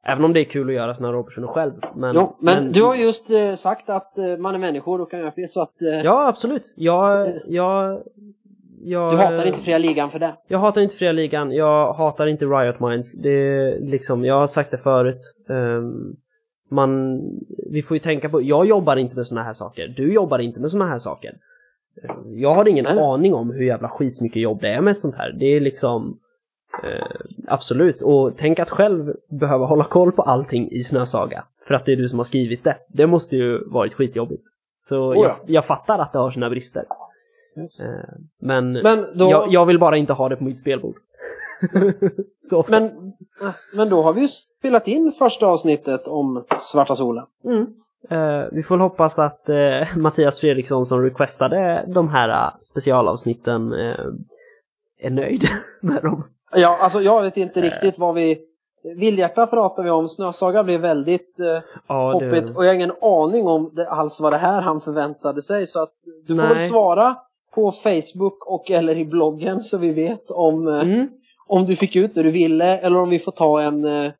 Även 0.04 0.24
om 0.24 0.32
det 0.32 0.40
är 0.40 0.44
kul 0.44 0.68
att 0.68 0.74
göra 0.74 0.94
såna 0.94 1.12
rollpersoner 1.12 1.48
själv. 1.48 1.72
Men, 1.94 2.14
Jo, 2.14 2.36
men, 2.40 2.72
du 2.72 2.82
har 2.82 2.94
just 2.94 3.30
eh, 3.30 3.52
sagt 3.54 3.90
att 3.90 4.18
eh, 4.18 4.36
man 4.36 4.54
är 4.54 4.58
människor 4.58 5.00
och 5.00 5.10
kan 5.10 5.20
göra 5.20 5.32
fel 5.32 5.48
så 5.48 5.62
att 5.62 5.82
eh, 5.82 5.88
Ja, 5.88 6.28
absolut. 6.28 6.72
Jag, 6.76 7.32
jag, 7.46 8.02
jag, 8.82 9.12
du 9.12 9.16
hatar 9.16 9.46
inte 9.46 9.58
fria 9.60 9.78
ligan 9.78 10.10
för 10.10 10.18
det. 10.18 10.36
Jag 10.48 10.58
hatar 10.58 10.80
inte 10.80 10.96
fria 10.96 11.12
ligan. 11.12 11.52
Jag 11.52 11.92
hatar 11.92 12.26
inte 12.26 12.44
Riot 12.44 12.80
Minds. 12.80 13.12
Det 13.12 13.30
är 13.30 13.80
liksom, 13.80 14.24
jag 14.24 14.34
har 14.34 14.46
sagt 14.46 14.70
det 14.70 14.78
förut. 14.78 15.20
Ehm, 15.48 16.16
man, 16.70 17.20
vi 17.70 17.82
får 17.82 17.94
ju 17.94 17.98
tänka 17.98 18.28
på, 18.28 18.42
jag 18.42 18.66
jobbar 18.66 18.96
inte 18.96 19.16
med 19.16 19.26
såna 19.26 19.42
här 19.42 19.52
saker. 19.52 19.94
Du 19.96 20.12
jobbar 20.12 20.38
inte 20.38 20.60
med 20.60 20.70
såna 20.70 20.86
här 20.86 20.98
saker. 20.98 21.30
Ehm, 22.02 22.38
Jag 22.38 22.54
har 22.54 22.68
ingen 22.68 22.84
Nej. 22.84 22.98
aning 22.98 23.34
om 23.34 23.50
hur 23.50 23.64
jävla 23.64 23.88
skitmycket 23.88 24.42
jobb 24.42 24.60
det 24.60 24.68
är 24.68 24.80
med 24.80 24.90
ett 24.92 25.00
sånt 25.00 25.14
här. 25.14 25.32
Det 25.32 25.46
är 25.46 25.60
liksom 25.60 26.18
eh, 26.84 27.06
Absolut, 27.46 28.02
och 28.02 28.32
tänk 28.36 28.58
att 28.58 28.70
själv 28.70 29.14
behöva 29.40 29.66
hålla 29.66 29.84
koll 29.84 30.12
på 30.12 30.22
allting 30.22 30.70
i 30.70 30.82
Snösaga. 30.82 31.44
För 31.66 31.74
att 31.74 31.86
det 31.86 31.92
är 31.92 31.96
du 31.96 32.08
som 32.08 32.18
har 32.18 32.24
skrivit 32.24 32.64
det. 32.64 32.76
Det 32.88 33.06
måste 33.06 33.36
ju 33.36 33.64
varit 33.66 33.94
skitjobbigt. 33.94 34.42
Så 34.80 34.98
Oh 35.10 35.16
jag, 35.16 35.24
ja. 35.24 35.36
jag 35.46 35.66
fattar 35.66 35.98
att 35.98 36.12
det 36.12 36.18
har 36.18 36.30
sina 36.30 36.50
brister. 36.50 36.84
Eh, 37.56 38.14
Men, 38.40 38.72
Men 38.72 39.06
då, 39.14 39.30
jag, 39.30 39.52
jag 39.52 39.66
vill 39.66 39.78
bara 39.78 39.96
inte 39.96 40.12
ha 40.12 40.28
det 40.28 40.36
på 40.36 40.44
mitt 40.44 40.58
spelbord. 40.58 40.96
Men, 42.68 42.84
eh, 43.42 43.50
men 43.74 43.88
då 43.88 44.02
har 44.02 44.12
vi 44.12 44.20
ju 44.20 44.28
spelat 44.28 44.88
in 44.88 45.12
första 45.12 45.46
avsnittet 45.46 46.06
om 46.06 46.44
Svarta 46.58 46.94
solen. 46.94 47.24
Mm. 47.44 47.66
Eh, 48.10 48.46
vi 48.52 48.62
får 48.62 48.78
hoppas 48.78 49.18
att 49.18 49.48
eh, 49.48 49.96
Mattias 49.96 50.40
Fredriksson 50.40 50.86
som 50.86 51.02
requestade 51.02 51.84
de 51.88 52.08
här 52.08 52.28
eh, 52.28 52.52
specialavsnitten 52.70 53.72
är 54.98 55.10
nöjd 55.10 55.48
med 55.80 56.02
dem. 56.02 56.24
Ja, 56.52 56.78
alltså 56.80 57.02
jag 57.02 57.22
vet 57.22 57.36
inte 57.36 57.60
riktigt 57.60 57.98
vad 57.98 58.14
vi... 58.14 58.48
Vildhjärta 58.96 59.46
pratar 59.46 59.82
vi 59.82 59.90
om, 59.90 60.08
Snösaga 60.08 60.64
blev 60.64 60.80
väldigt 60.80 61.40
eh, 61.40 61.62
Ja, 61.86 62.12
hoppigt 62.12 62.56
och 62.56 62.64
jag 62.64 62.68
har 62.68 62.74
ingen 62.74 62.92
aning 63.02 63.46
om 63.46 63.70
det 63.72 63.88
alls 63.88 64.20
vad 64.20 64.32
det 64.32 64.38
här 64.38 64.60
han 64.60 64.80
förväntade 64.80 65.42
sig 65.42 65.66
så 65.66 65.82
att 65.82 65.92
du 66.26 66.34
får 66.36 66.42
Nej. 66.42 66.48
väl 66.48 66.58
svara 66.58 67.16
på 67.54 67.72
Facebook 67.72 68.46
och 68.46 68.70
eller 68.70 68.98
i 68.98 69.04
bloggen 69.04 69.60
så 69.60 69.78
vi 69.78 69.92
vet 69.92 70.30
om, 70.30 70.68
eh, 70.68 70.80
Mm. 70.80 71.08
om 71.46 71.66
du 71.66 71.76
fick 71.76 71.96
ut 71.96 72.14
det 72.14 72.22
du 72.22 72.30
ville 72.30 72.78
eller 72.78 72.98
om 72.98 73.08
vi 73.10 73.18
får 73.18 73.32
ta 73.32 73.62
en, 73.62 73.84
eh, 73.84 74.12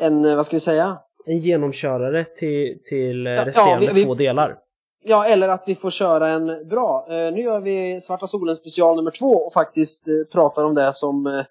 en 0.00 0.24
eh, 0.24 0.36
vad 0.36 0.46
ska 0.46 0.56
vi 0.56 0.60
säga? 0.60 0.98
En 1.26 1.38
genomkörare 1.38 2.24
till, 2.24 2.78
till 2.88 3.26
eh, 3.26 3.32
Ja, 3.32 3.44
resterande 3.46 3.86
vi- 3.86 3.92
vi- 3.92 4.04
två 4.04 4.14
delar. 4.14 4.56
Ja, 5.04 5.26
eller 5.26 5.48
att 5.48 5.64
vi 5.66 5.74
får 5.74 5.90
köra 5.90 6.28
en 6.28 6.68
bra. 6.68 7.06
Nu 7.08 7.40
gör 7.42 7.60
vi 7.60 8.00
Svarta 8.00 8.26
solen 8.26 8.56
special 8.56 8.96
nummer 8.96 9.10
två 9.10 9.26
och 9.32 9.52
faktiskt 9.52 10.04
pratar 10.32 10.64
om 10.64 10.74
det 10.74 10.92
som 10.92 11.44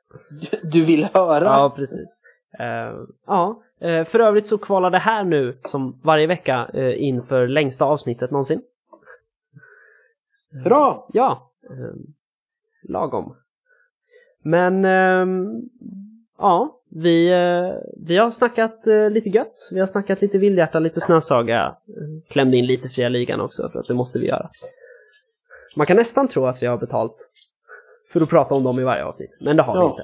du, 0.64 0.86
vill 0.86 1.08
höra. 1.14 1.44
Ja, 1.46 1.74
precis. 1.76 2.08
Eh, 2.60 2.94
ja, 3.28 3.62
eh, 3.82 4.04
för 4.04 4.20
övrigt 4.20 4.48
så 4.48 4.58
kvalar 4.58 4.90
det 4.90 4.98
här 4.98 5.24
nu 5.24 5.58
som 5.66 6.02
varje 6.04 6.28
vecka 6.28 6.70
uh, 6.76 7.04
inför 7.04 7.48
längsta 7.48 7.86
avsnittet 7.86 8.32
någonsin. 8.32 8.62
Bra! 10.64 11.08
Ja, 11.14 11.52
eh, 11.70 11.96
lagom. 12.84 13.36
Men 14.44 14.86
ehm, 14.86 15.62
ja, 16.38 16.76
vi, 16.90 17.30
eh, 17.32 17.74
vi 18.08 18.18
har 18.18 18.32
snackat 18.32 18.88
eh, 18.88 19.10
lite 19.10 19.30
gött. 19.30 19.68
Vi 19.72 19.80
har 19.80 19.88
snackat 19.88 20.22
lite 20.22 20.38
vildhjärta, 20.38 20.80
lite 20.80 21.02
snösaga. 21.02 21.66
Eh, 21.66 22.30
Klämde 22.32 22.58
in 22.58 22.66
lite 22.66 22.90
fria 22.90 23.10
ligan 23.10 23.42
också 23.42 23.70
för 23.70 23.80
att 23.80 23.88
det 23.88 23.94
måste 23.94 24.20
vi 24.20 24.28
göra. 24.28 24.50
Man 25.76 25.86
kan 25.86 25.98
nästan 25.98 26.28
tro 26.28 26.46
att 26.46 26.64
vi 26.64 26.68
har 26.68 26.78
betalt 26.78 27.30
för 28.14 28.22
att 28.22 28.30
prata 28.30 28.56
om 28.56 28.64
dem 28.64 28.80
i 28.80 28.84
varje 28.84 29.06
avsnitt, 29.06 29.38
men 29.40 29.58
det 29.58 29.64
har 29.64 29.74
vi 29.74 29.80
Ja. 29.80 29.90
inte. 29.90 30.04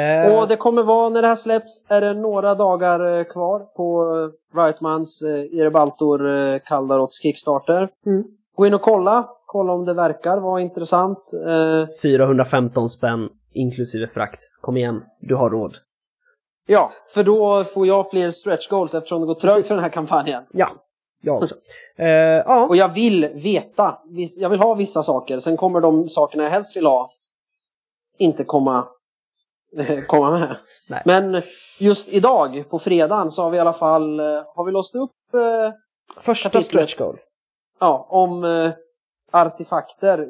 Eh, 0.00 0.38
Och 0.42 0.48
det 0.48 0.56
kommer 0.56 0.82
vara, 0.82 1.08
när 1.08 1.22
det 1.22 1.28
här 1.28 1.34
släpps, 1.34 1.84
är 1.88 2.00
det 2.00 2.14
några 2.14 2.54
dagar 2.54 3.18
eh, 3.18 3.24
kvar 3.24 3.58
på 3.60 4.14
eh, 4.54 4.56
Rightmans 4.62 5.22
eh, 5.22 5.58
Erebaltor 5.60 6.28
eh, 6.28 6.58
Kaldarots 6.64 7.22
Kickstarter. 7.22 7.88
Mm. 8.06 8.24
Gå 8.54 8.66
in 8.66 8.74
och 8.74 8.82
kolla. 8.82 9.28
Kolla 9.54 9.72
om 9.72 9.84
det 9.84 9.94
verkar 9.94 10.36
vara 10.38 10.60
intressant. 10.60 11.18
Eh, 11.46 11.88
415 12.02 12.88
spänn 12.88 13.28
inklusive 13.52 14.06
frakt. 14.14 14.40
Kom 14.60 14.76
igen, 14.76 15.02
du 15.20 15.34
har 15.34 15.50
råd. 15.50 15.76
ja, 16.66 16.92
för 17.14 17.24
då 17.24 17.64
får 17.64 17.86
jag 17.86 18.10
fler 18.10 18.30
stretch 18.30 18.68
goals 18.68 18.94
eftersom 18.94 19.20
det 19.20 19.26
går 19.26 19.34
trögt 19.34 19.54
Precis. 19.54 19.68
för 19.68 19.74
den 19.74 19.84
här 19.84 19.90
kampanjen. 19.90 20.42
Ja, 20.52 20.68
jag 21.22 21.42
också. 21.42 21.54
Eh, 21.96 22.06
ja, 22.08 22.66
Och 22.68 22.76
jag 22.76 22.94
vill 22.94 23.28
veta. 23.34 23.98
Jag 24.36 24.48
vill 24.50 24.58
ha 24.60 24.74
vissa 24.74 25.02
saker. 25.02 25.38
Sen 25.38 25.56
kommer 25.56 25.80
de 25.80 26.08
sakerna 26.08 26.42
jag 26.42 26.50
helst 26.50 26.76
vill 26.76 26.86
ha 26.86 27.10
inte 28.18 28.44
komma, 28.44 28.88
komma 30.08 30.30
med. 30.30 30.56
Nej. 30.88 31.02
Men 31.04 31.42
just 31.78 32.08
idag, 32.08 32.64
på 32.70 32.78
fredagen, 32.78 33.30
så 33.30 33.42
har 33.42 33.50
vi 33.50 33.56
i 33.56 33.60
alla 33.60 33.72
fall 33.72 34.20
eh, 34.20 34.26
har 34.54 34.64
vi 34.64 34.72
låst 34.72 34.94
upp 34.94 35.10
eh, 35.34 35.72
första 36.20 36.48
kapitlet. 36.48 36.64
stretch 36.66 36.98
goal. 36.98 37.18
ja, 37.80 38.06
om 38.10 38.44
eh, 38.44 38.70
artefakter. 39.34 40.28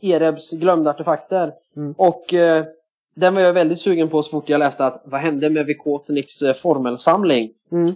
Erebs 0.00 0.50
glömda 0.52 0.90
artefakter. 0.90 1.52
Mm. 1.76 1.94
Och 1.98 2.34
eh, 2.34 2.64
den 3.14 3.34
var 3.34 3.40
jag 3.40 3.52
väldigt 3.52 3.80
sugen 3.80 4.08
på 4.08 4.22
så 4.22 4.30
fort 4.30 4.48
jag 4.48 4.58
läste 4.58 4.86
att 4.86 5.02
vad 5.04 5.20
hände 5.20 5.50
med 5.50 5.66
Vikotniks 5.66 6.42
eh, 6.42 6.54
formelsamling? 6.54 7.50
Mm. 7.72 7.94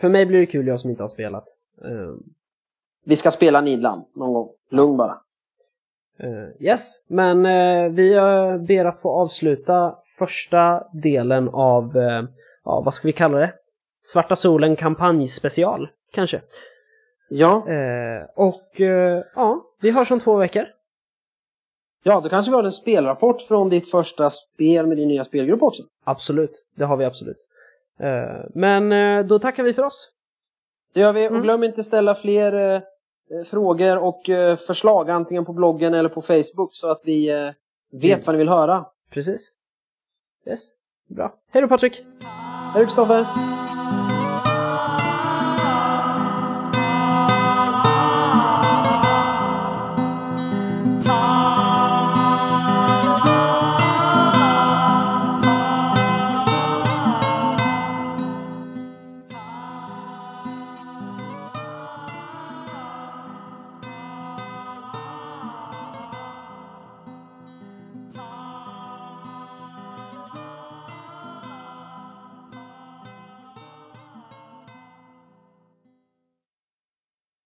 För 0.00 0.08
mig 0.08 0.26
blir 0.26 0.38
det 0.40 0.46
kul, 0.46 0.66
jag 0.66 0.80
som 0.80 0.90
inte 0.90 1.02
har 1.02 1.08
spelat. 1.08 1.44
Eh, 1.84 2.14
Vi 3.04 3.16
ska 3.16 3.30
spela 3.30 3.60
Nidland 3.60 4.04
någon 4.14 4.32
gång. 4.32 4.48
Lugn 4.70 4.96
bara. 4.96 5.18
Eh, 6.18 6.62
yes, 6.66 7.02
men 7.06 7.46
eh, 7.46 7.92
vi 7.92 8.10
ber 8.66 8.84
att 8.84 9.00
få 9.00 9.10
avsluta 9.10 9.94
första 10.18 10.84
delen 10.92 11.48
av, 11.48 11.92
ja 12.64 12.82
vad 12.84 12.94
ska 12.94 13.08
vi 13.08 13.12
kalla 13.12 13.38
det? 13.38 13.52
Svarta 14.04 14.36
solen 14.36 14.76
kampanjspecial, 14.76 15.88
kanske. 16.12 16.40
Ja, 17.36 17.68
Eh, 17.68 18.22
och 18.34 18.80
eh, 18.80 19.22
ja, 19.34 19.64
vi 19.80 19.90
hörs 19.90 20.10
om 20.10 20.20
två 20.20 20.36
veckor. 20.36 20.66
ja, 22.02 22.20
då 22.20 22.28
kanske 22.28 22.50
vi 22.50 22.56
har 22.56 22.64
en 22.64 22.72
spelrapport 22.72 23.40
från 23.42 23.68
ditt 23.68 23.90
första 23.90 24.30
spel 24.30 24.86
med 24.86 24.96
din 24.96 25.08
nya 25.08 25.24
spelgrupp 25.24 25.62
också. 25.62 25.82
Absolut, 26.04 26.64
det 26.74 26.84
har 26.84 26.96
vi 26.96 27.04
absolut. 27.04 27.36
Eh, 27.98 28.44
men 28.54 28.92
eh, 28.92 29.24
då 29.26 29.38
tackar 29.38 29.62
vi 29.62 29.74
för 29.74 29.82
oss. 29.82 30.10
Det 30.92 31.00
gör 31.00 31.12
vi. 31.12 31.24
Mm. 31.24 31.36
Och 31.36 31.42
glöm 31.42 31.64
inte 31.64 31.82
ställa 31.82 32.14
fler 32.14 32.52
eh, 32.52 32.82
eh, 33.38 33.44
frågor 33.44 33.98
och 33.98 34.22
förslag 34.66 35.10
antingen 35.10 35.44
på 35.44 35.52
bloggen 35.52 35.94
eller 35.94 36.08
på 36.08 36.22
Facebook 36.22 36.70
så 36.74 36.90
att 36.90 37.00
vi 37.04 37.26
vet 37.92 38.04
Mm. 38.12 38.20
vad 38.26 38.34
ni 38.34 38.38
vill 38.38 38.48
höra. 38.48 38.84
Precis. 39.10 39.52
Yes, 40.46 40.68
bra. 41.08 41.34
Hej 41.50 41.62
då 41.62 41.68
Patrik! 41.68 42.02
Hej 42.74 42.84
Kristoffer! 42.84 43.26